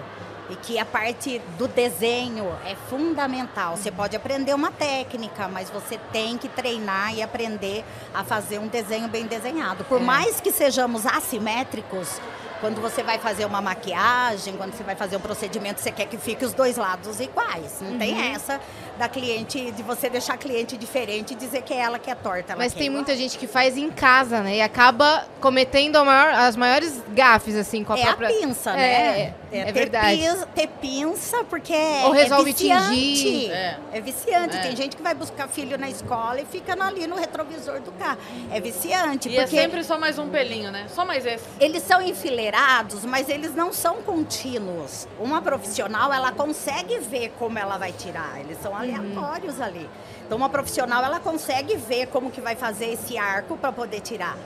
e 0.50 0.56
que 0.56 0.78
a 0.78 0.84
parte 0.84 1.40
do 1.56 1.66
desenho 1.66 2.46
é 2.66 2.74
fundamental. 2.90 3.76
Você 3.76 3.90
pode 3.90 4.14
aprender 4.14 4.52
uma 4.54 4.70
técnica, 4.70 5.48
mas 5.48 5.70
você 5.70 5.98
tem 6.12 6.36
que 6.36 6.48
treinar 6.48 7.14
e 7.14 7.22
aprender 7.22 7.82
a 8.12 8.22
fazer 8.22 8.58
um 8.58 8.68
desenho 8.68 9.08
bem 9.08 9.26
desenhado. 9.26 9.84
Por 9.84 10.00
é. 10.00 10.04
mais 10.04 10.40
que 10.40 10.52
sejamos 10.52 11.06
assimétricos, 11.06 12.20
quando 12.60 12.80
você 12.80 13.02
vai 13.02 13.18
fazer 13.18 13.44
uma 13.44 13.60
maquiagem, 13.60 14.56
quando 14.56 14.74
você 14.74 14.82
vai 14.82 14.96
fazer 14.96 15.16
um 15.16 15.20
procedimento, 15.20 15.80
você 15.80 15.92
quer 15.92 16.06
que 16.06 16.16
fique 16.16 16.44
os 16.44 16.52
dois 16.52 16.76
lados 16.76 17.20
iguais. 17.20 17.78
Não 17.80 17.92
uhum. 17.92 17.98
tem 17.98 18.32
essa 18.32 18.60
da 18.98 19.08
cliente, 19.08 19.70
de 19.72 19.82
você 19.82 20.08
deixar 20.08 20.34
a 20.34 20.36
cliente 20.36 20.76
diferente 20.76 21.32
e 21.32 21.34
dizer 21.34 21.62
que 21.62 21.72
é 21.72 21.78
ela 21.78 21.98
que 21.98 22.10
é 22.10 22.14
torta. 22.14 22.54
Mas 22.56 22.72
tem 22.72 22.88
muita 22.88 23.16
gente 23.16 23.36
que 23.38 23.46
faz 23.46 23.76
em 23.76 23.90
casa, 23.90 24.40
né? 24.40 24.56
E 24.56 24.62
acaba 24.62 25.26
cometendo 25.40 26.02
maior, 26.04 26.34
as 26.34 26.56
maiores 26.56 27.02
gafes, 27.10 27.56
assim, 27.56 27.84
com 27.84 27.92
a 27.92 27.98
é 27.98 28.02
própria... 28.02 28.26
É 28.26 28.30
a 28.30 28.40
pinça, 28.40 28.72
né? 28.72 28.84
É, 28.84 29.34
é, 29.52 29.58
é 29.68 29.72
verdade. 29.72 30.16
Pinça, 30.16 30.46
ter 30.54 30.66
pinça, 30.66 31.44
porque 31.44 31.72
Ou 31.72 32.14
é 32.14 32.22
resolve 32.22 32.50
é 32.50 32.52
viciante. 32.52 32.88
tingir. 32.88 33.50
É, 33.50 33.78
é 33.92 34.00
viciante. 34.00 34.60
Tem 34.60 34.76
gente 34.76 34.96
que 34.96 35.02
vai 35.02 35.14
buscar 35.14 35.48
filho 35.48 35.78
na 35.78 35.88
escola 35.88 36.40
e 36.40 36.44
fica 36.44 36.74
ali 36.84 37.06
no 37.06 37.16
retrovisor 37.16 37.80
do 37.80 37.92
carro. 37.92 38.18
É 38.50 38.60
viciante. 38.60 39.28
E 39.28 39.36
é 39.36 39.46
sempre 39.46 39.82
só 39.84 39.98
mais 39.98 40.18
um 40.18 40.28
pelinho, 40.28 40.70
né? 40.70 40.86
Só 40.88 41.04
mais 41.04 41.24
esse. 41.24 41.44
Eles 41.60 41.82
são 41.82 42.02
enfileirados, 42.02 43.04
mas 43.04 43.28
eles 43.28 43.54
não 43.54 43.72
são 43.72 44.02
contínuos. 44.02 45.06
Uma 45.18 45.40
profissional, 45.40 46.12
ela 46.12 46.32
consegue 46.32 46.98
ver 46.98 47.32
como 47.38 47.58
ela 47.58 47.78
vai 47.78 47.92
tirar. 47.92 48.40
Eles 48.40 48.60
são 48.60 48.74
aleatórios 48.84 49.58
uhum. 49.58 49.64
ali. 49.64 49.90
Então, 50.26 50.38
uma 50.38 50.48
profissional, 50.48 51.04
ela 51.04 51.20
consegue 51.20 51.76
ver 51.76 52.06
como 52.06 52.30
que 52.30 52.40
vai 52.40 52.56
fazer 52.56 52.92
esse 52.92 53.18
arco 53.18 53.56
para 53.56 53.72
poder 53.72 54.00
tirar. 54.00 54.36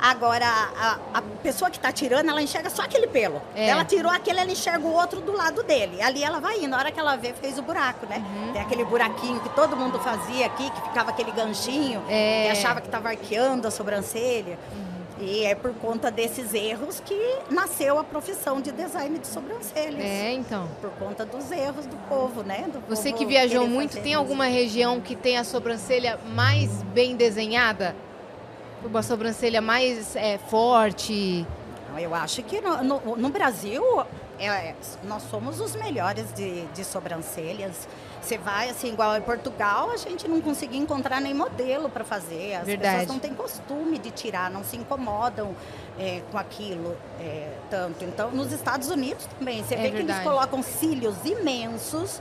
Agora, 0.00 0.46
a, 0.46 0.98
a 1.14 1.22
pessoa 1.42 1.68
que 1.70 1.76
está 1.76 1.90
tirando, 1.90 2.28
ela 2.30 2.40
enxerga 2.40 2.70
só 2.70 2.82
aquele 2.82 3.08
pelo. 3.08 3.42
É. 3.54 3.68
Ela 3.68 3.84
tirou 3.84 4.10
aquele, 4.10 4.38
ela 4.38 4.50
enxerga 4.50 4.86
o 4.86 4.92
outro 4.92 5.20
do 5.20 5.32
lado 5.32 5.64
dele. 5.64 6.00
Ali 6.00 6.22
ela 6.22 6.38
vai 6.38 6.58
indo. 6.58 6.68
Na 6.68 6.78
hora 6.78 6.92
que 6.92 7.00
ela 7.00 7.16
vê, 7.16 7.32
fez 7.32 7.58
o 7.58 7.62
buraco, 7.62 8.06
né? 8.06 8.24
Uhum. 8.24 8.52
Tem 8.52 8.62
aquele 8.62 8.84
buraquinho 8.84 9.40
que 9.40 9.48
todo 9.50 9.76
mundo 9.76 9.98
fazia 9.98 10.46
aqui, 10.46 10.70
que 10.70 10.80
ficava 10.82 11.10
aquele 11.10 11.32
ganchinho, 11.32 12.02
é. 12.08 12.46
e 12.46 12.50
achava 12.50 12.80
que 12.80 12.86
estava 12.86 13.08
arqueando 13.08 13.66
a 13.66 13.70
sobrancelha. 13.72 14.56
Uhum. 14.72 14.87
E 15.20 15.44
é 15.44 15.54
por 15.54 15.74
conta 15.74 16.10
desses 16.10 16.54
erros 16.54 17.00
que 17.00 17.14
nasceu 17.50 17.98
a 17.98 18.04
profissão 18.04 18.60
de 18.60 18.70
design 18.70 19.18
de 19.18 19.26
sobrancelhas. 19.26 20.04
É, 20.04 20.32
então. 20.32 20.68
Por 20.80 20.90
conta 20.90 21.24
dos 21.26 21.50
erros 21.50 21.86
do 21.86 21.96
povo, 22.08 22.42
né? 22.42 22.68
Do 22.72 22.80
Você 22.88 23.12
que 23.12 23.26
viajou 23.26 23.66
muito, 23.66 24.00
tem 24.00 24.14
alguma 24.14 24.46
região 24.46 25.00
que 25.00 25.16
tem 25.16 25.36
a 25.36 25.44
sobrancelha 25.44 26.18
mais 26.34 26.82
bem 26.84 27.16
desenhada? 27.16 27.96
Uma 28.84 29.02
sobrancelha 29.02 29.60
mais 29.60 30.14
é, 30.14 30.38
forte? 30.38 31.44
Eu 31.98 32.14
acho 32.14 32.42
que 32.44 32.60
no, 32.60 32.84
no, 32.84 33.16
no 33.16 33.28
Brasil 33.28 33.82
é, 34.38 34.74
nós 35.02 35.24
somos 35.24 35.60
os 35.60 35.74
melhores 35.74 36.32
de, 36.32 36.64
de 36.66 36.84
sobrancelhas. 36.84 37.88
Você 38.22 38.36
vai, 38.36 38.68
assim, 38.68 38.88
igual 38.92 39.16
em 39.16 39.22
Portugal, 39.22 39.90
a 39.90 39.96
gente 39.96 40.28
não 40.28 40.40
conseguia 40.40 40.78
encontrar 40.78 41.20
nem 41.20 41.32
modelo 41.32 41.88
para 41.88 42.04
fazer. 42.04 42.54
As 42.54 42.66
Verdade. 42.66 43.00
pessoas 43.00 43.08
não 43.08 43.18
têm 43.18 43.34
costume 43.34 43.98
de 43.98 44.10
tirar, 44.10 44.50
não 44.50 44.62
se 44.64 44.76
incomodam 44.76 45.54
é, 45.98 46.22
com 46.30 46.38
aquilo 46.38 46.96
é, 47.20 47.52
tanto. 47.70 48.04
Então, 48.04 48.30
nos 48.30 48.52
Estados 48.52 48.90
Unidos 48.90 49.26
também, 49.38 49.62
você 49.62 49.74
é 49.74 49.76
vê 49.78 49.82
verdade. 49.90 50.06
que 50.06 50.12
eles 50.12 50.22
colocam 50.22 50.62
cílios 50.62 51.16
imensos, 51.24 52.20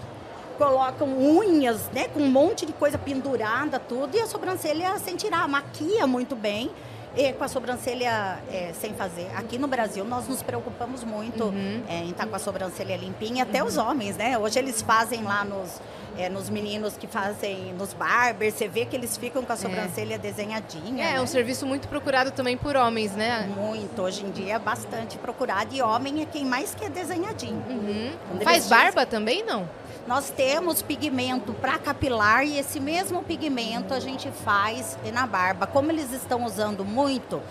colocam 0.57 1.07
unhas, 1.07 1.89
né, 1.93 2.07
com 2.07 2.19
um 2.19 2.31
monte 2.31 2.65
de 2.65 2.73
coisa 2.73 2.97
pendurada, 2.97 3.79
tudo, 3.79 4.15
e 4.15 4.19
a 4.19 4.25
sobrancelha 4.25 4.97
sem 4.97 5.15
tirar, 5.15 5.47
maquia 5.47 6.07
muito 6.07 6.35
bem 6.35 6.71
e 7.17 7.33
com 7.33 7.43
a 7.43 7.47
sobrancelha 7.47 8.37
é, 8.51 8.71
sem 8.79 8.93
fazer. 8.93 9.27
Aqui 9.35 9.57
no 9.57 9.67
Brasil 9.67 10.05
nós 10.05 10.27
nos 10.27 10.43
preocupamos 10.43 11.03
muito 11.03 11.45
uhum. 11.45 11.83
é, 11.89 11.97
em 11.97 12.11
estar 12.11 12.25
tá 12.25 12.29
com 12.29 12.35
a 12.35 12.39
sobrancelha 12.39 12.95
limpinha, 12.95 13.43
até 13.43 13.61
uhum. 13.61 13.67
os 13.67 13.77
homens, 13.77 14.15
né? 14.15 14.37
Hoje 14.37 14.59
eles 14.59 14.83
fazem 14.83 15.23
lá 15.23 15.43
nos, 15.43 15.81
é, 16.15 16.29
nos 16.29 16.47
meninos 16.47 16.95
que 16.95 17.07
fazem 17.07 17.73
nos 17.73 17.91
barbers, 17.93 18.53
você 18.53 18.67
vê 18.67 18.85
que 18.85 18.95
eles 18.95 19.17
ficam 19.17 19.43
com 19.43 19.51
a 19.51 19.55
é. 19.55 19.57
sobrancelha 19.57 20.19
desenhadinha. 20.19 21.03
É, 21.03 21.13
né? 21.13 21.21
um 21.21 21.27
serviço 21.27 21.65
muito 21.65 21.87
procurado 21.87 22.29
também 22.29 22.55
por 22.55 22.75
homens, 22.75 23.13
né? 23.13 23.49
Muito, 23.57 23.99
hoje 23.99 24.23
em 24.23 24.29
dia 24.29 24.55
é 24.55 24.59
bastante 24.59 25.17
procurado 25.17 25.73
e 25.73 25.81
homem 25.81 26.21
é 26.21 26.25
quem 26.25 26.45
mais 26.45 26.75
quer 26.75 26.91
desenhadinho. 26.91 27.63
Uhum. 27.67 28.11
Faz 28.43 28.67
barba 28.67 29.03
dizem... 29.03 29.05
também, 29.07 29.43
não? 29.43 29.67
Nós 30.07 30.29
temos 30.29 30.81
pigmento 30.81 31.53
para 31.53 31.77
capilar 31.77 32.45
e 32.45 32.57
esse 32.57 32.79
mesmo 32.79 33.21
pigmento 33.23 33.93
a 33.93 33.99
gente 33.99 34.31
faz 34.31 34.97
na 35.13 35.27
barba. 35.27 35.67
Como 35.67 35.91
eles 35.91 36.13
estão 36.13 36.45
usando 36.45 36.85
muito 36.85 37.41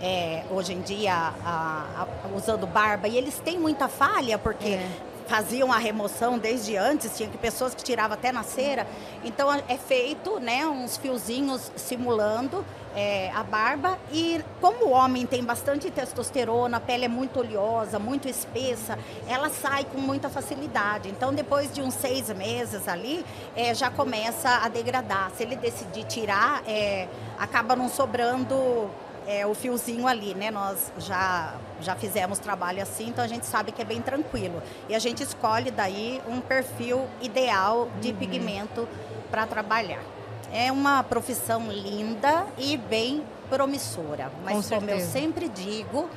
é, 0.00 0.44
hoje 0.48 0.74
em 0.74 0.80
dia, 0.80 1.12
a, 1.12 2.06
a, 2.06 2.36
usando 2.36 2.68
barba, 2.68 3.08
e 3.08 3.16
eles 3.18 3.40
têm 3.40 3.58
muita 3.58 3.88
falha, 3.88 4.38
porque 4.38 4.68
é 4.68 4.90
faziam 5.26 5.72
a 5.72 5.78
remoção 5.78 6.38
desde 6.38 6.76
antes, 6.76 7.16
tinha 7.16 7.28
que 7.28 7.38
pessoas 7.38 7.74
que 7.74 7.82
tiravam 7.82 8.14
até 8.14 8.30
na 8.30 8.42
cera. 8.42 8.86
Então 9.24 9.52
é 9.52 9.76
feito, 9.76 10.38
né, 10.38 10.66
uns 10.66 10.96
fiozinhos 10.96 11.72
simulando 11.76 12.64
é, 12.94 13.30
a 13.34 13.42
barba 13.42 13.98
e 14.12 14.42
como 14.60 14.86
o 14.86 14.90
homem 14.90 15.26
tem 15.26 15.42
bastante 15.44 15.90
testosterona, 15.90 16.76
a 16.76 16.80
pele 16.80 17.04
é 17.06 17.08
muito 17.08 17.40
oleosa, 17.40 17.98
muito 17.98 18.28
espessa, 18.28 18.98
ela 19.28 19.50
sai 19.50 19.84
com 19.84 19.98
muita 19.98 20.28
facilidade. 20.28 21.08
Então 21.08 21.34
depois 21.34 21.72
de 21.72 21.82
uns 21.82 21.94
seis 21.94 22.28
meses 22.30 22.86
ali, 22.88 23.24
é, 23.56 23.74
já 23.74 23.90
começa 23.90 24.48
a 24.48 24.68
degradar. 24.68 25.30
Se 25.36 25.42
ele 25.42 25.56
decidir 25.56 26.04
tirar, 26.04 26.62
é, 26.66 27.08
acaba 27.38 27.74
não 27.74 27.88
sobrando 27.88 28.90
é, 29.26 29.46
o 29.46 29.54
fiozinho 29.54 30.06
ali, 30.06 30.34
né? 30.34 30.50
Nós 30.50 30.92
já, 30.98 31.54
já 31.80 31.94
fizemos 31.94 32.38
trabalho 32.38 32.82
assim, 32.82 33.08
então 33.08 33.24
a 33.24 33.28
gente 33.28 33.46
sabe 33.46 33.72
que 33.72 33.82
é 33.82 33.84
bem 33.84 34.00
tranquilo. 34.00 34.62
E 34.88 34.94
a 34.94 34.98
gente 34.98 35.22
escolhe 35.22 35.70
daí 35.70 36.20
um 36.28 36.40
perfil 36.40 37.06
ideal 37.20 37.88
de 38.00 38.10
uhum. 38.10 38.16
pigmento 38.16 38.88
para 39.30 39.46
trabalhar. 39.46 40.13
É 40.54 40.70
uma 40.70 41.02
profissão 41.02 41.68
linda 41.68 42.46
e 42.56 42.76
bem 42.76 43.24
promissora, 43.50 44.30
mas 44.44 44.68
Com 44.68 44.76
como 44.76 44.88
eu 44.88 45.00
sempre 45.00 45.48
digo, 45.48 46.08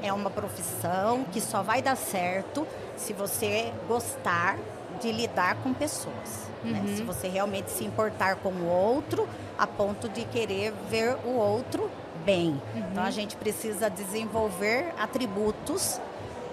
é 0.00 0.12
uma 0.12 0.30
profissão 0.30 1.24
que 1.32 1.40
só 1.40 1.60
vai 1.60 1.82
dar 1.82 1.96
certo 1.96 2.64
se 2.96 3.12
você 3.12 3.72
gostar 3.88 4.56
de 5.00 5.10
lidar 5.10 5.56
com 5.56 5.74
pessoas. 5.74 6.48
Né? 6.62 6.78
Uhum. 6.78 6.84
Né? 6.84 6.96
Se 6.96 7.02
você 7.02 7.26
realmente 7.26 7.68
se 7.70 7.84
importar 7.84 8.36
com 8.36 8.50
o 8.50 8.68
outro, 8.68 9.28
a 9.58 9.66
ponto 9.66 10.08
de 10.08 10.24
querer 10.24 10.72
ver 10.88 11.16
o 11.24 11.30
outro 11.30 11.90
bem. 12.24 12.50
Uhum. 12.74 12.84
Então 12.92 13.02
a 13.02 13.10
gente 13.10 13.34
precisa 13.34 13.90
desenvolver 13.90 14.94
atributos, 15.00 16.00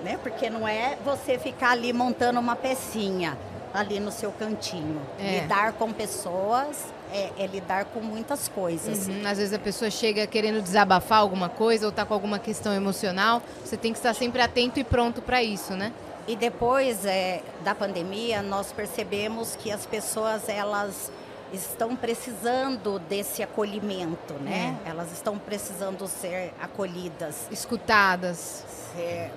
né? 0.03 0.17
Porque 0.23 0.49
não 0.49 0.67
é 0.67 0.97
você 1.05 1.37
ficar 1.37 1.71
ali 1.71 1.93
montando 1.93 2.39
uma 2.39 2.55
pecinha 2.55 3.37
ali 3.73 3.99
no 3.99 4.11
seu 4.11 4.31
cantinho. 4.31 4.99
É. 5.19 5.41
Lidar 5.41 5.73
com 5.73 5.93
pessoas 5.93 6.96
é, 7.11 7.31
é, 7.37 7.47
lidar 7.47 7.85
com 7.85 7.99
muitas 7.99 8.47
coisas. 8.47 9.07
Uhum. 9.07 9.21
Às 9.25 9.37
vezes 9.37 9.53
a 9.53 9.59
pessoa 9.59 9.89
chega 9.89 10.25
querendo 10.27 10.61
desabafar 10.61 11.19
alguma 11.19 11.49
coisa 11.49 11.85
ou 11.85 11.89
está 11.89 12.05
com 12.05 12.13
alguma 12.13 12.39
questão 12.39 12.73
emocional. 12.73 13.41
Você 13.63 13.77
tem 13.77 13.91
que 13.91 13.99
estar 13.99 14.13
sempre 14.13 14.41
atento 14.41 14.79
e 14.79 14.83
pronto 14.83 15.21
para 15.21 15.41
isso, 15.41 15.73
né? 15.73 15.91
E 16.27 16.35
depois 16.35 17.05
é, 17.05 17.41
da 17.63 17.73
pandemia, 17.73 18.41
nós 18.41 18.71
percebemos 18.71 19.55
que 19.55 19.71
as 19.71 19.85
pessoas 19.85 20.49
elas 20.49 21.09
estão 21.53 21.95
precisando 21.95 22.99
desse 22.99 23.41
acolhimento, 23.41 24.33
né? 24.41 24.77
É. 24.85 24.89
Elas 24.89 25.11
estão 25.13 25.37
precisando 25.37 26.05
ser 26.07 26.53
acolhidas, 26.59 27.47
escutadas. 27.49 28.65
É, 28.97 29.29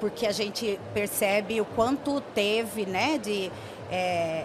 porque 0.00 0.26
a 0.26 0.32
gente 0.32 0.78
percebe 0.94 1.60
o 1.60 1.64
quanto 1.64 2.20
teve, 2.20 2.86
né, 2.86 3.18
de 3.18 3.50
é, 3.90 4.44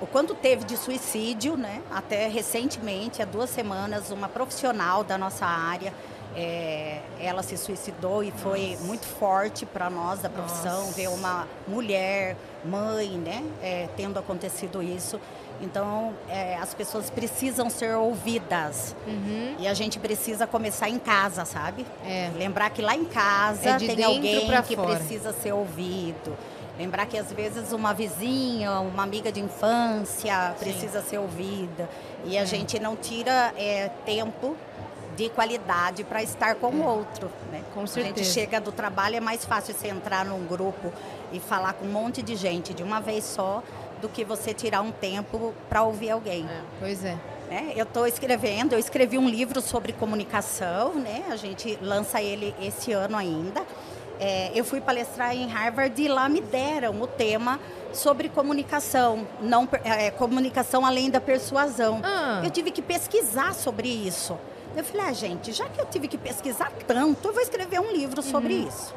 o 0.00 0.06
quanto 0.06 0.34
teve 0.34 0.64
de 0.64 0.76
suicídio, 0.76 1.56
né? 1.56 1.82
Até 1.90 2.28
recentemente, 2.28 3.20
há 3.20 3.24
duas 3.24 3.50
semanas, 3.50 4.10
uma 4.10 4.28
profissional 4.28 5.02
da 5.02 5.18
nossa 5.18 5.44
área 5.44 5.92
é, 6.36 7.00
ela 7.20 7.42
se 7.42 7.56
suicidou 7.56 8.22
e 8.22 8.30
foi 8.30 8.70
Nossa. 8.70 8.84
muito 8.84 9.06
forte 9.06 9.66
para 9.66 9.90
nós 9.90 10.20
da 10.20 10.28
profissão 10.28 10.82
Nossa. 10.82 10.92
ver 10.92 11.08
uma 11.08 11.48
mulher, 11.66 12.36
mãe, 12.64 13.08
né, 13.10 13.42
é, 13.62 13.88
tendo 13.96 14.18
acontecido 14.18 14.82
isso. 14.82 15.20
Então, 15.60 16.14
é, 16.28 16.56
as 16.56 16.72
pessoas 16.72 17.10
precisam 17.10 17.68
ser 17.68 17.96
ouvidas. 17.96 18.94
Uhum. 19.04 19.56
E 19.58 19.66
a 19.66 19.74
gente 19.74 19.98
precisa 19.98 20.46
começar 20.46 20.88
em 20.88 21.00
casa, 21.00 21.44
sabe? 21.44 21.84
É. 22.06 22.30
Lembrar 22.36 22.70
que 22.70 22.80
lá 22.80 22.94
em 22.94 23.04
casa 23.04 23.70
é 23.70 23.78
tem 23.78 24.04
alguém 24.04 24.46
que 24.64 24.76
fora. 24.76 24.94
precisa 24.94 25.32
ser 25.32 25.52
ouvido. 25.52 26.36
Lembrar 26.78 27.06
que 27.06 27.18
às 27.18 27.32
vezes 27.32 27.72
uma 27.72 27.92
vizinha, 27.92 28.78
uma 28.80 29.02
amiga 29.02 29.32
de 29.32 29.40
infância 29.40 30.54
precisa 30.58 31.02
Sim. 31.02 31.08
ser 31.08 31.18
ouvida. 31.18 31.88
E 32.24 32.38
a 32.38 32.42
é. 32.42 32.46
gente 32.46 32.78
não 32.78 32.94
tira 32.94 33.52
é, 33.56 33.90
tempo 34.06 34.56
de 35.16 35.28
qualidade 35.30 36.04
para 36.04 36.22
estar 36.22 36.54
com 36.54 36.70
o 36.70 36.82
é. 36.82 36.86
outro. 36.86 37.30
Né? 37.50 37.64
Com 37.74 37.84
certeza. 37.84 38.14
A 38.14 38.18
gente 38.18 38.32
chega 38.32 38.60
do 38.60 38.70
trabalho, 38.70 39.16
é 39.16 39.20
mais 39.20 39.44
fácil 39.44 39.74
você 39.74 39.88
entrar 39.88 40.24
num 40.24 40.46
grupo 40.46 40.92
e 41.32 41.40
falar 41.40 41.72
com 41.72 41.84
um 41.84 41.90
monte 41.90 42.22
de 42.22 42.36
gente 42.36 42.72
de 42.72 42.84
uma 42.84 43.00
vez 43.00 43.24
só 43.24 43.60
do 44.00 44.08
que 44.08 44.24
você 44.24 44.54
tirar 44.54 44.80
um 44.80 44.92
tempo 44.92 45.52
para 45.68 45.82
ouvir 45.82 46.10
alguém. 46.10 46.46
É, 46.48 46.60
pois 46.78 47.04
é. 47.04 47.18
Né? 47.50 47.72
Eu 47.74 47.82
estou 47.82 48.06
escrevendo, 48.06 48.74
eu 48.74 48.78
escrevi 48.78 49.18
um 49.18 49.28
livro 49.28 49.60
sobre 49.60 49.92
comunicação, 49.92 50.94
né? 50.94 51.24
a 51.28 51.36
gente 51.36 51.76
lança 51.82 52.22
ele 52.22 52.54
esse 52.60 52.92
ano 52.92 53.16
ainda. 53.16 53.66
É, 54.20 54.50
eu 54.54 54.64
fui 54.64 54.80
palestrar 54.80 55.34
em 55.34 55.46
Harvard 55.46 56.00
e 56.00 56.08
lá 56.08 56.28
me 56.28 56.40
deram 56.40 57.00
o 57.00 57.06
tema 57.06 57.60
sobre 57.92 58.28
comunicação, 58.28 59.26
não 59.40 59.68
é, 59.84 60.10
comunicação 60.10 60.84
além 60.84 61.10
da 61.10 61.20
persuasão. 61.20 62.00
Ah. 62.02 62.40
Eu 62.44 62.50
tive 62.50 62.70
que 62.70 62.82
pesquisar 62.82 63.54
sobre 63.54 63.88
isso. 63.88 64.36
Eu 64.76 64.84
falei, 64.84 65.06
ah, 65.06 65.12
gente, 65.12 65.52
já 65.52 65.66
que 65.68 65.80
eu 65.80 65.86
tive 65.86 66.08
que 66.08 66.18
pesquisar 66.18 66.70
tanto, 66.86 67.28
eu 67.28 67.32
vou 67.32 67.42
escrever 67.42 67.80
um 67.80 67.90
livro 67.90 68.22
sobre 68.22 68.54
uhum. 68.54 68.68
isso. 68.68 68.94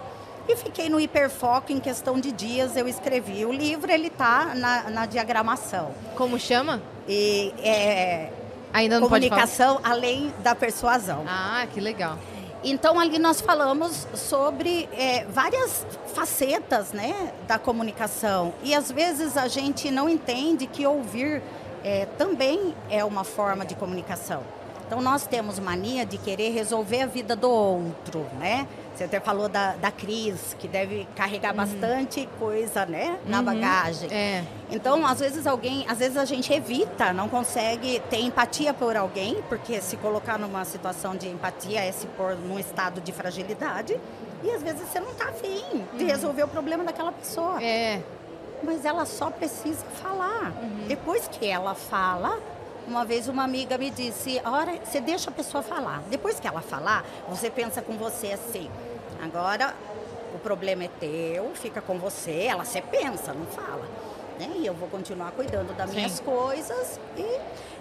E 0.48 0.56
fiquei 0.56 0.90
no 0.90 1.00
hiperfoco, 1.00 1.72
em 1.72 1.80
questão 1.80 2.20
de 2.20 2.32
dias 2.32 2.76
eu 2.76 2.88
escrevi. 2.88 3.46
O 3.46 3.54
livro, 3.54 3.92
ele 3.92 4.08
está 4.08 4.54
na, 4.56 4.90
na 4.90 5.06
diagramação. 5.06 5.92
Como 6.16 6.38
chama? 6.38 6.82
E, 7.08 7.54
é, 7.64 8.32
Ainda 8.74 9.00
não 9.00 9.08
Comunicação 9.08 9.80
além 9.84 10.34
da 10.40 10.56
persuasão. 10.56 11.26
Ah, 11.28 11.66
que 11.74 11.80
legal. 11.80 12.18
Então 12.64 13.00
ali 13.00 13.18
nós 13.18 13.42
falamos 13.42 14.08
sobre 14.14 14.88
é, 14.94 15.26
várias 15.26 15.86
facetas 16.14 16.92
né, 16.94 17.34
da 17.48 17.58
comunicação 17.58 18.54
e 18.64 18.76
às 18.76 18.92
vezes 18.92 19.36
a 19.36 19.48
gente 19.48 19.90
não 19.90 20.08
entende 20.08 20.68
que 20.68 20.86
ouvir 20.86 21.42
é, 21.84 22.06
também 22.18 22.76
é 22.90 23.04
uma 23.04 23.24
forma 23.24 23.66
de 23.66 23.74
comunicação. 23.76 24.44
Então 24.92 25.02
nós 25.02 25.26
temos 25.26 25.58
mania 25.58 26.06
de 26.06 26.18
querer 26.18 26.50
resolver 26.50 27.04
a 27.04 27.06
vida 27.06 27.34
do 27.34 27.50
outro, 27.50 28.26
né? 28.38 28.68
Você 28.94 29.06
até 29.06 29.22
falou 29.22 29.48
da, 29.48 29.74
da 29.78 29.90
Cris, 29.90 30.54
que 30.60 30.68
deve 30.68 31.08
carregar 31.16 31.52
uhum. 31.52 31.56
bastante 31.56 32.28
coisa, 32.38 32.86
né? 32.86 33.18
Na 33.26 33.40
uhum. 33.40 33.46
bagagem. 33.46 34.12
É. 34.12 34.44
Então, 34.70 35.08
às 35.08 35.22
vezes 35.22 35.48
alguém, 35.48 35.86
às 35.88 36.00
vezes 36.00 36.18
a 36.18 36.26
gente 36.26 36.52
evita, 36.52 37.14
não 37.14 37.30
consegue 37.30 38.02
ter 38.10 38.20
empatia 38.20 38.74
por 38.74 38.98
alguém, 38.98 39.42
porque 39.48 39.80
se 39.80 39.96
colocar 39.96 40.38
numa 40.38 40.66
situação 40.66 41.16
de 41.16 41.30
empatia 41.30 41.86
é 41.86 41.92
se 41.94 42.06
pôr 42.08 42.36
num 42.36 42.60
estado 42.60 43.00
de 43.00 43.14
fragilidade. 43.14 43.98
E 44.44 44.52
às 44.52 44.62
vezes 44.62 44.82
você 44.82 45.00
não 45.00 45.12
está 45.12 45.30
afim 45.30 45.86
de 45.96 46.04
uhum. 46.04 46.10
resolver 46.10 46.44
o 46.44 46.50
problema 46.50 46.84
daquela 46.84 47.14
pessoa. 47.14 47.64
É. 47.64 48.02
Mas 48.62 48.84
ela 48.84 49.06
só 49.06 49.30
precisa 49.30 49.86
falar. 50.04 50.52
Uhum. 50.62 50.88
Depois 50.90 51.30
que 51.30 51.48
ela 51.48 51.76
fala, 51.76 52.38
uma 52.88 53.06
vez 53.06 53.28
uma 53.28 53.44
amiga 53.44 53.78
me 53.78 53.90
disse, 53.90 54.40
a 54.44 54.52
hora, 54.52 54.74
você 54.84 55.00
deixa 55.00 55.30
a 55.30 55.34
pessoa 55.34 55.62
falar. 55.64 56.02
Depois 56.10 56.40
que 56.40 56.48
ela 56.48 56.62
falar, 56.62 57.06
você 57.30 57.50
pensa 57.50 57.82
com 57.82 57.98
você 57.98 58.34
assim, 58.34 58.70
Agora, 59.22 59.76
o 60.34 60.40
problema 60.40 60.86
é 60.86 60.90
teu, 61.00 61.52
fica 61.54 61.80
com 61.80 62.00
você, 62.00 62.48
ela 62.50 62.66
você 62.66 62.82
pensa, 62.82 63.34
não 63.34 63.46
fala. 63.46 63.86
Né? 64.40 64.50
E 64.56 64.66
eu 64.66 64.74
vou 64.74 64.90
continuar 64.90 65.32
cuidando 65.32 65.78
das 65.78 65.92
Sim. 65.92 65.98
minhas 65.98 66.20
coisas 66.20 67.00
e, 67.16 67.22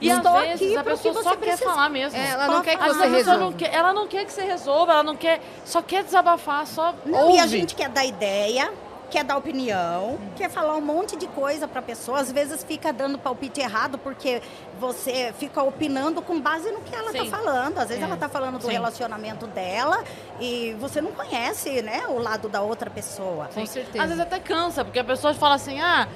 e 0.02 0.10
estou 0.10 0.36
às 0.36 0.42
vezes, 0.42 0.62
aqui 0.62 0.76
a 0.76 0.84
pessoa 0.84 1.22
só 1.22 1.34
precisa. 1.34 1.64
quer 1.64 1.64
falar 1.64 1.88
mesmo. 1.88 2.18
É, 2.18 2.28
ela 2.28 2.46
não 2.48 2.62
quer 2.62 2.76
que 2.76 2.84
você 2.84 3.06
resolva. 3.06 3.40
Não 3.40 3.52
quer, 3.54 3.74
ela 3.74 3.92
não 3.94 4.06
quer 4.06 4.24
que 4.26 4.32
você 4.32 4.42
resolva, 4.42 4.92
ela 4.92 5.02
não 5.02 5.16
quer, 5.16 5.40
só 5.64 5.80
quer 5.80 6.04
desabafar, 6.04 6.66
só 6.66 6.94
não, 7.06 7.20
ouve. 7.20 7.38
E 7.38 7.40
a 7.40 7.46
gente 7.46 7.74
quer 7.74 7.88
dar 7.88 8.04
ideia, 8.04 8.70
quer 9.10 9.24
dar 9.24 9.36
opinião, 9.36 10.18
quer 10.36 10.48
falar 10.48 10.76
um 10.76 10.80
monte 10.80 11.16
de 11.16 11.26
coisa 11.26 11.66
para 11.66 11.80
a 11.80 11.82
pessoa. 11.82 12.20
Às 12.20 12.30
vezes 12.30 12.64
fica 12.64 12.92
dando 12.92 13.18
palpite 13.18 13.60
errado 13.60 13.98
porque 13.98 14.40
você 14.78 15.34
fica 15.38 15.62
opinando 15.62 16.22
com 16.22 16.40
base 16.40 16.70
no 16.70 16.80
que 16.80 16.94
ela 16.94 17.10
está 17.10 17.24
falando. 17.24 17.78
Às 17.78 17.88
vezes 17.88 18.02
é. 18.02 18.06
ela 18.06 18.14
está 18.14 18.28
falando 18.28 18.58
do 18.58 18.66
Sim. 18.66 18.72
relacionamento 18.72 19.46
dela 19.48 20.02
e 20.38 20.74
você 20.78 21.00
não 21.00 21.12
conhece, 21.12 21.82
né, 21.82 22.04
o 22.08 22.18
lado 22.18 22.48
da 22.48 22.62
outra 22.62 22.88
pessoa. 22.88 23.50
Com 23.52 23.66
certeza. 23.66 24.02
Às 24.02 24.08
vezes 24.10 24.22
até 24.22 24.38
cansa, 24.38 24.84
porque 24.84 25.00
a 25.00 25.04
pessoa 25.04 25.34
fala 25.34 25.56
assim: 25.56 25.80
"Ah, 25.80 26.06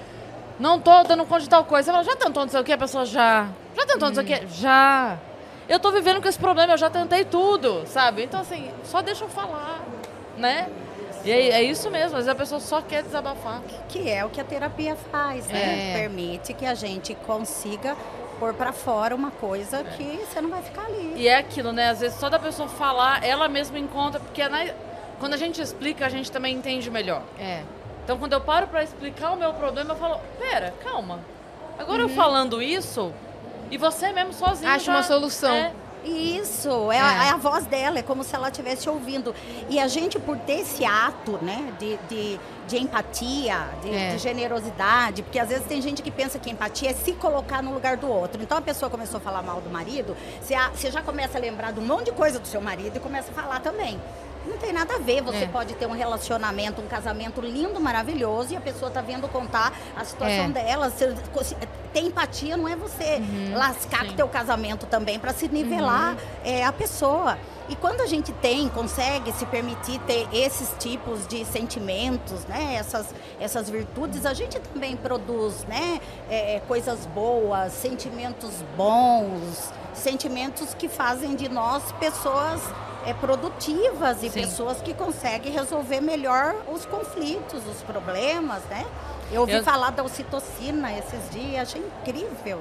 não 0.59 0.81
tô 0.81 1.03
dando 1.03 1.27
conta 1.27 1.43
de 1.43 1.49
tal 1.49 1.65
coisa". 1.65 1.91
Ela 1.91 2.05
já 2.05 2.15
tentou 2.17 2.45
não 2.45 2.51
sei 2.51 2.61
o 2.61 2.65
que, 2.65 2.73
a 2.73 2.79
pessoa 2.79 3.05
já. 3.05 3.49
Já 3.77 3.87
tentou 3.87 4.09
não 4.09 4.15
sei 4.15 4.25
o 4.25 4.27
que? 4.27 4.45
Hum. 4.45 4.49
Já. 4.49 5.19
Eu 5.69 5.81
tô 5.81 5.91
vivendo 5.91 6.21
com 6.23 6.29
esse 6.29 6.39
problema, 6.39 6.75
eu 6.75 6.79
já 6.79 6.91
tentei 6.91 7.25
tudo, 7.25 7.85
sabe? 7.87 8.23
Então 8.23 8.41
assim, 8.41 8.71
só 8.85 9.03
deixa 9.03 9.25
eu 9.25 9.29
falar, 9.29 9.81
né? 10.37 10.69
E 11.25 11.31
é, 11.31 11.49
é, 11.51 11.63
isso 11.63 11.91
mesmo, 11.91 12.09
às 12.19 12.25
vezes 12.25 12.29
a 12.29 12.35
pessoa 12.35 12.61
só 12.61 12.83
quer 12.83 13.03
desabafar. 13.03 13.63
Que 13.89 14.11
é 14.11 14.25
o 14.25 14.31
que 14.31 14.41
a 14.41 14.45
terapia 14.45 14.95
faz, 15.11 15.47
né? 15.47 15.93
É. 15.93 15.99
Permite 16.01 16.53
que 16.53 16.67
a 16.67 16.75
gente 16.75 17.15
consiga 17.15 17.97
pôr 18.39 18.53
para 18.53 18.73
fora 18.73 19.15
uma 19.15 19.31
coisa 19.31 19.79
é. 19.79 19.85
que 19.85 20.27
você 20.27 20.41
não 20.41 20.51
vai 20.51 20.63
ficar 20.63 20.85
ali. 20.85 21.15
E 21.17 21.29
é 21.29 21.39
aquilo, 21.39 21.73
né? 21.73 21.89
Às 21.89 22.01
vezes 22.01 22.19
só 22.19 22.29
da 22.29 22.39
pessoa 22.39 22.69
falar, 22.69 23.25
ela 23.25 23.49
mesma 23.49 23.79
encontra, 23.79 24.21
porque 24.21 24.43
é 24.43 24.49
na... 24.49 24.67
quando 25.19 25.35
a 25.35 25.39
gente 25.39 25.63
explica, 25.63 26.05
a 26.05 26.09
gente 26.09 26.31
também 26.31 26.55
entende 26.55 26.91
melhor. 26.91 27.23
É. 27.39 27.63
Então 28.05 28.19
quando 28.19 28.35
eu 28.35 28.41
paro 28.41 28.67
para 28.67 28.83
explicar 28.83 29.31
o 29.31 29.37
meu 29.37 29.55
problema, 29.55 29.95
eu 29.95 29.97
falo, 29.97 30.21
pera, 30.39 30.75
calma. 30.83 31.21
Agora 31.79 32.05
uhum. 32.05 32.11
eu 32.11 32.15
falando 32.15 32.61
isso, 32.61 33.13
e 33.71 33.79
você 33.79 34.13
mesmo 34.13 34.33
sozinho. 34.33 34.71
Acha 34.71 34.91
uma 34.91 35.03
solução. 35.03 35.55
É, 35.55 35.73
isso, 36.05 36.93
é, 36.93 36.97
é. 36.97 37.01
A, 37.01 37.25
é, 37.25 37.31
a, 37.31 37.37
voz 37.37 37.67
dela, 37.67 37.99
é 37.99 38.03
como 38.03 38.23
se 38.23 38.35
ela 38.35 38.49
estivesse 38.49 38.89
ouvindo. 38.89 39.35
E 39.69 39.79
a 39.79 39.89
gente, 39.89 40.19
por 40.19 40.37
ter 40.39 40.61
esse 40.61 40.85
ato 40.85 41.39
né, 41.43 41.73
de, 41.79 41.97
de, 42.09 42.41
de 42.69 42.79
empatia, 42.79 43.69
de, 43.83 43.91
é. 43.95 44.11
de, 44.13 44.19
generosidade, 44.19 45.23
porque 45.23 45.39
às 45.39 45.49
vezes 45.49 45.65
tem 45.67 45.81
gente 45.81 46.03
que 46.03 46.11
pensa 46.11 46.39
que 46.39 46.51
empatia 46.51 46.91
é 46.91 46.95
se 46.95 47.13
colocar 47.13 47.63
no 47.63 47.73
lugar 47.73 47.97
do 47.97 48.09
outro. 48.09 48.43
Então 48.43 48.59
a 48.59 48.63
pessoa 48.63 48.91
começou 48.91 49.19
a 49.19 49.21
falar 49.21 49.43
mal 49.43 49.61
do 49.61 49.71
marido, 49.71 50.17
você, 50.41 50.55
você 50.75 50.91
já 50.91 51.03
começa 51.03 51.39
a 51.39 51.41
lembrar 51.41 51.73
de 51.73 51.81
um 51.81 51.85
monte 51.85 52.07
de 52.07 52.13
coisa 52.13 52.39
do 52.39 52.47
seu 52.47 52.61
marido 52.61 52.97
e 52.97 53.01
começa 53.01 53.31
a 53.31 53.35
falar 53.35 53.61
também. 53.61 53.99
Não 54.47 54.59
tem 54.59 54.73
nada 54.73 54.97
a 54.97 54.99
ver. 54.99 55.23
Você 55.23 55.45
é. 55.45 55.47
pode 55.47 55.75
ter 55.75 55.87
um 55.87 55.93
relacionamento, 55.93 56.81
um 56.81 56.87
casamento 56.87 57.41
lindo, 57.41 57.81
maravilhoso, 57.81 58.53
e 58.53 58.57
a 58.57 58.61
pessoa 58.61 58.91
tá 58.91 59.01
vindo 59.01 59.29
contar 59.29 59.73
a 59.97 60.05
situação 60.05 60.45
é. 60.45 60.49
dela. 60.49 60.91
Você, 60.91 61.15
ter 61.93 62.01
empatia 62.01 62.57
não 62.57 62.69
é 62.69 62.75
você 62.75 63.19
uhum, 63.19 63.57
lascar 63.57 64.05
o 64.07 64.13
teu 64.15 64.29
casamento 64.29 64.85
também 64.85 65.19
para 65.19 65.33
se 65.33 65.47
nivelar 65.49 66.15
uhum. 66.15 66.19
é, 66.45 66.65
a 66.65 66.73
pessoa. 66.73 67.39
E 67.69 67.77
quando 67.77 68.03
a 68.03 68.07
gente 68.07 68.31
tem, 68.33 68.69
consegue 68.69 69.33
se 69.33 69.47
permitir 69.47 69.99
ter 70.01 70.29
esses 70.33 70.75
tipos 70.79 71.27
de 71.27 71.47
sentimentos, 71.47 72.45
né, 72.45 72.75
essas, 72.75 73.15
essas 73.41 73.71
virtudes, 73.71 74.27
a 74.27 74.35
gente 74.35 74.59
também 74.59 74.97
produz 74.97 75.65
né, 75.65 75.99
é, 76.29 76.61
coisas 76.69 77.07
boas, 77.07 77.73
sentimentos 77.73 78.51
bons, 78.77 79.73
sentimentos 79.95 80.75
que 80.75 80.89
fazem 80.89 81.35
de 81.35 81.49
nós 81.49 81.91
pessoas 81.93 82.61
é, 83.07 83.15
produtivas 83.15 84.23
e 84.23 84.31
Sim. 84.31 84.41
pessoas 84.41 84.81
que 84.81 84.95
conseguem 84.95 85.53
resolver 85.53 86.01
melhor 86.01 86.55
os 86.73 86.85
conflitos, 86.87 87.67
os 87.67 87.83
problemas, 87.83 88.63
né? 88.65 88.85
Eu 89.31 89.43
ouvi 89.43 89.55
Eu... 89.55 89.65
falar 89.65 89.91
da 89.91 90.03
ocitocina 90.03 90.93
esses 90.93 91.31
dias, 91.31 91.69
achei 91.69 91.83
incrível. 91.83 92.61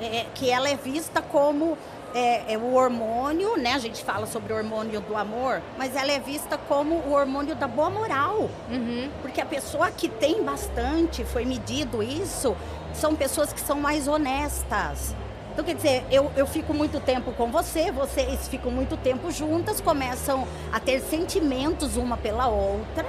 É, 0.00 0.26
que 0.32 0.48
ela 0.48 0.68
é 0.68 0.76
vista 0.76 1.20
como 1.20 1.76
é, 2.14 2.52
é, 2.52 2.58
o 2.58 2.74
hormônio, 2.74 3.56
né? 3.56 3.74
A 3.74 3.78
gente 3.78 4.04
fala 4.04 4.26
sobre 4.26 4.52
o 4.52 4.56
hormônio 4.56 5.00
do 5.00 5.16
amor, 5.16 5.60
mas 5.76 5.94
ela 5.96 6.12
é 6.12 6.18
vista 6.18 6.56
como 6.56 6.96
o 6.96 7.12
hormônio 7.12 7.54
da 7.54 7.66
boa 7.66 7.90
moral. 7.90 8.48
Uhum. 8.70 9.10
Porque 9.22 9.40
a 9.40 9.46
pessoa 9.46 9.90
que 9.90 10.08
tem 10.08 10.42
bastante, 10.42 11.24
foi 11.24 11.44
medido 11.44 12.02
isso, 12.02 12.56
são 12.94 13.14
pessoas 13.14 13.52
que 13.52 13.60
são 13.60 13.80
mais 13.80 14.08
honestas. 14.08 15.14
Então, 15.58 15.66
quer 15.66 15.74
dizer, 15.74 16.04
eu, 16.08 16.30
eu 16.36 16.46
fico 16.46 16.72
muito 16.72 17.00
tempo 17.00 17.32
com 17.32 17.50
você, 17.50 17.90
vocês 17.90 18.46
ficam 18.46 18.70
muito 18.70 18.96
tempo 18.96 19.28
juntas, 19.32 19.80
começam 19.80 20.46
a 20.72 20.78
ter 20.78 21.00
sentimentos 21.00 21.96
uma 21.96 22.16
pela 22.16 22.46
outra, 22.46 23.04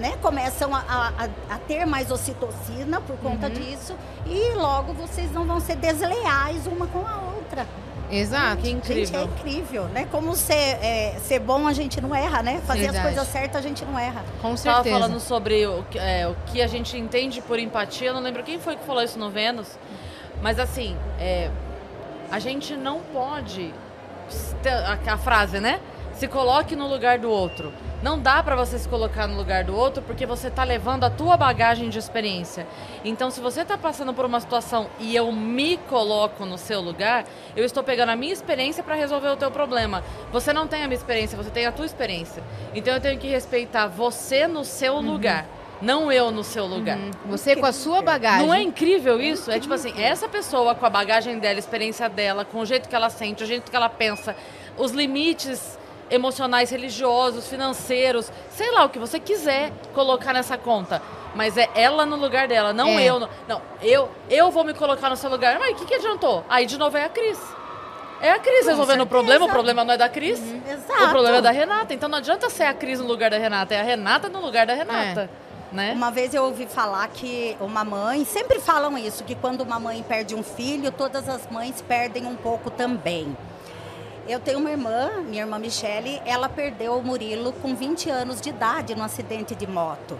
né? 0.00 0.14
Começam 0.20 0.74
a, 0.74 0.80
a, 0.80 1.54
a 1.54 1.58
ter 1.58 1.86
mais 1.86 2.10
ocitocina 2.10 3.00
por 3.00 3.16
conta 3.18 3.46
uhum. 3.46 3.52
disso 3.52 3.94
e 4.26 4.52
logo 4.54 4.92
vocês 4.94 5.30
não 5.30 5.44
vão 5.44 5.60
ser 5.60 5.76
desleais 5.76 6.66
uma 6.66 6.88
com 6.88 7.06
a 7.06 7.20
outra. 7.36 7.68
Exato. 8.10 8.62
Que 8.62 8.70
incrível. 8.70 9.06
Gente, 9.06 9.16
é 9.16 9.22
incrível, 9.22 9.84
né? 9.84 10.08
Como 10.10 10.34
ser, 10.34 10.54
é, 10.54 11.16
ser 11.22 11.38
bom 11.38 11.68
a 11.68 11.72
gente 11.72 12.00
não 12.00 12.12
erra, 12.12 12.42
né? 12.42 12.60
Fazer 12.66 12.80
Verdade. 12.80 12.98
as 12.98 13.14
coisas 13.14 13.28
certas 13.28 13.64
a 13.64 13.68
gente 13.68 13.84
não 13.84 13.96
erra. 13.96 14.24
Com 14.40 14.56
certeza. 14.56 14.88
Estava 14.88 15.02
falando 15.02 15.20
sobre 15.20 15.64
o, 15.68 15.84
é, 15.94 16.26
o 16.26 16.34
que 16.46 16.60
a 16.60 16.66
gente 16.66 16.98
entende 16.98 17.40
por 17.40 17.60
empatia, 17.60 18.08
eu 18.08 18.14
não 18.14 18.20
lembro 18.20 18.42
quem 18.42 18.58
foi 18.58 18.74
que 18.74 18.84
falou 18.84 19.04
isso 19.04 19.20
no 19.20 19.30
Vênus, 19.30 19.78
mas 20.42 20.58
assim, 20.58 20.96
é, 21.20 21.48
a 22.32 22.38
gente 22.38 22.74
não 22.74 23.00
pode. 23.12 23.72
A, 25.06 25.18
frase, 25.18 25.60
né? 25.60 25.78
Se 26.14 26.26
coloque 26.26 26.74
no 26.74 26.88
lugar 26.88 27.18
do 27.18 27.28
outro. 27.28 27.70
Não 28.02 28.18
dá 28.18 28.42
para 28.42 28.56
você 28.56 28.78
se 28.78 28.88
colocar 28.88 29.26
no 29.26 29.36
lugar 29.36 29.64
do 29.64 29.76
outro 29.76 30.02
porque 30.02 30.24
você 30.24 30.50
tá 30.50 30.64
levando 30.64 31.04
a 31.04 31.10
tua 31.10 31.36
bagagem 31.36 31.90
de 31.90 31.98
experiência. 31.98 32.66
Então, 33.04 33.30
se 33.30 33.38
você 33.38 33.66
tá 33.66 33.76
passando 33.76 34.14
por 34.14 34.24
uma 34.24 34.40
situação 34.40 34.88
e 34.98 35.14
eu 35.14 35.30
me 35.30 35.76
coloco 35.76 36.46
no 36.46 36.56
seu 36.56 36.80
lugar, 36.80 37.24
eu 37.54 37.64
estou 37.66 37.82
pegando 37.82 38.10
a 38.10 38.16
minha 38.16 38.32
experiência 38.32 38.82
para 38.82 38.94
resolver 38.94 39.28
o 39.28 39.36
teu 39.36 39.50
problema. 39.50 40.02
Você 40.32 40.54
não 40.54 40.66
tem 40.66 40.82
a 40.82 40.88
minha 40.88 40.96
experiência, 40.96 41.36
você 41.36 41.50
tem 41.50 41.66
a 41.66 41.72
tua 41.72 41.84
experiência. 41.84 42.42
Então, 42.74 42.94
eu 42.94 43.00
tenho 43.00 43.18
que 43.18 43.28
respeitar 43.28 43.88
você 43.88 44.46
no 44.46 44.64
seu 44.64 44.94
uhum. 44.94 45.02
lugar 45.02 45.46
não 45.82 46.10
eu 46.10 46.30
no 46.30 46.44
seu 46.44 46.64
lugar. 46.64 46.96
Uhum. 46.96 47.10
Você 47.26 47.56
com 47.56 47.66
a 47.66 47.72
sua 47.72 48.00
bagagem. 48.00 48.46
Não 48.46 48.54
é 48.54 48.62
incrível 48.62 49.20
isso? 49.20 49.50
É, 49.50 49.56
é 49.56 49.60
tipo 49.60 49.74
assim, 49.74 49.92
essa 50.00 50.28
pessoa 50.28 50.74
com 50.74 50.86
a 50.86 50.90
bagagem 50.90 51.38
dela, 51.38 51.56
a 51.56 51.58
experiência 51.58 52.08
dela, 52.08 52.44
com 52.44 52.60
o 52.60 52.64
jeito 52.64 52.88
que 52.88 52.94
ela 52.94 53.10
sente, 53.10 53.42
o 53.42 53.46
jeito 53.46 53.68
que 53.68 53.76
ela 53.76 53.88
pensa, 53.88 54.36
os 54.78 54.92
limites 54.92 55.76
emocionais, 56.08 56.70
religiosos, 56.70 57.48
financeiros, 57.48 58.30
sei 58.50 58.70
lá 58.70 58.84
o 58.84 58.90
que 58.90 58.98
você 58.98 59.18
quiser 59.18 59.72
colocar 59.92 60.32
nessa 60.32 60.56
conta. 60.56 61.02
Mas 61.34 61.56
é 61.56 61.68
ela 61.74 62.06
no 62.06 62.16
lugar 62.16 62.46
dela, 62.46 62.72
não 62.72 62.88
é. 62.88 63.04
eu. 63.04 63.18
No, 63.18 63.28
não, 63.48 63.62
eu, 63.80 64.08
eu 64.30 64.50
vou 64.50 64.64
me 64.64 64.74
colocar 64.74 65.10
no 65.10 65.16
seu 65.16 65.30
lugar. 65.30 65.58
Mas 65.58 65.72
o 65.72 65.74
que, 65.76 65.86
que 65.86 65.94
adiantou? 65.94 66.44
Aí 66.48 66.66
de 66.66 66.78
novo 66.78 66.96
é 66.96 67.04
a 67.04 67.08
Cris. 67.08 67.40
É 68.20 68.30
a 68.30 68.38
Cris 68.38 68.66
resolvendo 68.66 69.00
o 69.00 69.06
problema, 69.06 69.46
o 69.46 69.48
problema 69.48 69.84
não 69.84 69.94
é 69.94 69.96
da 69.96 70.08
Cris. 70.08 70.38
Uhum. 70.38 70.62
O 71.06 71.08
problema 71.08 71.38
é 71.38 71.42
da 71.42 71.50
Renata. 71.50 71.92
Então 71.92 72.08
não 72.08 72.18
adianta 72.18 72.48
ser 72.50 72.64
a 72.64 72.74
Cris 72.74 73.00
no 73.00 73.06
lugar 73.06 73.30
da 73.30 73.38
Renata, 73.38 73.74
é 73.74 73.80
a 73.80 73.82
Renata 73.82 74.28
no 74.28 74.40
lugar 74.40 74.64
da 74.64 74.74
Renata. 74.74 75.22
É. 75.22 75.41
Né? 75.72 75.92
Uma 75.92 76.10
vez 76.10 76.34
eu 76.34 76.44
ouvi 76.44 76.66
falar 76.66 77.08
que 77.08 77.56
uma 77.58 77.82
mãe, 77.82 78.24
sempre 78.26 78.60
falam 78.60 78.98
isso, 78.98 79.24
que 79.24 79.34
quando 79.34 79.62
uma 79.62 79.80
mãe 79.80 80.02
perde 80.02 80.34
um 80.34 80.42
filho, 80.42 80.92
todas 80.92 81.28
as 81.28 81.48
mães 81.50 81.80
perdem 81.80 82.26
um 82.26 82.36
pouco 82.36 82.70
também. 82.70 83.34
Eu 84.28 84.38
tenho 84.38 84.58
uma 84.58 84.70
irmã, 84.70 85.10
minha 85.26 85.42
irmã 85.42 85.58
Michele, 85.58 86.20
ela 86.26 86.48
perdeu 86.48 86.96
o 86.96 87.02
Murilo 87.02 87.52
com 87.54 87.74
20 87.74 88.10
anos 88.10 88.40
de 88.40 88.50
idade 88.50 88.94
num 88.94 89.02
acidente 89.02 89.54
de 89.54 89.66
moto. 89.66 90.18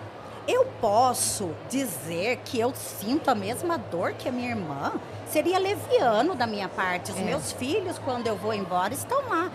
Eu 0.48 0.66
posso 0.80 1.50
dizer 1.68 2.38
que 2.44 2.58
eu 2.58 2.74
sinto 2.74 3.30
a 3.30 3.34
mesma 3.34 3.78
dor 3.78 4.14
que 4.14 4.28
a 4.28 4.32
minha 4.32 4.50
irmã? 4.50 4.92
Seria 5.28 5.58
leviano 5.58 6.34
da 6.34 6.48
minha 6.48 6.68
parte. 6.68 7.12
Os 7.12 7.18
é. 7.18 7.22
meus 7.22 7.52
filhos, 7.52 7.96
quando 7.98 8.26
eu 8.26 8.34
vou 8.34 8.52
embora, 8.52 8.92
estão 8.92 9.28
lá. 9.28 9.52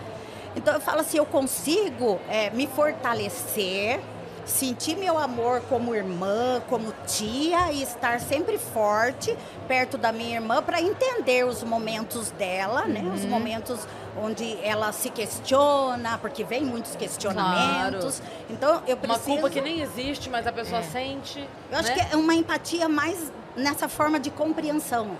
Então 0.56 0.72
eu 0.74 0.80
falo 0.80 1.00
assim, 1.00 1.18
eu 1.18 1.26
consigo 1.26 2.18
é, 2.28 2.48
me 2.50 2.66
fortalecer, 2.66 4.00
sentir 4.48 4.96
meu 4.96 5.18
amor 5.18 5.60
como 5.68 5.94
irmã, 5.94 6.62
como 6.68 6.92
tia 7.06 7.72
e 7.72 7.82
estar 7.82 8.20
sempre 8.20 8.58
forte 8.58 9.36
perto 9.66 9.98
da 9.98 10.12
minha 10.12 10.36
irmã 10.36 10.62
para 10.62 10.80
entender 10.80 11.44
os 11.46 11.62
momentos 11.62 12.30
dela, 12.32 12.82
uhum. 12.82 12.88
né? 12.88 13.12
Os 13.14 13.24
uhum. 13.24 13.30
momentos 13.30 13.86
onde 14.20 14.58
ela 14.64 14.90
se 14.92 15.10
questiona, 15.10 16.18
porque 16.18 16.42
vem 16.42 16.64
muitos 16.64 16.96
questionamentos. 16.96 18.20
Claro. 18.20 18.44
Então 18.50 18.82
eu 18.86 18.96
preciso. 18.96 19.30
Uma 19.30 19.40
culpa 19.40 19.50
que 19.50 19.60
nem 19.60 19.80
existe, 19.80 20.28
mas 20.30 20.46
a 20.46 20.52
pessoa 20.52 20.80
é. 20.80 20.84
sente. 20.84 21.38
Eu 21.38 21.46
né? 21.70 21.78
acho 21.78 21.94
que 21.94 22.00
é 22.00 22.16
uma 22.16 22.34
empatia 22.34 22.88
mais 22.88 23.32
nessa 23.54 23.88
forma 23.88 24.18
de 24.18 24.30
compreensão, 24.30 25.10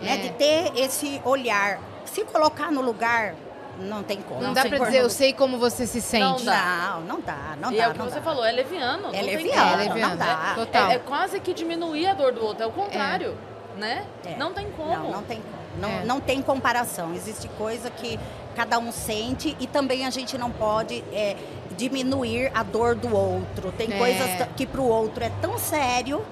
é. 0.00 0.04
né? 0.04 0.16
De 0.18 0.30
ter 0.30 0.72
esse 0.76 1.20
olhar, 1.24 1.80
se 2.04 2.24
colocar 2.24 2.70
no 2.70 2.82
lugar 2.82 3.34
não 3.78 4.02
tem 4.02 4.20
como. 4.22 4.40
Não, 4.40 4.48
não 4.48 4.54
dá 4.54 4.64
pra 4.64 4.78
dizer, 4.78 4.98
eu 4.98 5.10
sei 5.10 5.32
como 5.32 5.58
você 5.58 5.86
se 5.86 6.00
sente. 6.00 6.22
Não 6.22 6.44
dá, 6.44 6.94
não, 6.94 7.00
não 7.02 7.20
dá, 7.20 7.56
não 7.60 7.72
e 7.72 7.76
dá. 7.76 7.84
é 7.84 7.88
o 7.88 7.92
que 7.92 7.98
você 7.98 8.16
dá. 8.16 8.22
falou, 8.22 8.44
é 8.44 8.52
leviano. 8.52 9.08
É 9.14 9.22
leviano, 9.22 9.72
é 9.72 9.76
leviano, 9.88 10.10
não 10.10 10.16
dá. 10.16 10.52
Total. 10.54 10.90
É, 10.90 10.94
é, 10.94 10.98
quase 10.98 11.40
que 11.40 11.54
diminuir 11.54 12.06
a 12.06 12.14
dor 12.14 12.32
do 12.32 12.44
outro, 12.44 12.64
é 12.64 12.66
o 12.66 12.72
contrário, 12.72 13.36
é. 13.76 13.80
né? 13.80 14.06
É. 14.24 14.36
Não 14.36 14.52
tem 14.52 14.70
como. 14.70 14.90
Não, 14.90 15.10
não 15.10 15.22
tem 15.22 15.40
como. 15.40 15.62
Não, 15.78 15.88
é. 15.88 16.04
não 16.04 16.20
tem 16.20 16.42
comparação. 16.42 17.14
Existe 17.14 17.48
coisa 17.56 17.90
que 17.90 18.18
cada 18.54 18.78
um 18.78 18.92
sente 18.92 19.56
e 19.58 19.66
também 19.66 20.06
a 20.06 20.10
gente 20.10 20.36
não 20.36 20.50
pode 20.50 21.02
é, 21.12 21.36
diminuir 21.76 22.50
a 22.54 22.62
dor 22.62 22.94
do 22.94 23.14
outro. 23.14 23.72
Tem 23.72 23.90
coisas 23.90 24.28
que 24.56 24.66
para 24.66 24.80
o 24.80 24.86
outro 24.86 25.24
é 25.24 25.30
tão 25.40 25.58
sério 25.58 26.22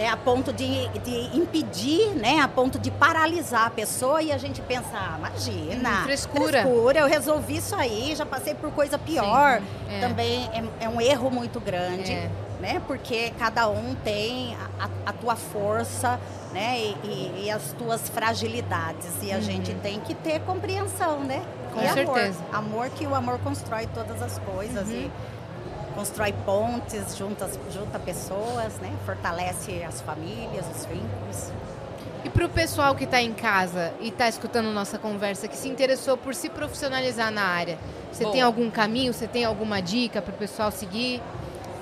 é 0.00 0.08
a 0.08 0.16
ponto 0.16 0.50
de, 0.50 0.88
de 1.00 1.36
impedir, 1.36 2.14
né? 2.14 2.40
A 2.40 2.48
ponto 2.48 2.78
de 2.78 2.90
paralisar 2.90 3.66
a 3.66 3.70
pessoa 3.70 4.22
e 4.22 4.32
a 4.32 4.38
gente 4.38 4.62
pensa, 4.62 4.88
ah, 4.94 5.16
imagina, 5.18 6.00
hum, 6.00 6.04
frescura. 6.04 6.62
frescura, 6.62 7.00
eu 7.00 7.06
resolvi 7.06 7.58
isso 7.58 7.76
aí, 7.76 8.14
já 8.16 8.24
passei 8.24 8.54
por 8.54 8.70
coisa 8.72 8.98
pior. 8.98 9.60
Sim, 9.60 9.94
é. 9.94 10.00
Também 10.00 10.48
é, 10.54 10.84
é, 10.84 10.88
um 10.88 11.00
erro 11.02 11.30
muito 11.30 11.60
grande, 11.60 12.12
é. 12.12 12.30
né? 12.60 12.80
Porque 12.86 13.30
cada 13.38 13.68
um 13.68 13.94
tem 13.96 14.56
a, 14.78 14.88
a 15.10 15.12
tua 15.12 15.36
força, 15.36 16.18
né? 16.50 16.78
E, 16.78 16.96
e, 17.04 17.44
e, 17.44 17.50
as 17.50 17.74
tuas 17.74 18.08
fragilidades. 18.08 19.10
E 19.22 19.30
a 19.30 19.36
uhum. 19.36 19.42
gente 19.42 19.74
tem 19.74 20.00
que 20.00 20.14
ter 20.14 20.40
compreensão, 20.40 21.20
né? 21.20 21.42
Com 21.74 21.82
e 21.82 21.88
certeza. 21.88 22.42
Amor, 22.50 22.86
amor 22.86 22.90
que 22.90 23.06
o 23.06 23.14
amor 23.14 23.38
constrói 23.40 23.86
todas 23.94 24.22
as 24.22 24.38
coisas. 24.38 24.88
Uhum. 24.88 24.94
E, 24.94 25.10
constrói 26.00 26.32
pontes, 26.46 27.14
junta, 27.14 27.46
junta 27.70 27.98
pessoas, 27.98 28.72
né? 28.80 28.90
fortalece 29.04 29.84
as 29.84 30.00
famílias, 30.00 30.64
os 30.74 30.86
vínculos. 30.86 31.52
E 32.24 32.30
para 32.30 32.46
o 32.46 32.48
pessoal 32.48 32.94
que 32.94 33.04
está 33.04 33.20
em 33.20 33.34
casa 33.34 33.92
e 34.00 34.08
está 34.08 34.26
escutando 34.26 34.70
nossa 34.72 34.98
conversa, 34.98 35.46
que 35.46 35.56
se 35.56 35.68
interessou 35.68 36.16
por 36.16 36.34
se 36.34 36.48
profissionalizar 36.48 37.30
na 37.30 37.42
área, 37.42 37.78
você 38.10 38.24
Bom. 38.24 38.30
tem 38.30 38.40
algum 38.40 38.70
caminho, 38.70 39.12
você 39.12 39.28
tem 39.28 39.44
alguma 39.44 39.82
dica 39.82 40.22
para 40.22 40.32
o 40.32 40.36
pessoal 40.38 40.70
seguir? 40.70 41.20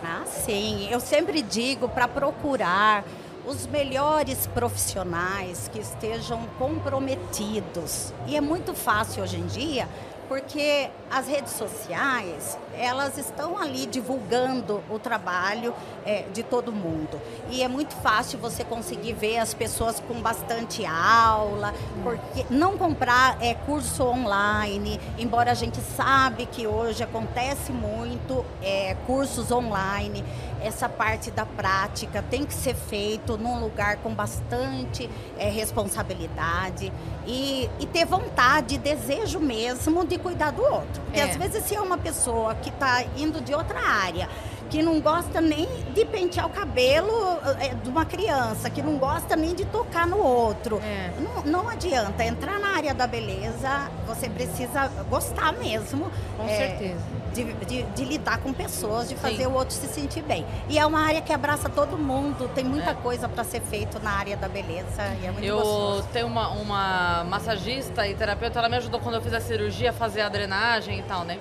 Ah, 0.03 0.25
sim. 0.27 0.89
Eu 0.91 0.99
sempre 0.99 1.41
digo 1.41 1.89
para 1.89 2.09
procurar 2.09 3.05
os 3.47 3.69
melhores 3.69 4.49
profissionais 4.49 5.71
que 5.73 5.79
estejam 5.79 6.41
comprometidos. 6.59 8.13
E 8.27 8.37
é 8.37 8.41
muito 8.41 8.75
fácil 8.75 9.23
hoje 9.23 9.37
em 9.37 9.47
dia 9.47 9.89
porque 10.29 10.91
as 11.11 11.27
redes 11.27 11.53
sociais 11.53 12.59
elas 12.75 13.19
estão 13.19 13.59
ali 13.59 13.87
divulgando 13.87 14.83
o 14.89 14.99
trabalho 14.99 15.75
é, 16.05 16.25
de 16.33 16.43
todo 16.43 16.71
mundo. 16.71 17.21
E 17.51 17.63
é 17.63 17.69
muito 17.69 17.95
fácil 17.97 18.39
você 18.39 18.63
conseguir 18.63 19.15
ver 19.15 19.39
as 19.39 19.55
pessoas 19.55 20.01
com 20.01 20.21
bastante 20.21 20.85
aula 20.87 21.75
porque 22.03 22.45
não 22.51 22.77
comprar 22.77 23.37
é 23.41 23.55
curso 23.55 24.05
online 24.05 25.01
embora 25.19 25.51
a 25.51 25.55
gente 25.55 25.81
sabe 25.81 26.47
que 26.47 26.67
hoje 26.67 27.03
acontece 27.03 27.73
muito 27.73 28.45
é, 28.63 28.97
cursos 29.07 29.51
online 29.51 30.25
essa 30.63 30.89
parte 30.89 31.31
da 31.31 31.47
prática 31.47 32.23
tem 32.23 32.45
que 32.45 32.55
ser 32.55 32.75
feito 32.75 33.37
num 33.37 33.61
lugar 33.61 33.97
com 33.99 34.13
bastante 34.13 35.09
é, 35.39 35.49
responsabilidade 35.49 36.93
e, 37.27 37.69
e, 37.79 37.87
ter 37.87 38.05
vontade, 38.05 38.79
desejo 38.79 39.41
mesmo 39.41 40.05
de 40.07 40.19
cuidar 40.19 40.51
do 40.51 40.63
outro. 40.63 41.03
Porque 41.03 41.21
é. 41.21 41.25
às 41.25 41.37
vezes 41.37 41.65
se 41.65 41.75
é 41.75 41.81
uma 41.81 41.99
pessoa 41.99 42.55
que 42.55 42.71
está 42.71 43.05
indo 43.17 43.41
de 43.41 43.55
outra 43.55 43.81
área, 43.81 44.29
que 44.69 44.83
não 44.83 45.01
gosta 45.01 45.41
nem 45.41 45.67
de 45.95 46.05
pentear 46.05 46.47
o 46.47 46.51
cabelo 46.51 47.39
é, 47.59 47.75
de 47.75 47.89
uma 47.89 48.05
criança, 48.05 48.69
que 48.69 48.83
não 48.83 48.99
gosta 48.99 49.35
nem 49.35 49.55
de 49.55 49.65
tocar 49.65 50.07
no 50.07 50.19
outro. 50.19 50.79
É. 50.83 51.11
Não, 51.21 51.63
não 51.63 51.69
adianta. 51.69 52.25
Entrar 52.25 52.59
na 52.59 52.77
área 52.77 52.93
da 52.93 53.07
beleza, 53.07 53.91
você 54.07 54.29
precisa 54.29 54.89
gostar 55.09 55.53
mesmo. 55.53 56.11
Com 56.37 56.45
é, 56.45 56.57
certeza 56.57 57.18
de, 57.33 57.45
de, 57.67 57.83
de, 57.83 58.05
lidar 58.05 58.39
com 58.39 58.53
pessoas, 58.53 59.09
de 59.09 59.15
fazer 59.15 59.45
Sim. 59.45 59.47
o 59.47 59.55
outro 59.55 59.75
se 59.75 59.87
sentir 59.87 60.23
bem. 60.23 60.45
E 60.69 60.79
é 60.79 60.87
uma 60.87 61.01
área 61.01 61.21
que 61.21 61.33
abraça 61.33 61.69
todo 61.69 61.99
mundo, 61.99 62.51
tem 62.55 62.65
muita 62.65 62.91
é. 62.91 62.95
coisa 62.95 63.29
para 63.29 63.45
ser 63.45 63.61
feito 63.61 64.01
na 64.01 64.11
área 64.11 64.37
da 64.37 64.49
beleza 64.49 65.03
e 65.23 65.27
é 65.27 65.31
muito 65.31 65.45
eu 65.45 65.57
gostoso. 65.57 66.09
Tenho 66.13 66.27
uma, 66.27 66.49
uma 66.49 67.25
massagista 67.25 68.07
e 68.07 68.15
terapeuta, 68.15 68.59
ela 68.59 68.69
me 68.69 68.77
ajudou 68.77 69.01
quando 69.01 69.17
eu 69.17 69.23
fiz 69.23 69.33
a 69.33 69.41
cirurgia 69.41 69.91
a 69.91 69.93
fazer 69.93 70.23
a 70.23 70.29
drenagem 70.29 70.99
e 70.99 71.03
tal, 71.03 71.25
né? 71.25 71.39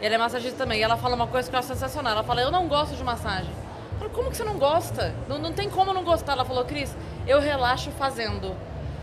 E 0.00 0.06
ela 0.06 0.14
é 0.14 0.18
massagista 0.18 0.56
também. 0.56 0.80
E 0.80 0.82
ela 0.82 0.96
fala 0.96 1.14
uma 1.14 1.26
coisa 1.26 1.48
que 1.48 1.54
eu 1.54 1.58
acho 1.58 1.68
sensacional. 1.68 2.12
Ela 2.12 2.22
fala, 2.22 2.40
eu 2.40 2.50
não 2.50 2.66
gosto 2.68 2.96
de 2.96 3.04
massagem. 3.04 3.52
Eu 3.92 3.98
falo, 3.98 4.10
como 4.10 4.30
que 4.30 4.36
você 4.36 4.44
não 4.44 4.58
gosta? 4.58 5.14
Não, 5.28 5.38
não 5.38 5.52
tem 5.52 5.68
como 5.68 5.92
não 5.92 6.02
gostar. 6.02 6.32
Ela 6.32 6.44
falou, 6.44 6.64
Cris, 6.64 6.96
eu 7.26 7.38
relaxo 7.38 7.90
fazendo. 7.92 8.56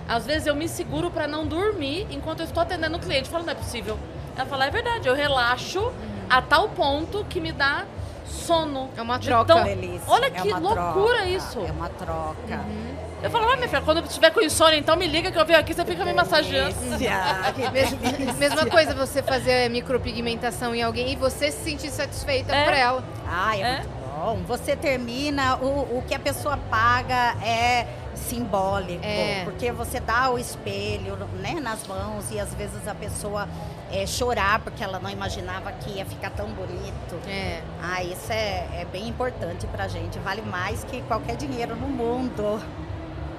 Às 0.08 0.26
vezes 0.26 0.48
eu 0.48 0.56
me 0.56 0.68
seguro 0.68 1.12
para 1.12 1.28
não 1.28 1.46
dormir 1.46 2.08
enquanto 2.10 2.40
eu 2.40 2.46
estou 2.46 2.64
atendendo 2.64 2.98
o 2.98 3.00
cliente. 3.00 3.26
Eu 3.26 3.32
falo, 3.32 3.46
não 3.46 3.52
é 3.52 3.56
possível. 3.56 4.00
Ela 4.36 4.46
fala, 4.46 4.66
é 4.66 4.72
verdade, 4.72 5.08
eu 5.08 5.14
relaxo. 5.14 5.92
A 6.30 6.42
tal 6.42 6.70
ponto 6.70 7.26
que 7.26 7.40
me 7.40 7.52
dá 7.52 7.86
sono. 8.26 8.90
É 8.96 9.02
uma 9.02 9.20
troca. 9.20 9.54
Tão... 9.54 9.64
Delícia. 9.64 10.02
Olha 10.08 10.26
é 10.26 10.30
que 10.30 10.50
loucura 10.52 11.18
troca. 11.18 11.26
isso. 11.26 11.60
É 11.60 11.72
uma 11.72 11.90
troca. 11.90 12.56
Uhum. 12.56 12.98
Eu 13.22 13.32
falo, 13.32 13.50
ah, 13.50 13.56
minha 13.56 13.68
filha, 13.68 13.82
quando 13.82 13.98
eu 13.98 14.04
estiver 14.04 14.30
com 14.30 14.42
insônia, 14.42 14.78
então 14.78 14.96
me 14.96 15.08
liga 15.08 15.32
que 15.32 15.40
eu 15.40 15.46
venho 15.46 15.58
aqui, 15.60 15.74
você 15.74 15.84
fica 15.84 16.06
me 16.06 16.14
massageando. 16.14 16.76
Mesma 18.38 18.66
coisa 18.68 18.94
você 18.94 19.24
fazer 19.24 19.70
micropigmentação 19.72 20.76
em 20.76 20.84
alguém 20.84 21.14
e 21.14 21.16
você 21.16 21.52
se 21.52 21.64
sentir 21.64 21.90
satisfeita 21.90 22.56
é. 22.56 22.66
por 22.66 22.74
ela. 22.76 23.04
Ah, 23.28 23.58
é, 23.58 23.62
é, 23.62 23.76
muito 23.78 23.90
bom. 23.90 24.40
Você 24.48 24.76
termina, 24.76 25.56
o, 25.58 25.98
o 25.98 26.04
que 26.08 26.14
a 26.14 26.20
pessoa 26.20 26.58
paga 26.70 27.36
é 27.44 27.88
simbólico, 28.28 29.06
é. 29.06 29.44
porque 29.44 29.72
você 29.72 30.00
dá 30.00 30.30
o 30.30 30.38
espelho 30.38 31.16
né, 31.40 31.60
nas 31.62 31.86
mãos 31.88 32.32
e 32.32 32.40
às 32.40 32.54
vezes 32.54 32.88
a 32.88 32.94
pessoa 32.94 33.48
é, 33.92 34.06
chorar 34.06 34.60
porque 34.60 34.84
ela 34.84 35.00
não 35.00 35.10
imaginava 35.10 35.72
que 35.72 35.92
ia 35.92 36.06
ficar 36.06 36.30
tão 36.32 36.48
bonito. 36.50 37.16
É. 37.28 37.62
Ah, 37.82 38.04
isso 38.04 38.32
é, 38.32 38.82
é 38.82 38.88
bem 38.92 39.08
importante 39.08 39.66
pra 39.68 39.88
gente, 39.88 40.20
vale 40.20 40.42
mais 40.42 40.84
que 40.84 41.02
qualquer 41.04 41.36
dinheiro 41.36 41.76
no 41.76 41.88
mundo. 41.88 42.62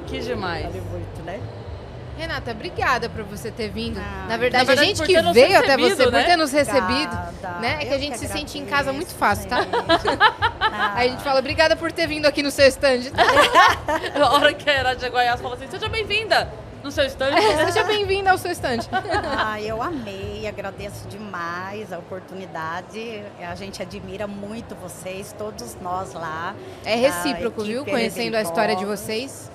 Que 0.06 0.20
demais. 0.20 0.64
Vale 0.64 0.80
muito, 0.80 1.22
né? 1.22 1.40
Renata, 2.18 2.50
obrigada 2.50 3.08
por 3.08 3.22
você 3.22 3.48
ter 3.48 3.70
vindo. 3.70 4.00
Ah, 4.00 4.26
na, 4.28 4.36
verdade, 4.36 4.64
na 4.64 4.74
verdade, 4.74 4.80
a 4.80 4.84
gente 4.84 4.96
por 4.96 5.06
que 5.06 5.32
veio 5.32 5.56
até 5.56 5.76
você, 5.76 6.02
por 6.02 6.12
né? 6.12 6.24
ter 6.24 6.36
nos 6.36 6.50
recebido. 6.50 7.14
Obrigada. 7.14 7.58
né? 7.60 7.78
É 7.80 7.84
que 7.84 7.94
a 7.94 7.98
gente 7.98 8.18
se 8.18 8.26
sente 8.26 8.58
em 8.58 8.66
casa 8.66 8.92
muito 8.92 9.14
fácil, 9.14 9.48
tá? 9.48 9.58
Ah, 10.72 10.92
Aí 10.96 11.08
a 11.08 11.10
gente 11.12 11.22
fala, 11.22 11.40
obrigada 11.40 11.76
por 11.76 11.90
ter 11.92 12.06
vindo 12.06 12.26
aqui 12.26 12.42
no 12.42 12.50
seu 12.50 12.66
stand. 12.68 13.00
A 14.20 14.32
hora 14.32 14.52
que 14.52 14.68
a 14.68 14.94
de 14.94 15.08
Goiás 15.08 15.40
fala 15.40 15.54
assim, 15.54 15.68
seja 15.68 15.88
bem-vinda 15.88 16.52
no 16.82 16.90
seu 16.90 17.04
stand. 17.06 17.32
Seja 17.66 17.84
bem-vinda 17.84 18.30
ao 18.30 18.38
seu 18.38 18.50
stand. 18.52 18.78
Ah, 19.40 19.60
eu 19.60 19.82
amei, 19.82 20.46
agradeço 20.46 21.08
demais 21.08 21.92
a 21.92 21.98
oportunidade. 21.98 23.22
A 23.40 23.54
gente 23.54 23.80
admira 23.82 24.26
muito 24.26 24.74
vocês, 24.74 25.34
todos 25.36 25.76
nós 25.80 26.12
lá. 26.12 26.54
É 26.84 26.94
recíproco, 26.94 27.62
viu? 27.62 27.84
Conhecendo 27.84 28.36
a 28.36 28.42
história 28.42 28.76
de 28.76 28.84
vocês. 28.84 29.50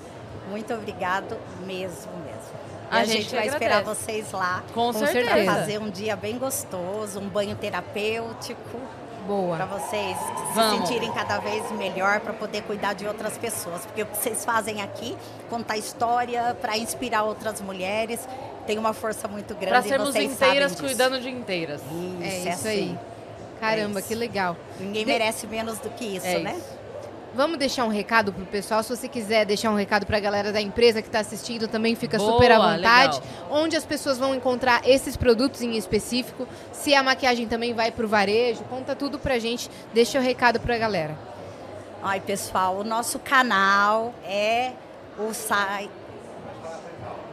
Muito 0.50 0.72
obrigado 0.74 1.36
mesmo, 1.66 2.12
mesmo. 2.24 2.64
A 2.90 2.98
a, 2.98 3.04
gente 3.04 3.22
gente, 3.22 3.34
vai 3.34 3.48
agradece. 3.48 3.64
esperar 3.64 3.82
vocês 3.82 4.32
lá 4.32 4.62
Com, 4.74 4.92
Com 4.92 4.92
certeza. 4.92 5.30
para 5.30 5.44
fazer 5.44 5.78
um 5.78 5.90
dia 5.90 6.14
bem 6.16 6.38
gostoso, 6.38 7.18
um 7.18 7.28
banho 7.28 7.56
terapêutico, 7.56 8.78
para 9.24 9.66
Boa. 9.66 9.78
vocês 9.78 10.16
Vamos. 10.54 10.86
se 10.86 10.86
sentirem 10.92 11.10
cada 11.12 11.38
vez 11.38 11.70
melhor 11.72 12.20
para 12.20 12.32
poder 12.32 12.62
cuidar 12.62 12.92
de 12.92 13.06
outras 13.06 13.36
pessoas. 13.38 13.84
Porque 13.86 14.02
o 14.02 14.06
que 14.06 14.16
vocês 14.16 14.44
fazem 14.44 14.82
aqui, 14.82 15.16
contar 15.48 15.76
história 15.76 16.56
para 16.60 16.76
inspirar 16.76 17.24
outras 17.24 17.60
mulheres, 17.60 18.28
tem 18.66 18.78
uma 18.78 18.92
força 18.92 19.26
muito 19.28 19.54
grande. 19.54 19.68
Pra 19.68 19.80
e 19.80 19.88
sermos 19.88 20.10
vocês 20.12 20.32
inteiras 20.32 20.78
cuidando 20.80 21.20
de 21.20 21.30
inteiras. 21.30 21.80
É 22.20 22.26
é 22.26 22.38
isso 22.54 22.68
aí. 22.68 22.80
assim. 22.82 22.98
Caramba, 23.60 23.98
É 23.98 24.00
isso. 24.00 24.08
que 24.08 24.14
legal. 24.14 24.56
Ninguém 24.78 25.06
merece 25.06 25.46
menos 25.46 25.78
do 25.78 25.88
que 25.90 26.04
isso, 26.16 26.26
É 26.26 26.38
né? 26.40 26.54
isso. 26.58 26.73
Vamos 27.34 27.58
deixar 27.58 27.84
um 27.84 27.88
recado 27.88 28.32
pro 28.32 28.44
pessoal. 28.46 28.82
Se 28.82 28.94
você 28.94 29.08
quiser 29.08 29.44
deixar 29.44 29.70
um 29.70 29.74
recado 29.74 30.06
pra 30.06 30.20
galera 30.20 30.52
da 30.52 30.60
empresa 30.60 31.02
que 31.02 31.08
está 31.08 31.18
assistindo, 31.18 31.66
também 31.66 31.96
fica 31.96 32.16
Boa, 32.16 32.32
super 32.32 32.52
à 32.52 32.58
vontade. 32.58 33.18
legal. 33.18 33.22
Onde 33.50 33.76
as 33.76 33.84
pessoas 33.84 34.18
vão 34.18 34.34
encontrar 34.34 34.88
esses 34.88 35.16
produtos 35.16 35.60
em 35.60 35.76
específico. 35.76 36.46
Se 36.72 36.94
a 36.94 37.02
maquiagem 37.02 37.48
também 37.48 37.74
vai 37.74 37.90
pro 37.90 38.06
varejo, 38.06 38.62
conta 38.64 38.94
tudo 38.94 39.18
pra 39.18 39.38
gente. 39.38 39.68
Deixa 39.92 40.18
o 40.18 40.22
recado 40.22 40.60
pra 40.60 40.78
galera. 40.78 41.18
Ai, 42.02 42.20
pessoal, 42.20 42.76
o 42.76 42.84
nosso 42.84 43.18
canal 43.18 44.14
é 44.24 44.72
o 45.18 45.32
site. 45.32 46.03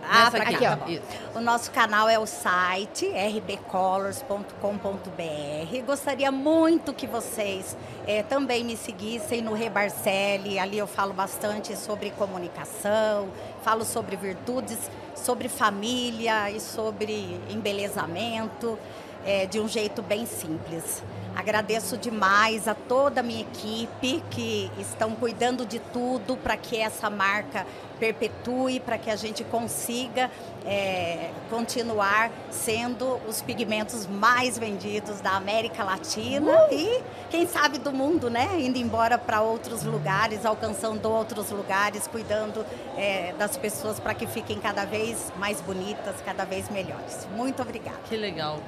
Ah, 0.03 0.26
Nessa 0.26 0.38
aqui, 0.44 0.57
cá, 0.57 0.78
ó. 0.82 0.86
tá. 0.86 1.40
O 1.40 1.41
nosso 1.41 1.72
canal 1.72 2.10
é 2.10 2.19
o 2.19 2.26
site 2.26 3.06
rbcolors.com.br. 3.07 5.86
Gostaria 5.86 6.32
muito 6.32 6.94
que 6.94 7.07
vocês 7.07 7.78
eh, 8.07 8.23
também 8.23 8.64
me 8.64 8.76
seguissem 8.76 9.41
no 9.41 9.53
Rebarcelli. 9.53 10.60
Ali 10.60 10.78
eu 10.78 10.88
falo 10.88 11.14
bastante 11.14 11.76
sobre 11.76 12.11
comunicação, 12.11 13.30
falo 13.64 13.86
sobre 13.86 14.15
virtudes, 14.15 14.78
sobre 15.15 15.48
família 15.48 16.49
e 16.49 16.60
sobre 16.60 17.40
embelezamento, 17.49 18.78
eh, 19.26 19.45
de 19.45 19.60
um 19.60 19.68
jeito 19.68 20.02
bem 20.02 20.26
simples. 20.26 21.03
Agradeço 21.36 21.98
demais 21.98 22.68
a 22.68 22.76
toda 22.76 23.22
a 23.22 23.24
minha 23.24 23.41
equipe 23.41 24.24
que 24.30 24.72
estão 24.78 25.16
cuidando 25.16 25.66
de 25.66 25.80
tudo 25.80 26.38
para 26.38 26.58
que 26.58 26.78
essa 26.78 27.10
marca 27.10 27.66
perpetue, 27.99 28.80
para 28.80 28.98
que 28.98 29.10
a 29.10 29.16
gente 29.16 29.44
consiga 29.44 30.30
é, 30.66 31.30
continuar 31.49 32.32
sendo 32.49 33.20
os 33.28 33.41
pigmentos 33.41 34.08
mais 34.08 34.58
vendidos 34.58 35.22
da 35.22 35.32
América 35.32 35.84
Latina 35.84 36.52
e, 36.72 37.02
quem 37.30 37.48
sabe, 37.48 37.78
do 37.78 37.91
mundo, 37.91 38.30
né? 38.30 38.60
Indo 38.60 38.78
embora 38.78 39.18
para 39.18 39.41
outros 39.41 39.84
lugares, 39.84 40.45
alcançando 40.45 41.10
outros 41.10 41.52
lugares, 41.52 42.08
cuidando 42.08 42.66
é, 42.98 43.34
das 43.38 43.56
pessoas 43.56 43.99
para 43.99 44.14
que 44.14 44.28
fiquem 44.28 44.60
cada 44.60 44.84
vez 44.86 45.32
mais 45.38 45.62
bonitas, 45.62 46.16
cada 46.26 46.44
vez 46.44 46.70
melhores. 46.70 47.28
Muito 47.36 47.62
obrigada. 47.62 47.99
Que 48.10 48.18
legal. 48.18 48.60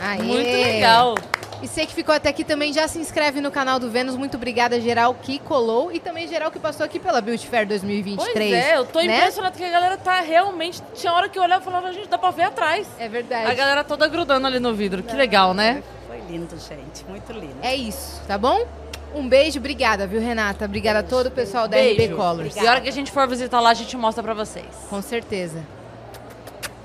Aê. 0.00 0.22
Muito 0.22 0.50
legal. 0.50 1.14
E 1.62 1.68
você 1.68 1.86
que 1.86 1.94
ficou 1.94 2.14
até 2.14 2.28
aqui 2.28 2.44
também, 2.44 2.72
já 2.72 2.86
se 2.86 2.98
inscreve 2.98 3.40
no 3.40 3.50
canal 3.50 3.78
do 3.78 3.90
Vênus. 3.90 4.14
Muito 4.14 4.36
obrigada, 4.36 4.78
geral, 4.80 5.14
que 5.14 5.38
colou. 5.38 5.90
E 5.90 5.98
também 5.98 6.28
geral 6.28 6.50
que 6.50 6.58
passou 6.58 6.84
aqui 6.84 6.98
pela 6.98 7.20
Beauty 7.20 7.46
Fair 7.46 7.66
2023. 7.66 8.34
Pois 8.34 8.52
é, 8.52 8.76
eu 8.76 8.84
tô 8.84 9.00
né? 9.00 9.16
impressionada 9.16 9.56
que 9.56 9.64
a 9.64 9.70
galera 9.70 9.96
tá 9.96 10.20
realmente. 10.20 10.82
Tinha 10.94 11.12
hora 11.12 11.28
que 11.28 11.38
eu 11.38 11.42
olhava 11.42 11.62
e 11.62 11.64
falava, 11.64 11.92
gente, 11.92 12.08
dá 12.08 12.18
pra 12.18 12.30
ver 12.30 12.42
atrás. 12.42 12.86
É 12.98 13.08
verdade. 13.08 13.50
A 13.50 13.54
galera 13.54 13.82
toda 13.84 14.06
grudando 14.06 14.46
ali 14.46 14.60
no 14.60 14.74
vidro. 14.74 15.02
Que 15.02 15.16
legal, 15.16 15.54
né? 15.54 15.82
Foi 16.06 16.20
lindo, 16.28 16.56
gente. 16.58 17.04
Muito 17.08 17.32
lindo. 17.32 17.56
É 17.62 17.74
isso, 17.74 18.20
tá 18.26 18.36
bom? 18.36 18.66
Um 19.14 19.26
beijo, 19.26 19.58
obrigada, 19.58 20.06
viu, 20.06 20.20
Renata? 20.20 20.66
Obrigada 20.66 20.98
a 20.98 21.02
todo 21.02 21.28
o 21.28 21.30
pessoal 21.30 21.66
da 21.66 21.78
Beijo. 21.78 22.02
RB 22.02 22.14
Colors. 22.14 22.56
E 22.56 22.66
a 22.66 22.70
hora 22.70 22.80
que 22.82 22.88
a 22.88 22.92
gente 22.92 23.10
for 23.10 23.26
visitar 23.26 23.60
lá, 23.60 23.70
a 23.70 23.74
gente 23.74 23.96
mostra 23.96 24.22
pra 24.22 24.34
vocês. 24.34 24.66
Com 24.90 25.00
certeza. 25.00 25.64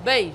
Beijo. 0.02 0.34